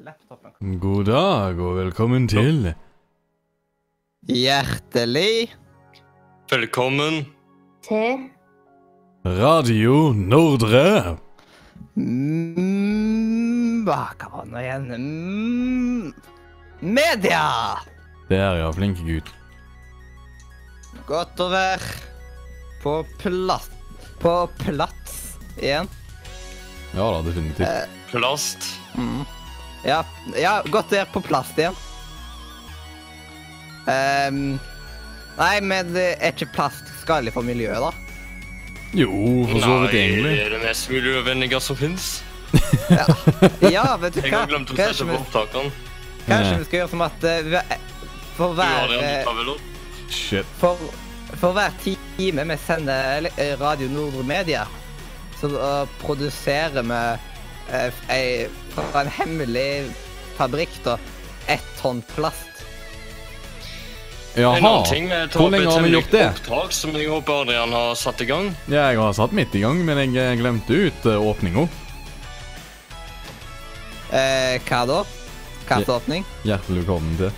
laptopen. 0.00 0.52
God 0.80 1.04
dag 1.10 1.58
og 1.60 1.76
velkommen 1.78 2.28
til 2.30 2.70
Hjertelig 4.28 5.50
Velkommen. 6.50 7.22
til 7.86 8.28
Radio 9.24 10.12
Nordre. 10.16 11.16
mm, 11.96 13.84
Hva 13.86 14.00
kan 14.20 14.30
man 14.34 14.46
det 14.46 14.52
nå 14.52 14.58
igjen? 14.64 14.84
Mm, 15.00 16.14
media! 16.80 17.44
Der, 18.30 18.56
ja. 18.60 18.70
Flinke 18.72 19.02
gutt. 19.06 19.30
Godt 21.08 21.40
å 21.42 21.48
være 21.50 21.88
på 22.82 23.00
plass 23.18 23.66
På 24.22 24.34
plass 24.60 25.16
igjen. 25.58 25.88
Ja 26.94 27.06
da, 27.14 27.20
definitivt. 27.26 27.66
Eh, 27.66 27.86
Plast. 28.10 28.66
mm. 28.98 29.24
Ja, 29.84 30.02
ja, 30.36 30.60
godt 30.68 30.92
være 30.92 31.08
på 31.12 31.22
plass 31.24 31.52
igjen. 31.56 31.76
Ehm, 33.88 34.58
nei, 35.38 35.54
men 35.64 35.94
det 35.94 36.14
er 36.20 36.34
ikke 36.34 36.50
plast 36.54 36.90
skadelig 37.00 37.34
for 37.36 37.46
miljøet, 37.46 37.80
da? 37.80 37.92
Jo, 38.96 39.10
for 39.46 39.62
så 39.62 39.76
vidt 39.84 39.94
Nei, 39.94 40.34
det 40.34 40.46
er 40.48 40.56
det 40.56 40.64
mest 40.64 40.90
miljøvennlige 40.90 41.60
som 41.62 41.78
fins. 41.78 42.10
Ja, 42.90 43.06
ja 43.70 43.84
vet 44.02 44.16
du 44.16 44.24
Jeg 44.24 44.32
hva? 44.32 44.42
har 44.42 44.50
glemt 44.50 44.72
å 44.72 44.76
sette 44.76 45.04
på 45.04 45.12
vi, 45.12 45.18
opptakene. 45.20 45.70
kanskje 46.26 46.56
vi 46.58 46.66
skal 46.66 46.80
gjøre 46.80 46.90
som 46.90 47.04
at 47.06 47.26
uh, 47.26 47.76
for 48.40 48.56
hver 48.58 48.94
opp. 49.52 49.66
Shit. 50.10 50.46
For, 50.58 50.80
for 51.38 51.54
hver 51.54 51.74
time 51.84 52.46
vi 52.50 52.56
sender 52.64 53.28
eh, 53.36 53.54
Radio 53.60 53.86
Nordre 53.92 54.24
Media, 54.26 54.64
så 55.38 55.52
uh, 55.54 55.84
produserer 56.02 56.82
vi 56.82 57.02
eh, 57.76 58.00
ei, 58.10 58.48
fra 58.74 59.04
en 59.04 59.10
hemmelig 59.12 59.90
fabrikk 60.38 60.80
da, 60.84 60.98
ett 61.46 61.66
tonn 61.80 62.02
plast. 62.14 62.46
Jaha. 64.34 64.84
Hvor 65.34 65.50
lenge 65.50 65.70
har 65.70 65.82
vi 65.82 65.90
gjort 65.90 66.10
det? 66.10 66.26
opptak 66.28 66.72
som 66.72 66.94
jeg 66.94 67.10
håper 67.10 67.42
Adrian 67.42 67.72
har 67.74 67.94
satt 67.98 68.20
i 68.22 68.28
gang. 68.30 68.52
Ja, 68.70 68.86
jeg 68.92 69.00
har 69.00 69.12
satt 69.16 69.34
midt 69.34 69.54
i 69.58 69.64
gang, 69.64 69.82
men 69.84 69.98
jeg 69.98 70.14
eh, 70.22 70.36
glemte 70.38 70.76
ut 70.86 71.08
uh, 71.10 71.18
åpninga. 71.18 71.66
Eh, 74.10 74.56
hva 74.66 74.84
da? 74.86 75.02
Hva 75.66 75.80
slags 75.80 75.94
åpning? 75.98 76.26
Hjertelig 76.46 76.84
velkommen 76.84 77.18
til. 77.18 77.34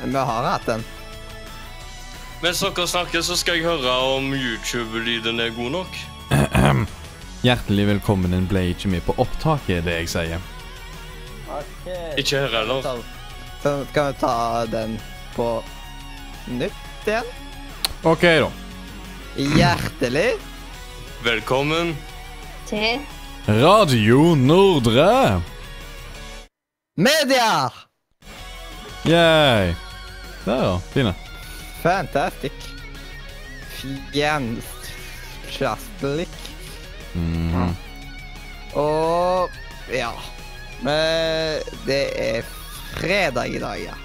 Vi 0.00 0.16
har 0.16 0.48
hatt 0.50 0.66
den. 0.68 0.84
Mens 2.42 2.60
dere 2.60 2.84
snakker, 2.88 3.24
så 3.24 3.36
skal 3.36 3.56
jeg 3.56 3.68
høre 3.68 3.92
om 4.16 4.32
YouTube-lyden 4.36 5.40
er 5.40 5.54
god 5.56 5.76
nok. 5.80 6.00
Hjertelig 7.44 7.86
velkommen. 7.86 8.30
Den 8.32 8.46
ble 8.50 8.62
ikke 8.72 8.88
med 8.90 9.04
på 9.06 9.14
opptaket, 9.22 9.84
det 9.86 9.96
jeg 10.00 10.08
sier. 10.12 10.40
Ikke 12.18 12.40
her 12.42 12.52
heller. 12.52 12.82
Så, 13.62 13.72
skal 13.90 14.12
vi 14.12 14.18
ta 14.20 14.34
den 14.70 14.96
på 15.36 15.48
nytt 16.48 17.06
igjen. 17.08 17.28
OK, 18.06 18.22
da. 18.42 18.50
Hjertelig 19.36 20.28
Velkommen. 21.24 21.94
til 22.66 23.00
Radio 23.48 24.34
Nordre. 24.34 25.42
media! 26.96 27.68
Yay. 29.06 29.74
Der, 30.44 30.62
ja. 30.64 30.78
Fine. 30.92 31.14
Fantastic. 31.82 32.52
Fantastic. 35.58 36.45
Mhm. 37.16 37.74
Og 38.76 39.50
ja. 39.92 40.12
Men 40.84 41.62
det 41.86 42.02
er 42.20 42.48
fredag 42.96 43.48
i 43.56 43.60
dag, 43.62 43.80
ja. 43.80 43.96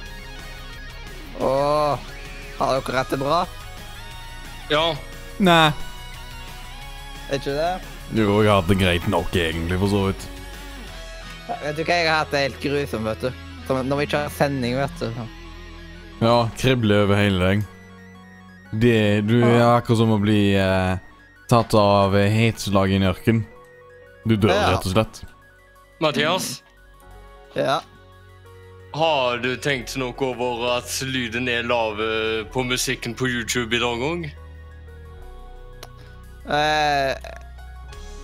Og 1.42 2.00
har 2.60 2.78
dere 2.80 3.02
hatt 3.02 3.12
det 3.12 3.20
bra? 3.20 3.42
Ja, 4.72 4.86
Nei. 5.42 5.72
Er 7.32 7.40
ikke 7.40 7.54
det? 7.56 7.72
Jo, 8.14 8.42
jeg 8.44 8.52
har 8.52 8.60
hatt 8.60 8.70
det 8.70 8.78
greit 8.82 9.06
nok, 9.10 9.32
egentlig, 9.34 9.78
for 9.82 9.90
så 9.92 10.02
vidt. 10.10 10.26
Vet 11.64 11.78
du 11.78 11.84
hva, 11.84 11.96
jeg 11.96 12.10
har 12.10 12.20
hatt 12.22 12.34
det 12.36 12.42
helt 12.46 12.60
grusomt, 12.64 13.08
vet 13.08 13.24
du. 13.26 13.46
Som 13.68 13.80
når 13.88 14.02
vi 14.02 14.08
ikke 14.10 14.24
har 14.26 14.34
sending, 14.36 14.76
vet 14.78 15.02
du. 15.02 15.22
Ja, 16.22 16.36
kribler 16.60 17.06
over 17.08 17.18
hele 17.18 17.48
deg. 17.48 17.64
Det, 18.84 18.98
du 19.28 19.40
er 19.42 19.64
akkurat 19.66 20.00
som 20.00 20.14
å 20.14 20.20
bli 20.22 20.54
eh, 20.60 21.00
tatt 21.52 21.74
av 21.76 22.16
eh, 22.18 22.32
hetslag 22.32 22.92
i 22.92 22.98
en 23.00 23.08
ørken. 23.12 23.44
Du 24.26 24.36
dør 24.38 24.54
Ja. 24.54 24.68
rett 24.74 24.86
og 24.88 24.94
slett. 24.96 25.24
Mathias. 26.02 26.62
Ja. 27.56 27.82
Har 28.94 29.38
du 29.44 29.56
tenkt 29.58 29.96
noe 30.00 30.14
over 30.20 30.78
at 30.78 30.90
lyden 31.08 31.48
er 31.52 31.64
lav 31.64 32.00
eh, 32.00 32.44
på 32.52 32.64
musikken 32.64 33.16
på 33.16 33.28
YouTube 33.28 33.76
i 33.76 33.80
dag 33.80 34.04
òg? 34.08 34.26
Eh, 36.52 37.16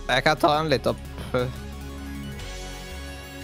jeg 0.08 0.24
kan 0.24 0.36
ta 0.36 0.54
den 0.58 0.70
litt 0.72 0.86
opp. 0.88 1.04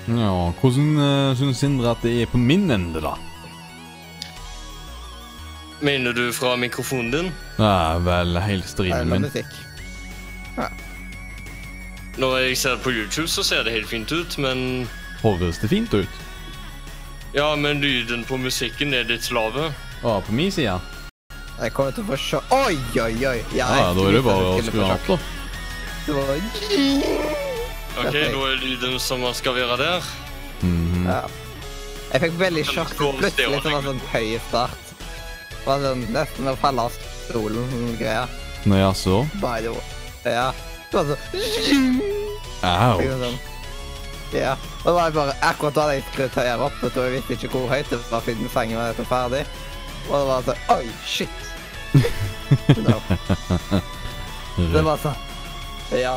Ja, 0.05 0.53
Hvordan 0.61 0.97
uh, 1.01 1.37
syns 1.37 1.61
Sindre 1.63 1.95
at 1.95 2.03
det 2.05 2.13
er 2.23 2.29
på 2.29 2.37
min 2.41 2.69
ende, 2.73 3.01
da? 3.01 3.15
Mener 5.85 6.13
du 6.13 6.27
fra 6.33 6.57
mikrofonen 6.61 7.11
din? 7.13 7.31
Ja, 7.57 7.97
vel, 8.05 8.37
hele 8.45 8.69
streamen 8.69 9.01
Eller 9.01 9.29
min. 9.29 9.74
Musikk. 10.57 10.91
Når 12.19 12.37
jeg 12.39 12.57
ser 12.59 12.77
det 12.77 12.83
på 12.85 12.93
YouTube, 12.95 13.29
så 13.29 13.43
ser 13.43 13.65
det 13.67 13.73
helt 13.75 13.89
fint 13.91 14.13
ut, 14.13 14.39
men 14.39 14.89
Høres 15.23 15.59
det 15.59 15.71
fint 15.73 15.95
ut? 15.95 16.21
Ja, 17.35 17.55
men 17.57 17.81
lyden 17.81 18.25
på 18.25 18.37
musikken 18.39 18.95
er 18.95 19.09
litt 19.09 19.27
lave. 19.35 19.73
Å, 20.05 20.21
på 20.23 20.33
min 20.37 20.53
side? 20.53 20.77
Jeg 21.59 21.73
kommer 21.75 21.95
til 21.95 22.05
å 22.05 22.11
få 22.13 22.19
se 22.19 22.39
Oi, 22.55 22.77
oi, 23.01 23.15
oi. 23.27 23.39
Ja, 23.55 23.67
ja 23.79 23.89
da 23.95 24.05
er 24.09 24.17
det 24.19 24.23
bare 24.27 24.53
å 24.53 24.61
skru 24.63 24.83
av, 24.85 24.93
da. 24.93 24.99
sjokk. 25.07 25.31
Det 26.05 26.15
var 26.15 26.33
Ok, 27.95 28.15
nå 28.35 28.41
da 28.43 28.51
er 28.51 28.63
lyden 28.63 28.99
som 29.01 29.23
den 29.23 29.35
skal 29.39 29.57
være 29.59 29.79
der. 29.81 30.09
Mhm. 30.61 31.07
Ja. 31.09 31.21
Jeg 32.13 32.23
fikk 32.27 32.39
veldig 32.39 32.65
sjokk. 32.69 32.95
Plutselig 32.99 33.63
så 33.63 33.71
var 33.71 33.81
det 33.81 33.89
sånn 33.89 34.03
høy 34.13 34.39
start. 34.49 34.95
Det 35.51 35.65
var 35.67 35.83
sånn 35.89 36.07
nesten 36.15 36.51
å 36.51 36.57
falle 36.63 36.87
av 36.91 36.99
stolen. 37.25 37.71
sånn 37.71 37.99
greier. 37.99 38.29
Nå 38.67 38.79
jaså? 38.79 39.23
By 39.43 39.61
the 39.65 39.75
way. 39.75 39.94
Ja. 40.25 40.53
Det 40.91 41.01
var 41.01 41.05
sånn 41.11 42.01
Au. 42.65 43.01
Sånn. 43.01 43.39
Ja. 44.35 44.55
Og 44.83 44.87
det 44.87 44.95
var 44.97 45.09
jeg 45.09 45.17
bare 45.19 45.35
akkurat 45.47 45.77
da 45.77 45.85
jeg 45.93 46.05
skulle 46.13 46.29
ta 46.35 46.45
her 46.47 46.63
opp, 46.65 46.77
vet 46.83 46.95
du, 46.97 47.01
jeg 47.05 47.15
visste 47.19 47.37
ikke 47.37 47.51
hvor 47.55 47.69
høyt 47.71 47.91
det 47.93 47.99
var 48.11 48.25
siden 48.27 48.51
sangen 48.53 48.81
var 48.81 49.09
ferdig. 49.11 49.45
Og 50.09 50.15
det 50.17 50.25
var 50.31 50.47
sånn 50.49 50.63
Oi, 50.75 50.87
shit. 51.07 51.41
No. 52.85 52.99
Det 54.73 54.83
var 54.87 54.99
sånn 55.03 55.19
Ja. 55.95 56.17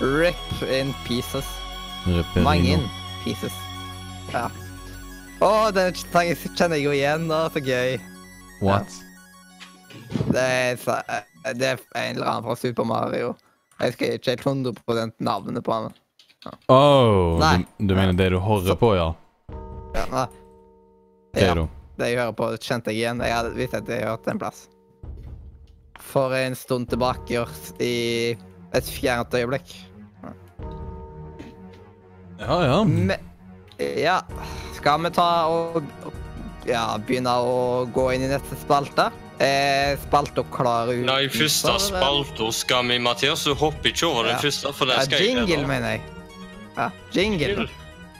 Rip 0.00 0.62
in 0.66 0.92
pieces. 1.06 1.46
Mange 2.44 2.76
in 2.76 2.84
pieces. 3.24 3.54
Ja. 4.32 4.48
Å, 5.44 5.70
den 5.74 5.96
sangen 6.00 6.36
kjenner 6.56 6.80
jeg 6.80 6.86
jo 6.88 6.94
igjen. 6.96 7.28
Å, 7.32 7.46
så 7.52 7.62
gøy. 7.64 7.98
What? 8.64 8.88
Det 10.32 10.42
er, 10.42 10.78
det 11.56 11.68
er 11.72 11.82
en 11.94 12.16
eller 12.16 12.26
annen 12.26 12.46
fra 12.46 12.56
Super 12.58 12.86
Mario. 12.88 13.34
Jeg 13.76 13.92
husker 13.92 14.16
ikke 14.16 14.34
helt 14.34 14.46
100 14.46 15.14
navnet 15.20 15.64
på 15.64 15.74
han. 15.74 15.94
Oh, 16.70 17.36
Nei. 17.42 17.64
du, 17.78 17.90
du 17.90 17.94
mener 17.98 18.14
det 18.16 18.30
du 18.32 18.38
hører 18.40 18.78
på, 18.78 18.92
ja? 18.96 19.10
Ja, 19.96 20.26
ja, 21.36 21.54
det 21.96 22.10
jeg 22.10 22.18
hører 22.20 22.34
på, 22.36 22.48
kjente 22.60 22.92
jeg 22.92 23.00
igjen. 23.02 23.20
Jeg 23.24 23.34
hadde 23.34 23.54
visst 23.56 23.76
at 23.76 23.88
jeg 23.90 24.04
hørte 24.06 24.32
en 24.32 24.40
plass. 24.40 24.66
For 26.00 26.32
en 26.36 26.56
stund 26.56 26.88
tilbake 26.92 27.44
i 27.82 27.94
et 28.76 28.90
fjernt 28.92 29.34
øyeblikk. 29.36 29.74
Ja, 32.40 32.58
ja. 32.64 32.84
Me 32.84 33.16
Ja, 33.76 34.20
skal 34.76 35.02
vi 35.04 35.10
ta 35.12 35.28
og 35.52 35.82
ja, 36.68 36.96
begynne 37.04 37.32
å 37.36 37.84
gå 37.92 38.10
inn 38.14 38.24
i 38.24 38.30
neste 38.30 38.56
spalte? 38.60 39.10
Er 39.38 39.96
spalta 40.00 40.42
klar 40.50 40.88
ut? 40.88 41.04
Nei, 41.04 41.26
første 41.28 41.74
spalta 41.82 42.46
skal 42.56 42.86
vi, 42.88 42.98
Mathias. 43.04 43.44
Du 43.44 43.54
hopper 43.54 43.90
ikke 43.92 44.06
over 44.08 44.22
den 44.30 44.32
Ja. 44.32 44.38
første, 44.40 44.72
for 44.72 44.86
Ja, 44.86 44.96
den 44.96 45.04
skal 45.04 45.18
jeg 45.18 45.26
jingle, 45.36 45.56
redde. 45.56 45.66
mener 45.66 45.88
jeg. 45.90 46.00
Ja, 46.76 46.88
jingle. 47.12 47.46
Jingle. 47.46 47.68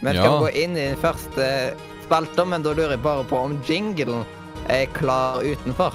Vi 0.03 0.09
skal 0.09 0.15
Ja. 0.15 0.39
gå 0.41 0.49
inn 0.55 0.77
i 0.77 0.87
den 0.91 0.97
første 0.97 1.75
spalta, 2.05 2.45
men 2.45 2.63
da 2.63 2.73
lurer 2.75 2.91
jeg 2.91 3.03
bare 3.03 3.25
på 3.25 3.37
om 3.45 3.57
jinglen 3.67 4.25
er 4.69 4.87
klar 4.93 5.41
utenfor. 5.43 5.95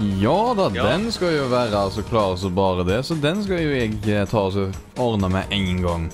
Ja 0.00 0.54
da, 0.54 0.70
Ja. 0.74 0.82
den 0.96 1.12
skal 1.12 1.28
jo 1.36 1.44
være 1.48 1.90
så 1.92 2.02
klar 2.08 2.36
som 2.38 2.54
bare 2.54 2.84
det, 2.84 3.04
så 3.04 3.14
den 3.20 3.42
skal 3.44 3.58
jo 3.60 3.68
jeg 3.70 3.92
eh, 4.08 4.24
ta 4.26 4.38
og 4.38 4.74
ordne 4.96 5.28
med 5.30 5.44
en 5.52 5.82
gang. 5.82 6.10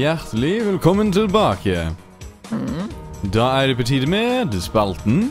Hjertelig 0.00 0.62
velkommen 0.64 1.10
tilbake. 1.12 1.90
Mm. 2.48 2.86
Da 3.34 3.48
er 3.60 3.66
det 3.68 3.74
på 3.76 3.84
tide 3.84 4.06
med 4.08 4.54
spalten 4.64 5.26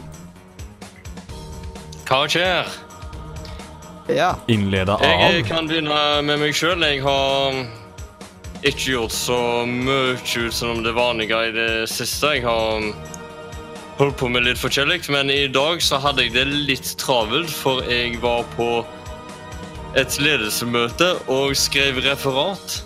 Hva 2.05 2.19
skjer? 2.29 2.67
Ja. 4.13 4.27
innleda 4.51 4.99
Jeg 5.01 5.47
kan 5.47 5.65
begynne 5.69 5.97
med 6.27 6.37
meg 6.43 6.53
sjøl. 6.53 6.85
Jeg 6.85 7.01
har 7.01 7.57
ikke 8.61 8.91
gjort 8.91 9.15
så 9.15 9.39
mye 9.65 10.19
utenom 10.19 10.83
det 10.85 10.93
vanlige 10.93 11.39
i 11.47 11.55
det 11.55 11.71
siste. 11.89 12.35
Jeg 12.35 12.45
har 12.45 12.85
holdt 13.97 14.19
på 14.21 14.29
med 14.29 14.45
litt 14.45 14.61
forskjellig, 14.61 14.99
men 15.09 15.33
i 15.33 15.47
dag 15.49 15.81
så 15.81 15.97
hadde 16.03 16.27
jeg 16.27 16.35
det 16.35 16.45
litt 16.69 16.93
travelt, 17.01 17.49
for 17.49 17.81
jeg 17.89 18.21
var 18.21 18.45
på 18.53 18.69
et 19.97 20.21
ledelsesmøte 20.21 21.15
og 21.25 21.57
skrev 21.57 22.03
referat. 22.05 22.83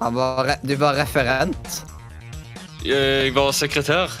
Han 0.00 0.14
var 0.14 0.54
du 0.62 0.74
var 0.78 0.94
referent. 0.98 1.82
Jeg 2.86 3.34
var 3.34 3.52
sekretær. 3.52 4.12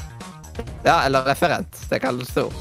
Ja, 0.82 1.02
eller 1.06 1.22
referent. 1.22 1.78
Det 1.90 2.00
kalles 2.02 2.32
det 2.34 2.46
jo. 2.46 2.52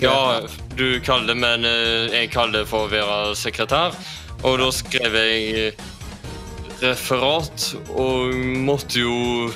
Ja, 0.00 0.42
du 0.76 1.00
kaller 1.00 1.32
det, 1.32 1.38
men 1.40 1.64
eh, 1.64 2.12
jeg 2.12 2.30
kaller 2.32 2.62
det 2.62 2.68
for 2.68 2.88
å 2.88 2.92
være 2.92 3.34
sekretær. 3.38 3.96
Og 4.42 4.58
da 4.60 4.68
skrev 4.74 5.16
jeg 5.16 5.66
eh, 5.68 5.84
referat, 6.82 7.68
og 7.94 8.34
måtte 8.66 9.04
jo 9.04 9.50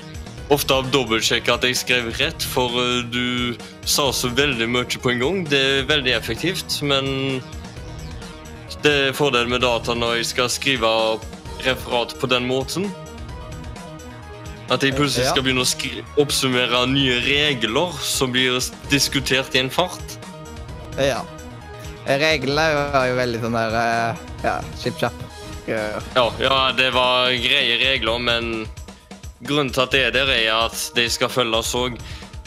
ofte 0.55 0.79
dobbeltsjekke 0.95 1.57
at 1.57 1.65
jeg 1.67 1.79
skrev 1.81 2.11
rett, 2.21 2.45
for 2.55 2.73
eh, 2.81 3.03
du 3.11 3.57
sa 3.85 4.09
så 4.15 4.31
veldig 4.33 4.69
mye 4.71 5.03
på 5.03 5.13
en 5.13 5.25
gang. 5.25 5.41
Det 5.51 5.61
er 5.61 5.89
veldig 5.91 6.15
effektivt, 6.17 6.79
men 6.87 7.41
det 8.85 8.93
er 9.09 9.17
fordelen 9.17 9.51
med 9.51 9.65
data 9.67 9.97
når 9.97 10.21
jeg 10.21 10.31
skal 10.35 10.53
skrive 10.53 10.93
referat 11.65 12.17
på 12.21 12.29
den 12.31 12.47
måten. 12.49 12.91
At 14.67 14.83
jeg 14.83 14.97
plutselig 14.99 15.29
skal 15.31 15.45
begynne 15.47 15.63
å 15.63 16.23
oppsummere 16.25 16.83
nye 16.91 17.21
regler 17.23 17.95
som 18.03 18.33
blir 18.35 18.59
diskutert 18.91 19.55
i 19.55 19.63
en 19.63 19.71
fart. 19.71 20.17
Ja. 20.99 21.23
Reglene 22.07 22.65
er 22.95 23.09
jo 23.11 23.17
veldig 23.19 23.43
sånn 23.43 23.57
der 23.57 23.77
eh, 23.81 24.27
Ja, 24.45 24.57
chip-chap. 24.79 25.15
Ja, 25.67 26.27
ja, 26.39 26.59
det 26.79 26.93
var 26.95 27.33
greie 27.43 27.79
regler, 27.81 28.21
men 28.23 28.69
grunnen 29.43 29.73
til 29.75 29.83
at 29.83 29.95
det 29.95 30.03
er 30.07 30.13
der, 30.15 30.31
er 30.31 30.53
at 30.69 30.79
de 30.95 31.09
skal 31.11 31.31
følges 31.33 31.73
òg. 31.79 31.99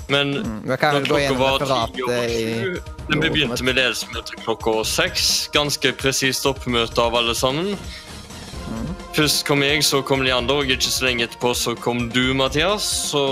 Men 0.09 0.31
mm, 0.39 0.61
når 0.65 0.79
klokka 1.05 1.33
var 1.37 1.61
ti 1.61 2.03
over 2.03 2.31
sju 2.33 2.77
Vi 3.09 3.29
begynte 3.29 3.65
med 3.65 3.77
ledelsesmøte 3.77 4.39
klokka 4.41 4.79
seks. 4.87 5.49
Ganske 5.53 5.91
presist 5.99 6.47
oppmøte 6.49 7.03
av 7.03 7.17
alle 7.19 7.35
sammen. 7.37 7.75
Først 9.13 9.45
kom 9.47 9.63
jeg, 9.65 9.83
så 9.83 10.01
kom 10.05 10.21
Leander, 10.21 10.61
og 10.61 10.69
ikke 10.69 10.91
så 10.91 11.07
lenge 11.07 11.25
etterpå 11.25 11.53
så 11.57 11.73
kom 11.75 12.07
du, 12.13 12.33
Mathias. 12.37 12.85
Så 13.09 13.23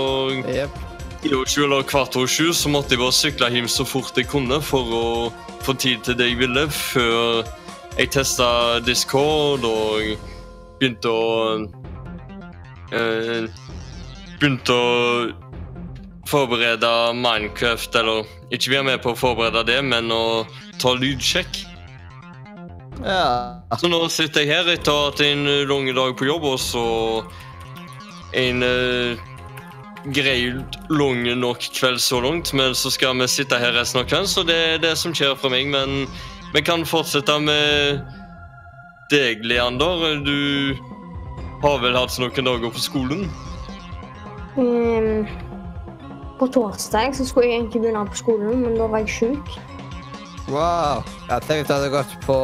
yep. 0.48 0.74
år 1.24 1.64
eller 1.64 1.86
kvart 1.86 2.16
over 2.16 2.26
sju 2.26 2.52
så 2.52 2.70
måtte 2.72 2.96
jeg 2.96 3.02
bare 3.02 3.14
sykle 3.14 3.50
hjem 3.54 3.68
så 3.70 3.86
fort 3.86 4.18
jeg 4.18 4.28
kunne 4.30 4.60
for 4.62 4.94
å 4.94 5.06
få 5.66 5.74
tid 5.78 6.02
til 6.06 6.18
det 6.18 6.32
jeg 6.32 6.40
ville, 6.42 6.66
før 6.70 7.46
jeg 7.98 8.10
testa 8.14 8.78
Discord 8.86 9.64
og 9.66 10.18
begynte 10.78 11.10
å 11.10 11.30
eh, 12.94 13.48
Begynte 14.38 14.70
å 14.70 15.48
forberede 16.28 16.90
Minecraft, 17.18 17.96
eller 17.98 18.28
ikke 18.54 18.70
være 18.70 18.86
med 18.86 19.00
på 19.02 19.14
å 19.14 19.18
forberede 19.18 19.64
det, 19.66 19.80
men 19.82 20.12
å 20.14 20.44
ta 20.78 20.92
lydsjekk. 20.94 21.64
Ja. 23.04 23.60
Så 23.78 23.90
nå 23.90 24.00
sitter 24.10 24.44
jeg 24.44 24.52
her 24.52 24.70
etter 24.72 25.08
at 25.10 25.20
en 25.22 25.46
eh, 25.46 25.66
lang 25.68 25.90
dag 25.94 26.16
på 26.18 26.26
jobb, 26.28 26.46
og 26.54 26.58
så 26.62 26.84
en 28.36 28.64
uh, 28.64 29.20
grei, 30.14 30.52
lang 30.90 31.22
nok 31.38 31.68
kveld 31.78 32.00
så 32.02 32.20
langt. 32.24 32.52
Men 32.54 32.74
så 32.74 32.90
skal 32.90 33.18
vi 33.20 33.28
sitte 33.30 33.60
her 33.60 33.74
resten 33.76 34.02
av 34.02 34.08
kvelden, 34.10 34.30
så 34.30 34.44
det 34.46 34.58
er 34.74 34.82
det 34.82 34.96
som 34.98 35.14
skjer 35.14 35.36
for 35.38 35.54
meg. 35.54 35.70
Men 35.72 36.06
vi 36.54 36.64
kan 36.64 36.86
fortsette 36.88 37.38
med 37.44 38.02
deg, 39.12 39.44
Leander. 39.46 40.18
Du 40.24 40.76
har 41.62 41.78
vel 41.82 41.96
hatt 41.98 42.18
noen 42.20 42.50
dager 42.50 42.74
på 42.74 42.82
skolen? 42.82 43.28
Um, 44.58 45.26
på 46.38 46.46
torsdag 46.54 47.14
så 47.14 47.26
skulle 47.26 47.46
jeg 47.46 47.60
egentlig 47.60 47.82
begynne 47.82 48.06
på 48.10 48.18
skolen, 48.18 48.62
men 48.64 48.78
da 48.78 48.90
var 48.90 49.06
jeg 49.06 49.14
sjuk. 49.20 49.58
Wow. 50.48 51.04
Jeg 51.28 51.44
tenkte 51.44 51.68
du 51.68 51.74
hadde 51.74 51.90
gått 51.92 52.14
på 52.24 52.36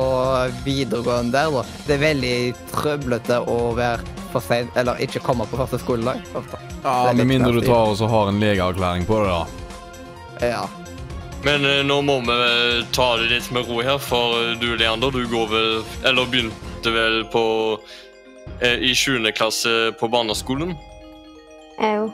videregående 0.65 1.33
der, 1.33 1.51
da. 1.55 1.65
Det 1.87 1.97
er 1.97 2.03
veldig 2.03 2.37
trøblete 2.75 3.41
å 3.49 3.59
være 3.79 4.15
for 4.35 4.45
sein, 4.45 4.69
eller 4.77 5.01
ikke 5.01 5.23
komme 5.25 5.47
på 5.49 5.59
første 5.61 5.81
skoledag. 5.81 6.21
ofte. 6.37 6.61
Ja, 6.85 7.12
Med 7.17 7.27
mindre 7.27 7.53
du 7.53 7.61
tar 7.65 7.93
og 7.95 7.97
så 7.97 8.09
har 8.11 8.29
en 8.29 8.41
legeerklæring 8.43 9.06
på 9.09 9.23
det, 9.23 9.31
da. 9.31 10.49
Ja. 10.53 10.65
Men 11.45 11.65
eh, 11.69 11.83
nå 11.85 12.01
må 12.05 12.19
vi 12.25 12.35
eh, 12.35 12.85
ta 12.97 13.15
det 13.21 13.29
litt 13.31 13.51
med 13.53 13.69
ro 13.69 13.81
her, 13.85 13.99
for 14.01 14.37
eh, 14.41 14.55
du, 14.61 14.75
Leander, 14.81 15.12
du 15.12 15.27
går 15.29 15.51
vel 15.51 15.73
Eller 16.09 16.29
begynte 16.33 16.93
vel 16.93 17.21
på 17.33 17.45
eh, 18.61 18.81
I 18.81 18.95
7. 18.97 19.21
klasse 19.37 19.93
på 20.01 20.09
barneskolen. 20.09 20.73
Au. 21.79 22.09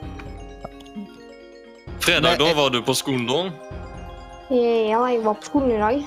Fredag, 2.00 2.22
Men, 2.22 2.38
da 2.38 2.50
eh, 2.50 2.56
var 2.56 2.70
du 2.74 2.82
på 2.82 2.94
skolen 2.94 3.26
da? 3.28 3.42
Ja, 4.50 5.04
jeg 5.06 5.20
var 5.22 5.36
på 5.38 5.46
skolen 5.46 5.76
i 5.76 5.78
dag. 5.78 6.00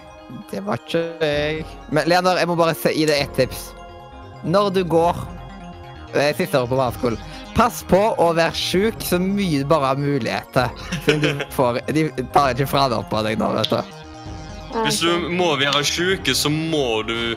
Det 0.52 0.64
var 0.66 0.82
ikke 0.82 1.04
jeg. 1.22 1.64
Men 1.96 2.10
Leander, 2.12 2.40
jeg 2.42 2.50
må 2.50 2.58
bare 2.60 2.76
gi 2.76 3.06
deg 3.08 3.22
ett 3.22 3.38
tips. 3.38 3.70
Når 4.44 4.70
du 4.76 4.82
går 4.90 5.16
eh, 6.12 6.34
siste 6.36 6.60
året 6.60 6.72
på 6.72 6.80
barneskolen, 6.80 7.22
pass 7.56 7.84
på 7.88 8.02
å 8.20 8.32
være 8.36 8.56
sjuk 8.58 9.04
så 9.06 9.20
mye 9.22 9.62
du 9.62 9.70
bare 9.70 9.94
har 9.94 10.02
mulighet 10.02 10.52
til. 10.56 10.86
Siden 11.06 11.24
du 11.24 11.46
får, 11.58 11.80
de 11.96 12.08
tar 12.36 12.52
ikke 12.56 12.68
fravær 12.74 13.06
på 13.12 13.24
deg 13.28 13.40
nå, 13.40 13.52
vet 13.56 13.72
du. 13.72 14.00
Hvis 14.74 15.00
du 15.06 15.30
må 15.32 15.54
være 15.62 15.84
sjuk, 15.86 16.28
så 16.36 16.50
må 16.52 17.04
du 17.08 17.36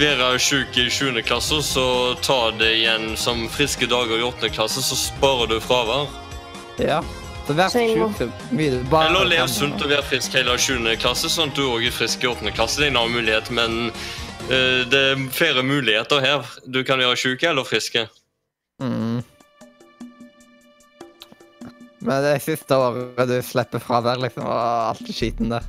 være 0.00 0.32
sjuk 0.40 0.76
i 0.80 0.88
7. 0.90 1.20
klasse, 1.28 1.60
så 1.62 1.86
ta 2.24 2.48
det 2.56 2.72
igjen 2.80 3.12
som 3.20 3.44
friske 3.52 3.86
dager 3.90 4.18
i 4.18 4.24
8. 4.26 4.50
klasse, 4.56 4.82
så 4.82 4.98
sparer 4.98 5.52
du 5.52 5.58
fravær. 5.62 6.08
Ja. 6.80 7.02
Så 7.50 7.54
vær 7.58 7.68
Så 7.68 7.80
jeg 7.82 7.96
må- 7.98 8.06
sjuk 8.14 8.18
så 8.30 8.54
mye 8.54 8.70
du 8.70 8.84
bare 8.90 9.08
Eller 9.08 9.24
å 9.24 9.28
leve 9.28 9.48
sunt 9.50 9.82
og 9.82 9.88
være 9.90 10.04
frisk 10.06 10.34
hele 10.38 10.52
7. 10.54 10.84
klasse, 11.02 11.26
sånn 11.26 11.50
at 11.50 11.56
du 11.56 11.62
òg 11.66 11.84
er 11.84 11.90
frisk 11.90 12.22
i 12.22 12.28
8. 12.30 12.52
klasse. 12.54 12.78
Det 12.78 12.86
er 12.86 12.90
en 12.92 12.96
annen 13.00 13.16
mulighet, 13.16 13.50
men 13.50 13.90
uh, 14.46 14.84
det 14.86 14.94
er 14.94 15.24
flere 15.34 15.64
muligheter 15.66 16.20
her. 16.22 16.46
Du 16.70 16.84
kan 16.84 17.02
være 17.02 17.16
sjuk 17.18 17.42
eller 17.42 17.64
frisk. 17.66 17.96
Mm. 18.80 19.24
Men 22.06 22.22
det 22.22 22.36
siste 22.44 22.70
året 22.70 23.26
du 23.26 23.42
slipper 23.42 23.82
fravær, 23.82 24.22
liksom, 24.22 24.46
og 24.46 24.94
alt 24.94 25.02
det 25.08 25.16
skiten 25.16 25.50
der. 25.50 25.66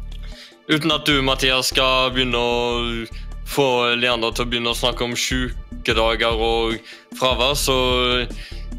Uten 0.70 0.94
at 0.94 1.10
du, 1.10 1.18
Mathias, 1.26 1.74
skal 1.74 2.14
begynne 2.14 2.38
å 2.38 3.08
få 3.50 3.96
Leander 3.98 4.38
til 4.38 4.46
å 4.46 4.54
begynne 4.54 4.70
å 4.70 4.78
snakke 4.78 5.02
om 5.04 5.18
sjukedager 5.18 6.38
og 6.38 6.78
fravær, 7.18 7.58
så 7.58 8.28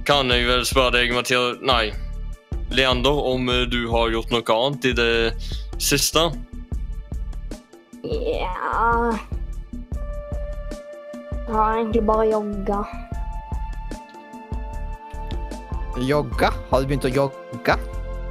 kan 0.06 0.30
jeg 0.30 0.46
vel 0.46 0.62
spørre 0.64 1.00
deg, 1.00 1.12
Mathias 1.12 1.58
Nei, 1.66 1.90
Leander, 2.72 3.24
om 3.24 3.48
eh, 3.48 3.66
du 3.68 3.88
har 3.92 4.10
gjort 4.10 4.30
noe 4.32 4.54
annet 4.56 4.86
i 4.88 4.92
det 4.96 5.12
siste? 5.82 6.30
Ja 8.02 9.12
Jeg 11.46 11.52
har 11.52 11.76
egentlig 11.76 12.02
bare 12.08 12.24
jogga. 12.30 12.78
Jogga? 16.00 16.50
Har 16.70 16.80
du 16.80 16.88
begynt 16.88 17.04
å 17.04 17.12
jogge? 17.12 17.76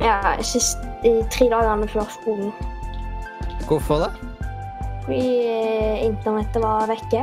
Ja, 0.01 0.17
sist 0.41 0.81
de 1.03 1.13
tre 1.29 1.45
dagene 1.51 1.85
før 1.91 2.09
skolen. 2.09 2.49
Hvorfor 3.69 4.07
det? 4.07 4.11
Fordi 5.05 5.21
eh, 5.45 6.03
internettet 6.07 6.61
var 6.65 6.89
vekke. 6.89 7.21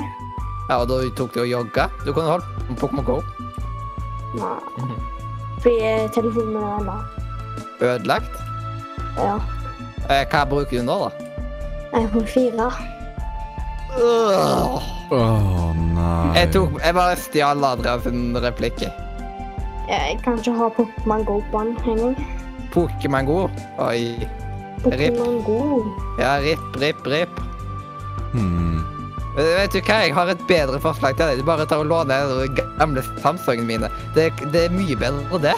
Ja, 0.68 0.78
og 0.78 0.86
da 0.92 1.02
tok 1.18 1.34
du 1.34 1.42
og 1.42 1.50
jogga? 1.50 1.90
Du 2.06 2.12
kunne 2.12 2.36
holdt 2.36 2.46
på 2.46 2.70
med 2.70 2.82
Pokémon 2.84 3.08
GO. 3.10 3.20
Nei. 4.38 5.17
Fordi 5.62 5.78
telefonen 6.14 6.52
min 6.54 6.62
er 6.62 6.76
ennå. 6.80 6.98
Ødelagt? 7.80 8.38
Ja. 9.18 9.34
Eh, 10.10 10.24
hva 10.30 10.44
bruker 10.50 10.78
du 10.78 10.84
nå, 10.86 10.98
da? 11.04 11.10
iPhone 11.98 12.26
4. 12.26 12.70
Øh. 13.98 14.82
Åh, 15.10 15.76
nei. 15.76 16.36
Jeg, 16.36 16.50
tok, 16.52 16.74
jeg 16.84 16.94
bare 16.94 17.16
stjal 17.16 17.64
Adrian 17.64 18.02
sin 18.04 18.36
replikk. 18.44 18.82
jeg. 18.82 18.92
Jeg 19.88 20.18
kan 20.24 20.38
ikke 20.38 20.52
ha 20.52 20.68
Pokémon 20.76 21.24
Go 21.24 21.40
på 21.52 21.62
den 21.64 21.76
engang. 21.88 22.16
Pokémon 22.74 23.24
Go. 23.24 23.48
Oi. 23.78 24.28
Pokémon 24.84 25.42
Go. 25.46 25.60
Ja, 26.20 26.36
rip, 26.44 26.80
rip, 26.82 27.06
rip. 27.06 27.40
Hmm. 28.32 28.67
Vet 29.38 29.70
du 29.70 29.78
hva, 29.78 30.00
jeg 30.02 30.14
har 30.16 30.30
et 30.32 30.40
bedre 30.48 30.80
forslag 30.82 31.14
til 31.14 31.30
deg. 31.30 31.40
Du 31.40 31.46
bare 31.46 31.66
tar 31.68 31.84
og 31.84 31.90
låner 31.92 32.32
de 32.40 32.62
gamle 32.78 33.04
Samsungene 33.22 33.68
mine. 33.68 33.90
Det, 34.16 34.32
det 34.50 34.64
er 34.66 34.74
mye 34.74 34.96
bedre, 34.98 35.22
enn 35.30 35.44
det. 35.44 35.56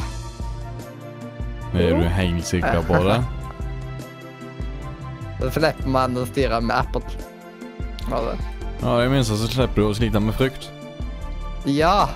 Er 1.80 1.94
du 1.96 2.04
helt 2.12 2.44
sikker 2.44 2.82
på 2.84 3.00
det? 3.06 3.20
Så 5.40 5.49
slipper 5.54 5.88
man 5.88 6.18
å 6.20 6.26
styre 6.28 6.60
med 6.60 6.76
Apple. 6.76 7.00
Det. 8.10 8.37
Ja, 8.82 8.99
I 8.99 9.06
det 9.06 9.12
minste 9.12 9.38
så 9.40 9.49
slipper 9.49 9.80
du 9.80 9.87
å 9.87 9.94
slite 9.96 10.20
med 10.20 10.37
frukt. 10.37 10.68
Ja. 11.64 12.10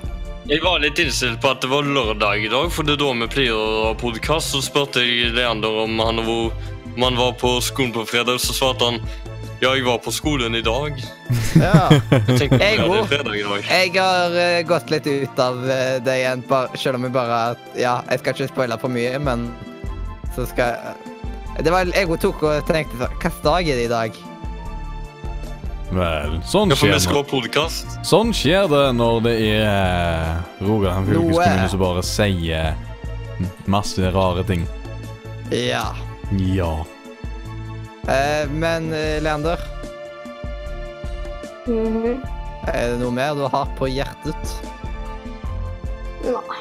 Jeg 0.45 0.61
var 0.61 0.83
litt 0.83 1.01
innstilt 1.01 1.41
på 1.41 1.55
at 1.55 1.63
det 1.65 1.71
var 1.71 1.87
lørdag 1.89 2.45
i 2.45 2.51
dag, 2.53 2.69
for 2.73 2.85
det 2.85 2.99
er 2.99 3.01
da 3.01 3.13
vi 3.23 3.29
pleier 3.33 3.57
å 3.57 3.85
ha 3.87 3.93
podkast. 3.97 4.53
Så 4.53 4.61
spurte 4.67 5.01
jeg 5.01 5.33
Leander 5.33 5.85
om 5.87 5.97
han, 6.05 6.21
var, 6.27 6.53
om 6.91 7.07
han 7.07 7.17
var 7.17 7.33
på 7.41 7.55
skolen 7.65 7.95
på 7.97 8.05
fredag, 8.11 8.43
så 8.45 8.57
svarte 8.57 8.91
han 8.91 9.01
jeg 9.65 9.85
var 9.87 9.99
på 10.05 10.13
skolen 10.15 10.55
i 10.55 10.63
dag. 10.65 10.99
Ja. 11.55 11.89
Jeg 12.41 12.51
Jeg. 13.57 13.65
Jeg 13.71 13.95
har 13.97 14.37
uh, 14.37 14.61
gått 14.69 14.91
litt 14.93 15.07
ut 15.07 15.41
av 15.41 15.59
uh, 15.65 15.97
det 16.05 16.19
igjen, 16.21 16.45
bare, 16.49 16.79
selv 16.79 16.99
om 16.99 17.07
jeg 17.07 17.15
bare 17.15 17.41
Ja, 17.79 18.01
jeg 18.11 18.23
skal 18.23 18.35
ikke 18.37 18.51
spoile 18.51 18.79
for 18.83 18.93
mye, 18.93 19.19
men 19.23 19.49
så 20.35 20.47
skal 20.51 20.75
jeg 20.75 21.65
Det 21.65 21.73
var 21.73 21.91
jeg 21.95 22.21
tok 22.21 22.43
og 22.43 22.71
tenkte 22.71 22.99
sånn 22.99 23.19
Hvilken 23.23 23.43
dag 23.45 23.69
er 23.71 23.79
det 23.81 23.85
i 23.87 23.93
dag? 23.93 24.23
Vel, 25.95 26.41
sånn 26.49 26.73
Ja, 26.73 26.79
skjer, 26.79 26.97
det. 26.99 27.99
sånn 28.09 28.33
skjer 28.35 28.67
det 28.73 28.85
når 28.99 29.21
det 29.29 29.35
er 29.47 29.69
eh, 29.69 30.65
Rogaland 30.67 31.07
fylkeskommune 31.07 31.69
som 31.71 31.83
bare 31.85 32.03
sier 32.07 32.75
masse 33.71 34.11
rare 34.15 34.43
ting. 34.49 34.67
Ja. 35.55 35.87
Ja. 36.41 36.73
Eh, 38.09 38.51
men 38.51 38.91
Leander 38.91 39.21
Leander, 39.21 39.59
-hmm. 41.67 42.21
er 42.67 42.91
det 42.91 42.99
noe 43.01 43.11
mer 43.11 43.35
du 43.35 43.49
har 43.49 43.69
på 43.79 43.89
hjertet? 43.89 44.57
Nei. 46.25 46.61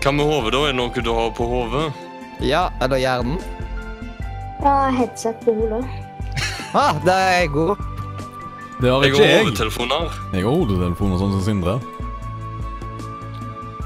Hva 0.00 0.12
med 0.12 0.24
hodet, 0.24 0.52
da? 0.52 0.62
Er 0.64 0.72
det 0.72 0.76
noe 0.78 1.04
du 1.04 1.12
har 1.12 1.30
på 1.36 1.46
hodet? 1.46 1.92
Ja, 2.40 2.70
eller 2.80 2.96
hjernen? 2.96 3.38
Har 4.64 4.90
headset 4.96 5.44
på 5.44 5.52
hodet. 5.52 5.84
Ah, 6.72 6.94
der 7.04 7.12
er 7.12 7.40
jeg 7.40 7.48
god. 7.48 7.76
Det 8.80 8.90
har 8.90 9.04
ikke 9.04 9.18
Jeg 9.18 9.26
Jeg 9.26 9.36
har 9.36 9.44
hodetelefoner. 9.44 10.20
Jeg 10.32 10.44
har 10.44 10.50
hodetelefoner 10.50 11.18
sånn 11.18 11.32
som 11.36 11.42
Sindre. 11.44 11.80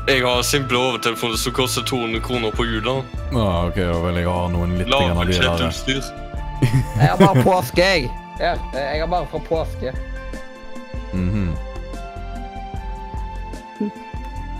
Jeg 0.07 0.21
har 0.23 0.43
simple 0.43 0.79
hodetelefoner 0.79 1.41
som 1.41 1.53
koster 1.57 1.83
200 1.83 2.21
kroner 2.21 2.53
på 2.53 2.67
jula. 2.69 3.01
Ah, 3.33 3.67
ok, 3.67 3.77
ja, 3.81 3.97
vel, 4.05 4.21
jeg 4.21 4.29
har 4.29 4.53
noen 4.53 4.77
litt. 4.79 4.91
Lavbudsjettutstyr. 4.93 6.24
Jeg 6.65 7.09
har 7.11 7.19
bare 7.21 7.43
påske, 7.45 7.83
jeg. 7.83 8.11
Ja, 8.41 8.55
jeg 8.75 9.01
har 9.01 9.09
bare 9.11 9.29
fra 9.31 9.41
påske. 9.49 9.93
Mhm. 11.15 11.55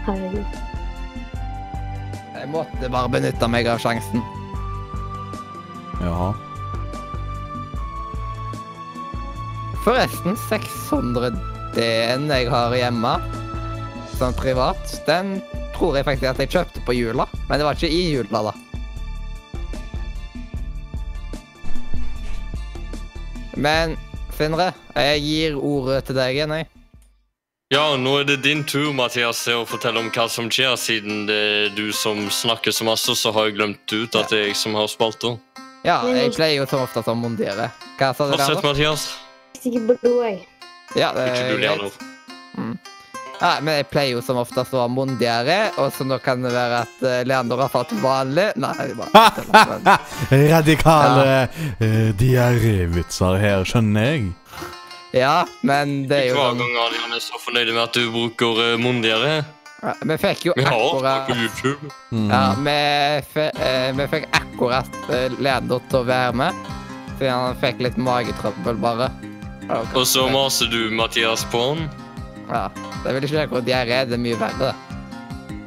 Herregud. 0.05 0.61
Jeg 2.35 2.51
måtte 2.53 2.91
bare 2.93 3.09
benytte 3.09 3.49
meg 3.49 3.69
av 3.73 3.81
sjansen. 3.81 4.23
Jaha. 6.03 6.33
Forresten, 9.85 10.37
600-en 10.49 12.29
jeg 12.31 12.49
har 12.53 12.77
hjemme, 12.77 13.15
sånn 14.19 14.37
privat, 14.39 14.95
den 15.09 15.39
tror 15.75 15.99
jeg 15.99 16.07
faktisk 16.07 16.31
at 16.31 16.43
jeg 16.45 16.53
kjøpte 16.55 16.85
på 16.87 16.97
jula. 16.97 17.27
Men 17.49 17.61
det 17.61 17.67
var 17.67 17.77
ikke 17.79 17.93
i 17.93 18.05
jula, 18.15 18.45
da. 18.51 18.55
Men 23.57 23.97
Sindre, 24.35 24.73
jeg 24.99 25.21
gir 25.23 25.59
ordet 25.63 26.01
til 26.09 26.17
deg 26.19 26.35
igjen, 26.35 26.55
jeg. 26.59 26.67
Ja, 27.73 27.85
nå 27.97 28.17
er 28.21 28.27
det 28.29 28.41
din 28.45 28.65
tur, 28.67 28.91
Mathias, 28.95 29.41
til 29.47 29.63
å 29.63 29.67
fortelle 29.67 30.03
om 30.03 30.11
hva 30.15 30.27
som 30.31 30.51
skjer, 30.53 30.75
siden 30.79 31.25
det 31.29 31.39
er 31.39 31.71
du 31.75 31.89
som 31.97 32.21
snakker 32.31 32.75
så 32.75 32.87
masse, 32.87 33.15
så 33.19 33.33
har 33.35 33.49
jeg 33.49 33.57
glemt 33.57 33.95
ut 33.95 34.19
at 34.19 34.31
det 34.31 34.41
er 34.41 34.51
jeg 34.51 34.59
som 34.59 34.77
har 34.79 34.91
spalta. 34.91 35.37
Ja, 35.85 36.01
jeg 36.09 36.33
pleier 36.37 36.63
jo 36.63 36.67
som 36.71 36.85
oftest 36.85 37.11
å 37.11 37.15
mondere. 37.19 37.71
Hva 37.99 38.11
sa 38.17 38.27
du, 38.27 38.35
Fortsett, 38.35 38.59
Leander? 38.59 38.67
Mathias. 38.69 39.07
Stikker 39.59 39.87
blod, 39.91 40.19
jeg. 40.25 40.43
Ja, 40.99 41.13
det 41.17 41.29
er 41.29 41.55
greit. 41.55 41.65
Leander. 41.65 42.93
Ja, 43.41 43.57
men 43.61 43.81
jeg 43.81 43.89
pleier 43.91 44.15
jo 44.15 44.23
som 44.25 44.39
oftest 44.41 44.75
å 44.77 44.85
ha 44.85 44.89
mondigere, 44.91 45.59
og 45.81 45.91
så 45.95 46.07
nå 46.07 46.21
kan 46.23 46.45
det 46.45 46.53
være 46.55 46.85
at 46.85 47.03
uh, 47.03 47.17
Leander 47.27 47.65
har 47.65 47.73
fått 47.73 47.93
vanlig 48.03 48.47
Nei, 48.61 48.73
det 48.79 48.95
er 48.95 49.01
bare 49.01 49.75
men, 49.75 50.47
Radikale 50.55 51.27
eh, 51.83 52.15
diarévitser 52.21 53.39
her, 53.43 53.67
skjønner 53.69 54.09
jeg. 54.09 54.31
Ja, 55.15 55.45
men 55.67 56.05
det 56.11 56.21
er 56.21 56.31
jo 56.33 56.39
Hver 56.39 56.57
gang 56.59 56.79
Adrian 56.87 57.15
er 57.15 57.23
så 57.23 57.39
fornøyd 57.43 57.71
med 57.75 57.83
at 57.85 57.99
du 57.99 58.09
bruker 58.15 58.63
uh, 58.79 59.43
ja, 59.85 59.93
Vi 60.11 60.19
fikk 60.19 60.47
jo 60.49 60.57
Vi 60.57 60.65
har 60.67 61.03
det 61.03 61.13
akkurat 61.13 61.29
på 61.29 61.37
YouTube. 61.43 61.93
Mm. 62.11 62.31
Ja, 62.31 62.45
vi, 62.59 62.79
eh, 63.51 63.91
vi 63.99 64.09
fikk 64.15 64.31
akkurat 64.31 64.97
uh, 65.11 65.27
Leander 65.39 65.83
til 65.91 66.01
å 66.01 66.09
være 66.09 66.39
med, 66.39 66.65
fordi 67.17 67.31
han 67.31 67.61
fikk 67.63 67.85
litt 67.87 68.01
magetrøbbel, 68.01 68.81
bare. 68.83 69.11
Og 69.95 70.03
så 70.07 70.27
maser 70.29 70.69
du 70.73 70.91
Mathias 70.93 71.47
på 71.53 71.63
han. 71.71 71.87
Ja, 72.51 72.69
Det 73.05 73.15
vil 73.15 73.27
ikke 73.29 73.45
akkurat 73.47 73.67
diaré, 73.67 74.05
det 74.09 74.17
er 74.19 74.23
mye 74.23 74.39
verre. 74.41 74.73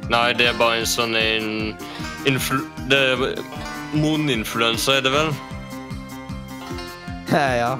Nei, 0.08 0.32
det 0.38 0.48
er 0.48 0.56
bare 0.58 0.80
en 0.80 0.88
sånn 0.88 1.16
en 1.18 1.48
influ... 2.28 2.62
Det 2.88 2.98
er 3.12 3.42
moninfluensa, 3.92 4.98
er 4.98 5.04
det 5.04 5.12
vel? 5.12 5.32
ja. 7.62 7.74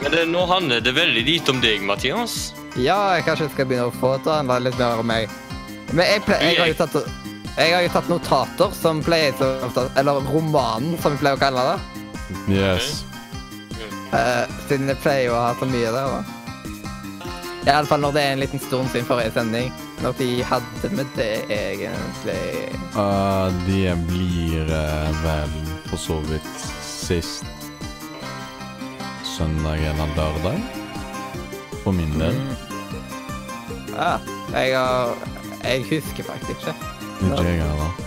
Men 0.00 0.12
det, 0.12 0.24
nå 0.28 0.46
handler 0.48 0.80
det 0.84 0.94
veldig 0.96 1.24
lite 1.26 1.52
om 1.52 1.60
deg, 1.64 1.84
Mathias. 1.84 2.54
ja, 2.76 2.98
jeg 3.16 3.26
kanskje 3.28 3.50
skal 3.52 3.68
begynne 3.68 3.90
å 3.92 3.94
få 4.00 4.16
til 4.24 4.32
å 4.32 4.58
litt 4.64 4.80
mer 4.80 5.02
om 5.02 5.08
meg. 5.08 5.28
Men 5.92 6.08
jeg, 6.08 6.24
ple 6.26 6.40
jeg 6.42 6.58
har 6.58 6.72
jo 6.72 6.80
tatt 6.80 6.96
jeg 7.54 7.70
har 7.70 7.84
jo 7.84 7.90
tatt 7.94 8.08
notater 8.10 8.72
som 8.74 8.98
pleier 9.04 9.34
så 9.38 9.46
ofte 9.62 9.84
Eller 10.00 10.24
romanen, 10.26 10.96
som 10.98 11.14
vi 11.14 11.20
pleier 11.22 11.38
å 11.38 11.42
kalle 11.42 11.66
det. 11.68 12.06
Yes. 12.50 13.04
Uh, 14.10 14.42
siden 14.66 14.90
jeg 14.90 14.98
pleier 15.04 15.30
å 15.30 15.38
ha 15.38 15.52
så 15.60 15.68
mye 15.70 15.92
der, 15.94 16.16
da. 16.16 16.33
Iallfall 17.64 18.02
når 18.04 18.12
det 18.12 18.22
er 18.22 18.32
en 18.34 18.42
liten 18.42 18.60
stund 18.60 18.90
siden 18.92 19.06
forrige 19.08 19.32
sending. 19.32 19.72
Når 20.02 20.12
de 20.18 20.28
hadde 20.44 20.90
med 20.92 21.06
det, 21.16 21.32
egentlig. 21.48 22.68
Uh, 22.92 23.48
det 23.64 23.94
blir 24.08 24.68
uh, 24.68 25.24
vel 25.24 25.54
for 25.88 26.00
så 26.00 26.18
vidt 26.28 26.66
sist 26.84 27.46
søndag 29.36 29.80
eller 29.80 30.12
lørdag. 30.16 30.60
For 31.82 31.92
min 31.92 32.12
del. 32.20 32.36
Ja, 33.94 34.18
jeg 34.52 34.78
har 34.78 35.14
Jeg 35.64 35.84
husker 35.88 36.24
faktisk 36.24 36.50
ikke. 36.50 36.74
Ikke 37.24 37.42
jeg 37.42 37.62
heller. 37.62 38.04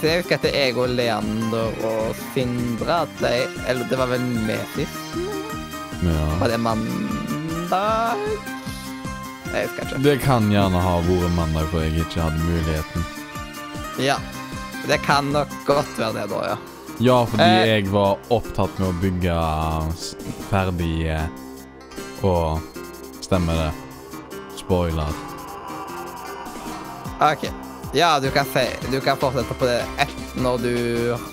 Så 0.00 0.06
jeg 0.06 0.20
husker 0.20 0.36
at 0.36 0.42
det 0.42 0.52
jeg 0.54 0.76
og 0.76 0.88
Leander 0.88 1.84
og 1.86 2.16
Sindre 2.34 3.02
at 3.06 3.20
jeg, 3.22 3.46
Eller 3.68 3.88
det 3.88 3.98
var 3.98 4.06
vel 4.10 4.20
med 4.20 4.60
sist? 4.74 5.16
Ja. 6.02 6.24
Var 6.40 6.48
det 6.50 6.60
mandag? 7.72 8.16
Jeg 9.52 9.66
husker 9.68 9.82
ikke. 9.86 10.02
Det 10.04 10.14
kan 10.22 10.50
gjerne 10.52 10.80
ha 10.80 10.94
vært 11.06 11.34
mandag, 11.36 11.66
for 11.72 11.80
jeg 11.84 11.96
ikke 12.04 12.20
hadde 12.24 12.44
muligheten. 12.44 13.04
Ja. 14.00 14.16
Det 14.88 14.98
kan 15.04 15.28
nok 15.32 15.48
godt 15.66 15.90
være 15.98 16.12
det, 16.20 16.28
da, 16.32 16.44
ja. 16.52 16.56
Ja, 17.02 17.24
fordi 17.26 17.42
Eh. 17.42 17.66
jeg 17.68 17.86
var 17.92 18.18
opptatt 18.30 18.78
med 18.78 18.88
å 18.88 19.00
bygge 19.00 19.36
ferdig 20.50 21.06
eh, 21.08 21.26
Og 22.22 22.60
stemmer 23.20 23.54
det. 23.54 23.70
Spoiler. 24.56 25.08
OK. 27.20 27.48
Ja, 27.94 28.20
du 28.20 28.30
kan, 28.30 28.46
si, 28.48 28.64
du 28.90 29.00
kan 29.04 29.18
fortsette 29.20 29.54
på 29.60 29.66
det 29.68 29.82
ett 30.00 30.36
når 30.40 30.62
du 30.64 30.76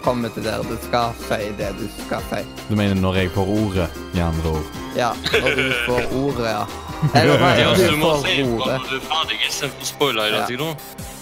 kommer 0.03 0.27
til 0.35 0.43
der 0.43 0.59
du 0.67 0.73
skal 0.83 1.13
si 1.23 1.37
det 1.55 1.69
du 1.79 1.85
skal 2.01 2.23
si. 2.31 2.41
Du 2.67 2.73
mener 2.75 2.99
når 2.99 3.15
jeg 3.21 3.29
får 3.31 3.47
ordet, 3.53 3.85
i 4.17 4.19
andre 4.19 4.51
ord? 4.57 4.73
Ja, 4.97 5.13
når 5.31 5.55
du 5.55 5.69
får 5.85 6.09
ordet, 6.19 6.49
ja. 6.51 6.65
Eller 7.21 7.39
nei, 7.39 7.53
du, 7.63 7.69
du 7.79 7.85
du 7.93 7.95
må 8.01 8.09
får 8.17 8.25
si 8.27 8.35
ordet. 8.43 8.73
når 8.75 8.89
du 8.89 8.97
er 8.97 9.05
ferdig, 9.07 9.37
istedenfor 9.47 9.87
spoiler 9.93 10.25
i 10.27 10.33
Ja. 10.35 10.41
tiden. 10.51 10.75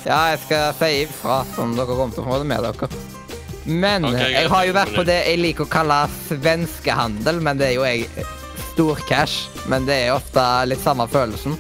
Ja, 0.08 0.18
jeg 0.32 0.40
skal 0.48 0.74
si 0.80 0.90
ifra 1.04 1.38
som 1.54 1.76
dere 1.78 1.86
kommer 2.00 2.16
til 2.18 2.24
å 2.26 2.28
få 2.32 2.42
det 2.42 2.50
med 2.50 2.66
dere. 2.66 2.90
Men 3.68 4.06
okay, 4.10 4.32
jeg 4.32 4.50
har 4.50 4.66
jo 4.66 4.74
vært 4.74 4.96
på 4.96 5.04
det 5.06 5.20
jeg 5.28 5.40
liker 5.44 5.66
å 5.68 5.70
kalle 5.70 6.02
svenskehandel, 6.32 7.42
men 7.44 7.60
det 7.62 7.68
er 7.68 7.74
jo 7.78 7.84
jeg 7.86 8.08
storcash. 8.72 9.50
Men 9.70 9.86
det 9.86 10.02
er 10.08 10.14
ofte 10.16 10.44
litt 10.72 10.82
samme 10.82 11.06
følelsen. 11.12 11.58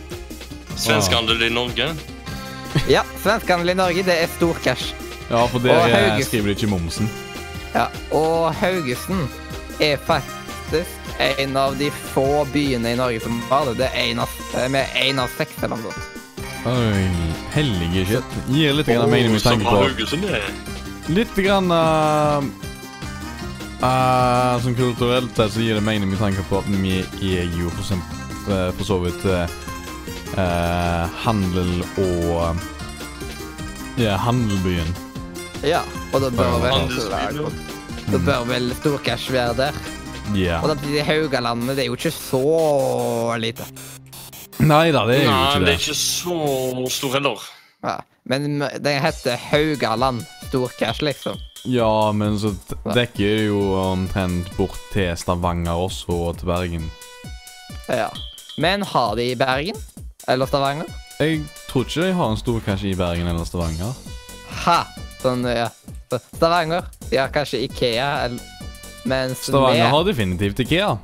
Svenskehandel 0.79 1.43
i 1.49 1.53
Norge. 1.53 1.91
Ja, 2.89 3.03
svenskehandel 3.23 3.69
i 3.69 3.77
Norge, 3.77 4.03
det 4.07 4.15
er 4.23 4.27
stor 4.37 4.57
cash. 4.63 4.93
Ja, 5.29 5.45
for 5.51 5.59
Hauges- 5.59 6.29
skriver 6.29 6.51
de 6.51 6.55
ikke 6.55 6.69
momsen. 6.71 7.09
Ja, 7.73 7.87
og 8.15 8.53
Haugesund 8.55 9.27
er 9.83 9.97
faktisk 9.97 10.87
en 11.19 11.57
av 11.57 11.77
de 11.77 11.89
få 12.13 12.45
byene 12.53 12.93
i 12.93 12.95
Norge 12.99 13.19
som 13.23 13.41
har 13.49 13.65
det. 13.65 13.77
Det 13.81 13.89
er 13.93 14.11
en 14.11 14.19
av, 14.23 14.29
med 14.69 14.85
én 14.95 15.19
av 15.19 15.31
seks 15.37 15.57
eller 15.63 15.75
noe 15.75 15.91
sånt. 15.91 16.13
Oi, 16.67 17.03
hellige 17.53 18.05
shit. 18.09 18.37
Gir 18.51 18.73
litt 18.75 18.89
grann 18.89 19.11
mening 19.11 19.35
med 19.35 19.43
tanke 19.43 19.63
på 19.63 21.13
Litt 21.15 21.35
grann 21.39 21.71
uh, 21.71 22.43
uh, 23.79 24.55
Som 24.63 24.75
kulturelt 24.75 25.31
sett 25.37 25.53
så 25.53 25.63
gir 25.63 25.79
det 25.79 25.85
mening 25.85 26.11
med 26.11 26.19
tanke 26.19 26.43
på 26.49 26.59
at 26.59 26.67
vi 26.67 26.97
er 27.37 27.47
jo 27.55 27.71
for, 27.71 27.85
eksempel, 27.85 28.51
uh, 28.51 28.69
for 28.75 28.89
så 28.89 28.99
vidt 29.05 29.23
eh, 29.31 29.55
eh, 30.35 31.05
handel 31.23 31.83
og 32.03 32.57
Ja, 33.97 34.13
handelbyen. 34.21 34.89
Ja, 35.65 35.79
og 36.13 36.21
da 36.21 36.29
bør 36.29 36.59
vel 36.61 36.91
det 38.07 38.19
bør 38.23 38.43
vel 38.47 38.69
storcash 38.77 39.31
være 39.33 39.55
der. 39.57 39.79
Ja. 40.37 40.59
Og 40.63 40.75
de 40.83 41.01
Haugalandet 41.03 41.75
det 41.75 41.85
er 41.85 41.89
jo 41.89 41.95
ikke 41.97 42.11
så 42.13 42.43
lite. 43.41 43.65
Nei 44.63 44.91
da, 44.93 45.03
det 45.09 45.17
er 45.21 45.25
jo 45.25 45.31
Nei, 45.31 45.41
ikke 45.47 45.57
det 45.57 45.63
Nei, 45.63 45.65
det. 45.65 45.73
er 45.73 45.81
ikke 45.81 45.97
så 45.97 46.91
stor 46.93 47.17
heller. 47.17 47.43
Ja. 47.85 47.97
Men 48.27 48.59
den 48.59 49.01
heter 49.01 49.37
Haugaland 49.49 50.23
Storcash, 50.49 51.01
liksom. 51.03 51.37
Ja, 51.67 52.11
men 52.15 52.37
så 52.39 52.53
dekker 52.95 53.47
jo 53.49 53.59
omtrent 53.81 54.49
bort 54.57 54.77
til 54.93 55.11
Stavanger 55.19 55.75
også, 55.87 56.07
og 56.29 56.37
til 56.39 56.47
Bergen. 56.51 56.87
Ja. 57.89 58.09
Men 58.57 58.83
har 58.83 59.15
de 59.19 59.31
i 59.31 59.35
Bergen? 59.39 59.75
Eller 60.27 60.45
Stavanger? 60.49 60.85
Jeg 61.19 61.41
tror 61.69 61.85
ikke 61.87 62.03
de 62.07 62.13
har 62.13 62.31
en 62.31 62.37
stor 62.37 62.59
cash 62.65 62.83
i 62.85 62.93
Bergen 62.99 63.27
eller 63.27 63.45
Stavanger. 63.47 63.93
Ha! 64.65 64.79
Sånn, 65.21 65.45
ja. 65.49 65.69
Stavanger. 66.35 66.85
De 67.09 67.17
har 67.17 67.31
kanskje 67.33 67.63
Ikea, 67.65 68.09
eller 68.25 68.39
Mens 69.07 69.45
Stavanger 69.47 69.85
vi- 69.85 69.91
har 69.95 70.03
definitivt 70.03 70.59
Ikea. 70.65 70.97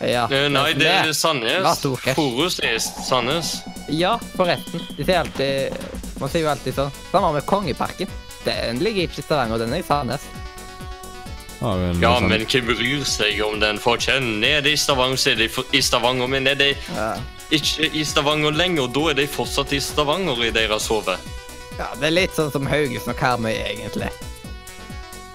ja, 0.00 0.24
Uh, 0.30 0.48
Nei, 0.48 0.72
det 0.78 0.86
er 0.86 1.12
Sandnes. 1.12 1.80
Forus 2.14 2.60
er 2.62 2.78
Sandnes. 2.78 3.56
Ja, 3.90 4.16
forresten. 4.36 4.80
De 4.96 5.04
sier 5.04 5.18
alltid 5.24 5.72
Man 6.20 6.28
sier 6.30 6.42
jo 6.42 6.48
alltid 6.50 6.74
sånn. 6.74 6.90
Samme 7.12 7.32
med 7.34 7.44
Kongeparken. 7.46 8.08
Den 8.44 8.78
ligger 8.82 9.02
ikke 9.08 9.18
i 9.18 9.22
Stavanger, 9.22 9.58
den 9.58 9.72
er 9.74 9.78
i 9.78 9.82
Sandnes. 9.86 10.20
Ja, 11.60 11.74
men, 11.74 12.00
Ja, 12.00 12.20
men 12.20 12.44
hvem 12.46 12.66
bryr 12.66 13.04
seg 13.04 13.40
om 13.44 13.58
den 13.60 13.78
forskjellen? 13.78 14.38
nede 14.40 14.70
i 14.72 14.76
Stavanger, 14.76 15.16
så 15.16 15.30
er 15.32 15.34
det 15.36 15.50
i 15.74 15.80
Stavanger. 15.82 16.26
Men 16.28 16.44
nede 16.44 16.70
i 16.70 16.74
Ja. 16.94 17.16
Ikke 17.50 17.88
i 17.96 18.04
Stavanger 18.04 18.52
lenger, 18.52 18.88
da 18.92 19.04
er 19.10 19.18
de 19.18 19.28
fortsatt 19.30 19.72
i 19.72 19.80
Stavanger 19.80 20.42
i 20.44 20.50
deres 20.54 20.88
hode. 20.92 21.16
ja, 21.78 21.86
det 22.00 22.10
er 22.10 22.14
litt 22.14 22.34
sånn 22.36 22.50
som 22.52 22.66
Haugesund 22.68 23.14
og 23.14 23.20
Karmøy, 23.20 23.54
egentlig. 23.54 24.10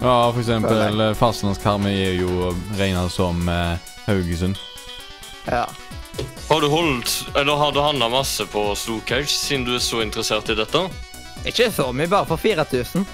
Ja, 0.03 0.17
for 0.33 0.41
eksempel 0.41 0.99
Fastlands-Karmøy 1.15 1.93
er 1.95 2.17
jo 2.19 2.51
regnet 2.75 3.13
som 3.13 3.47
eh, 3.49 3.77
Haugesund. 4.05 4.59
Ja. 5.47 5.63
Har 6.49 6.61
du 6.61 6.67
holdt, 6.67 7.13
eller 7.39 7.55
har 7.55 7.71
du 7.71 7.79
handla 7.81 8.09
masse 8.11 8.45
på 8.45 8.65
Slowcage, 8.75 9.31
siden 9.31 9.65
du 9.65 9.75
er 9.77 9.81
så 9.81 10.03
interessert 10.03 10.51
i 10.51 10.57
dette? 10.59 10.83
Ikke 11.47 11.71
så 11.71 11.87
mye, 11.95 12.09
bare 12.11 12.27
for 12.27 12.37
4000. 12.37 13.07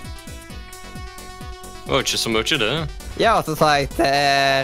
Det 1.85 1.93
var 1.93 2.03
ikke 2.03 2.21
så 2.21 2.33
mye, 2.33 2.57
det. 2.61 2.73
Ja, 3.21 3.37
og 3.37 3.45
så 3.45 3.55
sa 3.57 3.71
jeg 3.77 3.89
til 3.93 4.05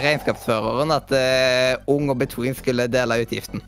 regnskapsføreren 0.04 0.92
at 0.94 1.14
uh, 1.14 1.94
Ung 1.94 2.10
og 2.10 2.18
Between 2.20 2.54
skulle 2.54 2.86
dele 2.90 3.22
utgiften. 3.24 3.62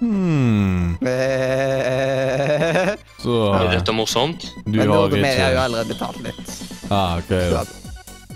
Hmm. 0.00 0.96
Så 3.20 3.34
Er 3.54 3.68
dette 3.74 3.92
morsomt? 3.92 4.46
du 4.64 4.78
Men 4.78 4.88
har 4.88 4.94
Nord 4.96 5.12
Media 5.12 5.44
har 5.44 5.50
jo 5.52 5.56
ikke 5.58 5.64
allerede 5.66 5.92
betalt 5.92 6.20
litt. 6.24 6.52
Ah, 6.90 7.18
ok. 7.20 7.28
da. 7.52 7.64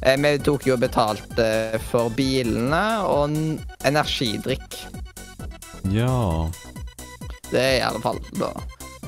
Eh, 0.05 0.17
Vi 0.21 0.33
tok 0.45 0.67
jo 0.69 0.77
betalt 0.77 1.39
eh, 1.41 1.79
for 1.91 2.11
bilene 2.13 2.83
og 3.09 3.31
n- 3.33 3.61
energidrikk. 3.89 4.77
Ja. 5.93 6.51
Det 7.51 7.61
er 7.61 7.77
i 7.79 7.85
alle 7.87 8.01
fall 8.05 8.21
da. 8.37 8.53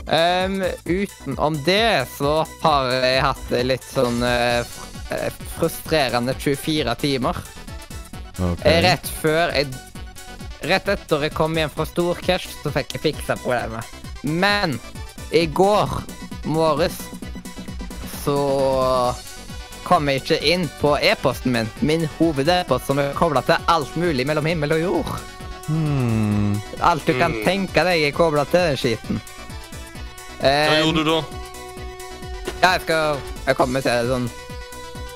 Um, 0.07 0.61
utenom 0.87 1.57
det 1.67 2.07
så 2.15 2.39
har 2.63 2.91
jeg 2.95 3.23
hatt 3.25 3.49
det 3.51 3.63
litt 3.67 3.87
sånn 3.91 4.21
eh, 4.23 4.61
fr- 4.63 5.17
eh, 5.17 5.33
frustrerende 5.57 6.35
24 6.39 6.95
timer. 7.01 7.37
Ok. 8.39 8.63
Eh, 8.69 8.81
Rett 8.85 9.09
før 9.21 9.51
jeg 9.57 9.67
Rett 10.67 10.89
etter 10.91 11.27
jeg 11.27 11.35
kom 11.37 11.55
hjem 11.57 11.71
fra 11.71 11.87
Storcash, 11.87 12.51
så 12.63 12.73
fikk 12.75 12.97
jeg 12.97 13.05
fiksa 13.05 13.37
problemet. 13.39 13.87
Men 14.27 14.79
i 15.31 15.45
går 15.47 15.93
morges 16.51 16.99
så 18.25 18.39
kom 19.87 20.11
jeg 20.11 20.23
ikke 20.25 20.41
inn 20.51 20.67
på 20.81 20.97
e-posten 20.99 21.55
min. 21.55 21.71
Min 21.87 22.09
hoved-e-post 22.19 22.91
som 22.91 22.99
er 22.99 23.15
kobla 23.15 23.45
til 23.47 23.71
alt 23.71 23.95
mulig 24.01 24.27
mellom 24.27 24.49
himmel 24.51 24.75
og 24.75 24.83
jord. 24.83 25.13
Hmm. 25.67 26.59
Alt 26.81 27.07
du 27.07 27.15
kan 27.15 27.35
hmm. 27.35 27.45
tenke 27.47 27.87
deg 27.87 28.09
er 28.09 28.17
kobla 28.17 28.47
til 28.51 28.73
den 28.73 28.81
skiten. 28.81 29.23
Hva 30.41 30.51
Eh, 30.51 30.81
gjorde 30.83 31.05
du 31.05 31.11
da? 31.11 31.21
Ja, 32.61 32.73
jeg 32.75 32.83
skal 32.83 33.23
Jeg 33.47 33.57
kommer 33.57 33.81
til 33.81 33.95
det 33.95 34.11
sånn 34.11 34.27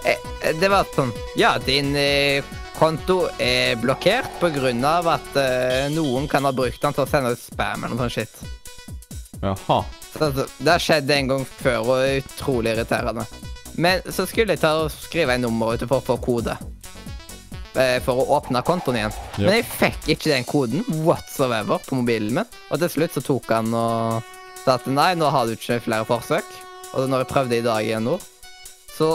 eh, 0.08 0.54
Det 0.60 0.70
var 0.72 0.88
sånn 0.94 1.10
Ja, 1.36 1.58
din 1.60 1.92
eh, 1.92 2.40
konto 2.80 3.18
er 3.38 3.76
blokkert 3.80 4.40
av 4.88 5.08
at 5.12 5.36
eh, 5.36 5.90
noen 5.92 6.26
kan 6.28 6.44
ha 6.48 6.52
brukt 6.56 6.80
den 6.80 6.96
til 6.96 7.04
å 7.04 7.08
sende 7.08 7.34
ut 7.34 7.42
spam 7.42 7.84
eller 7.84 7.94
noe 7.94 8.08
sånt 8.08 8.16
shit. 8.16 8.40
Jaha. 9.42 9.84
Så, 10.10 10.30
det 10.58 10.72
har 10.72 10.82
skjedd 10.82 11.10
en 11.14 11.28
gang 11.30 11.44
før 11.46 11.78
og 11.84 11.94
er 12.00 12.22
utrolig 12.22 12.72
irriterende. 12.74 13.26
Men 13.80 14.02
så 14.10 14.26
skulle 14.28 14.56
jeg 14.56 14.62
ta 14.64 14.72
og 14.82 14.90
skrive 14.92 15.36
en 15.36 15.44
nummer 15.46 15.76
ute 15.76 15.86
for 15.88 16.18
kode. 16.20 16.56
eh, 17.76 18.00
For 18.02 18.18
å 18.18 18.26
åpne 18.40 18.64
kontoen 18.66 18.98
igjen. 18.98 19.14
Yep. 19.38 19.44
Men 19.44 19.54
jeg 19.60 19.68
fikk 19.76 20.10
ikke 20.16 20.32
den 20.32 20.48
koden 20.48 20.84
whatsoever 21.06 21.78
på 21.86 22.00
mobilen 22.00 22.34
min. 22.40 22.58
Og 22.70 22.82
til 22.82 22.90
slutt 22.96 23.16
så 23.16 23.22
tok 23.24 23.52
han 23.54 23.72
og 23.76 24.34
sa 24.64 24.74
at 24.80 24.88
nei, 24.90 25.14
nå 25.16 25.30
har 25.30 25.46
du 25.46 25.54
ikke 25.54 25.80
flere 25.84 26.08
forsøk. 26.08 26.48
Og 26.96 27.06
når 27.08 27.22
jeg 27.22 27.30
prøvde 27.30 27.60
i 27.60 27.64
dag 27.64 27.86
igjen 27.86 28.08
nå, 28.08 28.18
så 28.96 29.14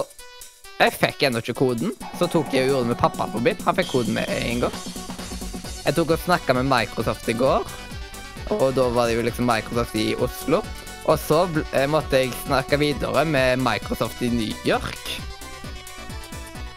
jeg 0.79 0.95
fikk 0.95 1.25
ennå 1.27 1.41
ikke 1.43 1.57
koden. 1.57 1.93
Så 2.19 2.27
tok 2.31 2.53
jeg 2.53 2.67
og 2.67 2.71
gjorde 2.71 2.87
det 2.87 2.93
med 2.93 3.01
pappa 3.01 3.27
på 3.31 3.41
bit. 3.43 3.61
Han 3.67 3.77
fikk 3.77 3.91
koden 3.93 4.17
med 4.17 4.31
en 4.35 4.65
gang. 4.65 4.79
Jeg 5.85 5.95
tok 5.95 6.15
og 6.15 6.23
snakka 6.23 6.55
med 6.57 6.65
Microsoft 6.65 7.29
i 7.29 7.35
går, 7.37 7.67
og 8.55 8.65
da 8.73 8.87
var 8.93 9.05
det 9.05 9.19
jo 9.19 9.25
liksom 9.27 9.45
Microsoft 9.45 9.93
i 10.01 10.15
Oslo. 10.17 10.63
Og 11.05 11.19
så 11.21 11.43
eh, 11.77 11.85
måtte 11.89 12.23
jeg 12.23 12.33
snakke 12.47 12.79
videre 12.81 13.21
med 13.29 13.61
Microsoft 13.61 14.23
i 14.25 14.31
New 14.33 14.65
York. 14.65 15.19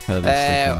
Eh, 0.08 0.76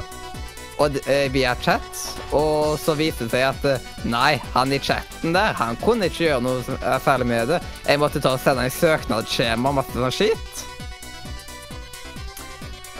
og, 0.78 0.96
eh, 1.08 1.26
via 1.32 1.54
chat. 1.64 2.02
Og 2.36 2.78
så 2.80 2.94
viste 2.98 3.24
det 3.24 3.32
seg 3.32 3.46
at 3.48 3.64
eh, 3.68 3.90
nei, 4.08 4.36
han 4.54 4.72
i 4.72 4.78
chatten 4.78 5.32
der, 5.36 5.56
han 5.56 5.80
kunne 5.80 6.08
ikke 6.12 6.28
gjøre 6.28 6.44
noe 6.44 6.78
er 6.78 7.00
særlig 7.04 7.32
med 7.32 7.54
det. 7.54 7.62
Jeg 7.88 8.04
måtte 8.04 8.22
ta 8.22 8.36
og 8.36 8.42
sende 8.44 8.68
en 8.68 8.76
søknadsskjema 8.76 9.72
og 9.72 9.80
masse 9.80 9.96
sånn 9.96 10.14
shit. 10.14 10.67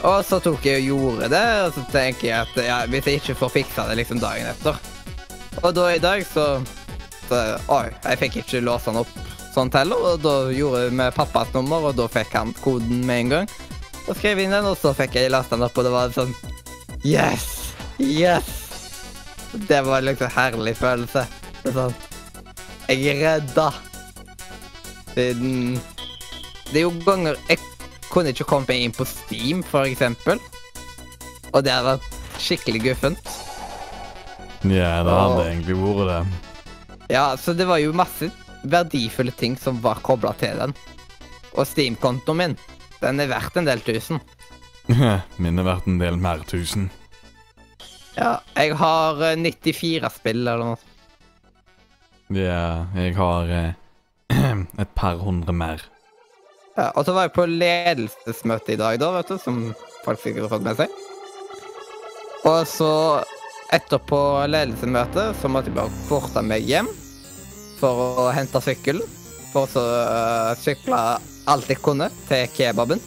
Og 0.06 0.20
så 0.24 0.38
tok 0.42 0.66
jeg 0.66 0.84
og 0.84 0.88
gjorde 0.92 1.30
det, 1.32 1.46
og 1.64 1.72
så 1.74 1.82
tenker 1.90 2.28
jeg 2.28 2.44
at 2.44 2.61
ja, 2.62 2.76
hvis 2.87 3.08
jeg 3.08 3.18
ikke 3.18 3.38
får 3.40 3.54
fiksa 3.56 3.87
det 3.88 3.96
liksom 3.98 4.20
dagen 4.22 4.46
etter 4.46 4.78
Og 5.64 5.72
da 5.74 5.88
i 5.90 6.02
dag 6.02 6.22
så, 6.26 6.44
så 7.26 7.40
Oi, 7.74 7.88
jeg 8.04 8.20
fikk 8.20 8.38
ikke 8.44 8.62
låse 8.62 8.92
den 8.92 9.02
opp 9.02 9.16
sånt 9.54 9.74
heller, 9.74 10.12
og 10.12 10.20
da 10.22 10.34
gjorde 10.54 10.84
jeg 10.84 10.94
med 11.00 11.16
pappas 11.16 11.50
nummer, 11.54 11.88
og 11.88 11.96
da 11.98 12.06
fikk 12.12 12.37
han 12.37 12.54
koden 12.62 13.02
med 13.08 13.24
en 13.24 13.32
gang. 13.32 13.48
Og 14.06 14.14
skrev 14.16 14.38
inn 14.42 14.54
den, 14.54 14.68
og 14.68 14.78
så 14.78 14.92
fikk 14.96 15.18
jeg 15.18 15.32
lasta 15.34 15.56
den 15.56 15.66
opp, 15.66 15.78
og 15.78 15.88
det 15.88 15.94
var 15.94 16.14
sånn 16.14 16.34
Yes! 17.06 17.48
Yes! 17.98 18.52
Det 19.68 19.80
var 19.87 20.04
liksom 20.04 20.28
en 20.28 20.37
herlig 20.37 20.76
følelse. 20.78 21.24
Det 21.64 21.74
sånn 21.74 21.96
Jeg 22.88 23.04
er 23.11 23.18
redda. 23.24 23.68
Siden 25.14 25.78
Det 26.68 26.78
er 26.78 26.84
jo 26.84 26.92
ganger 27.02 27.38
jeg 27.48 27.58
kunne 28.12 28.32
ikke 28.34 28.46
komme 28.48 28.68
meg 28.68 28.84
inn 28.86 28.94
på 28.96 29.06
Steam, 29.08 29.62
for 29.66 29.88
eksempel. 29.88 30.40
Og 31.52 31.62
det 31.64 31.72
har 31.72 31.86
vært 31.86 32.18
skikkelig 32.42 32.82
guffent. 32.86 33.32
Ja, 34.66 35.00
det 35.06 35.14
hadde 35.14 35.38
og... 35.38 35.46
egentlig 35.46 35.78
vært 35.78 36.10
det. 36.10 36.44
Ja, 37.14 37.24
så 37.40 37.54
det 37.56 37.68
var 37.68 37.80
jo 37.80 37.96
masse 37.96 38.30
verdifulle 38.68 39.32
ting 39.32 39.56
som 39.56 39.80
var 39.84 40.02
kobla 40.04 40.34
til 40.40 40.58
den. 40.60 40.74
Og 41.56 41.66
Steam-kontoen 41.66 42.38
min, 42.38 42.56
den 43.00 43.22
er 43.22 43.30
verdt 43.30 43.56
en 43.58 43.68
del 43.68 43.82
tusen. 43.86 44.20
Min 45.42 45.60
er 45.60 45.66
verdt 45.66 45.88
en 45.88 45.98
del 46.00 46.16
mer 46.20 46.44
tusen. 46.48 46.88
Ja, 48.16 48.38
jeg 48.56 48.74
har 48.80 49.20
eh, 49.22 49.36
94 49.38 50.08
spill 50.16 50.40
eller 50.42 50.72
noe. 50.72 50.78
Ja, 52.34 52.88
jeg 52.96 53.14
har 53.16 53.52
eh, 53.52 53.76
et 54.82 54.94
par 54.98 55.20
hundre 55.22 55.54
mer. 55.54 55.84
Ja, 56.78 56.92
og 56.94 57.02
så 57.08 57.14
var 57.14 57.26
jeg 57.26 57.34
på 57.34 57.44
ledelsesmøte 57.50 58.76
i 58.76 58.78
dag, 58.78 59.00
da, 59.02 59.10
vet 59.16 59.32
du, 59.32 59.38
som 59.42 59.56
folk 60.04 60.20
sikkert 60.22 60.46
har 60.46 60.52
fått 60.52 60.66
med 60.66 60.78
seg. 60.78 60.92
Og 62.46 62.60
så, 62.70 62.92
etterpå 63.74 64.20
ledelsesmøtet, 64.46 65.34
så 65.40 65.50
måtte 65.50 65.72
jeg 65.72 65.78
bare 65.80 66.04
forte 66.06 66.44
meg 66.46 66.68
hjem 66.70 66.86
for 67.80 68.04
å 68.22 68.28
hente 68.34 68.62
sykkelen. 68.62 69.02
For 69.50 69.66
så 69.72 69.82
uh, 69.82 70.52
sykle 70.60 71.02
alt 71.50 71.70
jeg 71.72 71.82
kunne 71.82 72.12
til 72.28 72.46
kebaben. 72.54 73.02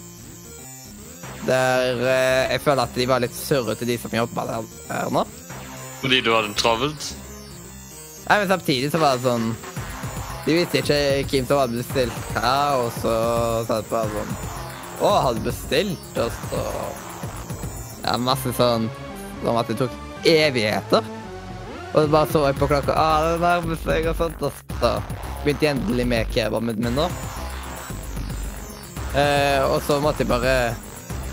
Der 1.48 1.96
uh, 2.02 2.52
jeg 2.52 2.64
føler 2.66 2.84
at 2.84 3.00
de 3.00 3.08
var 3.08 3.24
litt 3.24 3.38
surrete, 3.38 3.88
de 3.88 3.96
som 4.02 4.20
jobba 4.20 4.50
der, 4.50 4.72
der 4.90 5.16
nå. 5.16 5.24
Fordi 6.02 6.20
du 6.26 6.34
hadde 6.36 6.58
travelt? 6.60 7.12
Nei, 8.28 8.42
men 8.42 8.50
samtidig 8.52 8.92
så 8.92 9.00
var 9.00 9.16
det 9.16 9.30
sånn 9.30 9.54
De 10.46 10.56
visste 10.58 10.82
ikke 10.82 11.00
hvem 11.30 11.48
som 11.48 11.62
hadde 11.62 11.78
bestilt 11.78 12.30
hva, 12.34 12.54
og 12.82 12.90
så 12.98 13.16
sa 13.68 13.80
de 13.82 13.90
bare 13.92 14.10
sånn 14.16 14.36
Å, 15.02 15.12
hadde 15.28 15.44
bestilt? 15.46 16.22
Og 16.22 16.32
så 16.50 16.64
Ja, 18.02 18.16
masse 18.18 18.54
sånn 18.58 18.88
Som 19.44 19.58
at 19.58 19.70
det 19.70 19.78
tok 19.82 19.98
evigheter. 20.28 21.06
Og 21.92 21.98
så 21.98 22.08
bare 22.14 22.30
så 22.30 22.44
jeg 22.46 22.58
på 22.60 22.70
klokka 22.70 22.94
Å, 22.94 23.08
det 23.26 23.40
nærmer 23.42 23.80
seg, 23.82 24.06
og 24.12 24.18
sånt. 24.20 24.44
Og 24.46 24.78
så 24.82 24.92
begynte 25.44 25.66
jeg 25.66 25.76
endelig 25.76 26.06
med 26.12 26.30
kebaben 26.34 26.78
min 26.78 26.94
nå. 26.94 27.08
Eh, 29.18 29.60
og 29.66 29.82
så 29.84 29.98
måtte 30.00 30.24
jeg 30.24 30.30
bare 30.30 30.54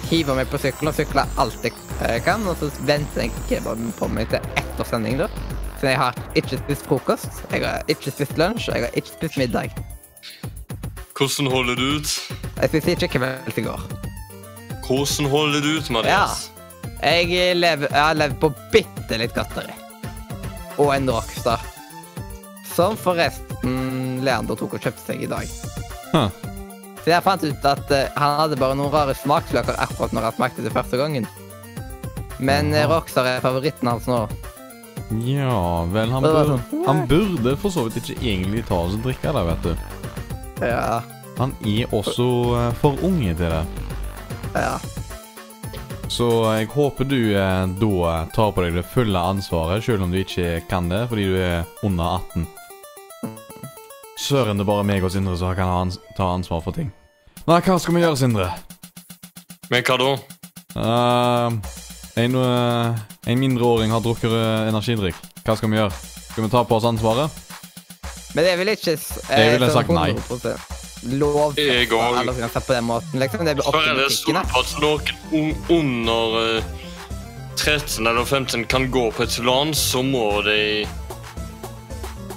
hive 0.08 0.34
meg 0.34 0.48
på 0.50 0.58
sykkelen 0.58 0.90
og 0.90 0.96
sykle 0.96 1.26
alt 1.38 1.66
jeg 1.68 1.76
eh, 2.02 2.16
kan, 2.24 2.42
og 2.48 2.56
så 2.58 2.70
venter 2.88 3.26
jeg 3.26 3.44
kebaben 3.50 3.92
på 3.98 4.08
meg 4.10 4.32
til 4.32 4.42
etter 4.58 4.88
sending, 4.88 5.20
da. 5.20 5.28
Så 5.78 5.86
jeg 5.86 5.98
har 6.00 6.16
ikke 6.34 6.58
spist 6.58 6.86
frokost, 6.90 7.42
jeg 7.52 7.62
har 7.62 7.86
ikke 7.90 8.10
spist 8.10 8.38
lunsj, 8.38 8.68
og 8.72 8.76
jeg 8.76 8.88
har 8.88 8.98
ikke 8.98 9.14
spist 9.14 9.38
middag. 9.38 9.74
Hvordan 11.18 11.50
holder 11.50 11.78
du 11.78 11.84
ut? 11.98 12.14
Jeg 12.58 12.70
spiste 12.72 12.94
ikke 12.96 13.08
kveld 13.18 13.58
i 13.58 13.66
går. 13.66 13.82
Hvordan 14.86 15.30
holder 15.30 15.62
du 15.62 15.68
ut, 15.78 15.90
Mathias? 15.90 16.48
Jeg, 17.02 17.56
lever, 17.56 17.86
jeg 17.90 18.02
har 18.02 18.18
levd 18.18 18.38
på 18.42 18.50
bitte 18.72 19.18
litt 19.20 19.34
godteri. 19.36 19.74
Og 20.78 20.94
en 20.94 21.10
rockstar. 21.10 21.62
Som 22.74 22.98
forresten 22.98 24.18
Leander 24.26 24.58
tok 24.58 24.78
og 24.78 24.82
kjøpte 24.82 25.12
seg 25.12 25.22
i 25.26 25.30
dag. 25.30 25.50
Huh. 26.10 26.30
Så 27.02 27.12
jeg 27.12 27.24
fant 27.26 27.44
ut 27.46 27.66
at 27.70 27.90
uh, 27.94 28.04
han 28.18 28.38
hadde 28.42 28.58
bare 28.58 28.78
noen 28.78 28.92
rare 28.92 29.14
smaksløker 29.18 29.78
akkurat 29.78 30.14
når 30.14 30.28
han 30.28 30.38
smakte 30.38 30.66
det 30.66 30.74
første 30.74 30.98
gangen. 30.98 31.26
Men 32.38 32.74
uh, 32.74 32.86
rockstar 32.90 33.26
er 33.30 33.44
favoritten 33.44 33.90
hans 33.90 34.10
nå. 34.10 34.24
Ja 35.08 35.84
vel, 35.88 36.10
han, 36.12 36.22
burde, 36.22 36.40
bur, 36.44 36.50
sånn, 36.52 36.82
han 36.84 36.98
burde 37.08 37.54
for 37.56 37.72
så 37.72 37.86
vidt 37.86 37.96
ikke 38.02 38.18
egentlig 38.20 38.64
ta 38.68 38.76
oss 38.84 38.96
og 38.98 39.06
drikke 39.06 39.32
det, 39.32 39.44
vet 39.48 39.64
du. 39.64 39.86
Ja, 40.68 41.00
Han 41.38 41.54
er 41.64 41.94
også 41.94 42.26
eh, 42.58 42.72
for 42.82 42.98
unge 43.06 43.34
til 43.38 43.52
det. 43.54 43.64
ja. 44.58 44.78
Så 46.08 46.24
jeg 46.56 46.70
håper 46.72 47.04
du 47.04 47.18
eh, 47.36 47.66
da 47.78 48.12
tar 48.32 48.52
på 48.56 48.62
deg 48.64 48.78
det 48.78 48.84
fulle 48.88 49.20
ansvaret, 49.20 49.84
selv 49.84 50.06
om 50.06 50.12
du 50.12 50.18
ikke 50.22 50.62
kan 50.68 50.88
det, 50.88 51.02
fordi 51.10 51.26
du 51.28 51.36
er 51.36 51.68
under 51.84 52.16
18. 52.32 52.46
Søren, 54.18 54.56
det 54.58 54.64
er 54.64 54.70
bare 54.72 54.86
meg 54.88 55.04
og 55.04 55.12
Sindre 55.14 55.36
som 55.38 55.52
kan 55.54 55.68
ans 55.70 56.00
ta 56.16 56.30
ansvar 56.34 56.64
for 56.64 56.74
ting. 56.74 56.88
Nei, 57.46 57.60
hva 57.60 57.76
skal 57.80 57.94
vi 57.94 58.02
gjøre, 58.02 58.18
Sindre? 58.18 58.48
Men 59.70 59.84
hva 59.84 59.98
da? 60.00 60.08
Ehm, 60.80 61.60
en, 62.24 62.34
eh, 62.34 62.98
en 63.32 63.38
mindreåring 63.40 63.90
har 63.94 64.00
drukket 64.04 64.32
eh, 64.32 64.68
energidrikk. 64.72 65.18
Hva 65.44 65.56
skal 65.56 65.70
vi 65.72 65.78
gjøre? 65.80 65.92
Skal 66.32 66.44
vi 66.44 66.50
ta 66.52 66.64
på 66.68 66.76
oss 66.78 66.84
ansvaret? 66.88 67.30
Men 68.36 68.44
jeg 68.44 68.58
vil 68.60 68.68
ikke 68.74 68.92
s- 68.98 69.18
Jeg 69.30 69.54
ville 69.54 69.68
sånn 69.70 69.78
sagt 69.80 69.94
nei. 69.96 70.10
100% 70.12 70.74
Lov 71.14 71.54
Jeg 71.56 71.88
går- 71.88 72.16
alle 72.18 72.32
kan 72.34 72.50
se 72.50 72.60
på 72.60 72.74
den 72.74 72.84
måten. 72.84 73.20
Liksom, 73.22 73.44
det 73.46 73.54
blir 73.56 73.68
opp 73.68 73.74
til 73.78 73.88
er 73.90 73.94
det 73.94 74.08
butikkene. 74.08 74.42
sånn 74.50 74.58
at 74.58 75.12
noen 75.32 75.56
under 75.70 76.56
eh, 76.58 76.62
13 77.56 78.06
eller 78.06 78.24
15 78.24 78.64
kan 78.66 78.90
gå 78.90 79.12
på 79.14 79.22
et 79.22 79.38
land, 79.44 79.74
så 79.74 80.02
må 80.02 80.42
de 80.44 80.86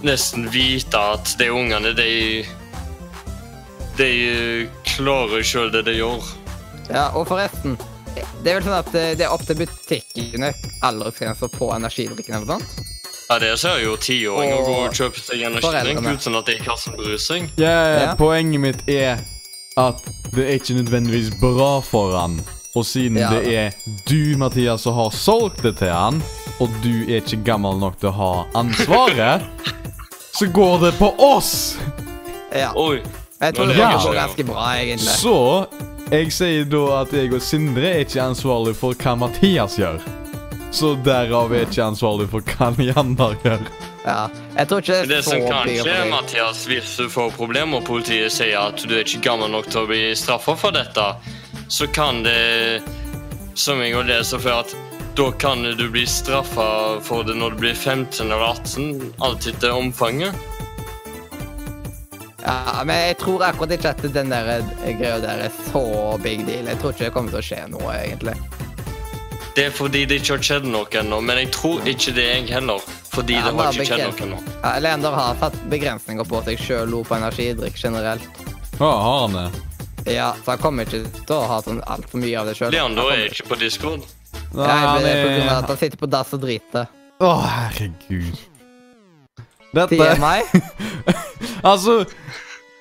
nesten 0.04 0.48
vite 0.50 0.98
at 0.98 1.36
de 1.38 1.50
ungene, 1.54 1.94
de 1.96 2.46
De 3.98 4.08
eh, 4.64 4.68
klarer 4.88 5.44
sjøl 5.44 5.70
det 5.74 5.84
de 5.86 5.98
gjør. 6.00 6.24
Ja, 6.90 7.10
og 7.14 7.28
forresten, 7.28 7.78
det 8.16 8.52
er 8.52 8.58
vel 8.58 8.64
sånn 8.66 8.78
at 8.80 8.94
eh, 8.98 9.12
det 9.18 9.26
er 9.28 9.34
opp 9.34 9.44
til 9.48 9.60
butikkene 9.62 10.52
aldersgrenser 10.84 11.52
på 11.54 11.70
energidrikken 11.76 12.36
eller 12.38 12.48
noe 12.48 12.60
sånt? 12.60 12.88
Ja, 13.32 13.38
Det 13.40 13.52
ser 13.62 13.78
jo 13.80 13.94
tiåringer 13.96 14.58
Og 14.60 14.66
gå 14.68 14.74
og 14.90 14.96
kjøpe 14.98 15.22
seg 15.24 15.44
energidrikk 15.48 16.02
uten 16.04 16.36
at 16.36 16.50
de 16.50 16.56
ikke 16.58 16.66
kassen 16.68 16.98
sånn 17.00 17.20
seg. 17.24 17.46
Ja, 17.62 17.76
Ja. 18.02 18.16
Poenget 18.20 18.60
mitt 18.60 18.82
er 18.92 19.22
at 19.80 20.02
det 20.36 20.44
er 20.50 20.58
ikke 20.60 20.76
nødvendigvis 20.82 21.30
bra 21.40 21.80
for 21.80 22.18
han. 22.20 22.42
Og 22.76 22.84
siden 22.86 23.18
Ja. 23.18 23.30
det 23.32 23.54
er 23.56 23.72
du, 24.08 24.36
Mathias, 24.38 24.82
som 24.84 24.96
har 24.96 25.12
solgt 25.16 25.64
det 25.64 25.78
til 25.78 25.92
han, 25.92 26.22
og 26.60 26.70
du 26.84 27.04
er 27.08 27.22
ikke 27.22 27.40
gammel 27.44 27.80
nok 27.80 28.00
til 28.00 28.10
å 28.10 28.16
ha 28.16 28.34
ansvaret, 28.56 29.44
så 30.38 30.48
går 30.52 30.80
det 30.86 30.94
på 31.00 31.14
oss! 31.20 31.78
Ja. 32.52 32.72
Oi. 32.76 33.00
Jeg 33.42 33.56
tror 33.56 33.66
det 33.72 33.76
går 33.80 34.14
ganske 34.14 34.44
bra, 34.46 34.68
egentlig. 34.76 35.08
Så 35.08 35.68
jeg 36.12 36.32
sier 36.36 36.66
da 36.68 36.82
at 37.02 37.14
jeg 37.16 37.32
og 37.32 37.44
Sindre 37.44 37.88
er 37.88 38.02
ikke 38.04 38.24
ansvarlig 38.24 38.74
for 38.76 38.98
hva 39.00 39.14
Mathias 39.16 39.78
gjør. 39.80 40.02
Så 40.72 40.94
derav 41.04 41.52
er 41.52 41.64
jeg 41.64 41.70
ikke 41.70 41.86
ansvarlig 41.86 42.28
for 42.32 42.44
hva 42.54 42.72
Leander 42.80 43.38
gjør. 43.44 43.64
Ja. 44.06 44.26
Jeg 44.58 44.68
tror 44.68 44.82
ikke 44.82 44.98
det 44.98 45.02
er 45.02 45.10
Det 45.12 45.24
som 45.24 45.44
kanskje. 45.46 45.96
Mathias, 46.12 46.66
hvis 46.68 46.96
du 46.98 47.08
får 47.12 47.32
problemer 47.38 47.80
og 47.80 47.88
politiet 47.88 48.34
sier 48.34 48.60
at 48.60 48.84
du 48.84 48.96
er 48.96 49.06
ikke 49.06 49.24
gammel 49.30 49.52
nok 49.54 49.70
til 49.72 49.84
å 49.84 49.90
bli 49.92 50.04
straffa 50.18 50.56
for 50.60 50.76
dette, 50.76 51.08
så 51.72 51.88
kan 51.96 52.24
det, 52.28 52.82
som 53.56 53.80
jeg 53.80 53.96
har 53.96 54.08
lest 54.10 54.36
før, 54.36 54.66
at 54.66 54.76
da 55.16 55.30
kan 55.40 55.64
du 55.64 55.86
bli 55.92 56.04
straffa 56.08 57.00
for 57.04 57.28
det 57.28 57.38
når 57.40 57.56
du 57.56 57.64
blir 57.64 57.76
15 57.76 58.26
eller 58.26 58.50
18, 58.52 59.14
alt 59.24 59.48
etter 59.48 59.76
omfanget. 59.76 60.36
Ja, 62.42 62.82
men 62.88 62.98
jeg 63.08 63.18
tror 63.22 63.44
akkurat 63.46 63.76
ikke 63.76 63.94
at 63.94 64.04
den 64.16 64.32
der 64.34 64.50
eh, 64.58 64.92
greia 64.98 65.20
der 65.22 65.46
er 65.46 65.56
så 65.72 65.84
big 66.24 66.46
deal. 66.48 66.66
Jeg 66.72 66.80
tror 66.82 66.96
ikke 66.96 67.08
det 67.08 67.14
kommer 67.16 67.36
til 67.36 67.42
å 67.42 67.46
skje 67.46 67.62
noe, 67.70 67.96
egentlig. 68.00 68.36
Det 69.56 69.66
er 69.68 69.74
fordi 69.76 70.06
det 70.08 70.22
ikke 70.22 70.38
har 70.38 70.46
skjedd 70.48 70.68
noe 70.72 70.88
ennå, 71.02 71.18
men 71.28 71.42
jeg 71.42 71.50
tror 71.52 71.88
ikke 71.92 72.14
det 72.16 72.28
jeg 72.28 72.46
heller. 72.54 72.86
Fordi 73.12 73.36
Ja, 73.36 73.50
det 73.50 73.58
har 73.60 73.74
ikke 73.76 73.88
skjedd 73.90 74.06
noe 74.06 74.28
ennå. 74.28 74.40
Ja, 74.62 74.72
Leander 74.80 75.18
har 75.18 75.42
satt 75.42 75.58
begrensninger 75.74 76.28
på 76.28 76.40
seg 76.48 76.64
sjøl 76.64 76.96
på 77.08 77.18
energidrikk 77.18 77.76
generelt. 77.82 78.42
Å, 78.80 78.88
har 78.88 79.20
han 79.26 79.38
det? 79.38 80.14
Ja, 80.16 80.32
så 80.44 80.56
han 80.56 80.64
kommer 80.64 80.88
ikke 80.88 81.04
til 81.28 81.36
å 81.36 81.44
ha 81.52 81.60
sånn 81.62 81.84
altfor 81.86 82.24
mye 82.24 82.40
av 82.40 82.48
det 82.50 82.56
sjøl. 82.58 82.72
Leander 82.74 83.12
er 83.14 83.28
ikke 83.28 83.50
på 83.52 83.60
Discord. 83.62 84.08
Nei, 84.56 84.80
det 85.04 85.12
er 85.12 85.22
på 85.22 85.30
grunn 85.36 85.50
av 85.50 85.52
er 85.52 85.60
at 85.60 85.70
han 85.74 85.82
sitter 85.84 86.00
på 86.00 86.10
dass 86.12 86.32
og 86.36 86.42
driter. 86.44 86.88
Å, 87.22 87.30
herregud. 87.46 88.40
Dette 89.76 89.96
TMI? 89.98 90.42
Altså 91.72 92.04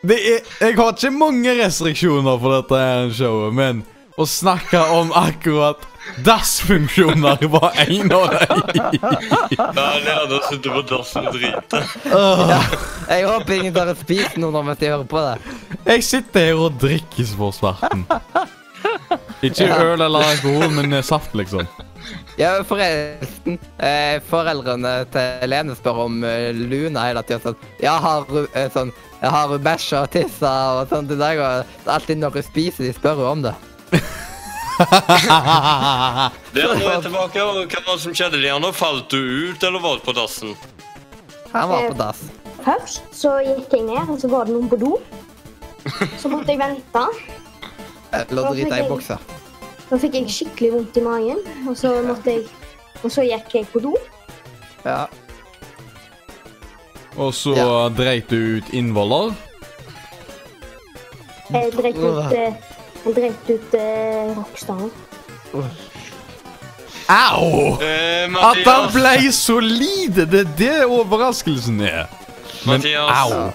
det 0.02 0.16
er, 0.16 0.44
Jeg 0.60 0.76
har 0.78 0.92
ikke 0.94 1.10
mange 1.12 1.52
restriksjoner 1.58 2.38
på 2.40 2.52
dette 2.54 2.78
showet, 3.18 3.52
men 3.54 3.82
å 4.20 4.24
snakke 4.28 4.80
om 4.96 5.12
akkurat 5.16 5.84
dassfunksjoner 6.24 7.44
var 7.52 7.76
en 7.84 8.12
av 8.16 8.32
dem. 8.32 8.96
Ja, 9.56 9.66
Leander 9.76 10.40
sitter 10.48 10.74
på 10.74 10.82
dassen 10.88 11.28
og 11.28 11.36
driter. 11.36 11.84
Jeg 13.10 13.28
håper 13.28 13.54
ingen 13.58 13.76
tar 13.76 13.92
spiser 14.00 14.40
noe 14.42 14.64
mens 14.64 14.80
de 14.80 14.90
hører 14.90 15.06
på 15.08 15.22
det. 15.24 15.54
Jeg 15.86 16.04
sitter 16.08 16.50
her 16.50 16.64
og 16.66 16.80
drikker 16.80 17.30
for 17.36 17.56
svarten. 17.56 18.06
Ikke 19.46 19.68
øl 19.72 20.00
eller 20.00 20.32
alkohol, 20.32 20.68
men 20.76 20.96
saft, 21.04 21.36
liksom. 21.36 21.68
Ja, 22.40 22.64
forresten. 22.64 23.58
Eh, 23.76 24.16
foreldrene 24.24 25.04
til 25.12 25.50
Lene 25.50 25.74
spør 25.76 26.06
om 26.06 26.22
eh, 26.24 26.56
Luna 26.56 27.02
hele 27.04 27.20
tida. 27.28 27.36
Sånn, 27.44 27.66
ja, 27.84 27.98
har 28.00 28.24
hun 28.30 28.46
eh, 28.56 28.70
sånn, 28.72 28.92
jeg 29.20 29.32
har 29.34 29.50
hun 29.50 29.60
bæsja 29.66 30.06
og 30.06 30.14
tissa 30.14 30.52
og 30.78 30.88
sånt 30.88 31.12
i 31.12 31.18
dag? 31.20 31.36
Og 31.36 31.68
det 31.68 31.84
er 31.84 31.92
alltid 31.98 32.22
når 32.22 32.38
hun 32.38 32.46
spiser, 32.46 32.86
de 32.86 32.94
spør 32.96 33.20
hun 33.20 33.28
om 33.28 33.42
det. 33.44 33.52
Leander 36.56 36.86
er 36.94 37.04
tilbake, 37.04 37.44
og 37.44 37.60
hva 37.60 37.82
var 37.84 37.92
det 37.92 37.98
som 38.06 38.16
skjedde? 38.16 38.40
Lene, 38.40 38.72
falt 38.72 39.12
du 39.12 39.20
ut, 39.20 39.60
eller 39.60 39.84
var 39.84 40.00
du 40.00 40.06
på 40.08 40.16
dassen? 40.16 40.56
Han 41.52 41.68
var 41.74 41.90
på 41.90 41.98
dass. 42.00 42.24
Først 42.64 43.04
så 43.20 43.34
gikk 43.44 43.76
jeg 43.76 43.84
ned, 43.90 44.08
og 44.08 44.16
så 44.22 44.32
var 44.32 44.48
det 44.48 44.56
noen 44.56 44.72
på 44.72 44.80
do. 44.80 44.94
Så 46.16 46.32
måtte 46.32 46.54
jeg 46.54 46.62
vente. 46.64 47.04
Eller 48.16 48.48
drita 48.48 48.80
i 48.80 48.88
buksa. 48.88 49.20
Da 49.90 49.98
fikk 49.98 50.14
jeg 50.14 50.30
skikkelig 50.30 50.72
vondt 50.72 50.96
i 50.96 51.02
magen, 51.02 51.38
og 51.68 51.76
så 51.76 51.96
måtte 52.06 52.30
jeg 52.36 52.46
Og 53.02 53.10
så 53.10 53.22
gikk 53.24 53.54
jeg 53.54 53.66
på 53.72 53.80
do. 53.80 53.94
Ja. 54.84 55.06
Og 57.16 57.32
så 57.34 57.54
Ja. 57.56 57.88
dreit 57.88 58.28
du 58.30 58.36
ut 58.58 58.68
innvoller. 58.76 59.32
Jeg 61.50 61.72
dreit 61.72 61.96
ut 61.96 62.32
eh, 62.32 62.54
Jeg 63.06 63.14
dreit 63.16 63.50
ut 63.50 63.74
eh, 63.74 64.36
rockstaren. 64.36 64.90
Au! 67.08 67.78
Eh, 67.82 68.28
At 68.38 68.60
han 68.66 68.92
ble 68.92 69.32
så 69.32 69.56
lite! 69.60 70.26
Det 70.30 70.40
er 70.44 70.52
det 70.58 70.84
overraskelsen 70.86 71.80
er. 71.80 72.06
Men 72.66 72.78
Mathias. 72.78 73.32
au. 73.32 73.50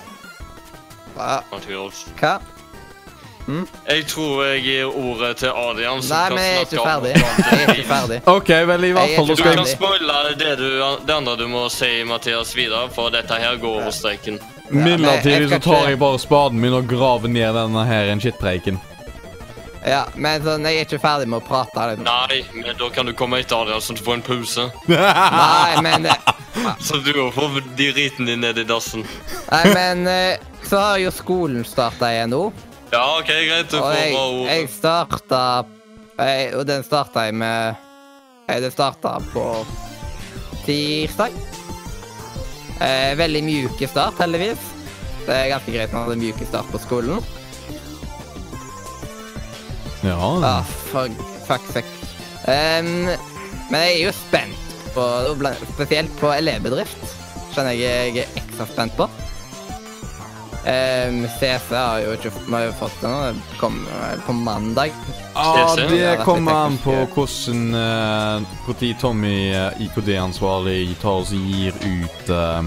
Hva? 1.16 1.44
Mathias. 1.54 2.06
Hva? 2.20 2.40
Jeg 3.46 4.06
tror 4.10 4.40
jeg 4.48 4.64
gir 4.66 4.88
ordet 4.90 5.36
til 5.38 5.52
Adrian. 5.54 6.02
som 6.02 6.18
Nei, 6.18 6.30
men 6.34 6.44
jeg 6.44 6.56
er 6.56 6.66
ikke 6.66 6.86
ferdig. 6.88 7.12
Jeg 7.14 7.60
er 7.60 7.74
ikke 7.76 7.88
ferdig. 7.90 8.18
OK, 8.32 8.50
vel, 8.72 8.88
i 8.88 8.92
hvert 8.96 9.12
er 9.12 9.20
fall 9.20 9.30
Du 9.30 9.44
kan 9.44 9.62
spoile 9.70 10.18
det, 10.40 10.56
du, 10.58 10.68
det 11.06 11.14
andre 11.14 11.36
du 11.38 11.46
må 11.52 11.68
si, 11.70 11.92
Mathias, 12.10 12.56
videre, 12.58 12.90
for 12.96 13.14
dette 13.14 13.38
her 13.42 13.60
går 13.62 13.80
over 13.84 13.94
streken. 13.94 14.42
Midlertidig 14.74 15.50
så 15.54 15.62
tar 15.62 15.92
jeg 15.92 16.02
bare 16.02 16.20
spaden 16.20 16.60
min 16.62 16.74
og 16.74 16.90
graver 16.90 17.30
ned 17.30 17.54
denne 17.54 17.86
her 17.86 18.10
en 18.14 18.24
skittpreiken. 18.24 18.82
Ja, 19.86 20.08
men 20.18 20.42
sånn, 20.42 20.66
jeg 20.66 20.82
er 20.82 20.88
ikke 20.88 20.98
ferdig 21.04 21.28
med 21.30 21.44
å 21.44 21.46
prate. 21.46 21.92
Liksom. 21.92 22.08
Nei, 22.08 22.40
men 22.58 22.74
da 22.80 22.90
kan 22.90 23.06
du 23.06 23.14
komme 23.14 23.44
etter 23.44 23.62
Adrian, 23.62 23.84
så 23.86 23.94
du 23.94 24.02
får 24.02 24.18
en 24.18 24.26
pause. 24.26 24.66
Nei, 24.90 25.84
men 25.86 26.10
eh, 26.10 26.34
Så 26.80 26.98
du 27.04 27.12
òg 27.20 27.34
får 27.36 27.60
de 27.78 27.92
riten 27.94 28.26
din 28.26 28.42
ned 28.42 28.58
i 28.58 28.66
dassen. 28.68 29.06
Nei, 29.52 29.64
men 29.76 30.08
eh, 30.10 30.44
så 30.66 30.80
har 30.82 30.98
jo 31.04 31.12
skolen 31.14 31.66
starta 31.68 32.10
igjen 32.14 32.34
nå. 32.34 32.48
Ja, 32.96 33.02
OK, 33.20 33.28
greit. 33.28 33.72
Du 33.72 33.78
Og 33.82 33.84
får 33.90 33.98
jeg, 34.00 34.14
bra 34.14 34.24
ordet. 34.30 34.52
jeg 34.56 34.70
starta 34.72 35.42
jeg, 36.16 36.54
Og 36.56 36.64
den 36.70 36.86
starta 36.88 37.26
jeg 37.28 37.36
med 37.36 37.76
jeg, 38.48 38.62
Det 38.64 38.72
starta 38.76 39.18
på 39.34 39.44
tirsdag. 40.66 41.34
Eh, 42.82 43.12
veldig 43.20 43.42
mjuke 43.46 43.88
start, 43.88 44.18
heldigvis. 44.24 44.64
Det 45.26 45.34
er 45.36 45.52
ganske 45.52 45.74
greit 45.74 45.94
når 45.94 46.10
det 46.12 46.16
er 46.16 46.22
mjuke 46.24 46.48
start 46.50 46.72
på 46.74 46.82
skolen. 46.84 47.20
Ja, 50.06 50.18
Ah, 50.46 50.64
fuck, 50.92 51.12
fuck 51.48 51.64
fuck. 51.74 51.88
Um, 52.46 53.08
men 53.72 53.80
jeg 53.82 53.94
er 53.96 54.04
jo 54.06 54.12
spent 54.14 54.76
på, 54.94 55.06
spesielt 55.74 56.12
på 56.20 56.30
elevbedrift, 56.36 57.16
skjønner 57.56 57.74
jeg 57.74 58.14
jeg 58.14 58.26
er 58.28 58.38
ekstra 58.44 58.68
spent 58.70 58.94
på. 59.00 59.08
Um, 60.66 61.28
CC 61.40 61.76
har 61.76 62.00
jo 62.02 62.16
ikke 62.16 62.32
vi 62.34 62.54
har 62.56 62.64
jo 62.66 62.72
fått 62.80 62.96
det 63.02 63.10
nå. 63.12 63.20
Det 63.38 63.60
kommer 63.60 64.24
på 64.26 64.34
mandag. 64.34 64.96
Ja, 65.36 65.76
det 65.78 66.24
kommer 66.26 66.66
an 66.66 66.80
på 66.82 66.96
hvordan 67.14 67.68
Når 67.76 68.96
Tommy, 69.02 69.52
eh, 69.54 69.82
IKD-ansvarlig, 69.86 70.96
tar 71.02 71.22
oss 71.22 71.32
gir 71.32 71.76
ut 71.86 72.30
uh, 72.34 72.64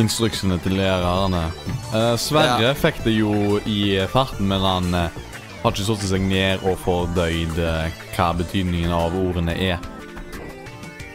instruksene 0.00 0.56
til 0.64 0.78
lærerne. 0.80 1.50
Uh, 1.92 2.16
Sverre 2.16 2.70
Ja. 2.70 2.74
fikk 2.74 3.02
det 3.04 3.18
jo 3.18 3.60
i 3.66 4.06
farten, 4.08 4.48
men 4.48 4.60
han 4.64 4.94
eh, 4.94 5.20
har 5.62 5.70
ikke 5.74 5.84
satt 5.86 6.04
seg 6.08 6.24
ned 6.26 6.64
og 6.66 6.78
fordøyd 6.82 7.58
eh, 7.60 7.92
hva 8.16 8.32
betydningen 8.38 8.92
av 8.94 9.14
ordene 9.14 9.54
er. 9.54 9.78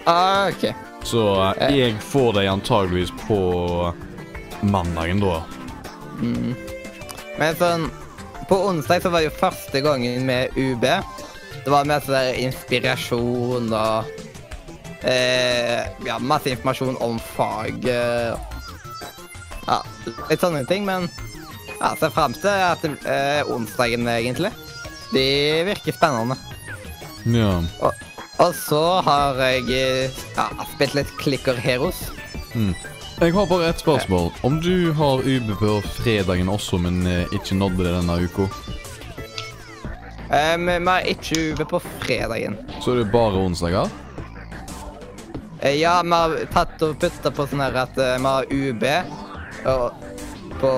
Ah, 0.07 0.47
ok. 0.47 0.69
Så 1.03 1.23
eh, 1.57 1.73
jeg 1.75 1.97
får 1.99 2.38
dem 2.38 2.53
antageligvis 2.53 3.12
på 3.25 3.39
mandagen, 4.62 5.19
da. 5.19 5.41
Men 7.38 7.58
sånn 7.60 7.88
På 8.49 8.62
onsdag 8.69 9.03
så 9.03 9.12
var 9.12 9.21
det 9.21 9.30
jo 9.30 9.39
første 9.39 9.82
gangen 9.84 10.25
med 10.25 10.56
UB. 10.56 10.86
Det 11.65 11.73
var 11.73 11.88
mer 11.89 12.03
sånn 12.03 12.15
der 12.15 12.38
inspirasjon 12.45 13.73
og 13.75 14.12
eh, 15.03 15.84
Ja, 16.08 16.15
masse 16.19 16.53
informasjon 16.53 16.99
om 17.03 17.19
fag. 17.36 17.84
Eh, 17.91 18.38
ja, 19.67 19.82
litt 20.30 20.39
sånne 20.43 20.63
ting, 20.69 20.86
men 20.88 21.10
ja, 21.82 21.91
ser 21.99 22.13
fram 22.15 22.38
til 22.39 22.53
at 22.69 22.86
det, 22.86 22.93
eh, 23.03 23.41
onsdagen, 23.51 24.08
egentlig. 24.08 24.53
De 25.12 25.27
virker 25.67 25.95
spennende. 25.97 26.38
Ja. 27.27 27.58
Og, 27.84 28.06
og 28.39 28.56
så 28.56 28.84
har 29.03 29.43
jeg 29.43 29.67
ja, 30.38 30.47
spilt 30.71 30.95
litt 30.95 31.12
Clicker 31.19 31.60
Heroes. 31.60 32.06
Jeg 33.19 33.34
har 33.34 33.45
bare 33.49 33.69
ett 33.69 33.80
spørsmål. 33.82 34.27
Om 34.45 34.60
du 34.62 34.91
har 34.93 35.23
UB 35.25 35.47
på 35.60 35.82
fredagen 35.82 36.49
også, 36.53 36.77
men 36.77 36.99
eh, 37.08 37.25
ikke 37.34 37.56
nådde 37.58 37.84
det 37.88 37.93
denne 37.99 38.19
uka, 38.27 38.49
Um, 40.27 40.65
vi 40.67 40.84
har 40.91 41.06
ikke 41.08 41.38
UB 41.53 41.62
på 41.69 41.80
fredagen. 41.80 42.58
så 42.84 42.91
er 42.91 42.95
det 42.99 43.12
bare 43.12 43.39
onsdager? 43.39 43.88
Eh, 45.62 45.80
Ja, 45.80 46.01
vi 46.03 46.12
har 46.12 46.34
tatt 46.51 46.82
og 46.84 46.97
putta 46.99 47.32
på 47.32 47.45
sånn 47.47 47.63
her 47.63 47.77
at 47.86 47.95
vi 47.95 48.25
har 48.25 48.49
UB 48.51 48.84
på 50.60 50.71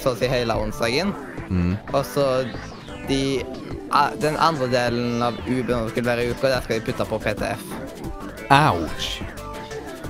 så 0.00 0.14
å 0.14 0.16
si 0.16 0.26
hele 0.32 0.56
onsdagen. 0.56 1.12
Mm. 1.50 1.76
Og 1.92 2.00
så 2.08 2.24
de, 3.08 3.42
den 4.22 4.36
andre 4.40 4.66
delen 4.72 5.20
av 5.22 5.36
UB 5.44 5.68
som 5.68 5.88
skulle 5.92 6.08
være 6.08 6.24
i 6.24 6.30
uka, 6.32 6.48
der 6.48 6.64
skal 6.64 6.80
de 6.80 6.86
putte 6.88 7.04
på 7.04 7.20
PTF. 7.20 7.68
Ouch! 8.48 9.20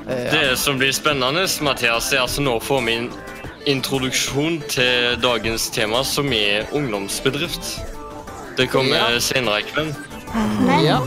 Det 0.07 0.57
som 0.59 0.79
blir 0.79 0.93
spennende, 0.93 1.47
Mathias, 1.61 2.13
er 2.13 2.25
altså 2.25 2.43
nå 2.43 2.57
får 2.63 2.83
vi 2.87 2.95
en 2.99 3.09
introduksjon 3.71 4.61
til 4.73 5.17
dagens 5.23 5.69
tema, 5.71 6.03
som 6.05 6.33
er 6.33 6.67
ungdomsbedrift. 6.73 7.81
Det 8.57 8.67
kommer 8.71 8.97
Ja. 8.97 9.21
senere 9.21 9.61
i 9.61 9.63
kveld. 9.63 9.95
Men 10.67 10.85
ja. 10.85 11.01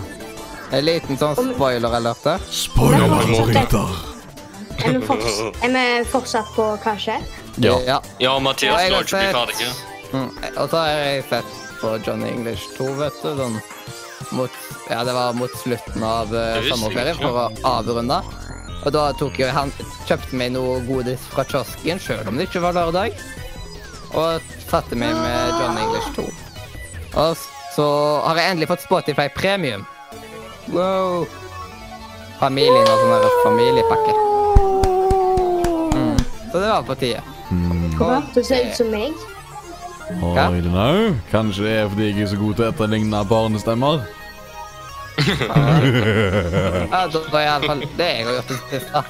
En 0.71 0.85
liten 0.85 1.17
sånn 1.17 1.35
spoiler-alert 1.53 2.23
der. 2.23 2.39
Spoiler-rytter! 2.49 4.13
er 4.83 4.99
vi, 4.99 5.05
forts 5.05 5.39
er 5.63 5.69
vi 5.73 6.03
fortsatt 6.09 6.49
på 6.55 6.65
hva 6.83 6.95
skjer? 6.97 7.21
Ja. 7.61 7.77
ja. 7.85 7.99
Ja, 8.19 8.39
Mathias, 8.39 8.81
jeg 8.81 8.89
du 8.89 8.95
har 8.95 9.03
har 9.03 9.03
ikke 9.03 9.19
blitt 9.19 9.59
ferdig. 9.59 9.67
Mm, 10.13 10.29
og 10.57 10.69
så 10.69 10.77
har 10.77 10.87
jeg 10.89 11.23
sett 11.29 11.45
på 11.81 11.93
Johnny 12.07 12.29
English 12.29 12.73
2, 12.77 12.89
vet 12.97 13.21
du. 13.23 13.29
Sånn 13.37 13.61
mot 14.33 14.49
Ja, 14.89 15.03
det 15.03 15.13
var 15.13 15.33
mot 15.37 15.51
slutten 15.61 16.03
av 16.03 16.31
uh, 16.33 16.57
sommerferien 16.67 17.17
for 17.21 17.37
å 17.43 17.45
avrunde. 17.63 18.17
Og 18.83 18.91
da 18.91 19.03
tok 19.15 19.39
jeg 19.39 19.53
han 19.55 19.71
kjøpte 20.07 20.35
meg 20.39 20.53
noe 20.55 20.81
godis 20.87 21.23
fra 21.31 21.45
kiosken, 21.47 22.01
sjøl 22.03 22.27
om 22.27 22.39
det 22.39 22.49
ikke 22.49 22.63
var 22.65 22.75
lørdag. 22.75 23.15
Og 24.13 24.53
satte 24.67 24.97
meg 24.99 25.15
med 25.15 25.53
John 25.59 25.79
English 25.79 26.09
2. 26.17 26.25
Og 27.23 27.37
så 27.73 27.87
har 28.25 28.39
jeg 28.41 28.51
endelig 28.51 28.69
fått 28.73 28.83
Spotify 28.85 29.29
Premium. 29.33 29.85
Wow. 30.73 31.23
Familien 32.41 32.89
og 32.89 33.03
sånn 33.03 33.37
familiepakke. 33.45 34.15
Mm. 35.95 36.17
Så 36.51 36.59
det 36.59 36.67
var 36.67 36.83
på 36.87 36.97
tide. 36.99 37.23
Mm. 37.53 37.93
Du 38.33 38.41
ser 38.43 38.67
ut 38.67 38.75
som 38.77 38.91
meg. 38.91 39.15
Oi, 40.19 40.33
I 40.35 40.59
don't 40.59 40.73
know. 40.73 41.15
Kanskje 41.31 41.63
det 41.65 41.77
er 41.79 41.87
fordi 41.89 42.09
jeg 42.09 42.25
er 42.25 42.33
så 42.33 42.41
god 42.41 42.59
til 42.59 42.65
å 42.65 42.73
etterligne 42.73 43.23
barnestemmer? 43.29 44.03
Ja, 46.91 47.05
da 47.13 47.19
var 47.31 47.41
iallfall 47.41 47.83
det 47.97 48.09
jeg 48.09 48.25
har 48.25 48.33
gjort 48.39 48.51
det 48.51 48.59
siste. 48.71 49.03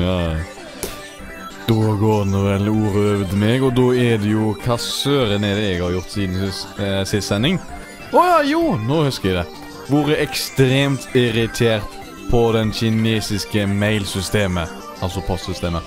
Ja. 0.00 0.18
Da 1.68 1.74
går 2.00 2.24
nå 2.28 2.40
vel 2.46 2.68
ordet 2.72 3.02
over 3.02 3.24
til 3.28 3.40
meg, 3.40 3.64
og 3.64 3.74
da 3.76 3.84
er 3.96 4.16
det 4.20 4.32
jo 4.32 4.52
Hva 4.64 4.76
søren 4.80 5.44
er 5.46 5.56
det 5.56 5.66
jeg 5.68 5.82
har 5.82 5.94
gjort 5.94 6.14
siden 6.14 6.40
sist, 6.40 6.78
eh, 6.80 7.02
sist 7.08 7.28
sending? 7.30 7.60
Å 8.12 8.24
ja, 8.28 8.38
jo, 8.44 8.62
nå 8.82 9.02
husker 9.06 9.30
jeg 9.30 9.42
det. 9.42 9.46
Vært 9.92 10.24
ekstremt 10.24 11.06
irritert 11.16 11.98
på 12.30 12.42
den 12.56 12.72
kinesiske 12.76 13.66
mailsystemet. 13.68 14.72
Altså 15.02 15.22
postsystemet. 15.26 15.82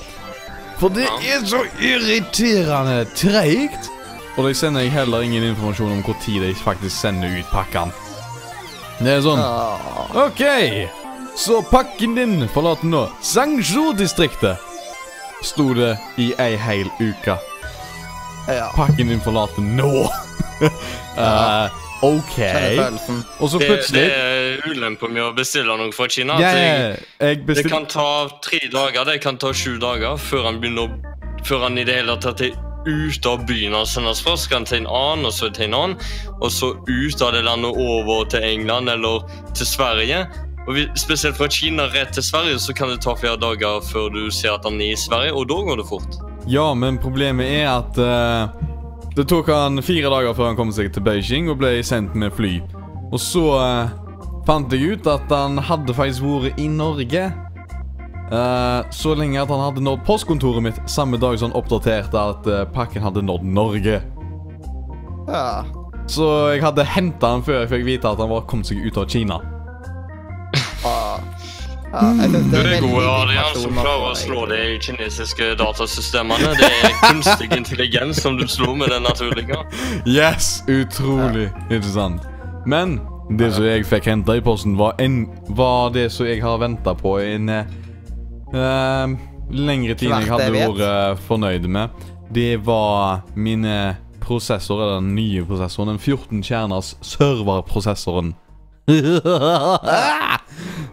For 0.80 0.92
det 0.92 1.08
er 1.24 1.46
så 1.48 1.64
irriterende 1.80 3.06
treigt! 3.16 3.95
Og 4.36 4.50
de 4.50 4.54
sender 4.54 4.84
jeg 4.84 4.92
heller 4.92 5.24
ingen 5.24 5.44
informasjon 5.44 5.92
om 5.92 6.04
hvor 6.04 6.18
tid 6.24 6.44
de 6.44 6.56
faktisk 6.60 6.96
sender 6.98 7.40
ut 7.40 7.52
pakkene. 7.54 7.92
Det 9.00 9.12
er 9.12 9.24
sånn 9.24 9.42
Ok, 10.16 10.42
så 11.36 11.60
pakken 11.68 12.16
din 12.16 12.46
forlater 12.52 12.88
nå 12.88 13.06
Sangsjo-distriktet. 13.24 14.60
Sto 15.44 15.74
det 15.76 15.96
i 16.20 16.30
ei 16.42 16.56
hel 16.60 16.88
uke. 17.00 17.36
Ja. 18.48 18.70
Pakken 18.76 19.12
din 19.12 19.24
forlater 19.24 19.64
nå. 19.64 20.06
uh, 21.20 21.68
ok. 22.04 22.38
Og 23.40 23.50
så 23.52 23.60
Det, 23.60 23.72
det 23.96 24.06
er 24.12 24.64
ulempen 24.68 25.16
med 25.16 25.26
å 25.28 25.32
bestille 25.36 25.76
noe 25.80 25.92
fra 25.96 26.08
Kina. 26.12 26.40
Ja, 26.44 26.54
jeg, 26.56 27.04
jeg 27.20 27.44
det 27.48 27.68
kan 27.68 27.88
ta 27.92 28.28
tre 28.44 28.64
dager, 28.72 29.04
det 29.08 29.20
kan 29.24 29.40
ta 29.40 29.52
sju 29.56 29.76
dager 29.80 30.20
før 30.20 30.50
han 30.52 30.64
begynner 30.64 30.90
å 30.90 31.14
Før 31.46 31.68
han 31.68 31.76
i 31.78 31.84
det 31.86 32.00
hele 32.00 32.16
tatt 32.18 32.40
er 32.42 32.56
ute 32.86 33.30
av 33.30 33.46
byen 33.46 33.74
han 33.74 33.88
sendes 33.90 34.22
fra. 34.24 34.38
Så 34.38 34.50
kan 34.50 34.64
han 34.64 34.70
til 34.70 34.84
en 34.84 34.90
annen, 34.90 35.28
og 35.30 35.34
så 35.34 35.50
til 35.50 35.70
en 35.70 35.78
annen. 35.80 36.10
Og 36.40 36.52
så 36.54 36.74
ut 36.88 37.22
av 37.22 37.34
det 37.36 37.46
landet 37.46 37.78
over 37.78 38.28
til 38.30 38.46
England 38.46 38.90
eller 38.90 39.26
til 39.54 39.70
Sverige. 39.70 40.26
Og 40.66 40.80
Spesielt 40.98 41.38
fra 41.38 41.50
Kina 41.52 41.86
rett 41.94 42.16
til 42.18 42.26
Sverige 42.26 42.60
så 42.60 42.74
kan 42.74 42.90
det 42.90 43.04
ta 43.06 43.14
flere 43.18 43.38
dager 43.38 43.84
før 43.86 44.10
du 44.14 44.24
ser 44.34 44.56
at 44.56 44.66
han 44.66 44.80
er 44.82 44.96
i 44.96 44.98
Sverige, 44.98 45.34
og 45.34 45.50
da 45.50 45.60
går 45.68 45.82
det 45.82 45.90
fort. 45.90 46.18
Ja, 46.50 46.72
men 46.74 46.98
problemet 47.02 47.50
er 47.62 47.70
at 47.70 48.00
uh, 48.02 48.50
det 49.16 49.28
tok 49.30 49.50
han 49.54 49.82
fire 49.86 50.10
dager 50.14 50.34
før 50.38 50.52
han 50.52 50.58
kom 50.58 50.74
seg 50.74 50.92
til 50.94 51.06
Beijing 51.06 51.52
og 51.54 51.62
ble 51.62 51.78
sendt 51.86 52.18
med 52.18 52.34
fly. 52.34 52.58
Og 53.14 53.22
så 53.22 53.46
uh, 53.62 53.94
fant 54.48 54.74
jeg 54.74 54.98
ut 54.98 55.10
at 55.10 55.30
han 55.34 55.62
hadde 55.70 55.94
faktisk 55.98 56.26
vært 56.26 56.62
i 56.62 56.68
Norge. 56.70 57.30
Eh, 58.32 58.86
så 58.90 59.14
lenge 59.14 59.42
at 59.42 59.50
han 59.54 59.62
hadde 59.62 59.84
nådd 59.86 60.06
postkontoret 60.06 60.64
mitt 60.66 60.80
samme 60.90 61.18
dag 61.22 61.38
som 61.40 61.52
han 61.52 61.60
oppdaterte 61.60 62.18
at 62.18 62.48
uh, 62.50 62.64
pakken 62.74 63.06
hadde 63.06 63.22
nådd 63.22 63.46
Norge. 63.46 64.00
Ja. 65.28 65.66
Så 66.10 66.26
jeg 66.54 66.64
hadde 66.66 66.86
henta 66.90 67.36
han 67.36 67.46
før 67.46 67.64
jeg 67.64 67.72
fikk 67.74 67.86
vite 67.86 68.10
at 68.10 68.22
han 68.22 68.32
var 68.34 68.48
kommet 68.50 68.70
seg 68.70 68.82
ut 68.82 68.98
av 68.98 69.06
Kina. 69.10 69.40
Åh. 70.86 71.18
Ja, 71.96 72.02
jeg 72.20 72.30
synes 72.34 72.50
det 72.52 72.60
er 72.60 72.66
er 72.66 72.82
veldig 72.82 73.04
Adrian, 73.08 73.54
som 73.62 73.78
klarer 73.78 74.10
å 74.10 74.16
slå 74.20 74.42
de 74.50 74.58
kinesiske 74.84 75.54
datasystemene. 75.62 76.52
Det 76.60 76.68
er 76.68 76.98
kunstig 77.06 77.48
intelligens 77.56 78.20
som 78.26 78.36
du 78.36 78.44
slo 78.52 78.74
med 78.76 78.92
den 78.92 79.06
naturlige. 79.08 79.62
Yes! 80.04 80.60
Utrolig 80.68 81.48
interessant. 81.70 82.26
Men 82.66 83.00
det 83.40 83.54
som 83.56 83.64
jeg 83.70 83.86
fikk 83.88 84.10
henta 84.12 84.36
i 84.36 84.44
posten, 84.44 84.76
var, 84.82 84.98
en, 85.00 85.24
var 85.56 85.94
det 85.96 86.10
som 86.12 86.28
jeg 86.28 86.44
har 86.44 86.60
venta 86.60 86.98
på 87.00 87.16
en 87.24 87.54
eh, 88.54 88.60
eh, 88.60 89.08
lengre 89.52 89.96
tid 89.96 90.12
enn 90.12 90.24
jeg 90.24 90.32
hadde 90.32 90.54
vært 90.56 90.82
eh, 90.86 91.18
fornøyd 91.28 91.68
med. 91.72 91.90
Det 92.34 92.58
var 92.66 93.22
mine 93.36 93.96
prosessorer, 94.24 94.84
eller 94.84 95.02
den 95.02 95.16
nye 95.16 95.46
prosessoren. 95.46 95.94
Den 95.94 96.00
14 96.00 96.44
kjerners 96.44 96.96
serverprosessoren. 97.06 98.34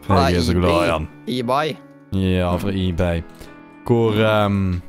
Fra 0.03 0.21
jeg 0.29 0.37
er 0.37 0.45
så 0.47 0.55
glad 0.57 0.73
i 0.73 0.91
den. 0.93 1.09
eBay. 1.29 1.75
Ja, 2.13 2.57
fra 2.57 2.73
eBay. 2.73 3.23
Hvor 3.87 4.13
um, 4.47 4.83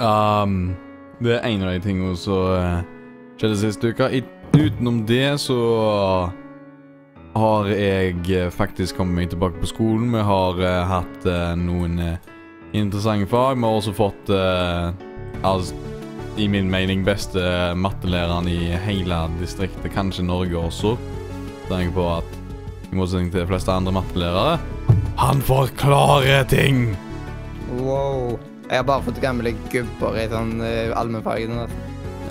um, 0.00 0.74
Det 1.22 1.34
er 1.36 1.48
en 1.48 1.62
av 1.62 1.72
de 1.72 1.80
tingene 1.80 2.16
som 2.16 2.34
uh, 2.34 2.80
skjedde 3.38 3.58
sist 3.60 3.84
uke. 3.84 4.08
I, 4.18 4.22
utenom 4.56 5.04
det 5.08 5.40
så 5.40 5.60
har 7.32 7.70
jeg 7.72 8.18
eh, 8.30 8.50
faktisk 8.52 8.98
kommet 8.98 9.16
meg 9.16 9.30
tilbake 9.32 9.60
på 9.62 9.70
skolen. 9.70 10.10
Vi 10.12 10.24
har 10.26 10.60
uh, 10.60 10.82
hatt 10.90 11.24
uh, 11.28 11.54
noen 11.56 11.96
uh, 12.00 12.28
interessante 12.76 13.30
fag. 13.30 13.56
Vi 13.56 13.66
har 13.66 13.78
også 13.78 13.94
fått 13.96 14.32
altså, 14.32 15.74
i 16.40 16.46
min 16.48 16.70
mening 16.72 17.02
beste 17.04 17.40
mattelæreren 17.76 18.48
i 18.48 18.72
hele 18.84 19.24
distriktet, 19.40 19.92
kanskje 19.92 20.24
Norge 20.24 20.56
også. 20.56 20.94
Tenker 21.68 21.92
på 21.96 22.06
at 22.18 22.38
i 22.92 22.96
motsetning 22.96 23.32
til 23.32 23.42
de 23.42 23.48
fleste 23.48 23.72
andre 23.72 23.92
mattelærere 23.96 24.56
Han 25.20 25.40
forklarer 25.44 26.44
ting! 26.48 26.96
Wow. 27.78 28.38
Jeg 28.68 28.80
har 28.80 28.84
bare 28.88 29.04
fått 29.04 29.20
gamle 29.20 29.52
gubber 29.72 30.16
i 30.16 30.28
sånn 30.32 30.54
uh, 30.60 30.92
allmennfagene. 30.96 31.66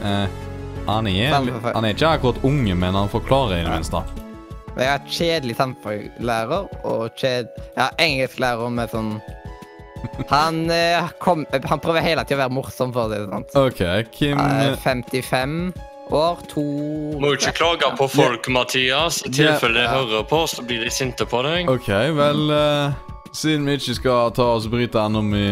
Eh, 0.02 0.40
han, 0.88 1.08
er, 1.10 1.36
han 1.68 1.86
er 1.86 1.94
ikke 1.94 2.16
akkurat 2.18 2.42
unge, 2.48 2.74
men 2.74 2.98
han 2.98 3.10
forklarer 3.12 3.60
i 3.60 3.66
det 3.66 3.76
minste. 3.76 4.02
Jeg 4.78 4.88
har 4.88 5.06
kjedelig 5.10 5.56
samfunnslærer 5.60 6.88
og 6.88 7.20
kjed... 7.20 7.52
Ja, 7.76 7.90
engelsklærer 8.00 8.72
med 8.74 8.92
sånn 8.94 9.16
han, 10.32 10.64
eh, 10.72 11.10
kom, 11.22 11.46
han 11.52 11.80
prøver 11.80 12.02
hele 12.02 12.24
tiden 12.26 12.40
å 12.40 12.46
være 12.48 12.56
morsom, 12.56 12.94
for 12.96 13.12
det 13.12 13.22
sånn. 13.28 13.46
OK, 13.60 13.82
Kim 14.16 14.40
Eh, 14.42 14.74
55 14.82 15.74
år, 16.12 16.42
to 16.50 16.64
Må 17.22 17.34
jo 17.34 17.38
ikke 17.38 17.54
klage 17.60 17.92
på 18.00 18.08
folk, 18.12 18.50
Mathias. 18.50 19.22
I 19.28 19.32
tilfelle 19.32 19.84
de 19.84 19.88
hører 19.88 20.26
på, 20.28 20.44
så 20.50 20.66
blir 20.66 20.84
de 20.84 20.92
sinte 20.94 21.28
på 21.30 21.44
deg. 21.46 21.70
OK, 21.72 21.92
vel 22.18 22.56
eh, 22.56 23.11
Siden 23.32 23.66
vi 23.66 23.78
ikke 23.80 23.94
skal 23.96 24.32
ta 24.36 24.46
oss 24.58 24.66
bryte 24.68 25.00
anomy 25.00 25.46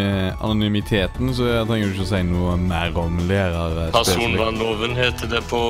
anonymiteten, 0.44 1.32
så 1.36 1.48
jeg 1.48 1.68
trenger 1.70 1.88
du 1.88 1.94
ikke 1.96 2.04
å 2.04 2.10
si 2.10 2.22
noe 2.28 2.56
mer 2.60 2.98
om 3.00 3.20
lærere. 3.30 3.86
Personvernloven 3.96 4.98
heter 5.00 5.32
det 5.32 5.40
på 5.48 5.62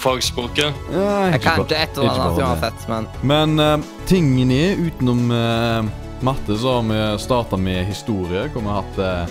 fagspråket. 0.00 0.72
Ja, 0.94 1.10
Jeg 1.34 1.42
kan 1.44 1.60
ikke 1.60 1.76
et 1.76 2.00
eller 2.00 2.16
annet 2.16 2.44
uansett, 2.46 2.86
men 2.88 3.10
Men 3.22 3.60
uh, 3.60 3.90
tingen 4.08 4.54
er, 4.56 4.80
utenom 4.80 5.28
uh, 5.28 5.90
matte, 6.24 6.56
så 6.56 6.80
har 6.80 6.82
vi 6.82 7.18
starta 7.18 7.56
med 7.56 7.84
historie. 7.84 8.48
Hvor 8.48 8.60
vi 8.60 8.68
har 8.68 8.82
hatt 8.82 8.98
eh, 8.98 9.22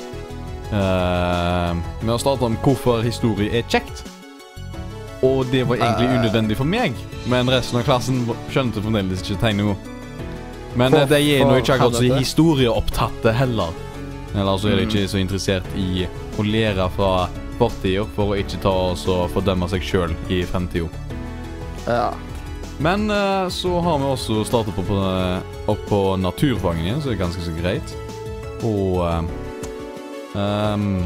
eh, 0.79 1.77
Vi 2.01 2.09
har 2.09 2.17
starta 2.17 2.45
om 2.45 2.57
hvorfor 2.63 3.01
historie 3.01 3.51
er 3.57 3.63
kjekt. 3.69 4.03
Og 5.23 5.45
det 5.51 5.65
var 5.67 5.75
egentlig 5.75 6.19
unødvendig 6.19 6.57
for 6.57 6.69
meg, 6.69 6.95
men 7.27 7.49
resten 7.51 7.81
av 7.81 7.83
klassen 7.83 8.21
skjønte 8.53 8.81
fremdeles 8.81 9.25
ikke 9.25 9.41
tegninga. 9.41 9.75
Men 10.75 10.91
for, 10.93 11.05
de 11.09 11.19
er 11.39 11.45
nå 11.45 11.57
ikke 11.59 11.73
akkurat 11.77 11.95
så 11.97 12.17
historieopptatte 12.19 13.33
heller. 13.33 13.73
Eller 14.35 14.57
så 14.61 14.69
er 14.69 14.75
de 14.77 14.85
Mm. 14.85 14.89
ikke 14.89 15.07
så 15.09 15.17
interessert 15.19 15.65
i 15.75 16.07
å 16.37 16.43
lære 16.45 16.89
fra 16.95 17.29
fortida 17.57 18.05
for 18.15 18.31
å 18.33 18.37
ikke 18.39 18.61
ta 18.61 18.69
oss 18.91 19.07
og 19.07 19.29
fordømme 19.33 19.67
seg 19.69 19.81
sjøl 19.81 20.13
i 20.29 20.43
fremtida. 20.43 20.89
ja. 21.87 22.11
Men 22.79 23.09
eh, 23.11 23.49
så 23.51 23.81
har 23.83 23.97
vi 23.99 24.05
også 24.05 24.45
startet 24.47 24.73
på, 24.75 24.83
på, 24.87 24.95
eh, 24.95 25.41
opp 25.67 25.81
på 25.89 26.15
Naturfangen 26.17 26.85
igjen, 26.85 27.01
så 27.01 27.09
det 27.09 27.17
er 27.17 27.25
ganske 27.25 27.41
så 27.43 27.51
greit. 27.61 27.95
Og 28.63 29.03
eh, 29.03 29.21
ehm, 30.39 31.03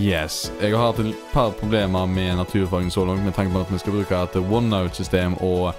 Yes. 0.00 0.50
Jeg 0.60 0.72
har 0.74 0.92
hatt 0.92 0.98
et 1.04 1.14
par 1.32 1.50
problemer 1.58 2.06
med 2.08 2.36
Naturfangen 2.38 2.90
så 2.90 3.04
langt, 3.06 3.24
med 3.24 3.34
tanke 3.34 3.52
på 3.52 3.60
at 3.60 3.70
vi 3.70 3.78
skal 3.78 3.92
bruke 3.92 4.18
et 4.22 4.36
OneNote-system, 4.36 5.34
og 5.42 5.74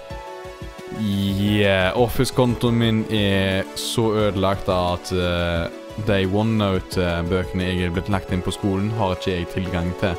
yeah, 1.01 1.91
Office-kontoen 1.99 2.77
min 2.77 3.03
er 3.13 3.63
så 3.79 4.11
ødelagt 4.27 4.69
at 4.69 5.11
uh, 5.15 5.67
de 6.07 6.19
OneNote-bøkene 6.29 7.67
jeg 7.69 7.87
er 7.87 7.93
blitt 7.95 8.09
lagt 8.13 8.31
inn 8.33 8.43
på 8.45 8.53
skolen, 8.53 8.91
har 8.97 9.15
ikke 9.17 9.35
jeg 9.37 9.49
tilgang 9.53 9.91
til. 10.01 10.15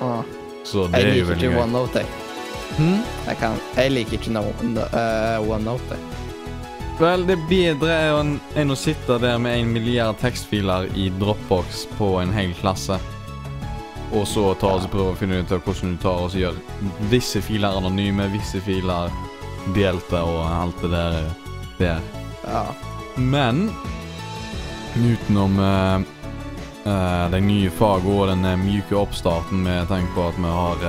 Å. 0.00 0.22
Så 0.66 0.86
det 0.92 1.00
Jeg 1.00 1.10
er 1.10 1.14
jo 1.14 1.14
liker 1.14 1.30
veldig 1.32 1.46
ikke 1.46 1.54
gøy. 1.56 1.62
OneNote. 1.62 2.02
jeg. 2.04 2.26
Hmm? 2.78 2.98
Jeg, 3.26 3.36
kan, 3.40 3.60
jeg 3.76 3.92
liker 3.94 4.18
ikke 4.18 4.34
no, 4.34 4.42
no, 4.62 4.86
eh, 4.94 5.38
OneNote. 5.50 5.96
jeg. 5.96 6.18
Vel, 7.00 7.24
det 7.24 7.38
er 7.38 7.46
bedre 7.48 7.94
enn, 8.20 8.34
enn 8.60 8.74
å 8.74 8.76
sitte 8.76 9.16
der 9.22 9.38
med 9.40 9.56
en 9.56 9.70
milliard 9.72 10.18
tekstfiler 10.20 10.90
i 11.00 11.08
Dropbox 11.16 11.86
på 11.96 12.18
en 12.20 12.34
hel 12.36 12.52
klasse. 12.58 12.98
Og 14.12 14.26
så 14.28 14.50
ta 14.60 14.74
oss 14.76 14.84
og 14.84 14.92
prøve 14.92 15.14
å 15.14 15.16
finne 15.16 15.38
ut 15.40 15.52
av 15.54 15.62
hvordan 15.64 15.94
du 15.94 16.02
tar 16.02 16.24
og 16.26 16.34
gjør 16.36 16.56
visse 17.12 17.40
filer 17.46 17.78
anonyme, 17.78 18.26
visse 18.34 18.60
filer 18.66 19.08
delte 19.76 20.22
og 20.22 20.40
alt 20.46 20.82
det 20.82 20.90
der. 20.94 21.18
der. 21.78 22.00
Ja. 22.46 22.64
Men 23.16 23.68
utenom 24.96 25.58
uh, 25.58 26.00
uh, 26.86 27.26
de 27.32 27.40
nye 27.44 27.70
fagene 27.70 28.16
og 28.16 28.28
den 28.32 28.44
eh, 28.48 28.58
myke 28.58 28.96
oppstarten 28.98 29.62
med 29.64 29.88
tanke 29.88 30.12
på 30.16 30.28
at 30.30 30.38
vi 30.40 30.52
har 30.56 30.84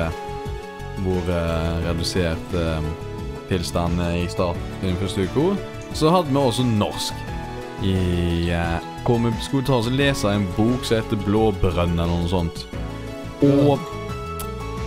vært 1.02 1.32
eh, 1.32 1.78
redusert 1.88 2.60
tilstand 3.52 4.02
eh, 4.02 4.24
i 4.24 4.30
starten 4.32 4.82
i 4.82 4.90
den 4.92 5.00
første 5.02 5.28
uka, 5.28 5.56
så 5.98 6.12
hadde 6.14 6.32
vi 6.32 6.42
også 6.42 6.68
norsk. 6.68 7.28
I, 7.82 7.96
eh, 8.54 8.78
hvor 9.06 9.18
vi 9.24 9.32
skulle 9.42 9.66
ta 9.66 9.80
oss 9.80 9.90
og 9.90 9.98
lese 9.98 10.30
en 10.30 10.46
bok 10.58 10.86
som 10.86 11.00
heter 11.00 11.20
Blåbrønn 11.26 11.98
eller 11.98 12.12
noe 12.12 12.30
sånt. 12.30 12.66
Og 13.42 13.82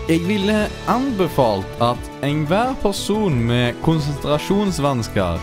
jeg 0.08 0.20
ville 0.28 0.66
anbefalt 0.90 1.80
at 1.84 2.08
enhver 2.26 2.74
person 2.82 3.36
med 3.48 3.78
konsentrasjonsvansker 3.84 5.40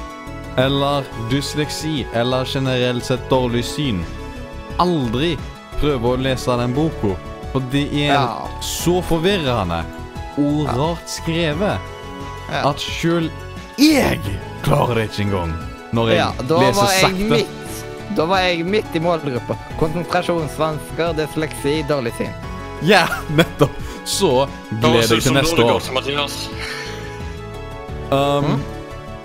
eller 0.61 1.07
dysleksi 1.31 2.03
eller 2.13 2.45
generelt 2.45 3.05
sett 3.07 3.23
dårlig 3.31 3.63
syn 3.65 4.03
aldri 4.81 5.33
prøver 5.79 6.13
å 6.13 6.21
lese 6.21 6.55
den 6.59 6.73
boka. 6.77 7.15
For 7.51 7.63
det 7.71 7.87
er 7.93 8.13
Ja. 8.13 8.47
så 8.61 9.01
forvirrende 9.01 9.83
og 10.37 10.65
Ja. 10.65 10.71
rart 10.77 11.07
skrevet 11.09 11.79
Ja. 12.51 12.69
at 12.69 12.77
sjøl 12.77 13.29
jeg 13.77 14.19
klarer 14.63 14.95
det 14.95 15.09
ikke 15.09 15.21
engang 15.25 15.53
når 15.93 16.09
jeg 16.09 16.33
leser 16.37 16.73
var 16.75 16.91
jeg 16.91 17.01
sakte. 17.01 17.29
midt 17.29 17.47
Da 18.15 18.25
var 18.25 18.37
jeg 18.39 18.65
midt 18.65 18.93
i 18.95 18.99
målgruppa. 18.99 19.55
Konsentrasjonsvansker, 19.79 21.13
dysleksi, 21.15 21.81
dårlig 21.87 22.11
syn. 22.17 22.33
Ja, 22.83 23.07
nettopp. 23.29 23.71
Så 24.05 24.31
jeg 24.81 25.17
ut 25.17 25.23
til 25.23 25.35
neste 25.37 25.65
år. 25.65 25.81
Um, 28.11 28.59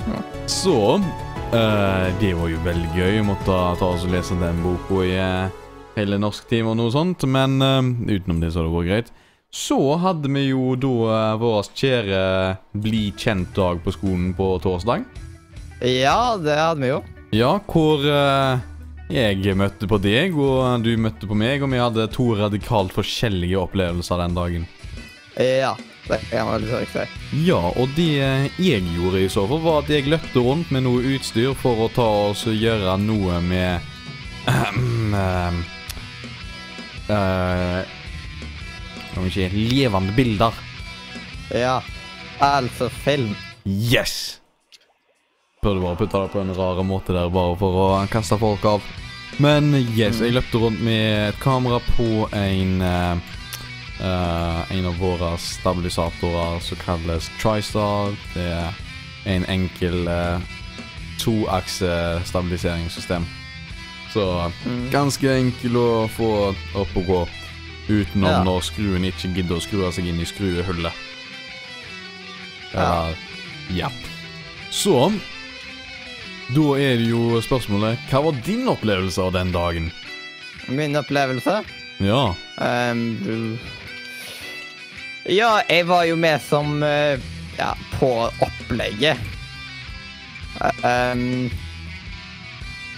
Mm. 0.06 0.22
Så 0.46 1.00
uh, 1.02 2.06
Det 2.20 2.32
var 2.38 2.48
jo 2.48 2.58
veldig 2.62 2.90
gøy. 2.94 3.20
å 3.20 3.26
måtte 3.26 3.54
ta 3.80 3.88
oss 3.88 4.04
og 4.06 4.12
lese 4.14 4.36
den 4.38 4.60
boka 4.62 5.02
i 5.02 5.16
uh, 5.18 5.48
hele 5.96 6.18
norsktimen 6.22 6.76
og 6.76 6.78
noe 6.78 6.94
sånt. 6.94 7.26
Men 7.26 7.58
uh, 7.58 7.82
utenom 8.06 8.38
det 8.40 8.52
så 8.54 8.62
har 8.62 8.68
det 8.68 8.76
vært 8.76 8.90
greit. 8.92 9.10
Så 9.50 9.78
hadde 10.02 10.30
vi 10.30 10.48
jo 10.50 10.76
da 10.78 10.94
uh, 11.10 11.40
vår 11.40 11.70
kjære 11.74 12.22
bli 12.84 13.08
kjent-dag 13.18 13.82
på 13.82 13.94
skolen 13.98 14.30
på 14.38 14.52
torsdag. 14.62 15.06
Ja, 15.82 16.36
det 16.40 16.56
hadde 16.56 16.82
vi 16.84 16.92
jo. 16.94 17.02
Ja, 17.34 17.56
hvor 17.68 18.00
eh, 18.06 18.62
jeg 19.12 19.56
møtte 19.58 19.86
på 19.86 19.98
deg, 20.02 20.34
og 20.34 20.82
du 20.82 20.96
møtte 20.98 21.28
på 21.28 21.36
meg, 21.38 21.62
og 21.62 21.70
vi 21.72 21.82
hadde 21.82 22.08
to 22.14 22.32
radikalt 22.38 22.94
forskjellige 22.96 23.60
opplevelser 23.60 24.22
den 24.22 24.34
dagen. 24.36 24.66
Ja, 25.36 25.74
det 26.08 26.20
kan 26.30 26.48
man 26.48 26.64
vel 26.64 26.86
si. 26.90 27.04
Ja, 27.44 27.60
og 27.76 27.92
det 27.96 28.08
jeg 28.16 28.84
gjorde 28.96 29.20
i 29.20 29.28
så 29.30 29.44
fall, 29.50 29.60
var 29.64 29.82
at 29.82 29.90
jeg 29.92 30.08
løpte 30.10 30.42
rundt 30.42 30.72
med 30.74 30.86
noe 30.86 31.02
utstyr 31.16 31.54
for 31.58 31.86
å 31.86 31.90
ta 31.92 32.06
oss 32.30 32.46
og 32.48 32.56
gjøre 32.56 32.96
noe 33.02 33.40
med 33.44 33.92
um, 34.46 35.14
uh, 35.14 35.60
eh, 37.12 37.82
Kan 39.12 39.26
vi 39.26 39.34
si 39.34 39.50
Levende 39.52 40.14
bilder. 40.16 40.56
Ja. 41.54 41.78
Altså 42.42 42.88
film. 42.92 43.36
Yes! 43.64 44.40
Prøvde 45.66 45.82
bare 45.82 45.98
putta 45.98 46.20
det 46.22 46.30
på 46.30 46.38
en 46.44 46.52
rar 46.54 46.78
måte 46.86 47.10
der, 47.10 47.26
bare 47.34 47.56
for 47.58 47.74
å 47.74 47.86
kaste 48.06 48.36
folk 48.38 48.62
av. 48.70 48.84
Men 49.42 49.72
yes, 49.74 50.20
jeg 50.22 50.30
løpte 50.36 50.60
rundt 50.62 50.78
med 50.86 51.32
et 51.32 51.40
kamera 51.42 51.80
på 51.96 52.06
en 52.30 52.76
eh, 52.86 53.16
eh, 53.98 54.60
En 54.76 54.86
av 54.86 54.94
våre 55.02 55.32
stabilisatorer 55.42 56.62
som 56.62 56.78
kalles 56.84 57.26
TriStar. 57.42 58.14
Det 58.36 58.46
er 58.46 58.70
en 59.26 59.42
enkel 59.50 60.06
uh, 60.06 60.38
toaksestabiliseringssystem. 61.18 63.26
Så 64.14 64.52
Mm. 64.64 64.90
ganske 64.90 65.28
enkel 65.34 65.76
å 65.76 66.08
få 66.08 66.54
opp 66.78 66.96
og 66.96 67.06
gå 67.06 67.28
utenom 67.88 68.30
Ja. 68.30 68.42
når 68.44 68.60
skruen 68.70 69.04
ikke 69.04 69.34
gidder 69.34 69.56
å 69.56 69.60
skru 69.60 69.92
seg 69.92 70.06
inn 70.06 70.20
i 70.20 70.24
skruehullet. 70.24 70.92
Eller 72.72 73.16
Ja. 73.74 73.88
Så 74.70 75.12
Da 76.54 76.66
er 76.78 76.96
det 77.00 77.08
jo 77.10 77.40
spørsmålet 77.42 77.98
Hva 78.10 78.20
var 78.28 78.36
din 78.46 78.68
opplevelse 78.70 79.18
av 79.24 79.32
den 79.34 79.50
dagen? 79.54 79.88
Min 80.70 80.94
opplevelse 80.98 81.60
Ja. 82.02 82.34
Um, 82.62 83.58
Ja, 85.26 85.56
jeg 85.68 85.86
var 85.88 86.04
jo 86.06 86.14
med 86.16 86.38
som 86.46 86.82
eh, 86.86 87.18
Ja, 87.58 87.72
på 87.98 88.10
opplegget. 88.44 89.18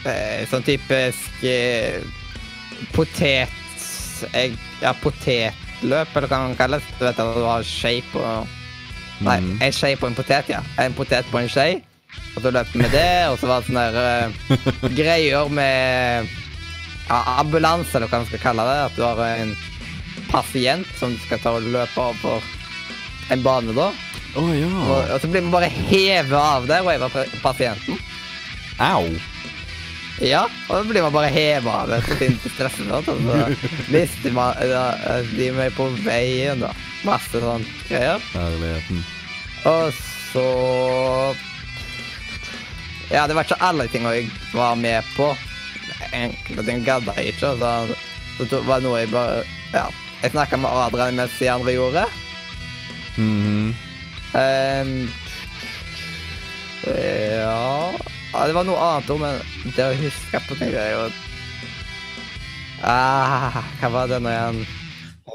Eh, 0.09 0.44
sånn 0.51 0.64
typisk 0.66 1.44
eh, 1.46 2.03
potet... 2.94 3.55
Ja, 4.82 4.92
potetløp, 4.99 6.14
eller 6.16 6.26
hva 6.30 6.38
man 6.42 6.57
kalles. 6.59 6.82
Du 6.99 7.05
vet 7.07 7.18
at 7.22 7.36
du 7.38 7.44
har 7.46 7.62
skje 7.66 8.01
på 8.12 8.22
Nei, 9.22 9.38
Mm. 9.42 9.57
en 9.62 9.72
skje 9.74 9.96
på 9.99 10.07
en 10.07 10.14
potet, 10.14 10.46
ja. 10.51 10.61
En 10.78 10.92
potet 10.94 11.26
på 11.30 11.38
en 11.40 11.49
skje. 11.51 11.80
Og 12.36 12.42
så 12.44 12.52
løp 12.54 12.68
vi 12.72 12.82
med 12.84 12.92
det, 12.94 13.28
og 13.32 13.38
så 13.40 13.48
var 13.50 13.62
det 13.62 13.68
sånne 13.68 13.86
der, 13.94 14.28
eh, 14.28 14.92
greier 14.98 15.48
med 15.52 16.28
ja, 17.09 17.22
ambulanse, 17.38 17.96
eller 17.96 18.11
hva 18.11 18.22
man 18.22 18.28
skal 18.30 18.44
kalle 18.44 18.66
det. 18.68 18.76
At 18.86 18.98
du 18.98 19.02
har 19.06 19.24
en 19.26 19.56
pasient 20.28 20.92
som 21.00 21.14
du 21.14 21.18
skal 21.24 21.42
ta 21.42 21.56
og 21.56 21.66
løpe 21.66 22.04
over 22.04 22.44
en 23.32 23.42
bane, 23.44 23.74
da. 23.76 23.88
Å 24.38 24.44
ja. 24.54 24.68
Og, 24.68 25.00
og 25.14 25.18
så 25.22 25.30
blir 25.32 25.44
man 25.46 25.56
bare 25.56 25.72
hevet 25.72 26.36
av 26.38 26.68
der, 26.68 26.84
og 26.84 26.92
jeg 26.92 27.02
var 27.02 27.34
pasienten. 27.42 27.98
Au. 28.78 29.09
Ja, 30.22 30.44
og 30.66 30.80
så 30.80 30.84
blir 30.88 31.04
man 31.06 31.14
bare 31.14 31.30
hevet 31.30 31.70
av 31.70 31.90
det. 31.90 32.00
Så 32.06 32.18
fint 32.18 32.46
stressen 32.54 32.90
og 32.94 33.06
så 33.06 33.14
mister 33.92 34.34
man 34.34 34.59
ja, 34.66 34.86
de 35.34 35.50
er 35.50 35.74
på 35.76 35.88
veien, 36.04 36.62
da. 36.64 36.72
Masse 37.06 37.42
sånn 37.42 37.66
greier. 37.88 38.22
Herligheten. 38.34 39.04
Og 39.70 39.92
så 40.32 40.48
Ja, 43.11 43.26
det 43.26 43.36
var 43.36 43.46
ikke 43.46 43.62
alle 43.64 43.88
tingene 43.88 44.14
jeg 44.18 44.30
var 44.52 44.74
med 44.76 45.06
på. 45.16 45.30
Enkelte 46.12 46.64
ting 46.66 46.84
gadda 46.84 47.14
jeg 47.16 47.32
ikke. 47.32 47.54
Så, 47.56 48.44
det 48.44 48.61
var 48.68 48.84
noe 48.84 49.00
jeg 49.02 49.12
bare 49.14 49.42
Ja. 49.72 49.88
Jeg 50.18 50.32
snakka 50.32 50.59
med 50.59 50.70
Adrian 50.74 51.14
mens 51.14 51.36
de 51.38 51.46
andre 51.50 51.72
gjorde. 51.72 52.04
Mhm. 53.16 53.74
Ehm, 54.34 55.09
ja 56.86 57.92
ja, 58.32 58.46
Det 58.46 58.52
var 58.54 58.66
noe 58.68 58.78
annet 58.78 59.11
òg, 59.11 59.20
men 59.22 59.72
det 59.76 59.86
å 59.86 59.94
huske 59.98 60.40
på 60.48 60.59
ting 60.59 60.74
er 60.76 60.90
jo 60.92 61.06
ah, 62.84 63.62
Hva 63.80 63.90
var 63.94 64.11
det 64.11 64.20
nå 64.22 64.32
igjen? 64.32 64.61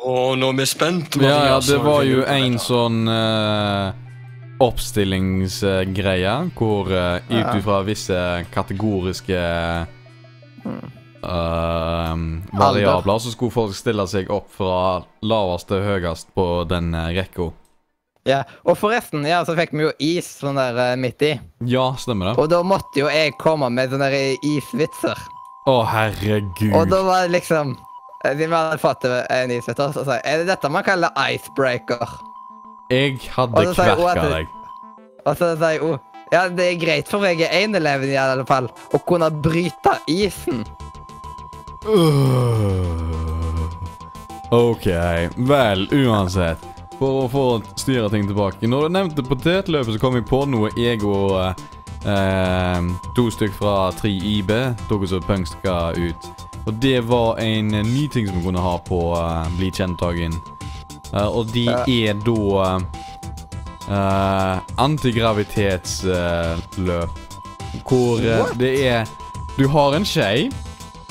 Å, 0.04 0.14
nå 0.36 0.50
er 0.52 0.58
vi 0.58 0.66
spent. 0.68 1.16
Ja, 1.22 1.36
ja, 1.48 1.60
det 1.64 1.78
var 1.80 2.04
jo 2.04 2.24
av 2.26 2.34
en 2.36 2.58
sånn 2.60 3.04
uh, 3.08 3.94
oppstillingsgreie 4.64 6.36
hvor 6.58 6.92
uh, 6.92 7.18
ut 7.30 7.56
ifra 7.60 7.82
visse 7.88 8.20
kategoriske 8.54 9.42
Mm. 10.64 10.92
eh, 11.24 12.60
variabler 12.60 13.20
så 13.20 13.32
skulle 13.34 13.52
folk 13.52 13.76
stille 13.76 14.06
seg 14.08 14.30
opp 14.32 14.48
fra 14.56 15.04
lavest 15.28 15.68
til 15.68 15.84
høyest 15.84 16.30
på 16.36 16.46
den 16.70 16.94
uh, 16.96 17.10
rekka. 17.16 17.50
Ja, 18.24 18.46
Og 18.64 18.78
forresten, 18.80 19.26
ja, 19.28 19.42
så 19.44 19.52
fikk 19.58 19.74
vi 19.76 19.84
jo 19.84 19.92
is 20.00 20.30
sånn 20.40 20.56
der 20.56 20.78
eh, 20.80 20.96
midt 20.96 21.20
i. 21.28 21.34
Ja, 21.68 21.90
stemmer 22.00 22.30
det. 22.32 22.38
Og 22.40 22.48
da 22.54 22.62
måtte 22.64 23.02
jo 23.02 23.10
jeg 23.12 23.36
komme 23.42 23.68
med 23.76 23.92
sånne 23.92 24.08
der 24.14 24.48
isvitser. 24.48 25.20
Å, 25.68 25.82
herregud. 25.88 26.72
Og 26.72 26.88
da 26.92 27.02
var 27.04 27.26
det 27.28 27.36
liksom 27.40 27.76
De 28.24 28.32
Siden 28.38 28.52
vi 28.52 28.56
hadde 28.56 28.80
fått 28.80 29.04
en 29.04 29.52
isvitser, 29.52 29.92
så 29.92 30.04
sa 30.08 30.16
jeg 30.16 30.24
Er 30.32 30.38
det 30.40 30.48
dette 30.54 30.70
man 30.72 30.84
kaller 30.88 31.12
icebreaker? 31.20 32.08
Jeg 32.92 33.20
hadde 33.36 33.68
kverka 33.74 34.28
deg. 34.34 34.52
Og 35.24 35.38
så 35.40 35.54
sa 35.60 35.76
jeg 35.76 35.86
òg 35.86 36.00
ja, 36.34 36.48
det 36.50 36.66
er 36.66 36.80
greit 36.82 37.10
for 37.12 37.22
meg, 37.22 37.44
én 37.46 37.78
eleven 37.78 38.10
i 38.10 38.18
alle 38.18 38.42
fall, 38.50 38.66
å 38.90 39.00
kunne 39.06 39.28
bryte 39.30 40.00
isen. 40.10 40.64
Øh. 41.86 43.04
OK. 44.54 44.88
Vel, 45.50 45.86
uansett. 45.92 46.66
For 46.98 47.24
å 47.24 47.30
få 47.30 47.46
styre 47.78 48.10
ting 48.14 48.26
tilbake. 48.30 48.66
Når 48.70 48.88
du 48.88 48.96
nevnte 48.98 49.26
potetløpet, 49.26 49.94
så 49.96 50.02
kom 50.02 50.18
jeg 50.18 50.26
på 50.30 50.44
noe 50.50 50.72
jeg 50.78 51.02
og 51.06 51.38
eh, 52.06 52.90
to 53.18 53.28
stykk 53.34 53.54
fra 53.58 53.76
3IB 53.98 54.54
tok 54.90 55.06
oss 55.08 55.16
og 55.18 55.26
punkska 55.30 55.78
ut. 55.98 56.30
Og 56.64 56.78
det 56.82 57.00
var 57.10 57.42
en 57.44 57.74
eh, 57.74 57.86
ny 57.94 58.08
ting 58.14 58.30
som 58.30 58.38
vi 58.40 58.46
kunne 58.46 58.64
ha 58.64 58.78
på 58.88 59.02
eh, 59.18 59.54
Bli 59.58 59.72
kjent-dagen. 59.74 60.38
Eh, 61.14 61.28
og 61.28 61.46
de 61.54 61.68
er 61.70 62.14
da 62.26 62.80
uh, 63.90 64.60
antigravitetsløp. 64.82 67.10
hvor 67.88 68.20
eh, 68.22 68.46
det 68.58 68.86
er 68.88 69.06
Du 69.58 69.68
har 69.70 69.94
en 69.94 70.06
skje. 70.06 70.52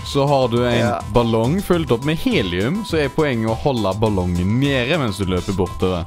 Så 0.05 0.27
har 0.27 0.49
du 0.49 0.65
en 0.67 0.79
Ja. 0.79 1.01
ballong 1.15 1.61
fylt 1.63 1.91
opp 1.95 2.05
med 2.05 2.17
helium, 2.19 2.85
så 2.85 2.97
er 2.99 3.09
poenget 3.09 3.51
å 3.51 3.55
holde 3.55 3.95
ballongen 4.01 4.59
nede 4.59 4.99
mens 4.99 5.17
du 5.19 5.25
løper 5.25 5.53
bortover. 5.55 6.05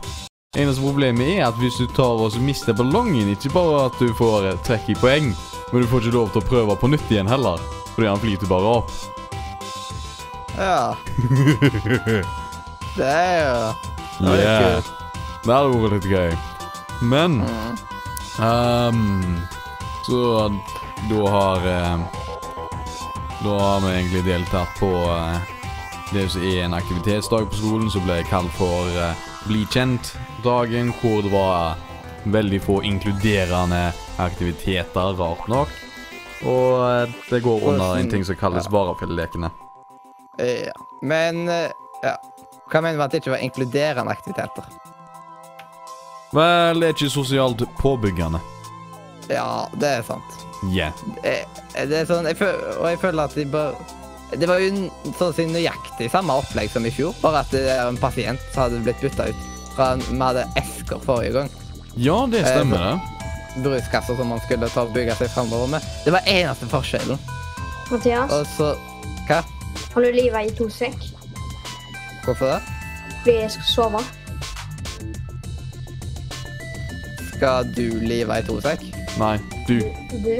Eneste 0.58 0.82
problemet 0.84 1.28
er 1.40 1.46
at 1.48 1.54
hvis 1.56 1.78
du 1.80 1.88
tar 1.96 2.20
og 2.20 2.36
mister 2.44 2.74
ballongen, 2.76 3.30
ikke 3.32 3.50
bare 3.54 3.86
at 3.86 4.00
du 4.00 4.12
får 4.14 4.58
trekk 4.68 4.90
i 4.90 4.96
poeng, 5.00 5.34
men 5.72 5.82
du 5.82 5.88
får 5.88 6.02
ikke 6.02 6.12
lov 6.18 6.30
til 6.34 6.42
å 6.42 6.46
prøve 6.50 6.76
på 6.76 6.88
nytt 6.92 7.12
igjen 7.12 7.28
heller, 7.32 7.58
fordi 7.96 8.08
han 8.08 8.20
flyter 8.20 8.48
bare 8.52 8.66
opp. 8.84 8.92
Ja. 10.60 10.96
Det 12.96 13.06
er 13.06 13.38
jo 13.44 13.74
det 14.20 14.40
Yeah. 14.40 14.82
Det 15.46 15.54
hadde 15.54 15.80
vært 15.82 15.94
litt 15.98 16.12
gøy. 16.12 16.38
Men 17.02 17.42
Mm. 17.42 17.78
um, 18.40 19.42
Så 20.06 20.50
da 21.10 21.30
har 21.30 21.58
eh, 21.58 21.98
Da 23.44 23.60
har 23.60 23.80
vi 23.82 23.88
egentlig 23.94 24.24
deltatt 24.26 24.70
på 24.80 24.90
eh, 25.12 25.40
det 26.14 26.30
som 26.32 26.42
er 26.42 26.64
en 26.64 26.74
aktivitetsdag 26.74 27.50
på 27.50 27.56
skolen 27.60 27.90
som 27.92 28.06
ble 28.06 28.24
kalt 28.30 28.52
for 28.58 28.88
eh, 29.02 29.14
Bli 29.48 29.66
kjent-dagen, 29.70 30.94
hvor 31.02 31.22
det 31.22 31.32
var 31.32 31.76
veldig 32.26 32.62
få 32.62 32.80
inkluderende 32.84 33.92
aktiviteter, 34.18 35.14
rart 35.20 35.48
nok. 35.48 35.70
Og 36.46 37.10
det 37.30 37.44
går 37.44 37.62
under 37.70 37.96
en 38.00 38.10
ting 38.10 38.24
som 38.26 38.36
kalles 38.36 38.66
Ja. 38.66 38.72
varafellelekene. 38.74 39.52
Ja. 40.40 40.74
Men 41.02 41.46
ja. 41.48 42.16
Hva 42.72 42.82
mener 42.82 42.96
du 42.96 42.98
med 43.00 43.06
at 43.06 43.12
det 43.14 43.22
ikke 43.22 43.34
var 43.36 43.44
inkluderende 43.46 44.12
aktiviteter? 44.12 44.64
Vel, 46.36 46.80
det 46.82 46.88
er 46.90 46.96
ikke 46.98 47.10
sosialt 47.14 47.62
påbyggende. 47.80 48.42
Ja, 49.30 49.68
det 49.82 49.92
er 50.00 50.04
sant. 50.06 50.34
Yeah. 50.74 50.94
Det, 51.24 51.36
Det 51.76 52.00
er 52.02 52.08
sånn, 52.10 52.26
jeg 52.30 52.38
føl 52.40 52.56
og 52.80 52.88
jeg 52.90 53.00
føler 53.02 53.24
at 53.28 53.34
de 53.38 53.44
bør 53.52 53.76
Det 54.40 54.48
var 54.50 54.62
jo 54.64 54.70
sånn 55.18 55.34
si 55.38 55.46
nøyaktig 55.50 56.08
samme 56.12 56.34
opplegg 56.42 56.70
som 56.74 56.86
i 56.88 56.92
fjor, 56.94 57.14
bare 57.22 57.44
at 57.44 57.52
det 57.54 57.62
er 57.70 57.84
en 57.88 58.00
pasient 58.02 58.42
som 58.54 58.64
hadde 58.66 58.82
blitt 58.86 59.02
bytta 59.04 59.28
ut 59.30 59.44
fra 59.76 59.92
Vi 60.02 60.18
hadde 60.20 60.46
esker 60.60 61.02
forrige 61.04 61.34
gang. 61.38 61.52
Ja, 61.96 62.18
det 62.32 62.42
stemmer, 62.48 62.82
Eh, 62.82 63.12
det. 63.56 63.64
Bruskasser 63.64 64.18
som 64.18 64.28
man 64.34 64.42
skulle 64.44 64.68
ta 64.70 64.82
og 64.84 64.92
bygge 64.96 65.16
seg 65.16 65.30
framover 65.32 65.70
med. 65.78 65.86
Det 66.04 66.12
var 66.12 66.26
eneste 66.28 66.68
forskjellen. 66.68 67.20
Mathias, 67.92 68.32
Og 68.34 68.46
så 68.58 68.74
Hva? 69.30 69.44
har 69.94 70.02
du 70.02 70.12
livet 70.12 70.52
i 70.52 70.56
to 70.58 70.68
sekk? 70.70 70.98
Hvorfor 72.26 72.46
det? 72.46 72.62
Fordi 73.24 73.36
jeg 73.36 73.52
skal 73.52 73.64
sove. 73.70 74.00
Skal 77.36 77.76
du 77.76 78.00
live 78.02 78.40
i 78.40 78.46
tosekk? 78.48 78.86
Nei, 79.20 79.38
du. 79.68 79.80
Du? 80.24 80.36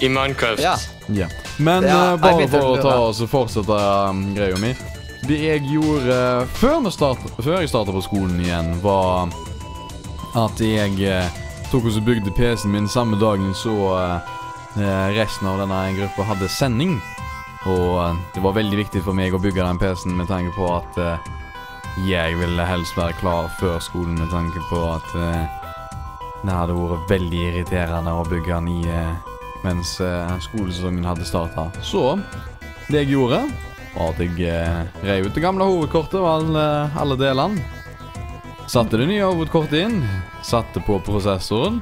I 0.00 0.08
Minecraft. 0.08 0.62
Ja. 0.62 0.74
Ja. 1.08 1.28
Men 1.58 1.84
Ja, 1.84 2.14
uh, 2.14 2.20
bare 2.20 2.48
for 2.48 2.72
å 2.72 2.76
ta 2.80 2.94
oss 3.10 3.20
og 3.20 3.28
fortsette 3.28 3.76
um, 4.08 4.22
greia 4.32 4.56
mi 4.62 4.70
Det 5.28 5.36
jeg 5.42 5.64
gjorde 5.68 6.16
uh, 6.16 6.46
før, 6.56 6.78
vi 6.86 6.92
start, 6.94 7.26
før 7.42 7.60
jeg 7.60 7.68
starta 7.68 7.92
på 7.92 8.00
skolen 8.06 8.40
igjen, 8.40 8.72
var 8.80 9.28
at 10.40 10.62
jeg 10.64 10.96
uh, 11.04 11.40
tok 11.70 11.84
og 11.84 11.92
så 11.92 12.00
bygde 12.00 12.32
PC-en 12.34 12.72
min 12.72 12.88
samme 12.88 13.18
dagen 13.20 13.52
så 13.54 13.74
eh, 14.76 15.08
resten 15.14 15.46
av 15.46 15.60
denne 15.60 15.80
gruppa 15.94 16.24
hadde 16.26 16.48
sending. 16.50 16.96
Og 17.68 18.00
eh, 18.00 18.20
det 18.34 18.42
var 18.44 18.56
veldig 18.56 18.78
viktig 18.84 19.02
for 19.04 19.16
meg 19.16 19.34
å 19.36 19.42
bygge 19.42 19.64
den 19.64 19.80
PC-en 19.80 20.16
med 20.16 20.30
tanke 20.30 20.54
på 20.56 20.68
at 20.72 21.00
eh, 21.00 21.30
jeg 22.06 22.36
ville 22.38 22.64
helst 22.64 22.96
være 22.96 23.18
klar 23.20 23.50
før 23.58 23.80
skolen 23.82 24.16
med 24.16 24.30
tanke 24.32 24.62
på 24.70 24.84
at 24.94 25.16
eh, 25.18 25.58
det 26.40 26.54
hadde 26.56 26.76
vært 26.78 27.10
veldig 27.10 27.40
irriterende 27.50 28.14
å 28.16 28.24
bygge 28.28 28.54
den 28.54 28.70
i 28.72 28.80
eh, 28.88 29.34
mens 29.64 29.98
eh, 30.00 30.36
skolesesongen 30.46 31.04
hadde 31.04 31.26
starta. 31.28 31.68
Så 31.84 32.14
det 32.88 33.04
jeg 33.04 33.12
gjorde, 33.14 33.42
var 33.92 34.14
at 34.14 34.22
jeg 34.24 34.48
eh, 34.48 34.80
rev 35.04 35.28
ut 35.28 35.36
det 35.36 35.44
gamle 35.44 35.68
hovedkortet 35.68 36.16
og 36.22 36.30
alle, 36.30 36.64
alle 36.96 37.18
delene. 37.20 37.60
Satte 38.70 39.00
det 39.00 39.08
nye 39.10 39.26
hovedkortet 39.26 39.82
inn, 39.82 40.00
satte 40.46 40.80
på 40.86 41.00
prosessoren, 41.04 41.80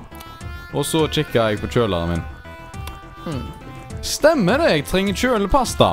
og 0.72 0.85
så 0.89 1.05
kikka 1.12 1.51
jeg 1.53 1.62
på 1.62 1.70
kjøleren 1.76 2.16
min. 2.16 2.26
Hmm. 3.29 3.58
Stemmer 4.03 4.59
det, 4.62 4.70
jeg 4.76 4.84
trenger 4.88 5.18
kjølepasta. 5.18 5.92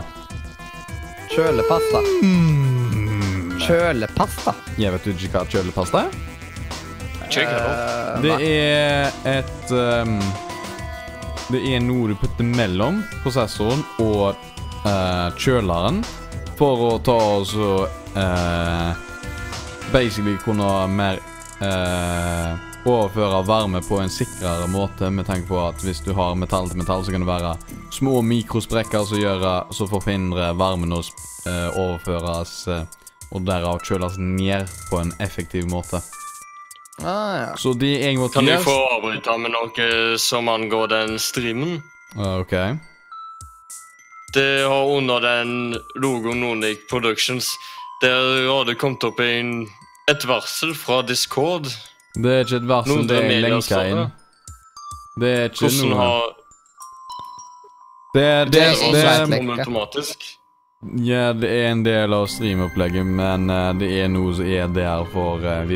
Kjølepasta. 1.34 2.02
Mm. 2.24 3.56
Kjølepasta? 3.66 4.54
Jeg 4.80 4.94
vet 4.96 5.08
ikke 5.14 5.32
hva 5.34 5.46
kjølepasta 5.52 6.06
er. 6.06 6.22
Uh, 7.26 8.22
Det 8.22 8.36
er 8.46 9.16
et 9.28 9.72
um, 9.74 10.20
Det 11.50 11.62
er 11.74 11.82
noe 11.82 12.12
du 12.12 12.16
putter 12.22 12.46
mellom 12.46 13.02
prosessoren 13.24 13.82
og 14.00 14.38
uh, 14.86 15.34
kjøleren 15.42 16.04
for 16.56 16.86
å 16.86 16.92
ta 17.04 17.16
og 17.18 17.44
så 17.50 17.72
eh, 18.16 18.92
Basically 19.92 20.38
kunne 20.44 20.70
mer 20.88 21.20
eh, 21.60 22.54
overføre 22.86 23.42
varme 23.48 23.82
på 23.82 23.98
en 23.98 24.12
sikrere 24.14 24.68
måte 24.70 25.10
med 25.10 25.26
tanke 25.26 25.48
på 25.50 25.58
at 25.58 25.82
hvis 25.82 26.04
du 26.06 26.12
har 26.14 26.36
metall 26.38 26.70
til 26.70 26.78
metall, 26.82 27.06
så 27.06 27.14
kan 27.14 27.24
det 27.24 27.30
være 27.30 27.56
små 27.94 28.22
mikrosprekker 28.22 29.08
som 29.10 29.22
gjør 29.22 29.46
så 29.74 29.88
forhindrer 29.90 30.54
varmen 30.58 30.94
å 30.94 31.02
eh, 31.02 31.80
overføres 31.82 32.54
eh, 32.70 32.84
og 33.34 33.48
derav 33.48 33.82
kjøles 33.86 34.20
ned 34.22 34.70
på 34.92 35.02
en 35.02 35.14
effektiv 35.24 35.66
måte. 35.72 36.02
Ah, 37.02 37.34
ja. 37.42 37.48
Så 37.60 37.74
de 37.76 37.90
jeg 37.92 38.20
måtte 38.20 38.40
Kan 38.40 38.48
gjøre 38.48 38.64
få 38.64 38.76
avbryte 38.94 39.34
med 39.42 39.52
noe 39.52 39.88
som 40.22 40.48
angår 40.48 40.94
den 40.94 41.18
streamen? 41.20 41.82
Ah, 42.16 42.38
OK. 42.40 42.54
Det 44.36 44.64
har 44.64 44.94
under 44.94 45.20
den 45.24 45.76
logoen 45.96 46.42
Nordic 46.44 46.88
Productions 46.90 47.50
Der 48.02 48.48
har 48.48 48.66
det 48.68 48.78
kommet 48.80 49.04
opp 49.08 49.20
en, 49.24 49.66
et 50.12 50.24
varsel 50.28 50.74
fra 50.76 51.02
Discord 51.08 51.68
Det 52.16 52.32
er 52.32 52.46
ikke 52.46 52.62
et 52.62 52.68
vers 52.70 52.88
som 52.88 53.08
det 53.08 53.20
er 53.20 53.42
lenka 53.44 53.82
inn. 53.90 54.02
det. 55.20 55.30
Er 55.30 55.50
ikke 55.50 55.68
Hvordan 55.68 55.90
noe 55.92 56.00
har 56.00 56.34
Det 58.16 58.24
er, 58.24 58.46
det, 58.46 58.52
det 58.52 59.04
er 59.04 59.26
det, 59.26 59.40
automatisk? 59.60 60.24
ja, 61.04 61.34
det 61.34 61.50
er 61.50 61.72
en 61.72 61.84
del 61.84 62.14
av 62.14 62.28
streamopplegget, 62.32 63.06
men 63.06 63.50
uh, 63.50 63.74
det 63.76 63.90
er 64.00 64.08
noe 64.08 64.32
som 64.38 64.48
er 64.48 64.72
der 64.72 65.04
for 65.12 65.44
uh, 65.44 65.76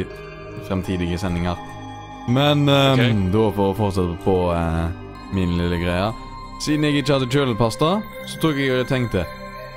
fremtidige 0.67 1.17
sendinger. 1.19 1.59
Men 2.29 2.69
um, 2.69 2.93
okay. 2.93 3.11
da 3.33 3.49
for 3.57 3.73
å 3.73 3.75
fortsette 3.75 4.15
på 4.23 4.37
uh, 4.53 4.87
min 5.33 5.55
lille 5.57 5.79
greie 5.81 6.09
Siden 6.59 6.83
jeg 6.85 6.99
ikke 6.99 7.15
hadde 7.15 7.29
kjølepasta, 7.31 7.89
så 8.27 8.39
tok 8.43 8.57
jeg 8.59 8.73
og 8.75 8.89
tenkte 8.89 9.23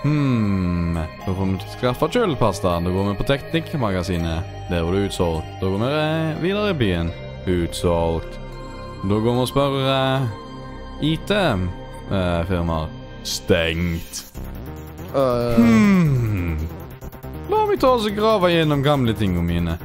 Hm, 0.03 0.99
da 1.27 1.35
får 1.35 1.47
vi 1.47 1.59
skaffe 1.77 2.09
kjølepasta. 2.11 2.81
Da 2.83 2.91
går 2.91 3.11
vi 3.11 3.19
på 3.21 3.27
Teknikkmagasinet. 3.29 4.55
Der 4.71 4.83
var 4.83 4.93
det 4.97 5.07
utsolgt. 5.07 5.47
Da 5.61 5.69
går 5.71 5.79
vi 5.79 5.91
eh, 5.99 6.41
videre 6.43 6.71
i 6.71 6.79
byen. 6.81 7.13
Utsolgt. 7.47 8.39
Da 9.03 9.15
går 9.15 9.37
vi 9.37 9.45
og 9.45 9.49
spør 9.51 9.77
uh, 9.87 10.27
IT-firmaer. 11.07 12.91
Stengt. 13.23 14.25
Uh. 15.15 15.55
Hmm. 15.59 16.59
La 17.51 17.63
meg 17.69 17.79
ta 17.83 17.95
oss 17.95 18.09
og 18.09 18.19
grave 18.19 18.51
gjennom 18.51 18.83
gamle 18.83 19.15
tingene 19.15 19.47
mine. 19.47 19.79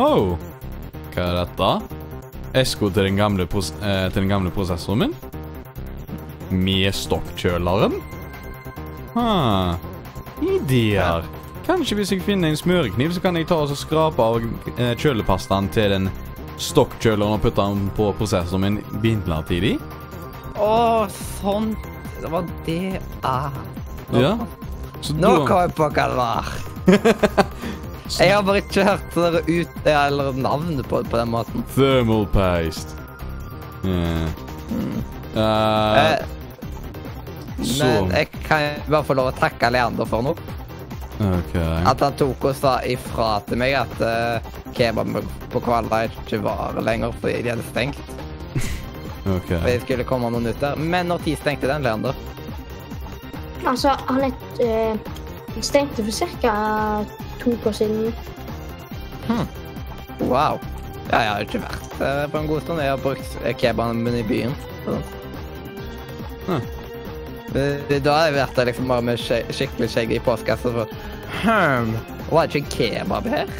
Oh, 0.00 0.38
hva 1.12 1.28
er 1.28 1.38
dette? 1.42 1.70
Esko 2.64 2.88
til 2.88 3.10
den 3.10 3.20
gamle, 3.20 3.48
pros 3.50 3.74
uh, 3.82 4.08
til 4.08 4.22
den 4.22 4.32
gamle 4.32 4.52
prosessoren 4.54 5.04
min? 5.04 5.16
Med 6.54 6.94
stokkjøleren? 6.96 8.00
Ah, 9.16 9.76
ideer. 10.42 11.24
Kanskje 11.66 11.96
hvis 11.96 12.10
jeg 12.12 12.22
finner 12.26 12.50
en 12.52 12.58
smørekniv, 12.60 13.12
så 13.16 13.22
kan 13.24 13.36
jeg 13.38 13.46
ta 13.48 13.56
og 13.64 13.72
skrape 13.78 14.20
av 14.20 14.40
eh, 14.76 14.92
kjølepastaen 15.00 15.70
til 15.72 15.94
den 15.94 16.10
stokkjøleren 16.60 17.38
og 17.38 17.42
putte 17.42 17.64
den 17.64 17.86
på 17.96 18.10
prosessoren 18.18 18.66
min 18.66 18.80
midlertidig. 19.02 19.76
Å, 20.60 21.06
sånn. 21.40 21.72
Det 22.20 22.30
var 22.32 22.44
det 22.66 23.00
ah. 23.26 23.48
Nå, 24.12 24.20
Ja. 24.22 24.34
Så 25.04 25.12
nå 25.18 25.30
da- 25.38 25.46
kom 25.48 25.58
jeg 25.64 25.74
på 25.76 25.88
hva 25.88 26.06
det 26.08 26.16
var. 26.16 26.52
Jeg 28.14 28.34
har 28.34 28.42
bare 28.44 28.60
ikke 28.60 28.82
hørt 28.84 29.14
dere 29.16 29.40
ut 29.48 29.86
eller 29.88 30.32
navnet 30.36 30.84
på 30.90 30.98
det 31.02 31.08
på 31.10 31.16
den 31.16 31.30
måten. 31.32 31.62
Thermal 31.74 32.26
paste. 32.32 32.92
Yeah. 33.84 34.28
Eh, 35.34 36.00
Eh, 36.04 36.18
så 37.62 37.86
men 37.86 38.10
jeg 38.10 38.28
kan 38.48 38.82
bare 38.88 39.06
få 39.06 39.14
lov 39.14 39.30
å 39.30 39.38
takke 39.38 39.70
Leander 39.70 40.08
for 40.08 40.26
noe. 40.26 40.54
OK. 41.14 41.54
At 41.86 42.00
han 42.02 42.16
tok 42.18 42.48
og 42.50 42.56
sa 42.58 42.74
ifra 42.82 43.38
til 43.46 43.60
meg 43.60 43.76
at 43.78 43.94
uh, 44.02 44.54
kebab 44.74 45.20
på 45.52 45.62
Kvala 45.62 46.04
ikke 46.08 46.40
var 46.42 46.80
lenger 46.82 47.14
fordi 47.20 47.44
de 47.46 47.52
hadde 47.54 47.66
stengt. 47.70 48.00
ok. 49.36 49.52
For 49.52 49.68
det 49.70 49.80
skulle 49.86 50.06
komme 50.08 50.32
noen 50.34 50.50
ut 50.50 50.60
der. 50.62 50.78
Men 50.80 51.12
når 51.12 51.22
tid 51.28 51.38
stengte 51.42 51.70
den, 51.70 51.86
Leander? 51.86 52.18
Altså, 53.64 53.94
han 54.10 54.26
er 54.26 54.34
uh, 54.60 55.60
stengte 55.62 56.04
for 56.04 56.36
ca. 56.42 56.54
to 57.40 57.54
år 57.64 57.78
siden. 57.78 58.14
Wow. 60.20 60.58
Ja, 61.12 61.20
jeg 61.20 61.30
har 61.30 61.44
ikke 61.44 61.62
vært 61.62 62.00
uh, 62.00 62.24
på 62.32 62.40
en 62.40 62.48
god 62.50 62.64
stund. 62.66 62.82
Jeg 62.82 62.96
har 62.96 63.02
brukt 63.02 63.38
kebaben 63.60 64.02
min 64.02 64.18
i 64.18 64.26
byen. 64.26 64.56
Så. 64.84 64.98
Hm. 66.48 66.73
Da 67.54 68.14
har 68.16 68.24
jeg 68.28 68.34
vært 68.34 68.56
der 68.58 68.66
liksom 68.70 68.88
bare 68.90 69.04
med 69.06 69.20
skje 69.22 69.42
skikkelig 69.54 69.88
skjegg 69.92 70.14
i 70.16 70.22
postkassa. 70.24 70.72
for, 70.74 70.88
Hm, 71.44 71.92
var 72.30 72.46
det 72.46 72.62
ikke 72.62 72.70
kebab 72.90 73.26
her? 73.30 73.50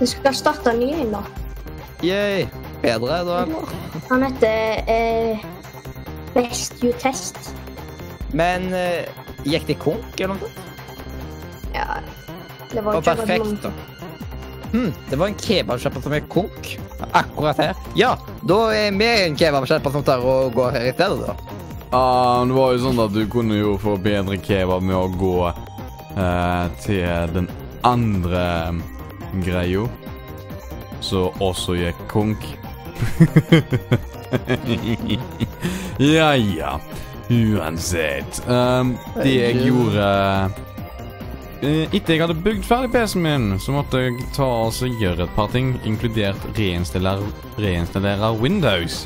Vi 0.00 0.06
skal 0.10 0.34
starte 0.34 0.72
en 0.72 0.80
ny 0.82 0.90
en, 0.92 1.12
da. 1.14 1.22
Yay. 2.04 2.46
Bedre 2.82 3.06
da, 3.24 3.42
eller? 3.44 3.72
Han 4.10 4.22
heter 4.26 4.84
eh, 4.92 5.44
Best 6.34 6.82
You 6.84 6.92
Test. 7.00 7.38
Men 8.36 8.68
eh, 8.74 9.06
gikk 9.48 9.66
det 9.70 9.78
konk 9.80 10.20
eller 10.20 10.34
noe 10.34 10.42
sånt? 10.42 10.60
Ja, 11.74 12.00
det 12.72 12.82
var 12.84 12.98
Det 13.00 13.00
var 13.00 13.00
jo 13.00 13.00
ikke 13.00 13.16
perfekt, 13.22 13.64
da. 13.64 13.72
Hm, 14.74 14.92
det 15.10 15.18
var 15.20 15.30
en 15.30 15.38
kebabsjappa 15.38 16.02
som 16.02 16.12
gikk 16.18 16.28
konk. 16.34 16.74
Akkurat 17.14 17.56
her. 17.62 17.74
Ja, 17.96 18.16
da 18.44 18.60
er 18.74 18.90
vi 18.98 19.08
en 19.28 19.36
kebabsjappa 19.38 19.92
som 19.94 20.04
tar 20.04 20.20
og 20.26 20.52
går 20.58 20.74
her 20.76 20.88
i 20.90 20.94
stedet, 20.96 21.28
da. 21.30 21.34
Ah, 21.94 22.42
det 22.42 22.54
var 22.56 22.72
jo 22.74 22.78
sånn 22.82 22.98
at 23.04 23.12
du 23.14 23.20
kunne 23.30 23.54
jo 23.54 23.76
få 23.78 23.92
bedre 24.02 24.34
kebab 24.42 24.82
med 24.82 24.96
å 24.98 25.06
gå 25.14 25.46
eh, 25.46 26.64
til 26.82 27.34
den 27.36 27.46
andre 27.86 28.74
greia. 29.44 29.84
Så 30.98 31.28
også 31.38 31.76
gikk 31.78 32.00
konk. 32.10 32.42
ja, 36.16 36.34
ja. 36.34 36.74
Uansett. 37.30 38.42
Um, 38.50 38.96
det 39.14 39.32
jeg 39.32 39.62
gjorde 39.68 40.08
eh, 41.62 41.94
Etter 41.94 42.16
jeg 42.16 42.24
hadde 42.24 42.42
bygd 42.42 42.66
ferdig 42.66 42.90
PC-en 42.92 43.22
min, 43.22 43.46
så 43.62 43.78
måtte 43.78 44.02
jeg 44.02 44.18
ta 44.34 44.50
og 44.66 45.00
gjøre 45.00 45.28
et 45.28 45.36
par 45.38 45.54
ting, 45.54 45.76
inkludert 45.86 46.42
reinstallere, 46.58 47.30
reinstallere 47.54 48.34
Windows. 48.42 49.04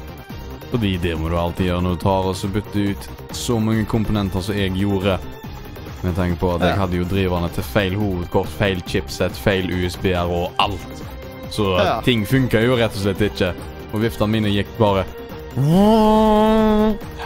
Fordi 0.70 0.96
det 1.00 1.14
må 1.18 1.28
du 1.32 1.36
alltid 1.40 1.66
gjøre 1.70 1.82
når 1.86 1.94
du 1.96 2.02
tar 2.02 2.26
og 2.28 2.36
så 2.36 2.48
bytter 2.52 2.90
ut 2.92 3.08
så 3.36 3.56
mange 3.60 3.84
komponenter 3.88 4.40
som 4.44 4.54
jeg 4.58 4.74
gjorde. 4.76 5.18
Med 6.02 6.14
tanke 6.14 6.36
på 6.38 6.50
at 6.54 6.62
jeg 6.62 6.76
hadde 6.78 6.96
jo 7.00 7.06
driverne 7.10 7.48
til 7.56 7.64
feil 7.66 7.94
hovedkort, 7.98 8.46
feil 8.58 8.82
chipset, 8.86 9.32
feil 9.42 9.66
USB-er 9.74 10.28
og 10.30 10.52
alt. 10.62 11.04
Så 11.50 11.70
Ja. 11.80 12.00
ting 12.04 12.26
funka 12.28 12.60
jo 12.60 12.76
rett 12.76 12.92
og 12.94 13.02
slett 13.02 13.20
ikke. 13.30 13.54
Og 13.92 14.00
viftene 14.04 14.28
mine 14.30 14.48
gikk 14.52 14.68
bare 14.78 15.04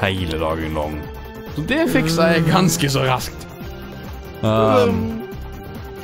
hele 0.00 0.38
dagen 0.38 0.74
lang. 0.74 1.00
Så 1.56 1.62
det 1.68 1.88
fiksa 1.90 2.22
jeg 2.32 2.44
ganske 2.48 2.88
så 2.90 3.02
raskt. 3.04 3.46
Um, 4.42 5.22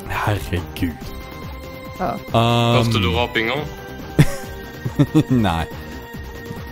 herregud. 0.09 0.93
Ja. 1.99 2.12
Um, 2.34 2.74
Hørte 2.76 3.01
du 3.03 3.09
rapinga? 3.16 3.57
Nei. 5.30 5.64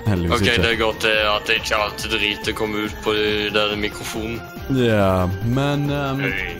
Heldigvis 0.07 0.37
Ok, 0.37 0.47
ikke. 0.47 0.63
det 0.63 0.71
er 0.73 0.79
godt 0.81 1.07
eh, 1.11 1.23
at 1.35 1.51
ikke 1.57 1.81
alt 1.83 2.07
dritet 2.13 2.55
kom 2.59 2.75
ut 2.79 2.95
på 3.05 3.15
den 3.55 3.81
mikrofonen. 3.83 4.41
Ja, 4.79 5.27
men 5.45 5.91
um, 5.91 6.21
Hey. 6.27 6.57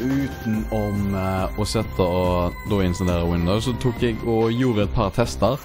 utenom 0.00 1.14
uh, 1.14 1.60
å 1.60 1.64
sette 1.68 2.04
og 2.04 2.56
da 2.70 2.82
installere 2.84 3.28
Windows, 3.28 3.66
så 3.68 3.74
tok 3.80 4.02
jeg 4.04 4.16
og 4.24 4.52
gjorde 4.52 4.86
et 4.88 4.94
par 4.96 5.10
tester. 5.16 5.60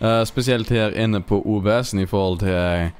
Uh, 0.00 0.22
spesielt 0.28 0.70
her 0.70 0.94
inne 0.98 1.22
på 1.22 1.38
OBS-en 1.40 2.02
i 2.02 2.08
forhold 2.10 2.42
til 2.42 2.90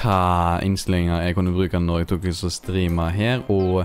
hva 0.00 0.60
innstillinger 0.64 1.22
jeg 1.22 1.36
kunne 1.36 1.52
bruke 1.54 1.78
når 1.78 2.02
jeg 2.02 2.10
tok 2.14 2.24
og 2.32 2.52
streama 2.52 3.08
her. 3.14 3.44
Og 3.52 3.84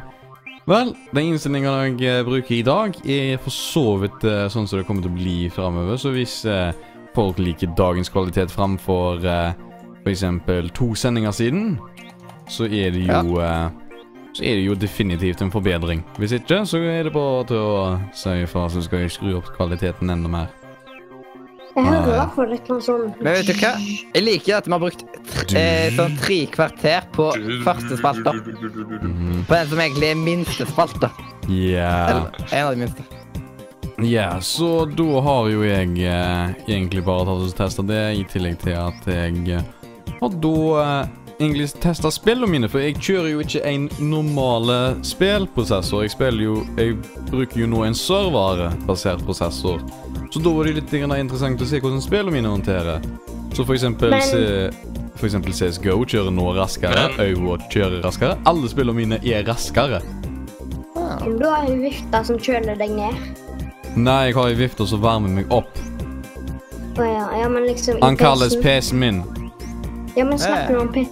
vel, 0.70 0.94
den 1.14 1.32
innstillinga 1.34 1.76
jeg 1.86 2.02
eh, 2.08 2.24
bruker 2.26 2.56
i 2.56 2.66
dag, 2.66 2.98
er 3.06 3.38
for 3.44 3.54
så 3.54 3.86
vidt 4.02 4.26
uh, 4.26 4.48
sånn 4.52 4.68
som 4.70 4.80
det 4.80 4.88
kommer 4.88 5.06
til 5.06 5.14
å 5.14 5.20
bli 5.20 5.38
framover. 5.54 6.00
Så 6.02 6.14
hvis 6.16 6.42
eh, 6.50 6.74
folk 7.16 7.40
liker 7.40 7.74
dagens 7.78 8.10
kvalitet 8.10 8.52
framfor 8.52 9.26
uh, 9.26 9.52
f.eks. 10.06 10.24
to 10.74 10.96
sendinger 10.96 11.32
siden, 11.32 11.80
så 12.50 12.66
er 12.66 12.92
det 12.96 13.06
jo 13.08 13.40
eh, 13.44 13.70
så 14.34 14.44
er 14.44 14.56
det 14.56 14.66
jo 14.66 14.76
definitivt 14.78 15.42
en 15.42 15.52
forbedring. 15.52 16.06
Hvis 16.18 16.32
ikke, 16.32 16.66
så 16.66 16.78
er 16.78 17.04
det 17.04 17.14
bare 17.14 17.44
til 17.50 17.60
å 17.60 17.84
si 18.16 18.36
ifra, 18.44 18.70
så 18.70 18.82
skal 18.86 19.04
jeg 19.04 19.14
skru 19.18 19.36
opp 19.40 19.50
kvaliteten 19.58 20.10
enda 20.14 20.32
mer. 20.32 20.56
Jeg 21.76 21.86
hører 21.86 22.08
i 22.10 22.16
hvert 22.18 22.36
fall 22.36 22.50
litt 22.50 22.70
eller 22.70 22.82
sånn 22.84 23.04
Men 23.22 23.36
vet 23.38 23.48
du 23.48 23.54
hva? 23.60 23.70
Jeg 24.16 24.24
liker 24.26 24.56
at 24.58 24.66
vi 24.68 24.74
har 24.74 24.82
brukt 24.82 25.04
eh, 25.56 25.92
sånn 25.96 26.18
tre 26.20 26.40
kvarter 26.52 27.06
på 27.16 27.30
første 27.64 28.00
spalta. 28.00 28.34
Mm 28.34 29.14
-hmm. 29.14 29.46
På 29.48 29.54
den 29.54 29.68
som 29.70 29.80
egentlig 29.80 30.10
er 30.10 30.16
minste 30.16 30.66
spalta. 30.66 31.12
Ja. 31.48 32.10
Eller 32.10 32.32
en 32.52 32.66
av 32.66 32.72
de 32.74 32.80
minste. 32.80 33.19
Ja, 34.06 34.42
så 34.42 34.86
da 34.86 35.22
har 35.22 35.50
jo 35.52 35.64
jeg 35.66 35.96
eh, 36.08 36.52
egentlig 36.68 37.04
bare 37.06 37.26
tatt 37.28 37.48
og 37.48 37.56
testa 37.58 37.84
det, 37.84 38.04
i 38.20 38.26
tillegg 38.30 38.60
til 38.64 38.78
at 38.80 39.08
jeg 39.10 39.58
eh, 39.58 39.66
har 40.20 40.36
da 40.44 40.54
eh, 40.84 41.10
egentlig 41.40 41.70
testa 41.82 42.12
spillene 42.12 42.52
mine, 42.52 42.70
for 42.72 42.84
jeg 42.84 42.98
kjører 43.00 43.32
jo 43.32 43.44
ikke 43.44 43.64
en 43.68 43.88
normale 44.00 44.78
spillprosessor. 45.08 46.04
Jeg 46.06 46.14
spiller 46.16 46.44
jo 46.44 46.56
Jeg 46.78 46.98
bruker 47.32 47.64
jo 47.64 47.70
nå 47.72 47.84
en 47.88 47.98
serverbasert 47.98 49.24
prosessor. 49.28 49.84
Så 50.30 50.44
da 50.44 50.54
var 50.54 50.68
det 50.68 50.78
litt 50.80 50.94
interessant 50.94 51.62
å 51.62 51.68
se 51.68 51.80
hvordan 51.80 52.04
spillene 52.04 52.36
mine 52.36 52.52
håndterer. 52.52 53.04
Så 53.56 53.66
for 53.66 53.74
eksempel 53.76 54.12
Men- 54.12 54.22
se, 54.22 54.70
For 55.20 55.28
eksempel 55.28 55.52
CSGO 55.52 56.06
kjører 56.08 56.32
nå 56.32 56.54
raskere. 56.56 57.10
Overwatch 57.20 57.74
kjører 57.74 58.02
raskere. 58.06 58.38
Alle 58.48 58.70
spillene 58.72 58.96
mine 58.96 59.20
er 59.20 59.44
raskere. 59.44 60.00
Ah. 60.96 61.20
du 61.26 61.44
har 61.44 61.66
en 61.68 61.82
vifte 61.82 62.26
som 62.26 62.38
kjøler 62.38 62.78
deg 62.78 62.92
ned. 62.96 63.49
Nei, 64.00 64.30
jeg 64.30 64.36
har 64.38 64.50
ei 64.52 64.56
vifte 64.60 64.86
som 64.88 65.02
varmer 65.04 65.32
meg 65.34 65.52
opp. 65.52 65.80
Å 67.00 67.06
ja, 67.08 67.26
ja, 67.42 67.48
men 67.52 67.66
liksom 67.68 68.00
Han 68.04 68.18
kalles 68.20 68.56
PC-en- 68.60 69.00
min. 69.00 69.24
Ja, 70.16 70.26
men 70.26 70.40
snakker 70.40 70.74
du 70.74 70.80
om 70.80 70.92
PC. 70.94 71.10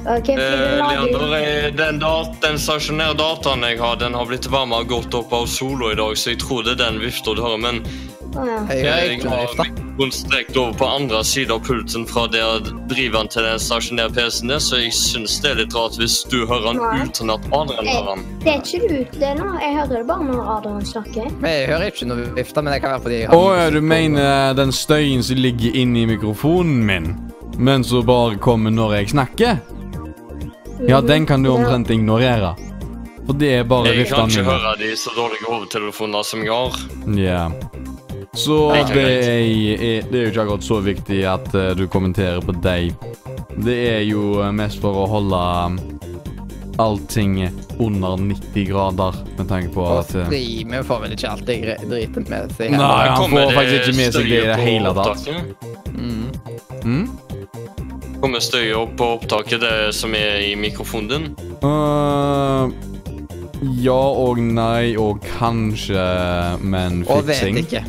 Okay, 0.00 0.34
Eh, 0.34 0.78
Leander, 0.78 1.34
eh, 1.36 1.70
den, 1.76 1.98
dat 2.00 2.40
den 2.40 2.56
stasjonære 2.56 3.16
dataen 3.18 3.60
jeg 3.68 3.78
har, 3.78 3.96
den 3.96 4.14
har 4.14 4.24
blitt 4.26 4.46
varma 4.48 4.82
godt 4.88 5.14
opp 5.14 5.32
av 5.32 5.44
sola 5.46 5.92
i 5.92 5.94
dag, 5.94 6.16
så 6.16 6.30
jeg 6.32 6.38
tror 6.40 6.62
det 6.64 6.72
er 6.80 6.84
den 6.90 7.00
vifta 7.00 7.34
du 7.36 7.42
har. 7.42 7.58
Men. 7.58 7.82
Jeg 8.30 8.66
har 8.66 8.74
Jeg 8.74 9.22
har 9.24 9.46
vifte. 9.46 10.12
strekt 10.14 10.56
over 10.56 10.72
på 10.78 10.86
andre 10.86 11.24
siden 11.24 11.50
av 11.56 11.64
pulten 11.66 12.06
fra 12.08 12.26
der 12.30 12.60
driver 12.88 13.18
han 13.18 13.28
til 13.28 13.42
den 13.42 13.58
stasjonære 13.58 14.12
PC-en, 14.14 14.50
er, 14.54 14.58
så 14.62 14.78
jeg 14.80 14.92
syns 14.94 15.40
det 15.42 15.50
er 15.50 15.58
litt 15.64 15.74
rart 15.74 15.98
hvis 15.98 16.22
du 16.30 16.46
hører 16.46 16.68
han 16.70 17.08
uten 17.08 17.30
at 17.34 17.48
Adrian 17.52 17.90
hører 17.90 18.08
han. 18.14 18.22
Det 18.44 18.52
er 18.54 18.62
ikke 18.62 18.88
du. 18.88 19.18
Det 19.18 19.32
nå. 19.40 19.48
Jeg 19.60 19.74
hører 19.76 19.92
det 19.96 20.06
bare 20.06 20.28
når 20.30 20.52
Adrian 20.56 20.86
snakker. 20.86 21.26
Men 21.40 21.50
jeg 21.56 21.66
hører 21.72 21.90
ikke 21.90 22.08
noe 22.12 22.28
vifte, 22.38 22.62
men 22.62 22.72
det 22.72 22.80
kan 22.84 22.94
være 22.94 23.04
fordi 23.08 23.20
Å 23.34 23.42
ja, 23.58 23.66
du 23.74 23.80
mener 23.80 24.54
den 24.54 24.72
støyen 24.72 25.22
som 25.26 25.36
ligger 25.42 25.76
inni 25.82 26.06
mikrofonen 26.14 26.86
min, 26.86 27.12
men 27.58 27.84
som 27.84 28.06
bare 28.06 28.38
kommer 28.38 28.70
når 28.70 29.00
jeg 29.00 29.12
snakker? 29.16 29.58
Ja, 30.88 31.02
den 31.04 31.26
kan 31.26 31.42
du 31.42 31.50
omtrent 31.52 31.90
ignorere. 31.90 32.54
For 33.26 33.36
det 33.38 33.50
er 33.58 33.64
bare 33.68 33.92
Jeg 33.92 34.08
kan 34.08 34.30
ikke 34.30 34.42
høre 34.48 34.72
de 34.80 34.94
så 34.96 35.12
dårlige 35.14 35.44
hovedtelefonene 35.46 36.24
som 36.24 36.40
jeg 36.42 36.50
har. 36.50 36.78
Ja. 37.14 37.42
Så 38.32 38.72
det 38.72 39.02
er, 39.02 40.04
det 40.06 40.18
er 40.18 40.26
jo 40.26 40.30
ikke 40.30 40.44
akkurat 40.44 40.64
så 40.64 40.78
viktig 40.84 41.22
at 41.26 41.48
eh, 41.54 41.72
du 41.74 41.88
kommenterer 41.90 42.38
på 42.44 42.54
deg. 42.62 42.92
Det 43.58 43.78
er 43.90 44.04
jo 44.06 44.38
eh, 44.44 44.52
mest 44.54 44.78
for 44.82 45.02
å 45.02 45.06
holde 45.10 45.40
um, 45.66 45.78
allting 46.80 47.40
under 47.82 48.20
90 48.22 48.68
grader, 48.70 49.18
med 49.36 49.48
tanke 49.50 49.72
på 49.74 49.82
Og 49.82 49.98
at 49.98 50.14
Og 50.14 50.28
streamer 50.30 50.86
får 50.86 51.02
vel 51.02 51.16
ikke 51.16 51.32
alltid 51.32 51.66
driten 51.90 52.28
med 52.30 52.54
seg. 52.54 52.76
Nei, 52.76 53.08
han 53.10 53.34
får 53.34 53.54
faktisk 53.56 53.80
ikke 53.80 53.96
med 53.98 54.14
seg 54.14 54.30
det 54.30 54.38
i 54.38 54.46
det 54.52 54.60
hele 54.62 54.94
tatt. 55.00 55.26
Mm. 55.90 56.30
mm? 56.84 57.08
Kommer 58.20 58.44
støyet 58.44 58.76
opp 58.76 58.94
på 59.00 59.08
opptaket, 59.16 59.64
det 59.64 59.90
som 59.96 60.14
er 60.14 60.44
i 60.44 60.54
mikrofonen 60.54 61.10
din? 61.10 61.28
Uh, 61.64 62.70
ja 63.82 64.00
og 64.22 64.38
nei 64.40 64.94
og 65.00 65.18
kanskje, 65.24 66.06
men 66.62 67.02
Og 67.08 67.26
vet 67.26 67.42
fiksing 67.42 67.60
ikke. 67.64 67.82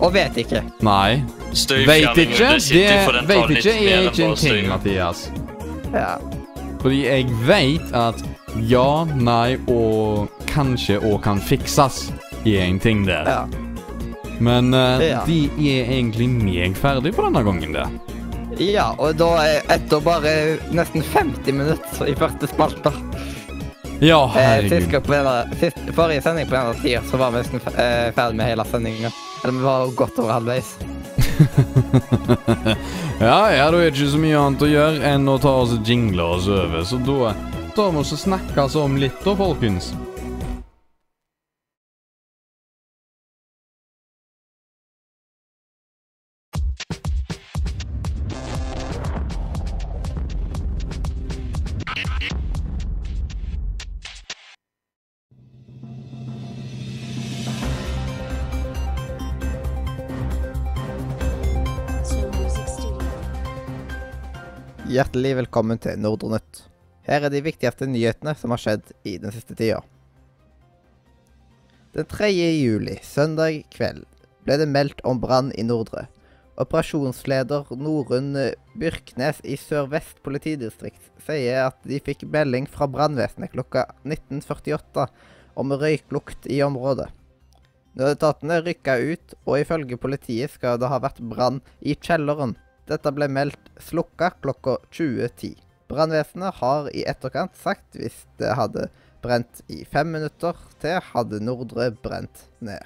Og 0.00 0.12
vet 0.14 0.36
ikke. 0.38 0.62
Nei. 0.86 1.22
Vet 1.50 2.18
ikke. 2.22 2.50
Det 2.60 3.38
litt 3.50 3.58
ikke 3.58 3.74
er 3.74 4.08
ikke 4.10 4.26
en 4.28 4.36
ting. 4.38 4.68
Mathias. 4.70 5.24
Ja. 5.92 6.16
Fordi 6.82 7.00
jeg 7.06 7.26
vet 7.48 7.94
at 7.96 8.20
ja, 8.68 9.04
nei 9.18 9.56
og 9.68 10.28
kanskje 10.48 11.00
og 11.02 11.22
kan 11.24 11.40
fikses 11.42 12.08
er 12.46 12.62
en 12.68 12.78
ting 12.82 13.06
der. 13.08 13.26
ja. 13.28 13.46
Men 14.40 14.70
eh, 14.74 15.08
Ja. 15.08 15.24
de 15.26 15.50
er 15.58 15.88
egentlig 15.90 16.28
meg 16.30 16.76
ferdig 16.78 17.10
på 17.16 17.24
denne 17.26 17.42
gangen, 17.42 17.72
det. 17.74 17.86
Ja, 18.62 18.92
og 18.98 19.16
da 19.18 19.32
er 19.42 19.66
etter 19.74 20.00
bare 20.02 20.58
nesten 20.74 21.02
50 21.02 21.52
minutter 21.58 22.06
i 22.06 22.14
første 22.14 22.46
spalte. 22.46 22.92
Ja, 24.00 24.20
eh, 24.24 24.38
herregud. 24.38 24.94
Eh, 24.94 25.00
på 25.02 25.12
denne, 25.12 25.58
sist, 25.58 25.78
Forrige 25.94 26.22
sending 26.22 26.46
på 26.46 26.54
denne 26.54 26.74
tida 26.82 27.02
så 27.10 27.18
var 27.18 27.34
vi 27.34 27.42
nesten 27.42 27.60
eh, 27.74 28.12
ferdig 28.14 28.38
med 28.38 28.46
hele 28.52 28.64
sendinga. 28.70 29.10
Eller 29.42 29.54
vi 29.54 29.64
var 29.64 29.92
godt 29.98 30.18
over 30.18 30.32
halvveis. 30.38 30.76
Ja, 33.18 33.50
da 33.50 33.50
er 33.50 33.72
det 33.74 33.88
ikke 33.90 34.12
så 34.12 34.18
mye 34.22 34.38
annet 34.38 34.62
å 34.62 34.68
gjøre 34.70 35.08
enn 35.10 35.24
å 35.26 35.32
ta 35.42 35.50
oss 35.64 35.72
og 35.74 35.88
jingle 35.90 36.22
oss 36.36 36.46
over, 36.46 36.84
så 36.86 37.00
da 37.02 37.32
tar 37.74 37.90
vi 37.90 37.98
oss 38.04 38.12
og 38.14 38.20
snakker 38.22 38.76
om 38.78 38.94
litt 39.02 39.18
da, 39.24 39.34
folkens. 39.34 39.90
Hjertelig 64.98 65.36
velkommen 65.38 65.78
til 65.78 65.94
Nordre-Nytt. 66.02 66.64
Her 67.06 67.28
er 67.28 67.30
de 67.30 67.38
viktigste 67.44 67.86
nyhetene 67.86 68.32
som 68.34 68.50
har 68.50 68.58
skjedd 68.58 68.88
i 69.06 69.12
den 69.22 69.30
siste 69.30 69.54
tida. 69.54 69.76
Den 71.94 72.08
3. 72.10 72.32
juli, 72.32 72.96
søndag 73.06 73.60
kveld, 73.76 74.02
ble 74.42 74.56
det 74.58 74.66
meldt 74.66 75.04
om 75.06 75.20
brann 75.22 75.52
i 75.54 75.62
Nordre. 75.68 76.08
Operasjonsleder 76.58 77.70
Norunn 77.78 78.34
Byrknes 78.74 79.38
i 79.46 79.54
Sør-Vest 79.60 80.18
politidistrikt 80.26 81.12
sier 81.28 81.68
at 81.68 81.78
de 81.86 82.02
fikk 82.02 82.26
melding 82.26 82.66
fra 82.66 82.90
brannvesenet 82.90 83.54
klokka 83.54 83.86
19.48 84.02 85.06
om 85.62 85.78
røyklukt 85.78 86.50
i 86.50 86.58
området. 86.66 87.12
Nødetatene 87.94 88.64
rykka 88.66 88.98
ut, 88.98 89.42
og 89.46 89.60
ifølge 89.62 90.00
politiet 90.00 90.58
skal 90.58 90.82
det 90.82 90.90
ha 90.90 90.98
vært 91.06 91.22
brann 91.22 91.62
i 91.78 91.94
kjelleren. 91.94 92.58
Dette 92.88 93.10
ble 93.12 93.28
meldt 93.28 93.68
slukka 93.84 94.30
klokka 94.40 94.78
20.10. 94.96 95.58
Brannvesenet 95.88 96.56
har 96.60 96.88
i 96.96 97.04
etterkant 97.08 97.56
sagt 97.56 97.96
hvis 98.00 98.22
det 98.40 98.54
hadde 98.56 98.86
brent 99.24 99.60
i 99.68 99.82
fem 99.88 100.08
minutter 100.14 100.56
til, 100.80 100.96
hadde 101.12 101.40
Nordre 101.44 101.90
brent 102.04 102.46
ned. 102.64 102.80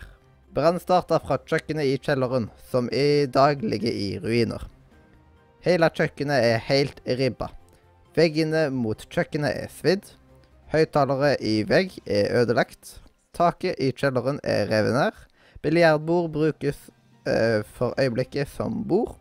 Brann 0.53 0.81
starta 0.83 1.21
fra 1.23 1.39
kjøkkenet 1.39 1.89
i 1.89 1.99
kjelleren, 2.03 2.51
som 2.71 2.91
i 2.93 3.25
dag 3.31 3.63
ligger 3.65 3.95
i 3.95 4.09
ruiner. 4.21 4.67
Hele 5.65 5.89
kjøkkenet 5.95 6.49
er 6.51 6.65
helt 6.67 6.99
ribba. 7.07 7.49
Veggene 8.19 8.67
mot 8.75 9.07
kjøkkenet 9.07 9.55
er 9.63 9.73
svidd. 9.73 10.11
Høyttalere 10.75 11.37
i 11.41 11.61
vegg 11.69 11.95
er 12.05 12.35
ødelagt. 12.43 12.99
Taket 13.33 13.79
i 13.81 13.93
kjelleren 13.97 14.43
er 14.45 14.67
revet 14.69 14.99
ned. 14.99 15.23
Biljardbord 15.63 16.33
brukes 16.35 16.89
eh, 17.25 17.63
for 17.79 17.95
øyeblikket 18.01 18.51
som 18.51 18.83
bord 18.89 19.17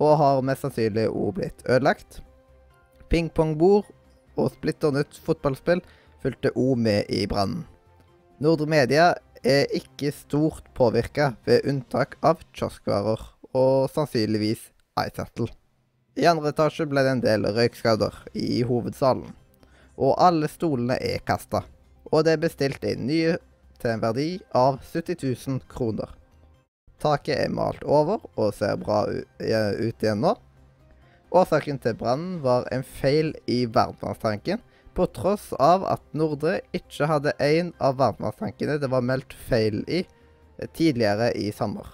og 0.00 0.16
har 0.20 0.44
mest 0.46 0.64
sannsynlig 0.64 1.08
òg 1.10 1.34
blitt 1.38 1.64
ødelagt. 1.68 2.20
Pingpongbord 3.12 3.90
og 4.36 4.52
splitter 4.54 4.94
nytt 4.94 5.18
fotballspill 5.24 5.82
fulgte 6.22 6.54
òg 6.56 6.78
med 6.80 7.10
i 7.12 7.26
brannen. 7.28 7.66
Nordre 8.42 8.66
Media 8.66 9.12
er 9.44 9.66
ikke 9.74 10.12
stort 10.14 10.70
påvirka, 10.74 11.34
ved 11.46 11.66
unntak 11.68 12.16
av 12.22 12.40
kioskvarer 12.54 13.20
og 13.52 13.90
sannsynligvis 13.92 14.70
iSettle. 14.98 15.50
I 16.16 16.26
andre 16.28 16.52
etasje 16.52 16.86
ble 16.88 17.04
det 17.04 17.12
en 17.16 17.22
del 17.24 17.46
røykskader 17.56 18.16
i 18.36 18.62
hovedsalen, 18.68 19.30
og 19.96 20.18
alle 20.20 20.50
stolene 20.50 20.98
er 21.00 21.22
kasta. 21.26 21.62
Og 22.12 22.24
det 22.26 22.36
er 22.36 22.42
bestilt 22.42 22.84
inn 22.84 23.06
nye 23.08 23.38
til 23.80 23.94
en 23.94 24.02
verdi 24.02 24.28
av 24.56 24.80
70 24.92 25.22
000 25.22 25.62
kroner. 25.72 26.10
Taket 27.02 27.40
er 27.42 27.50
malt 27.50 27.82
over 27.82 28.22
og 28.38 28.54
ser 28.54 28.78
bra 28.78 29.04
ut 29.10 30.04
igjen 30.04 30.22
nå. 30.22 30.36
Årsaken 31.32 31.80
til 31.80 31.96
brannen 31.96 32.36
var 32.44 32.66
en 32.74 32.84
feil 32.84 33.32
i 33.50 33.64
varmtvannstanken, 33.64 34.60
på 34.92 35.06
tross 35.16 35.48
av 35.56 35.86
at 35.88 36.02
Nordre 36.12 36.58
ikke 36.76 37.08
hadde 37.08 37.32
en 37.40 37.70
av 37.80 37.96
varmtvannstankene 37.96 38.76
det 38.82 38.90
var 38.92 39.04
meldt 39.08 39.32
feil 39.48 39.80
i 39.88 40.02
eh, 40.02 40.68
tidligere 40.76 41.30
i 41.40 41.48
sommer. 41.56 41.88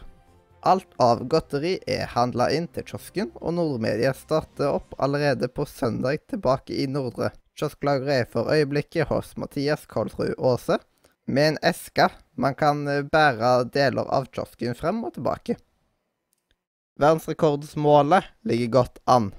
Alt 0.66 0.90
av 0.98 1.22
godteri 1.30 1.76
er 1.86 2.10
handla 2.10 2.48
inn 2.50 2.66
til 2.74 2.82
kiosken, 2.88 3.30
og 3.38 3.54
Nordre 3.54 3.84
Media 3.86 4.10
starter 4.18 4.74
opp 4.74 4.96
allerede 4.98 5.46
på 5.46 5.68
søndag 5.70 6.26
tilbake 6.26 6.74
i 6.74 6.88
Nordre. 6.90 7.30
Kiosklageret 7.54 8.24
er 8.24 8.32
for 8.32 8.50
øyeblikket 8.50 9.06
hos 9.12 9.36
Mathias 9.38 9.86
Kolsrud 9.86 10.34
Aase, 10.34 10.80
med 11.28 11.48
en 11.48 11.58
eske 11.62 12.08
man 12.40 12.54
kan 12.56 12.86
eh, 12.88 13.04
bære 13.04 13.68
deler 13.72 14.08
av 14.08 14.30
kiosken 14.32 14.76
frem 14.78 15.02
og 15.04 15.14
tilbake. 15.18 15.58
Verdensrekordsmålet 16.98 18.30
ligger 18.48 18.72
godt 18.80 19.02
an, 19.06 19.30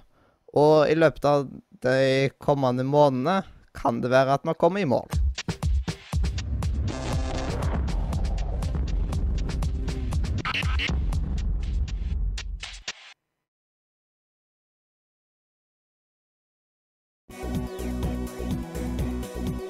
og 0.53 0.85
i 0.87 0.95
løpet 0.95 1.25
av 1.25 1.49
de 1.83 2.29
kommende 2.39 2.85
månedene 2.85 3.41
kan 3.75 4.03
det 4.03 4.13
være 4.13 4.37
at 4.37 4.45
man 4.45 4.57
kommer 4.59 4.83
i 4.83 4.89
mål. 4.89 5.09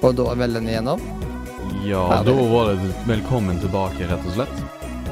Og 0.00 0.14
da 0.16 0.30
er 0.32 0.38
vel 0.40 0.62
igjennom? 0.62 1.29
Ja, 1.84 2.22
da 2.26 2.32
var 2.32 2.66
det 2.72 2.92
velkommen 3.06 3.60
tilbake, 3.60 4.04
rett 4.10 4.26
og 4.26 4.34
slett. 4.34 4.60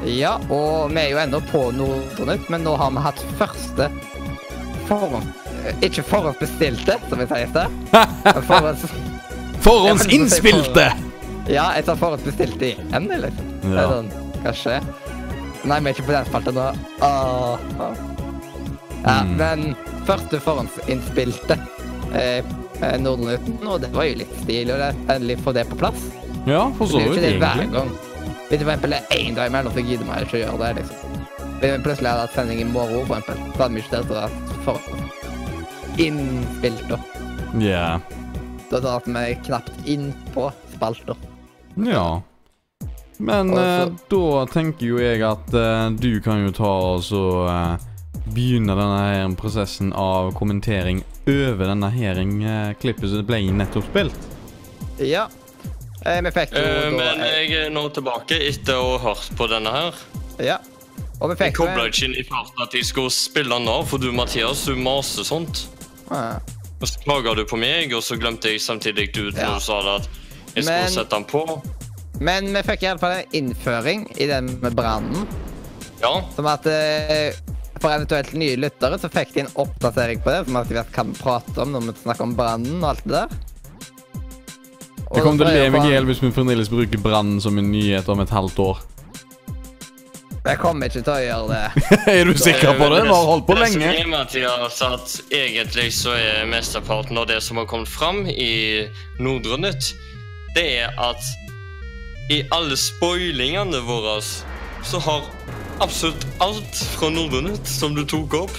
Ja, 0.06 0.34
og 0.52 0.92
vi 0.92 1.00
er 1.00 1.10
jo 1.14 1.20
ennå 1.22 1.40
på 1.50 1.62
Nordnytt, 1.74 2.48
men 2.52 2.62
nå 2.66 2.74
har 2.78 2.92
vi 2.94 3.02
hatt 3.02 3.22
første 3.40 3.88
forhånd... 4.88 5.26
eh, 5.64 5.74
Ikke 5.88 6.04
forhåndsbestilte, 6.06 6.98
som 7.08 7.22
vi 7.22 7.26
sier 7.30 7.50
det. 7.54 7.66
Forhånds... 8.50 8.84
Forhåndsinnspilte! 9.64 10.86
Ja, 11.48 11.70
jeg 11.78 11.86
tar 11.88 11.96
forhåndsbestilte 11.98 12.72
igjen, 12.74 13.08
er 13.16 13.30
Ja. 13.72 13.88
sånn, 13.90 14.10
hva 14.44 14.52
skjer? 14.54 14.84
Nei, 15.68 15.80
vi 15.82 15.90
er 15.90 15.96
ikke 15.96 16.06
på 16.06 16.14
den 16.14 16.28
spalten 16.28 16.58
nå. 16.60 16.68
Åh. 17.02 17.58
Ja, 17.78 17.92
Mm. 18.98 19.28
men 19.38 19.60
første 20.08 20.40
forhåndsinnspilte 20.42 21.54
eh, 22.18 22.40
eh, 22.82 22.96
Nordnytten, 22.98 23.60
og 23.62 23.80
det 23.84 23.92
var 23.94 24.08
jo 24.08 24.16
litt 24.24 24.32
stilig 24.42 24.74
å 24.74 24.88
endelig 25.14 25.36
få 25.44 25.52
det 25.54 25.62
på 25.70 25.78
plass. 25.78 26.00
Ja, 26.46 26.70
for 26.78 26.86
så 26.86 26.98
det 26.98 27.10
vidt, 27.10 27.22
det 27.22 27.32
egentlig. 27.34 27.82
Hvis 28.48 28.60
det 28.60 28.78
for 28.80 28.94
er 28.96 29.10
én 29.12 29.34
dag 29.36 29.46
imellom, 29.50 29.72
så 29.72 29.82
gidder 29.84 30.06
man 30.06 30.22
ikke 30.24 30.38
å 30.38 30.44
gjøre 30.44 30.58
det. 30.62 30.82
liksom. 30.82 31.18
Hvis 31.58 31.72
vi 31.72 31.82
plutselig 31.84 32.08
hadde 32.10 32.22
hatt 32.26 32.36
sending 32.36 32.60
i 32.60 32.68
morgen, 32.70 33.06
for 33.06 33.16
eksempel, 33.18 33.52
så 33.56 33.62
hadde 33.62 33.74
vi 33.74 33.82
ikke 33.82 34.02
dra 34.08 34.28
for 34.64 34.80
innspilt, 35.98 36.88
da. 36.88 36.98
Ja. 37.60 38.00
Da 38.70 38.80
drar 38.80 39.02
vi 39.04 39.34
knapt 39.44 39.72
innpå 39.88 40.50
spalter. 40.74 41.16
Ja. 41.76 42.22
Men 43.18 43.50
eh, 43.58 43.88
da 44.08 44.46
tenker 44.46 44.86
jo 44.86 45.00
jeg 45.02 45.22
at 45.26 45.54
eh, 45.54 45.90
du 45.98 46.20
kan 46.22 46.44
jo 46.44 46.54
ta 46.54 46.70
og 46.92 47.02
så 47.02 47.22
eh, 47.50 47.86
begynne 48.30 48.76
denne 48.78 49.00
her 49.02 49.34
prosessen 49.38 49.90
av 49.96 50.30
kommentering 50.38 51.02
over 51.26 51.66
denne 51.66 51.90
her 51.92 52.20
eh, 52.22 52.76
klippet 52.78 53.10
som 53.10 53.26
ble 53.26 53.42
nettopp 53.50 53.88
spilt. 53.90 54.28
Ja. 55.02 55.26
Eh, 56.06 56.20
vi 56.22 56.30
fikk 56.30 56.52
jo 56.54 56.62
Eh, 56.62 56.90
da 56.90 56.96
Men 56.96 57.20
jeg 57.26 57.52
er 57.66 57.70
nå 57.74 57.88
tilbake 57.92 58.38
etter 58.48 58.74
å 58.78 58.98
ha 58.98 59.14
hørt 59.14 59.30
på 59.36 59.48
denne 59.50 59.72
her. 59.74 59.94
Ja. 60.38 60.58
Og 61.20 61.30
vi 61.32 61.36
fikk 61.44 61.58
jo 61.58 61.66
kobla 61.66 61.88
ikke 61.90 62.04
inn 62.06 62.14
i 62.14 62.22
farten 62.28 62.62
at 62.62 62.72
jeg 62.72 62.84
skulle 62.86 63.10
spille 63.10 63.50
den 63.58 63.66
av, 63.68 63.86
for 63.90 63.98
du 63.98 64.12
Mathias, 64.14 64.64
du 64.64 64.76
maser 64.78 65.24
sånt. 65.26 65.64
Ja. 66.10 66.38
Og 66.80 66.86
så 66.86 67.00
klaga 67.02 67.34
du 67.34 67.42
på 67.44 67.58
meg, 67.58 67.92
og 67.92 68.02
så 68.06 68.14
glemte 68.20 68.52
jeg 68.52 68.60
samtidig 68.62 69.08
ut 69.18 69.34
når 69.34 69.42
Ja. 69.42 69.54
du 69.54 69.60
sa 69.60 69.80
det 69.82 69.94
at 70.02 70.08
jeg 70.54 70.64
skulle 70.64 70.78
Men- 70.82 70.90
sette 70.94 71.10
den 71.10 71.24
på. 71.24 71.62
Men 72.20 72.52
vi 72.54 72.62
fikk 72.62 72.82
iallfall 72.82 73.18
en 73.18 73.24
innføring 73.32 74.06
i 74.20 74.26
den 74.26 74.58
med 74.60 74.74
brannen. 74.74 75.26
Ja. 76.00 76.22
Som 76.34 76.46
at 76.46 76.64
eh, 76.66 77.32
for 77.80 77.90
eventuelt 77.90 78.32
nye 78.34 78.56
lyttere 78.56 78.98
så 78.98 79.10
fikk 79.10 79.34
de 79.34 79.40
en 79.40 79.52
oppdatering 79.56 80.22
på 80.22 80.30
det. 80.30 80.46
Som 80.46 80.56
at 80.56 80.68
de 80.68 80.74
vet 80.74 80.92
hva 80.92 81.04
vi 81.06 81.12
prater 81.18 81.62
om 81.62 81.72
når 81.72 81.80
vi 81.80 81.92
snakker 82.02 82.22
om 82.22 82.34
brannen 82.36 82.78
og 82.82 82.88
alt 82.90 83.04
det 83.04 83.12
der. 83.12 83.28
Jeg 85.14 85.24
kommer 85.24 85.40
til 85.40 85.48
å 85.48 85.56
leve 85.56 85.64
le 85.64 85.72
meg 85.72 85.88
i 85.88 85.92
hjel 85.94 86.06
hvis 86.08 86.20
vi 86.20 86.30
fremdeles 86.36 86.70
bruker 86.72 87.00
brannen 87.00 87.40
som 87.40 87.56
en 87.58 87.68
nyhet 87.72 88.08
om 88.12 88.20
et 88.20 88.32
halvt 88.32 88.58
år. 88.64 88.80
Jeg 90.48 90.60
kommer 90.62 90.88
ikke 90.88 91.02
til 91.04 91.12
å 91.12 91.20
gjøre 91.20 91.48
det. 91.52 91.88
er 92.18 92.28
du 92.28 92.38
sikker 92.38 92.76
på 92.78 92.88
det? 92.92 93.00
Vi 93.04 93.12
har 93.12 93.26
holdt 93.28 93.46
på 93.48 93.56
det 93.56 93.66
lenge. 93.66 93.90
Mathias, 94.08 94.78
at 94.84 95.16
egentlig 95.34 95.90
så 95.96 96.14
er 96.16 96.46
mesteparten 96.48 97.20
av 97.20 97.28
det 97.28 97.40
som 97.44 97.60
har 97.60 97.68
kommet 97.68 97.90
fram 97.92 98.22
i 98.28 98.86
Nordre 99.20 99.58
Nytt, 99.60 99.92
det 100.56 100.64
er 100.84 100.94
at 101.00 101.24
i 102.32 102.42
alle 102.54 102.76
spoilingene 102.80 103.80
våre 103.88 104.18
så 104.22 105.00
har 105.04 105.26
absolutt 105.84 106.24
alt 106.44 106.80
fra 106.96 107.10
Nordre 107.12 107.44
Nytt 107.50 107.68
som 107.68 107.96
du 107.96 108.04
tok 108.08 108.36
opp, 108.44 108.56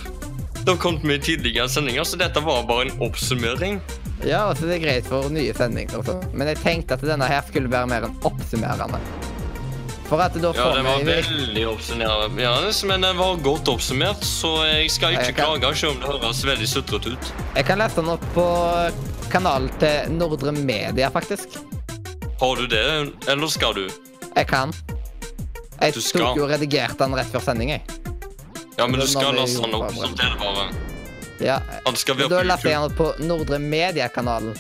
det 0.60 0.76
har 0.76 0.82
kommet 0.82 1.06
med 1.08 1.22
i 1.22 1.32
tidligere 1.32 1.70
sendinger, 1.72 2.06
så 2.06 2.20
dette 2.20 2.42
var 2.44 2.66
bare 2.70 2.90
en 2.90 3.02
oppsummering. 3.08 3.80
Ja, 4.28 4.50
altså 4.50 4.68
det 4.68 4.76
er 4.80 4.84
greit 4.84 5.06
for 5.08 5.30
nye 5.32 5.54
sendinger 5.56 6.00
og 6.02 6.06
sånn. 6.10 6.24
Men 6.36 6.48
jeg 6.52 6.60
tenkte 6.64 6.98
at 6.98 7.04
denne 7.08 7.28
her 7.30 7.42
skulle 7.48 7.72
være 7.72 7.88
mer 7.88 8.08
enn 8.10 8.16
oppsummerende. 8.28 9.00
For 10.10 10.20
at 10.26 10.34
da 10.34 10.50
Ja, 10.58 10.74
den 10.74 10.84
det 10.84 10.86
var 10.90 10.98
vi 10.98 11.12
veldig 11.14 11.64
oppsummerende, 11.70 12.88
men 12.90 13.02
den 13.06 13.18
var 13.18 13.36
godt 13.46 13.70
oppsummert, 13.70 14.24
så 14.26 14.66
jeg 14.66 14.90
skal 14.92 15.14
Jeg 15.14 15.20
ikke 15.30 15.36
kan- 15.38 15.60
klage, 15.62 15.76
selv 15.78 15.92
om 15.92 16.00
det 16.00 16.10
høres 16.10 16.44
veldig 16.44 16.68
sutrete 16.68 17.14
ut. 17.14 17.32
Jeg 17.56 17.66
kan 17.66 17.78
lese 17.78 17.96
den 17.96 18.10
opp 18.10 18.26
på 18.34 18.46
kanalen 19.30 19.70
til 19.80 20.12
Nordre 20.12 20.52
Media, 20.52 21.10
faktisk. 21.10 21.60
Har 22.40 22.56
du 22.56 22.66
det, 22.68 23.14
eller 23.28 23.48
skal 23.48 23.74
du? 23.74 23.88
Jeg 24.36 24.48
kan. 24.48 24.74
Jeg 25.82 25.94
Du 25.94 26.02
skal. 26.02 26.22
tok 26.22 26.38
jo 26.38 26.44
og 26.44 26.50
redigerte 26.50 26.98
den 26.98 27.14
rett 27.16 27.28
før 27.28 27.42
sending, 27.42 27.70
jeg. 27.70 27.82
Ja, 28.78 28.88
men 28.88 29.00
du 29.00 29.06
skal 29.08 29.34
laste 29.36 29.62
den 29.62 29.76
opp, 29.76 29.94
som 29.94 30.16
det 30.16 30.40
bare. 30.40 30.89
Ja. 31.40 31.60
Han 31.86 31.96
skal 31.96 32.18
være 32.20 32.32
da 32.34 32.42
laster 32.48 32.74
jeg 32.74 32.82
den 32.84 32.98
på 32.98 33.12
Nordre 33.24 33.60
Media-kanalen. 33.64 34.58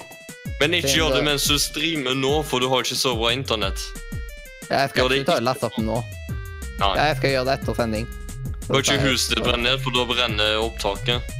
Men 0.59 0.75
ikke 0.75 0.95
gjør 0.95 1.17
det 1.17 1.23
mens 1.27 1.47
du 1.47 1.55
streamer 1.59 2.15
nå, 2.17 2.39
for 2.47 2.63
du 2.63 2.67
har 2.71 2.83
ikke 2.83 2.99
så 2.99 3.15
bra 3.19 3.31
internett. 3.35 3.79
Ja, 4.69 4.83
jeg 4.83 4.93
skal 4.93 5.13
ikke 5.15 5.31
ta 5.31 5.39
laste 5.43 5.69
opp 5.69 5.77
nå. 5.81 5.99
Nei. 6.79 6.93
Ja, 6.95 7.09
jeg 7.09 7.19
skal 7.19 7.35
gjøre 7.35 7.47
det 7.49 7.57
etter 7.59 7.77
sending. 7.79 8.09
Har 8.69 8.83
ikke 8.83 8.99
huset 9.07 9.35
ditt 9.35 9.43
brenne 9.43 9.65
ned, 9.65 9.79
for 9.83 9.95
da 9.95 10.05
brenner 10.07 10.59
opptaket. 10.61 11.35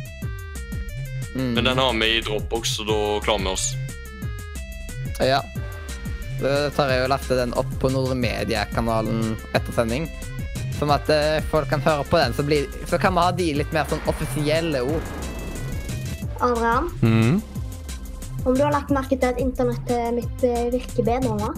Mm. 1.36 1.54
Men 1.54 1.64
den 1.64 1.78
har 1.78 1.94
vi 1.94 2.10
i 2.18 2.22
Dropbox, 2.26 2.76
så 2.80 2.88
da 2.88 2.98
klarer 3.24 3.46
vi 3.46 3.54
oss. 3.54 3.68
Ja. 5.20 5.44
Da 6.40 6.56
tar 6.74 6.92
jeg 6.94 7.04
og 7.04 7.12
laster 7.12 7.40
den 7.42 7.54
opp 7.60 7.72
på 7.82 7.92
Nordre 7.92 8.16
Media-kanalen 8.18 9.36
etter 9.54 9.76
sending. 9.76 10.08
Sånn 10.80 10.92
at 10.96 11.10
eh, 11.12 11.44
folk 11.52 11.68
kan 11.70 11.84
høre 11.84 12.06
på 12.08 12.18
den, 12.22 12.34
så, 12.34 12.46
blir, 12.48 12.70
så 12.88 12.98
kan 12.98 13.14
vi 13.14 13.26
ha 13.28 13.32
de 13.36 13.50
litt 13.60 13.74
mer 13.76 13.88
sånn 13.92 14.04
offisielle 14.10 14.82
ord. 14.88 15.10
Adrian, 16.42 16.90
Mm. 17.02 17.42
om 18.46 18.56
du 18.56 18.64
har 18.64 18.72
lagt 18.72 18.90
merke 18.96 19.18
til 19.20 19.30
at 19.34 19.40
internettet 19.42 20.14
mitt 20.16 20.44
eh, 20.48 20.70
virker 20.74 21.04
bedre 21.04 21.36
nå? 21.36 21.52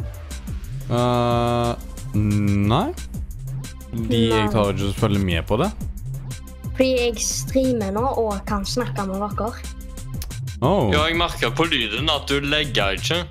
Uh, 0.91 1.75
nei. 2.17 2.87
De 3.91 4.21
jeg 4.31 4.49
tar 4.51 4.71
ikke 4.73 4.89
selvfølgelig 4.91 5.25
med 5.25 5.45
på 5.47 5.57
det. 5.61 5.69
Fordi 6.75 6.89
jeg 6.97 7.21
streamer 7.23 7.91
nå 7.95 8.03
og 8.17 8.41
kan 8.47 8.65
snakke 8.65 9.05
med 9.07 9.21
dere. 9.21 9.51
Oh. 10.61 10.91
Ja, 10.93 11.05
jeg 11.09 11.17
merka 11.17 11.49
på 11.57 11.65
lyden 11.65 12.09
at 12.09 12.27
du 12.29 12.39
legger 12.39 12.97
ikke. 12.97 13.23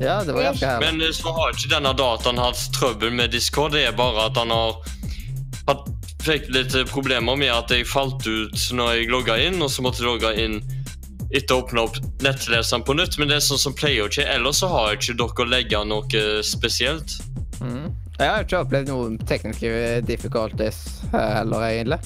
Ja, 0.00 0.22
det 0.24 0.32
var 0.34 0.48
ganske 0.48 0.66
herlig. 0.66 0.86
Men 0.86 1.02
eh, 1.04 1.12
så 1.14 1.32
har 1.36 1.52
ikke 1.52 1.70
denne 1.74 1.92
dataen 1.96 2.40
hatt 2.40 2.62
trøbbel 2.74 3.12
med 3.12 3.32
Discord. 3.34 3.72
Det 3.76 3.84
er 3.86 3.96
bare 3.96 4.28
at 4.30 4.38
han 4.40 4.50
har 4.54 4.78
hatt, 5.68 5.84
fikk 6.24 6.50
litt 6.52 6.74
problemer 6.90 7.36
med 7.40 7.52
at 7.54 7.72
jeg 7.74 7.88
falt 7.88 8.26
ut 8.26 8.66
når 8.76 8.94
jeg 8.98 9.10
logga 9.12 9.38
inn, 9.46 9.60
og 9.62 9.70
så 9.72 9.84
måtte 9.84 10.02
jeg 10.02 10.08
logge 10.10 10.34
inn 10.40 10.60
etter 11.30 11.54
å 11.54 11.62
åpne 11.62 11.84
opp 11.86 11.98
nettleseren 12.24 12.84
på 12.86 12.96
nytt. 12.98 13.18
Men 13.20 13.30
det 13.30 13.38
er 13.38 13.44
sånn 13.46 13.60
som 13.62 13.74
pleier 13.76 14.10
ikke. 14.10 14.26
Ellers 14.26 14.60
så 14.62 14.70
har 14.72 14.96
ikke 14.96 15.16
dere 15.20 15.48
legget 15.50 15.86
noe 15.90 16.24
spesielt. 16.46 17.18
Mm. 17.60 17.90
Jeg 18.20 18.28
har 18.28 18.44
ikke 18.44 18.62
opplevd 18.64 18.90
noen 18.92 19.18
tekniske 19.28 19.70
difficulties 20.08 20.80
eh, 21.12 21.30
heller, 21.38 21.64
egentlig. 21.70 22.00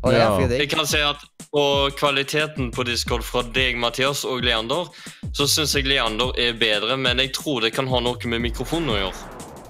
Og 0.00 0.12
det 0.12 0.18
er 0.18 0.24
Ja. 0.24 0.30
ganske 0.38 0.58
Jeg 0.58 0.70
kan 0.70 0.86
si 0.88 1.00
at 1.04 1.22
på 1.50 1.90
kvaliteten 1.98 2.70
på 2.72 2.84
Discord 2.86 3.24
fra 3.26 3.42
deg, 3.42 3.76
Mathias, 3.76 4.24
og 4.24 4.44
Leander, 4.44 4.86
så 5.32 5.46
syns 5.50 5.74
jeg 5.74 5.86
Leander 5.88 6.32
er 6.38 6.52
bedre, 6.52 6.96
men 6.96 7.18
jeg 7.18 7.32
tror 7.34 7.60
det 7.64 7.72
kan 7.74 7.88
ha 7.90 8.00
noe 8.00 8.30
med 8.30 8.40
mikrofonen 8.40 8.92
å 8.94 8.98
gjøre. 9.00 9.24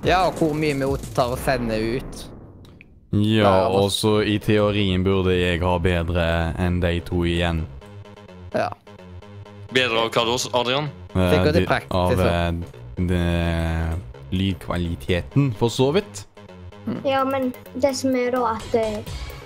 Ja, 0.04 0.26
og 0.28 0.38
hvor 0.40 0.54
mye 0.56 0.74
vi 0.74 1.12
tar 1.14 1.32
og 1.34 1.38
sender 1.44 1.80
ut. 1.98 2.26
Ja, 3.12 3.66
også, 3.66 3.80
og 3.82 3.90
så 3.90 4.12
i 4.22 4.36
teorien 4.38 5.02
burde 5.04 5.32
jeg 5.34 5.60
ha 5.64 5.78
bedre 5.82 6.26
enn 6.62 6.76
de 6.80 7.00
to 7.00 7.24
igjen. 7.26 7.64
Ja. 8.54 8.68
Bedre 9.74 10.04
av 10.04 10.10
hva 10.14 10.24
da, 10.28 10.36
Adrian? 10.60 10.86
Eh, 11.14 11.52
de- 11.52 11.66
Av 11.90 12.12
så. 12.14 12.28
eh, 13.10 13.96
lydkvaliteten, 14.30 15.52
for 15.58 15.68
så 15.68 15.92
vidt. 15.92 16.24
Ja, 17.04 17.24
men 17.24 17.52
det 17.74 17.94
som 17.96 18.14
er 18.16 18.30
da 18.30 18.44
at 18.54 18.74
eh, 18.74 19.02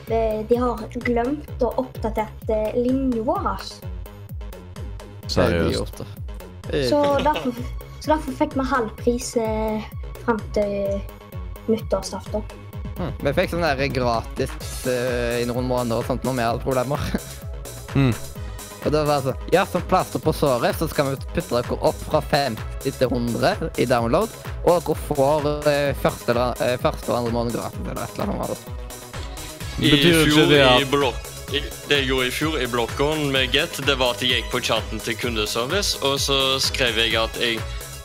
de- 0.08 0.44
de 0.48 0.56
har 0.60 0.76
glemt 1.00 1.58
å 1.64 1.72
oppdatere 1.80 2.74
linja 2.76 3.22
vår. 3.24 3.48
Det 5.24 5.38
er 5.38 5.72
Seriøst. 5.72 6.04
Eh, 6.70 6.88
Så 6.88 7.00
derfor, 7.24 7.52
så 8.00 8.12
derfor 8.12 8.32
fikk 8.32 8.54
vi 8.56 8.64
halv 8.64 8.90
pris 8.96 9.36
eh, 9.36 9.82
fram 10.24 10.38
til 10.52 11.00
nyttårsaften. 11.68 12.42
Mm. 12.99 13.11
Vi 13.26 13.32
fikk 13.34 13.51
sånn 13.55 13.64
der 13.64 13.88
gratis 13.90 14.53
uh, 14.86 15.40
i 15.40 15.47
noen 15.49 15.66
måneder 15.66 16.03
og 16.03 16.07
sånt 16.09 16.24
når 16.26 16.38
vi 16.38 16.47
hadde 16.51 16.64
problemer. 16.66 17.09
Mm. 17.95 18.11
Og 18.82 18.90
da 18.90 19.05
var 19.07 19.20
det 19.22 19.28
sånn 19.28 19.53
Ja, 19.55 19.61
som 19.70 19.84
plaster 19.86 20.18
på 20.18 20.32
såret, 20.34 20.74
så 20.80 20.88
skal 20.90 21.12
vi 21.12 21.18
putte 21.36 21.61
dere 21.61 21.76
opp 21.86 22.01
fra 22.09 22.18
50 22.26 22.88
til 22.99 23.07
100 23.07 23.68
i 23.78 23.86
download. 23.86 24.32
Og 24.64 24.80
dere 24.82 24.97
får 25.07 25.47
uh, 25.47 25.92
første, 26.03 26.34
eller- 26.34 26.59
eh, 26.59 26.74
første 26.82 27.12
og 27.12 27.20
andre 27.20 27.32
måned 27.36 27.55
gratis 27.55 27.84
eller 27.84 28.03
et 28.03 28.18
eller 28.18 28.34
annet. 28.34 28.66
I 29.78 29.92
fjor 30.26 30.51
det 30.51 30.64
i 30.82 30.90
blokk... 30.90 31.22
Det 31.55 32.01
jeg 32.01 32.09
gjorde 32.09 32.26
i 32.26 32.34
fjor 32.34 32.59
i 32.59 32.66
blokken 32.66 33.24
med 33.30 33.53
Get, 33.55 33.78
det 33.86 33.95
var 34.01 34.16
at 34.16 34.22
jeg 34.26 34.40
gikk 34.40 34.51
på 34.51 34.61
chatten 34.72 34.99
til 35.07 35.14
kundeservice, 35.20 36.01
og 36.03 36.18
så 36.18 36.59
skrev 36.59 36.99
jeg 36.99 37.14
at 37.20 37.36
jeg 37.38 37.61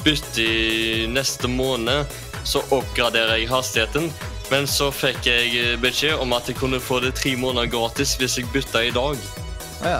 bytter 0.06 0.44
i 0.44 1.08
neste 1.10 1.50
måned, 1.50 2.06
så 2.46 2.62
oppgraderer 2.70 3.40
jeg 3.40 3.50
hastigheten. 3.50 4.12
Men 4.52 4.66
så 4.68 4.89
fikk 4.91 5.26
jeg 5.30 5.78
beskjed 5.82 6.18
om 6.20 6.34
at 6.34 6.47
jeg 6.50 6.58
kunne 6.58 6.80
få 6.82 7.00
det 7.04 7.14
tre 7.20 7.36
måneder 7.38 7.70
gratis 7.70 8.16
hvis 8.18 8.38
jeg 8.39 8.47
bytta 8.54 8.82
i 8.88 8.91
dag. 8.95 9.18
Ja. 9.86 10.00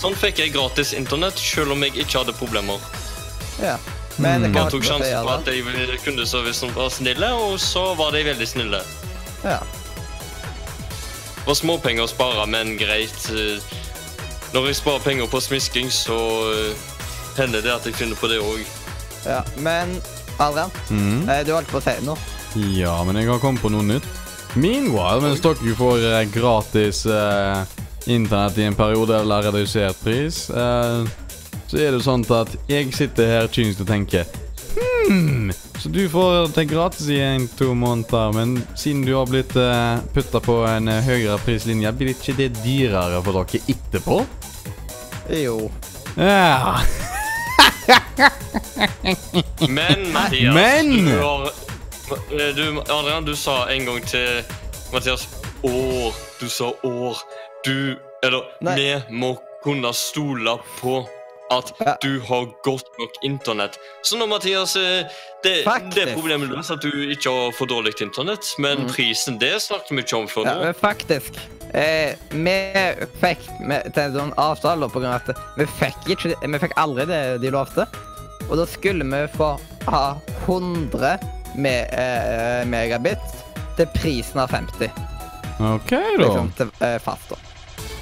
Sånn 0.00 0.16
fikk 0.16 0.40
jeg 0.40 0.54
gratis 0.54 0.92
internett, 0.96 1.38
selv 1.38 1.72
om 1.72 1.82
jeg 1.84 1.92
ikke 1.96 2.22
hadde 2.22 2.32
problemer. 2.38 2.80
ja. 3.60 3.76
Men 4.16 4.44
Mm. 4.46 4.54
Jeg 4.54 4.70
tok 4.70 4.84
sjansen 4.86 5.24
på 5.26 5.30
at 5.34 5.46
jeg, 5.50 5.98
kundeservicen 6.04 6.70
var 6.74 6.88
snille, 6.88 7.32
og 7.34 7.56
så 7.58 7.96
var 7.98 8.12
de 8.14 8.20
veldig 8.24 8.46
snille. 8.46 8.78
Ja. 9.42 9.58
Det 11.34 11.46
var 11.48 11.54
småpenger 11.58 12.04
å 12.04 12.08
spare, 12.08 12.46
men 12.46 12.76
greit. 12.78 13.26
eh, 13.30 13.58
Når 14.54 14.66
jeg 14.66 14.76
sparer 14.76 15.02
penger 15.02 15.26
på 15.26 15.40
smisking, 15.42 15.90
så 15.90 16.14
eh, 16.52 16.76
hender 17.36 17.60
det 17.60 17.72
at 17.74 17.84
jeg 17.86 17.94
finner 17.94 18.14
på 18.16 18.28
det 18.30 18.38
òg. 18.38 18.62
ja. 19.26 19.42
Men 19.56 20.00
Adrian, 20.38 20.70
mm. 20.90 21.28
eh, 21.28 21.42
du 21.46 21.52
holdt 21.52 21.68
på 21.68 21.78
å 21.78 21.82
si 21.82 21.98
noe. 22.06 22.16
Ja, 22.54 22.94
men 23.04 23.16
jeg 23.18 23.28
har 23.30 23.40
kommet 23.42 23.62
på 23.64 23.70
noe 23.72 23.82
nytt. 23.86 24.06
Meanwhile, 24.54 25.20
mens 25.24 25.40
dere 25.42 25.74
får 25.74 26.04
eh, 26.06 26.20
gratis 26.30 27.00
eh, 27.10 27.64
internett 28.06 28.58
i 28.62 28.68
en 28.68 28.76
periode 28.78 29.16
eller 29.24 29.48
redusert 29.48 29.98
pris, 30.04 30.44
eh, 30.50 31.02
så 31.66 31.80
er 31.80 31.90
det 31.96 32.04
sånn 32.04 32.22
at 32.36 32.52
jeg 32.70 32.92
sitter 32.94 33.26
her 33.32 33.48
kynisk 33.50 33.82
og 33.82 33.90
tenker 33.90 34.24
Hmm, 35.04 35.50
Så 35.78 35.88
du 35.92 36.06
får 36.08 36.48
det 36.54 36.64
gratis 36.70 37.08
i 37.12 37.18
en-to 37.20 37.74
måneder, 37.76 38.32
men 38.32 38.54
siden 38.78 39.02
du 39.04 39.12
har 39.14 39.26
blitt 39.28 39.52
uh, 39.60 39.98
putta 40.14 40.40
på 40.40 40.62
en 40.66 40.88
eh, 40.88 41.02
høyere 41.04 41.36
prislinje, 41.44 41.92
blir 41.98 42.14
ikke 42.14 42.34
det 42.38 42.48
dyrere 42.64 43.20
for 43.26 43.36
dere 43.36 43.60
etterpå? 43.74 44.16
Jo. 45.42 45.58
Ja. 46.16 46.80
Men 49.68 50.08
Mathias 50.14 50.54
Men! 50.56 50.90
Du, 51.04 51.18
har, 51.20 51.46
eh, 51.50 51.73
du, 52.56 52.80
Adrian, 52.92 53.24
du 53.24 53.34
sa 53.36 53.64
en 53.72 53.84
gang 53.86 54.00
til 54.06 54.42
Mathias 54.92 55.26
år. 55.64 56.14
Du 56.40 56.48
sa 56.48 56.72
år. 56.84 57.22
Du 57.64 57.96
Eller 58.24 58.40
Nei. 58.64 58.74
vi 58.78 59.16
må 59.20 59.34
kunne 59.64 59.90
stole 59.92 60.54
på 60.80 61.02
at 61.52 61.72
Ja. 61.80 61.94
du 62.00 62.20
har 62.24 62.46
godt 62.64 62.86
nok 62.98 63.10
internett. 63.22 63.76
Så 64.02 64.16
nå, 64.16 64.24
Mathias 64.26 64.76
eh, 64.76 65.04
det, 65.44 65.58
det 65.94 66.14
problemet 66.14 66.48
løst 66.48 66.70
at 66.72 66.80
du 66.80 66.88
ikke 67.12 67.28
har 67.30 67.52
for 67.52 67.66
dårlig 67.68 67.92
internett, 68.00 68.46
men 68.58 68.78
Mm. 68.86 68.88
prisen 68.88 69.36
det 69.38 69.60
snakket 69.60 69.90
vi 69.90 70.00
ikke 70.02 70.16
om 70.16 70.26
før 70.26 70.46
Ja, 70.46 70.54
nå. 70.54 70.64
men 70.64 70.74
faktisk. 70.74 71.36
Eh, 71.74 72.14
vi 72.30 72.56
fikk 73.20 73.44
med, 73.60 73.92
til 73.92 74.02
en 74.04 74.12
sånn 74.16 74.32
avtale 74.38 74.88
på 74.88 75.00
grunn 75.04 75.12
av 75.12 75.20
at 75.28 75.36
vi 75.58 75.66
fikk, 75.66 76.08
ikke, 76.16 76.34
vi 76.48 76.58
fikk 76.58 76.72
aldri 76.80 77.04
det 77.06 77.40
de 77.42 77.50
lovte. 77.50 77.86
Og 78.48 78.56
da 78.56 78.64
skulle 78.64 79.04
vi 79.04 79.26
få 79.36 79.58
ha 79.86 80.16
100 80.46 81.18
me, 81.54 81.74
eh, 81.86 82.62
megabit 82.68 83.24
til 83.78 83.90
prisen 83.94 84.40
av 84.42 84.52
50. 84.54 84.90
OK, 85.74 85.90
da. 85.90 86.22
Liksom, 86.22 86.52
til, 86.58 86.70
eh, 86.80 86.98
fast 87.02 87.34
da. 87.34 87.40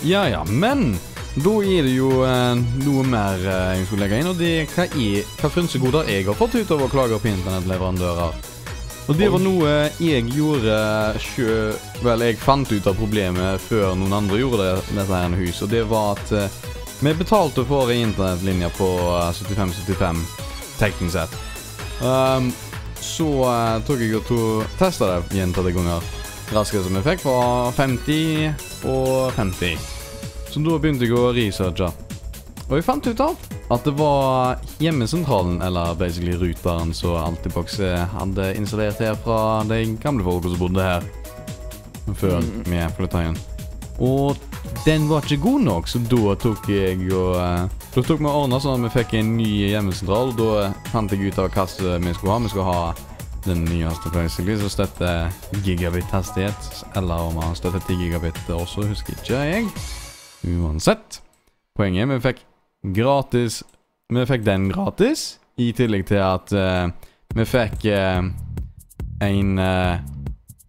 Ja 0.03 0.25
ja, 0.29 0.45
men 0.45 0.95
da 1.35 1.53
er 1.65 1.87
det 1.87 1.93
jo 1.95 2.25
eh, 2.27 2.63
noe 2.85 3.05
mer 3.09 3.41
eh, 3.41 3.77
jeg 3.79 3.87
skulle 3.89 4.07
legge 4.07 4.19
inn, 4.21 4.31
og 4.33 4.41
det 4.41 4.55
hva, 4.75 4.89
er, 4.89 5.29
hva 5.41 5.53
frynsegoder 5.53 6.11
jeg 6.13 6.27
har 6.29 6.37
fått 6.37 6.59
utover 6.59 6.89
å 6.89 6.93
klage 6.93 7.21
på 7.23 7.31
internettleverandører. 7.31 8.51
Og 9.11 9.17
det 9.19 9.29
var 9.33 9.41
noe 9.43 9.71
jeg 9.99 10.29
gjorde 10.31 10.75
sjø... 11.21 11.73
Vel, 12.05 12.23
jeg 12.23 12.39
fant 12.39 12.71
ut 12.71 12.87
av 12.87 12.99
problemet 12.99 13.63
før 13.65 13.97
noen 13.99 14.15
andre 14.21 14.39
gjorde 14.39 14.69
det, 14.69 14.85
dette 14.95 15.23
her 15.25 15.35
hus, 15.41 15.63
og 15.65 15.73
det 15.73 15.83
var 15.91 16.15
at 16.15 16.35
eh, 16.39 16.61
vi 17.03 17.15
betalte 17.19 17.65
for 17.67 17.91
en 17.91 18.05
internettlinje 18.11 18.71
på 18.77 18.91
eh, 19.17 19.33
7575 19.41 20.23
teknisk 20.79 21.17
sett. 21.17 21.35
Um, 22.03 22.53
så 23.03 23.27
uh, 23.43 23.81
tok 23.87 24.03
jeg 24.03 24.17
og 24.19 24.27
to 24.29 24.41
testa 24.79 25.11
det 25.11 25.39
gjentatte 25.41 25.75
ganger. 25.75 26.07
Raskest 26.53 26.87
som 26.87 26.97
jeg 26.99 27.07
fikk, 27.07 27.27
var 27.27 27.73
50 27.77 28.87
og 28.89 29.33
50. 29.39 29.91
Så 30.53 30.61
da 30.61 30.79
begynte 30.79 31.09
jeg 31.09 31.17
å 31.17 31.31
researche. 31.33 31.89
Og 32.69 32.79
jeg 32.79 32.87
fant 32.87 33.09
ut 33.09 33.23
av 33.25 33.49
at 33.73 33.87
det 33.89 33.95
var 33.97 34.61
hjemmesentralen, 34.83 35.63
eller 35.65 35.97
basically 35.97 36.37
ruteren, 36.37 36.93
som 36.95 37.17
Altibox 37.21 37.79
eh, 37.81 38.05
hadde 38.13 38.51
installert 38.59 39.01
her 39.01 39.17
fra 39.25 39.63
de 39.69 39.83
gamle 40.03 40.25
folka 40.27 40.53
som 40.53 40.61
bodde 40.61 40.85
her. 40.85 41.07
Før 42.19 42.41
vi 42.67 42.81
flytta 42.97 43.23
igjen. 43.23 43.39
Og 44.03 44.37
den 44.85 45.09
var 45.09 45.25
ikke 45.25 45.45
god 45.45 45.65
nok, 45.69 45.89
så 45.89 46.01
da 46.11 46.37
tok 46.43 46.69
jeg 46.73 47.07
og 47.13 47.39
eh, 47.41 47.82
Da 47.93 48.01
tok 48.01 48.23
vi 48.23 48.25
og 48.25 48.47
ordna 48.47 48.57
sånn 48.57 48.81
at 48.81 48.87
vi 48.87 49.03
fikk 49.03 49.11
en 49.19 49.35
ny 49.37 49.47
hjemmesentral. 49.69 50.31
Da 50.33 50.71
fant 50.89 51.13
jeg 51.13 51.29
ut 51.29 51.41
av 51.43 51.51
hva 51.53 51.67
vi 52.01 52.15
skulle 52.17 52.33
ha. 52.33 52.39
Vi 52.41 52.49
skulle 52.49 52.65
ha 52.65 52.85
den 53.45 53.67
nyeste 53.67 54.13
basically, 54.15 54.55
som 54.57 54.71
støtter 54.73 55.29
gigabit-hastighet. 55.67 56.71
Eller 56.97 57.27
om 57.29 57.37
han 57.43 57.53
støtter 57.59 57.85
10 57.85 57.99
gigabit 58.01 58.41
også, 58.49 58.87
husker 58.89 59.13
ikke 59.19 59.43
jeg. 59.45 59.69
Uansett. 60.55 61.21
Poenget 61.77 62.07
er 62.07 62.15
vi 62.15 62.19
fikk 62.25 62.41
gratis 62.97 63.63
Vi 64.13 64.25
fikk 64.29 64.43
den 64.45 64.67
gratis, 64.73 65.39
i 65.57 65.71
tillegg 65.77 66.07
til 66.09 66.21
at 66.21 66.53
uh, 66.53 66.89
vi 67.37 67.45
fikk 67.49 67.87
uh, 67.93 68.25
en 69.25 69.53
uh, 69.61 70.01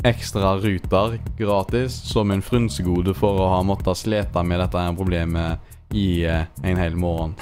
ekstra 0.07 0.57
ruter 0.59 1.17
gratis 1.39 1.95
som 2.07 2.31
en 2.31 2.43
frynsegode 2.43 3.15
for 3.15 3.39
å 3.39 3.49
ha 3.55 3.59
måttet 3.67 3.99
slite 3.99 4.43
med 4.47 4.59
dette 4.63 4.85
problemet 4.95 5.72
i 5.93 6.25
eh, 6.25 6.45
en 6.63 6.77
hel 6.77 6.95
morgen. 6.95 7.35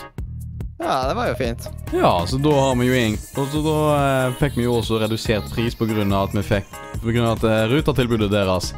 Ja, 0.81 1.07
det 1.07 1.13
var 1.13 1.27
jo 1.27 1.35
fint. 1.35 1.69
Ja, 1.93 2.25
så 2.27 2.37
da 2.37 2.51
har 2.57 2.75
vi 2.75 2.87
jo 2.87 2.93
en 2.97 3.17
Og 3.37 3.51
så 3.51 3.59
da 3.61 3.75
eh, 3.97 4.37
fikk 4.39 4.55
vi 4.57 4.65
jo 4.65 4.79
også 4.79 4.97
redusert 5.03 5.51
pris 5.53 5.75
av 5.77 6.15
at 6.23 6.33
vi 6.33 6.41
fikk 6.41 6.71
På 7.03 7.11
grunn 7.11 7.27
av 7.27 7.37
at 7.37 7.43
eh, 7.45 7.67
rutertilbudet 7.69 8.31
deres 8.31 8.73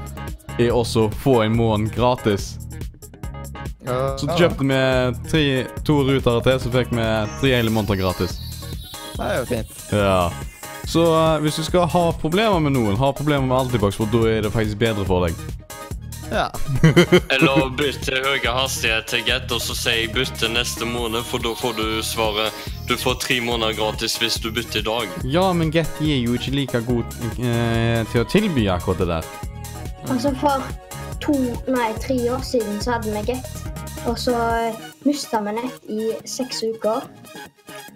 er 0.60 0.70
også 0.70 1.08
få 1.24 1.40
en 1.42 1.56
måned 1.58 1.96
gratis. 1.96 2.60
Så 4.22 4.28
kjøpte 4.38 4.68
vi 4.70 4.76
tre, 5.32 5.46
to 5.82 5.96
rutere 6.06 6.44
til, 6.46 6.60
så 6.62 6.72
fikk 6.76 6.92
vi 6.94 7.08
tre 7.40 7.56
hele 7.56 7.74
måneder 7.74 7.98
gratis. 8.04 8.36
Det 9.16 9.26
er 9.26 9.40
jo 9.40 9.48
fint. 9.50 9.74
Ja. 9.90 10.30
Så 10.86 11.08
eh, 11.10 11.42
hvis 11.42 11.58
du 11.58 11.64
skal 11.66 11.90
ha 11.90 12.04
problemer 12.22 12.62
med 12.62 12.76
noen, 12.76 13.00
ha 13.00 13.10
problemer 13.16 13.48
med 13.48 13.58
Altibox, 13.58 13.98
for 13.98 14.12
da 14.14 14.24
er 14.30 14.46
det 14.46 14.54
faktisk 14.54 14.78
bedre 14.78 15.08
for 15.10 15.26
deg. 15.26 15.63
Ja. 16.34 16.50
Eller 17.30 17.70
bytt 17.78 18.02
til 18.08 18.18
høyere 18.26 18.54
hastighet 18.58 19.06
til 19.12 19.22
Get, 19.28 19.52
og 19.54 19.62
så 19.62 19.76
sier 19.78 20.00
jeg 20.00 20.14
bytte 20.16 20.50
neste 20.50 20.88
måned, 20.90 21.22
for 21.30 21.44
da 21.44 21.54
får 21.58 21.76
du 21.78 21.86
svaret 22.06 22.66
Du 22.90 22.96
får 22.98 23.20
tre 23.22 23.38
måneder 23.42 23.78
gratis 23.78 24.18
hvis 24.20 24.40
du 24.42 24.50
bytter 24.52 24.82
i 24.82 24.88
dag. 24.88 25.14
Ja, 25.30 25.46
men 25.54 25.72
Get 25.72 26.02
er 26.02 26.18
jo 26.18 26.34
ikke 26.34 26.56
like 26.58 26.82
god 26.90 27.20
eh, 27.38 28.02
til 28.12 28.24
å 28.24 28.26
tilby 28.26 28.66
akkurat 28.74 29.04
det 29.04 29.10
der. 29.14 29.30
Altså 30.10 30.34
For 30.42 30.66
to, 31.24 31.38
nei, 31.70 31.94
tre 32.04 32.18
år 32.34 32.42
siden 32.44 32.82
så 32.84 32.98
hadde 32.98 33.14
vi 33.14 33.24
Get. 33.30 33.48
Og 34.10 34.18
så 34.20 34.36
mista 35.06 35.40
vi 35.46 35.56
nett 35.62 35.88
i 35.88 36.12
seks 36.28 36.64
uker. 36.66 37.06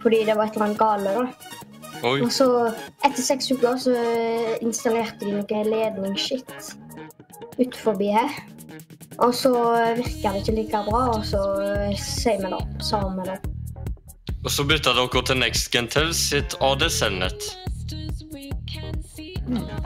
Fordi 0.04 0.24
det 0.30 0.38
var 0.38 0.48
et 0.48 0.56
eller 0.56 0.70
annet 0.70 0.80
gale. 0.80 1.16
da. 1.18 1.54
Oi. 2.06 2.20
Og 2.22 2.30
så 2.32 2.48
etter 3.02 3.24
seks 3.26 3.50
uker 3.52 3.80
så 3.82 3.96
installerte 4.62 5.26
de 5.26 5.40
noe 5.40 5.64
ledningsskitt 5.66 6.76
ut 7.60 7.76
forbi 7.76 8.12
her. 8.14 8.34
Og 9.18 9.34
så 9.36 9.52
virker 9.98 10.34
det 10.34 10.42
ikke 10.44 10.56
like 10.60 10.82
bra, 10.86 11.04
og 11.18 11.24
så 11.26 11.42
sier 11.98 12.42
vi 12.44 12.52
det. 12.54 12.64
Sa 12.86 13.02
vi 13.10 13.30
det. 13.30 13.38
Og 14.46 14.52
så 14.54 14.64
bytta 14.68 14.94
dere 14.94 15.24
til 15.26 15.40
Next 15.42 15.72
Gentel 15.74 16.14
sitt 16.16 16.56
ADC-nett. 16.62 17.48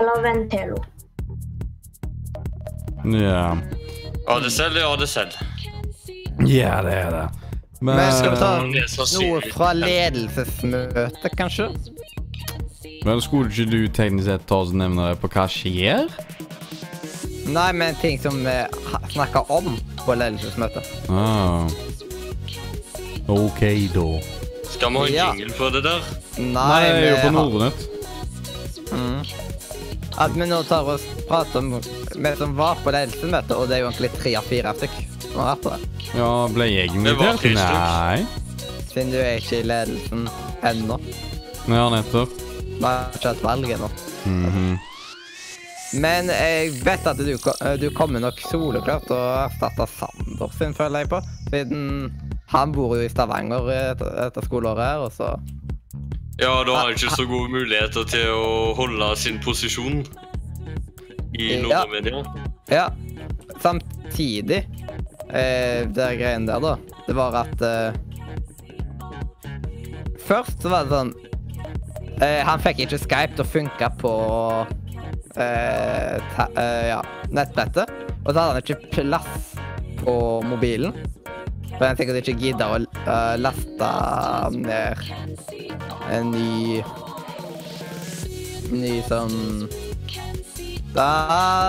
Eller 0.01 0.21
Ventelo. 0.25 0.81
Ja. 3.05 3.57
ADC 4.27 4.59
er 4.59 4.93
ADC? 4.93 5.17
Ja, 6.47 6.81
det 6.85 6.93
er 6.93 7.11
det. 7.11 7.29
Men, 7.81 7.95
Men 7.95 8.11
skal 8.13 8.31
vi 8.31 8.37
ta 8.37 8.49
noe 9.17 9.41
fra 9.53 9.71
ledelsesmøtet, 9.73 11.31
kanskje? 11.37 11.71
men 13.05 13.21
skulle 13.21 13.49
ikke 13.49 13.65
du 13.71 13.87
teknisk 13.89 14.27
sett 14.27 14.43
ta 14.45 14.59
oss 14.61 14.73
nevne 14.77 15.07
det 15.09 15.17
på 15.23 15.29
hva 15.33 15.47
skjer? 15.49 16.11
Nei, 17.47 17.71
men 17.73 17.95
ting 17.95 18.19
som 18.21 18.43
vi 18.45 18.53
snakka 19.13 19.41
om 19.51 19.77
på 20.05 20.15
ledelsesmøtet. 20.15 20.85
Ah. 21.09 21.65
OK, 23.27 23.59
da. 23.93 24.07
Skal 24.69 24.91
vi 24.91 24.97
ha 24.97 25.05
en 25.07 25.13
Ja. 25.13 25.33
jingle 25.33 25.53
for 25.53 25.69
det 25.71 25.83
der? 25.83 26.01
Nei, 26.37 26.51
Nei, 26.53 26.81
jeg 26.83 27.03
er 27.03 27.09
jo 27.09 27.17
på 27.29 27.31
Nordnett. 27.33 27.87
Mm. 28.91 29.25
At 30.17 30.31
vi 30.35 30.45
nå 30.45 30.63
tar 30.67 30.83
og 30.83 30.99
prater 31.27 31.59
om 31.59 31.71
vi 32.15 32.35
som 32.37 32.55
var 32.55 32.75
på 32.83 32.91
ledelsesmøtet, 32.91 33.51
og 33.55 33.67
det 33.69 33.77
er 33.77 33.81
jo 33.81 33.89
egentlig 33.89 34.11
tre 34.19 34.35
av 34.35 34.43
fire 34.43 34.73
stykk 34.75 34.95
som 35.31 35.39
har 35.41 35.55
vært 35.55 35.63
på 35.63 35.69
det. 35.69 35.89
Ja, 36.17 36.47
ble 36.47 36.65
jeg 36.71 36.91
invitert? 36.93 37.39
stykker. 37.39 37.55
Nei. 37.55 38.25
Siden 38.91 39.11
du 39.11 39.17
er 39.17 39.37
ikke 39.39 39.59
i 39.61 39.63
ledelsen 39.63 40.29
ennå. 40.63 40.99
Ja, 41.67 41.89
nettopp. 41.89 42.29
Vi 42.77 42.83
har 42.83 43.11
ikke 43.15 43.27
hatt 43.31 43.43
valg 43.43 43.69
ennå. 43.69 43.89
Mhm. 44.25 44.79
Men 45.99 46.29
jeg 46.31 46.71
vet 46.85 47.07
at 47.09 47.19
du, 47.19 47.33
du 47.81 47.87
kommer 47.95 48.21
nok 48.23 48.37
soleklart 48.47 49.07
til 49.09 49.17
å 49.17 49.31
erstatte 49.45 49.87
Sander 49.91 50.53
sin, 50.55 50.75
føler 50.77 51.03
jeg 51.03 51.09
på. 51.11 51.19
Siden 51.51 52.11
han 52.51 52.71
bor 52.75 52.95
jo 52.95 53.03
i 53.03 53.09
Stavanger 53.11 53.67
etter, 53.75 54.11
etter 54.27 54.45
skoleåret 54.47 54.85
her, 54.85 55.03
og 55.07 55.11
så 55.15 55.33
Ja, 56.41 56.53
da 56.65 56.73
har 56.77 56.87
han 56.89 56.95
ikke 56.95 57.11
så 57.15 57.25
gode 57.29 57.51
muligheter 57.53 58.07
til 58.07 58.31
å 58.33 58.71
holde 58.79 59.11
sin 59.19 59.39
posisjon 59.43 60.01
i 61.37 61.51
Ja. 61.61 61.83
Nordmedia. 61.83 62.23
Ja. 62.71 62.87
Samtidig 63.61 64.61
eh, 65.29 65.83
Det 65.91 66.07
greiene 66.19 66.47
der, 66.47 66.59
da, 66.63 66.73
det 67.07 67.15
var 67.15 67.35
at 67.43 67.61
eh, 67.63 67.99
Først 70.27 70.63
så 70.63 70.71
var 70.71 70.87
det 70.87 70.95
sånn 70.95 71.11
eh, 72.23 72.41
Han 72.47 72.61
fikk 72.63 72.83
ikke 72.85 72.99
Skype 73.01 73.35
til 73.37 73.45
å 73.45 73.51
funke 73.51 73.91
på 74.01 74.13
eh, 75.35 76.17
eh, 76.17 76.85
ja, 76.91 77.01
nettbrettet. 77.29 77.91
Og 78.25 78.31
så 78.31 78.37
hadde 78.37 78.51
han 78.53 78.61
ikke 78.61 78.91
plass 78.91 79.55
på 80.01 80.15
mobilen. 80.45 80.95
For 81.77 81.87
han 81.87 81.97
sikkert 81.97 82.21
ikke 82.21 82.37
gidda 82.41 82.67
å 82.73 82.79
uh, 82.83 83.35
laste 83.41 83.91
ned 84.53 85.05
en 86.11 86.33
ny 86.33 86.81
Ny 88.71 88.91
sånn 89.07 89.65
Da 90.95 91.07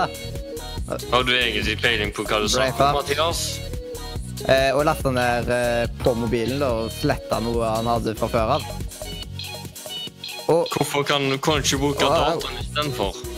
Har 0.07 1.25
du 1.25 1.33
egentlig 1.33 1.75
peiling 1.81 2.13
på 2.15 2.27
hva 2.27 2.43
du 2.43 2.47
sa. 2.51 2.67
Mathias? 2.93 3.45
Eh, 4.43 4.71
og 4.75 4.83
lasta 4.83 5.11
ned 5.13 5.49
eh, 5.55 5.83
på 6.03 6.11
mobilen 6.19 6.59
da, 6.59 6.71
og 6.83 6.91
sletta 6.91 7.39
noe 7.43 7.69
han 7.77 7.87
hadde 7.87 8.15
fra 8.19 8.27
før 8.27 8.57
av. 8.57 8.65
Hvorfor 10.49 11.05
kan 11.07 11.29
du 11.31 11.37
ikke 11.37 11.79
bruke 11.79 12.03
dataen 12.03 12.59
istedenfor? 12.59 13.32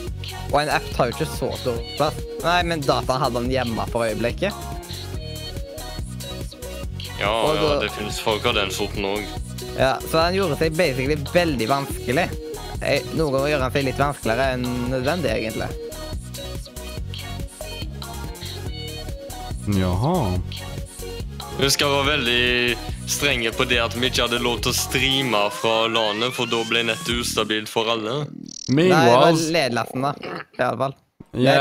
Og 0.52 0.58
en 0.62 0.70
app 0.70 0.86
tar 0.96 1.10
jo 1.12 1.16
ikke 1.18 1.28
så 1.38 1.50
stor 1.60 1.80
plass. 1.98 2.20
Nei, 2.44 2.60
men 2.64 2.82
dataen 2.86 3.22
hadde 3.22 3.42
han 3.42 3.52
hjemme 3.52 3.86
for 3.92 4.06
øyeblikket. 4.08 4.54
Ja, 7.20 7.32
Og 7.32 7.56
ja, 7.56 7.62
da- 7.62 7.80
det 7.86 7.92
finnes 7.96 8.20
folk 8.20 8.46
av 8.46 8.56
den 8.58 8.72
sorten 8.76 9.06
òg. 9.08 9.24
Ja, 9.80 9.94
så 10.12 10.20
han 10.26 10.36
gjorde 10.36 10.58
seg 10.60 10.76
basically 10.78 11.16
veldig 11.34 11.68
vanskelig. 11.72 12.30
Eh, 12.82 13.02
Noen 13.16 13.32
ganger 13.34 13.50
gjør 13.54 13.62
han 13.66 13.72
seg 13.72 13.84
litt 13.88 13.98
vanskeligere 13.98 14.54
enn 14.54 14.66
nødvendig, 14.92 15.32
egentlig. 15.32 15.70
Jaha. 19.80 20.40
Vi 21.60 21.70
skal 21.72 21.88
være 21.94 22.08
veldig 22.10 22.78
strenge 23.10 23.52
på 23.56 23.66
det 23.70 23.80
at 23.82 23.96
vi 23.96 24.10
ikke 24.10 24.26
hadde 24.28 24.42
lov 24.44 24.60
til 24.66 24.74
å 24.74 24.78
streame 24.78 25.42
fra 25.56 25.86
LAN-et, 25.88 26.34
for 26.36 26.50
da 26.52 26.60
ble 26.68 26.84
nettet 26.90 27.22
ustabilt 27.22 27.72
for 27.72 27.90
alle. 27.94 28.26
Nei, 28.70 28.88
det 28.90 28.94
var 28.96 29.26
Meanwhile 29.36 29.86
da. 29.94 30.14
I 30.58 30.64
alle 30.64 30.78
fall. 30.78 30.96
Ja, 31.36 31.56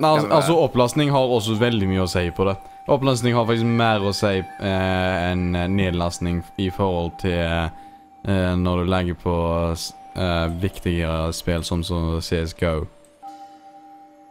nei, 0.00 0.10
altså, 0.10 0.28
altså 0.32 0.56
Opplastning 0.64 1.10
har 1.12 1.32
også 1.36 1.54
veldig 1.60 1.88
mye 1.90 2.04
å 2.06 2.10
si 2.10 2.24
på 2.34 2.46
det. 2.48 2.56
Opplastning 2.90 3.36
har 3.36 3.44
faktisk 3.46 3.68
mer 3.68 4.02
å 4.02 4.12
si 4.16 4.38
eh, 4.40 5.18
enn 5.30 5.50
eh, 5.54 5.68
nedlastning 5.70 6.40
i 6.58 6.70
forhold 6.74 7.12
til 7.20 7.36
eh, 7.36 8.54
når 8.56 8.82
du 8.82 8.90
legger 8.90 9.18
på 9.20 9.34
eh, 9.74 10.46
viktigere 10.62 11.34
spill 11.36 11.66
som, 11.66 11.84
som 11.86 12.16
CSGO. 12.24 12.88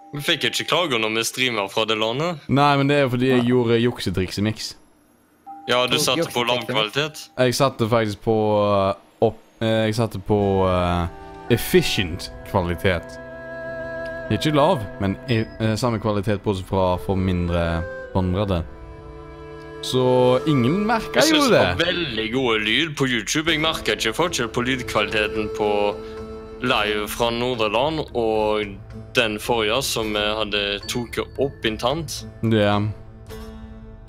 Vi 0.09 0.25
fikk 0.25 0.49
ikke 0.49 0.65
klager 0.71 1.01
når 1.01 1.19
vi 1.19 1.23
streamer 1.27 1.69
fra 1.69 1.85
det 1.85 1.99
LAN-et. 1.99 2.49
Nei, 2.49 2.71
men 2.81 2.89
det 2.89 3.03
er 3.03 3.09
fordi 3.13 3.29
jeg 3.29 3.45
gjorde 3.51 3.77
juksetriks 3.77 4.41
i 4.41 4.45
mix. 4.49 4.71
Ja, 5.69 5.83
du 5.85 5.99
satte 6.01 6.25
på 6.33 6.43
lav 6.49 6.63
kvalitet? 6.65 7.27
Jeg 7.37 7.53
satte 7.53 7.85
faktisk 7.89 8.23
på 8.25 8.35
eh, 8.65 8.93
opp 9.21 9.61
eh, 9.61 9.85
Jeg 9.85 9.99
satte 9.99 10.17
på 10.25 10.39
eh, 10.65 11.03
efficient 11.49 12.31
kvalitet. 12.49 13.19
Ikke 14.31 14.51
lav, 14.53 14.83
men 15.01 15.17
i, 15.29 15.43
eh, 15.59 15.75
samme 15.75 15.99
kvalitet 15.99 16.43
bortsett 16.43 16.67
fra 16.69 16.97
for 16.97 17.15
mindre 17.15 17.81
båndbredde. 18.13 18.63
Så 19.81 20.39
ingen 20.47 20.85
merka 20.85 21.21
Jeg 21.21 21.23
syns 21.23 21.49
det 21.49 21.59
var 21.59 21.75
veldig 21.79 22.33
gode 22.33 22.59
lyd 22.59 22.95
på 22.99 23.07
YouTube. 23.07 23.51
Jeg 23.51 23.61
merka 23.63 23.95
ikke 23.95 24.13
forskjell 24.13 24.49
på 24.51 24.61
lydkvaliteten 24.67 25.49
på 25.57 25.69
live 26.61 27.07
fra 27.07 27.29
Nordreland 27.31 27.99
og 28.13 28.65
den 29.15 29.39
forrige 29.39 29.79
som 29.83 30.11
vi 30.13 30.19
hadde 30.41 30.63
tatt 30.91 31.39
opp 31.39 31.65
internt. 31.65 32.25
Det 32.43 32.67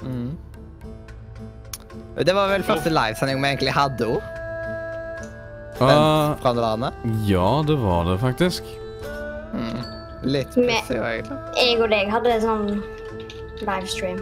Mm. 0.01 0.37
Det 2.17 2.35
var 2.35 2.49
vel 2.49 2.63
første 2.63 2.91
livesending 2.91 3.41
vi 3.43 3.49
egentlig 3.49 3.73
hadde 3.77 4.07
òg. 4.07 4.40
Ah, 5.81 6.37
Fra 6.43 6.53
det 6.53 6.61
landet. 6.61 6.93
Ja, 7.27 7.63
det 7.67 7.77
var 7.81 8.05
det 8.05 8.19
faktisk. 8.21 8.63
Hmm. 9.53 9.81
Litt 10.23 10.53
pussig 10.55 10.99
òg, 11.01 11.07
egentlig. 11.15 11.39
Jeg 11.57 11.79
og 11.81 11.89
deg 11.91 12.11
hadde 12.13 12.35
sånn 12.43 12.67
livestream. 13.65 14.21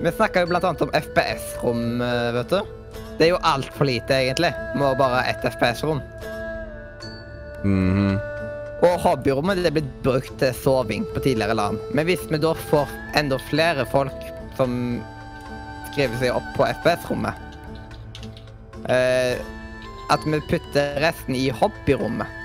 Vi 0.00 0.12
snakka 0.16 0.44
jo 0.44 0.50
blant 0.52 0.64
annet 0.64 0.84
om 0.86 0.92
FPS-rom, 0.96 1.82
eh, 2.00 2.30
vet 2.38 2.54
du. 2.54 2.60
Det 3.18 3.26
er 3.26 3.32
jo 3.34 3.40
altfor 3.44 3.84
lite, 3.84 4.16
egentlig. 4.16 4.52
Må 4.80 4.94
bare 4.96 5.20
ha 5.20 5.24
ett 5.28 5.44
FPS-rom. 5.44 6.00
Mhm. 7.64 8.18
Og 8.80 8.94
hobbyrommet 9.02 9.58
det 9.60 9.66
er 9.66 9.76
blitt 9.76 10.02
brukt 10.02 10.38
til 10.40 10.54
soving 10.56 11.04
på 11.12 11.20
tidligere 11.20 11.54
land. 11.54 11.78
Men 11.92 12.06
hvis 12.08 12.22
vi 12.30 12.38
da 12.40 12.54
får 12.70 12.88
enda 13.14 13.36
flere 13.50 13.84
folk 13.92 14.24
som 14.56 15.02
skriver 15.90 16.16
seg 16.22 16.32
opp 16.32 16.46
på 16.56 16.64
FPS-rommet 16.64 17.34
eh, 18.88 19.36
At 20.10 20.24
vi 20.26 20.40
putter 20.50 21.00
resten 21.02 21.36
i 21.38 21.48
hobbyrommet. 21.54 22.38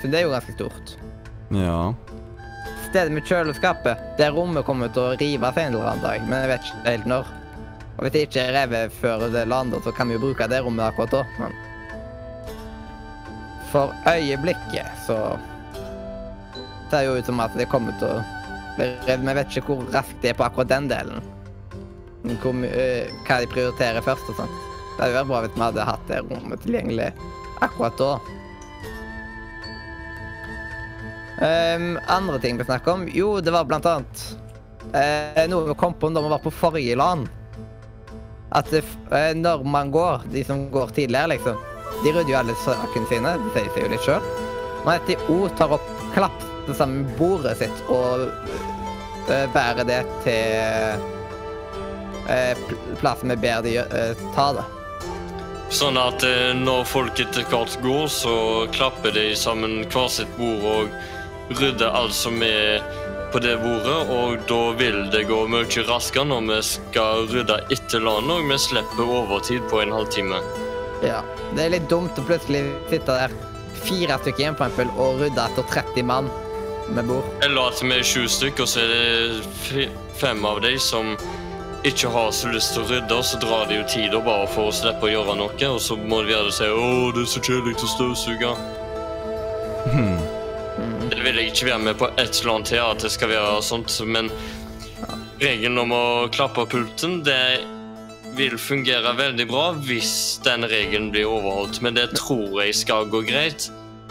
Så 0.00 0.08
det 0.10 0.20
er 0.20 0.26
jo 0.26 0.32
ganske 0.34 0.54
stort. 0.56 0.94
Ja. 1.54 1.92
Stedet 2.88 3.12
med 3.14 3.26
kjøleskapet, 3.28 4.00
det 4.18 4.30
rommet 4.34 4.66
kommer 4.66 4.90
til 4.94 5.04
å 5.04 5.18
rive 5.20 5.52
seg 5.54 5.68
en 5.68 5.76
eller 5.76 5.92
annen 5.92 6.06
dag, 6.06 6.24
men 6.26 6.42
jeg 6.42 6.50
vet 6.50 6.66
ikke 6.66 6.86
helt 6.88 7.10
når. 7.10 7.30
Og 7.96 8.04
hvis 8.04 8.14
det 8.14 8.22
ikke 8.26 8.44
er 8.46 8.56
revet 8.56 8.94
før 8.96 9.26
det 9.30 9.44
lander, 9.50 9.82
så 9.84 9.92
kan 9.94 10.08
vi 10.08 10.16
jo 10.16 10.22
bruke 10.24 10.48
det 10.50 10.62
rommet 10.64 10.88
akkurat 10.88 11.12
da. 11.14 11.22
Men 11.38 11.54
for 13.70 13.94
øyeblikket 14.10 15.04
så 15.06 15.18
ser 16.90 16.96
det 16.96 17.04
jo 17.06 17.18
ut 17.20 17.28
som 17.28 17.42
at 17.44 17.54
det 17.58 17.70
kommer 17.70 17.94
til 18.02 18.18
å 18.18 18.22
Vi. 18.78 18.86
Vet 19.06 19.56
ikke 19.58 19.74
hvor 19.74 19.82
raskt 19.92 20.22
det 20.22 20.30
er 20.30 20.36
på 20.38 20.46
akkurat 20.46 20.70
den 20.70 20.86
delen. 20.88 21.24
Hvor, 22.40 22.54
øh, 22.64 23.10
hva 23.26 23.40
de 23.42 23.48
prioriterer 23.50 24.00
først 24.00 24.30
og 24.32 24.38
sånt. 24.38 24.69
Det 25.00 25.06
hadde 25.06 25.16
vært 25.16 25.28
bra 25.30 25.38
hvis 25.40 25.54
vi 25.56 25.62
hadde 25.64 25.84
hatt 25.88 26.02
det 26.10 26.18
rommet 26.28 26.60
tilgjengelig 26.60 27.06
akkurat 27.64 27.96
da. 27.96 28.08
Um, 31.40 31.94
andre 32.12 32.38
ting 32.42 32.58
vi 32.60 32.64
snakker 32.68 32.92
om? 32.92 33.06
Jo, 33.16 33.38
det 33.40 33.54
var 33.54 33.64
blant 33.64 33.86
annet 33.88 34.24
uh, 34.92 35.40
noe 35.48 35.70
vi 35.70 35.76
kom 35.80 35.94
på 35.96 36.10
da 36.12 36.20
vi 36.20 36.32
var 36.34 36.42
på 36.44 36.52
forrige 36.52 36.98
LAN. 37.00 37.22
At 38.52 38.68
det, 38.74 38.82
f- 38.84 39.12
eh, 39.14 39.30
når 39.38 39.64
man 39.64 39.92
går, 39.94 40.26
de 40.34 40.42
som 40.44 40.66
går 40.74 40.92
tidligere, 40.96 41.30
liksom, 41.32 41.56
de 42.02 42.12
rydder 42.12 42.32
jo 42.34 42.38
alle 42.42 42.56
sakene 42.60 43.08
sine. 43.08 43.32
Det 43.46 43.52
sier 43.54 43.70
seg 43.72 43.86
jo 43.86 43.92
litt 43.94 44.04
sjøl. 44.04 44.28
Men 44.82 44.92
at 44.98 45.06
de 45.08 45.16
òg 45.32 45.46
tar 45.56 45.72
opp 45.78 45.88
klapp 46.12 46.44
sammen 46.76 47.04
med 47.06 47.14
bordet 47.16 47.56
sitt 47.62 47.80
og 47.88 48.26
uh, 49.30 49.46
bærer 49.56 49.88
det 49.88 50.02
til 50.26 51.08
plassen 53.00 53.32
vi 53.32 53.36
ber 53.42 53.64
de 53.64 53.72
ta 54.36 54.50
det. 54.54 54.62
Sånn 55.70 55.94
at 56.00 56.24
eh, 56.26 56.50
når 56.58 56.82
folk 56.90 57.20
etter 57.22 57.44
hvert 57.46 57.76
går, 57.84 58.08
så 58.10 58.34
klapper 58.74 59.14
de 59.14 59.28
sammen 59.38 59.84
hver 59.92 60.08
sitt 60.10 60.30
bord 60.34 60.64
og 60.66 61.60
rydder 61.60 61.94
alt 61.94 62.14
som 62.14 62.42
er 62.42 62.82
på 63.30 63.38
det 63.38 63.54
bordet, 63.62 63.98
og 64.10 64.40
da 64.50 64.58
vil 64.80 65.04
det 65.12 65.22
gå 65.28 65.38
mye 65.50 65.84
raskere 65.86 66.26
når 66.26 66.48
vi 66.48 66.58
skal 66.66 67.28
rydde 67.30 67.60
etter 67.70 68.02
landet, 68.02 68.34
og 68.34 68.50
vi 68.50 68.58
slipper 68.58 69.14
overtid 69.20 69.62
på 69.70 69.78
en 69.84 69.94
halvtime. 69.94 70.42
Ja. 71.06 71.22
Det 71.54 71.62
er 71.64 71.74
litt 71.76 71.86
dumt 71.90 72.18
å 72.18 72.26
plutselig 72.26 72.64
sitte 72.90 73.14
der 73.14 73.34
fire 73.86 74.18
stykker 74.20 74.42
igjen, 74.42 74.58
for 74.58 74.66
eksempel, 74.66 74.90
og 74.98 75.22
rydde 75.22 75.46
etter 75.46 75.70
30 75.70 76.08
mann 76.10 76.30
med 76.90 77.06
bord. 77.06 77.30
Eller 77.46 77.70
at 77.70 77.78
vi 77.82 77.94
er 77.94 78.06
sju 78.06 78.26
stykker, 78.26 78.66
og 78.66 78.72
så 78.74 78.82
er 78.82 78.90
det 78.90 79.86
fem 80.18 80.42
av 80.46 80.58
de 80.66 80.74
som 80.82 81.14
ikke 81.84 82.10
har 82.12 82.30
så 82.36 82.50
lyst 82.52 82.74
til 82.74 82.82
å 82.82 82.88
rydde, 82.90 83.16
og 83.16 83.24
så 83.24 83.38
drar 83.40 83.68
de 83.70 83.78
jo 83.78 83.86
tid 83.88 84.14
og 84.16 84.26
bare 84.26 84.48
for 84.52 84.68
å 84.68 84.74
slippe 84.74 85.08
å 85.08 85.12
gjøre 85.14 85.36
noe, 85.38 85.68
og 85.70 85.80
så 85.80 85.96
må 85.96 86.20
de 86.22 86.34
gjerne 86.34 86.52
si 86.52 86.68
'Å, 86.68 87.12
det 87.16 87.22
er 87.22 87.30
så 87.32 87.40
kjedelig 87.40 87.74
å 87.80 87.88
støvsuge'. 87.94 88.56
Hmm. 89.94 90.18
Det 91.10 91.20
vil 91.24 91.36
jeg 91.40 91.52
ikke 91.52 91.70
være 91.70 91.84
med 91.84 91.98
på 91.98 92.10
et 92.20 92.40
eller 92.40 92.54
annet 92.54 92.66
til, 92.66 92.84
at 92.84 92.98
det 93.00 93.10
skal 93.10 93.28
være 93.28 93.62
sånt, 93.62 94.00
men 94.04 94.30
regelen 95.40 95.78
om 95.78 95.92
å 95.92 96.28
klappe 96.28 96.66
pulten, 96.68 97.24
det 97.24 97.64
vil 98.36 98.58
fungere 98.58 99.16
veldig 99.16 99.48
bra 99.48 99.72
hvis 99.72 100.40
den 100.44 100.68
regelen 100.68 101.10
blir 101.10 101.26
overholdt, 101.26 101.80
men 101.82 101.94
det 101.94 102.10
tror 102.14 102.60
jeg 102.62 102.74
skal 102.74 103.08
gå 103.08 103.24
greit. 103.26 103.70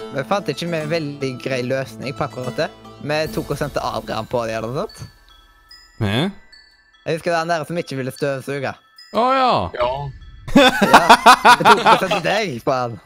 Vi 0.09 0.23
fant 0.25 0.49
ikke 0.49 0.67
med 0.67 0.87
en 0.87 0.89
veldig 0.89 1.31
grei 1.43 1.61
løsning 1.61 2.13
på 2.17 2.25
akkurat 2.25 2.57
det. 2.57 2.69
Vi 3.01 3.27
tok 3.33 3.51
og 3.53 3.57
sendte 3.57 3.79
Adrian 3.79 4.25
på 4.25 4.45
det, 4.47 4.57
eller 4.57 4.73
noe 4.73 4.87
sånt. 4.87 5.09
Hæ? 5.99 6.29
Jeg 7.09 7.17
husker 7.17 7.33
den 7.33 7.49
der 7.49 7.63
som 7.65 7.77
ikke 7.81 7.95
ville 7.97 8.11
støvsuge. 8.13 8.71
Å 9.17 9.23
ja. 9.33 9.53
Ja. 9.73 9.89
Ja, 10.53 10.99
Jeg 11.57 11.65
tok 11.65 11.79
og 11.81 12.03
sendte 12.03 12.19
deg 12.25 12.51
på 12.65 12.73
han. 12.75 12.99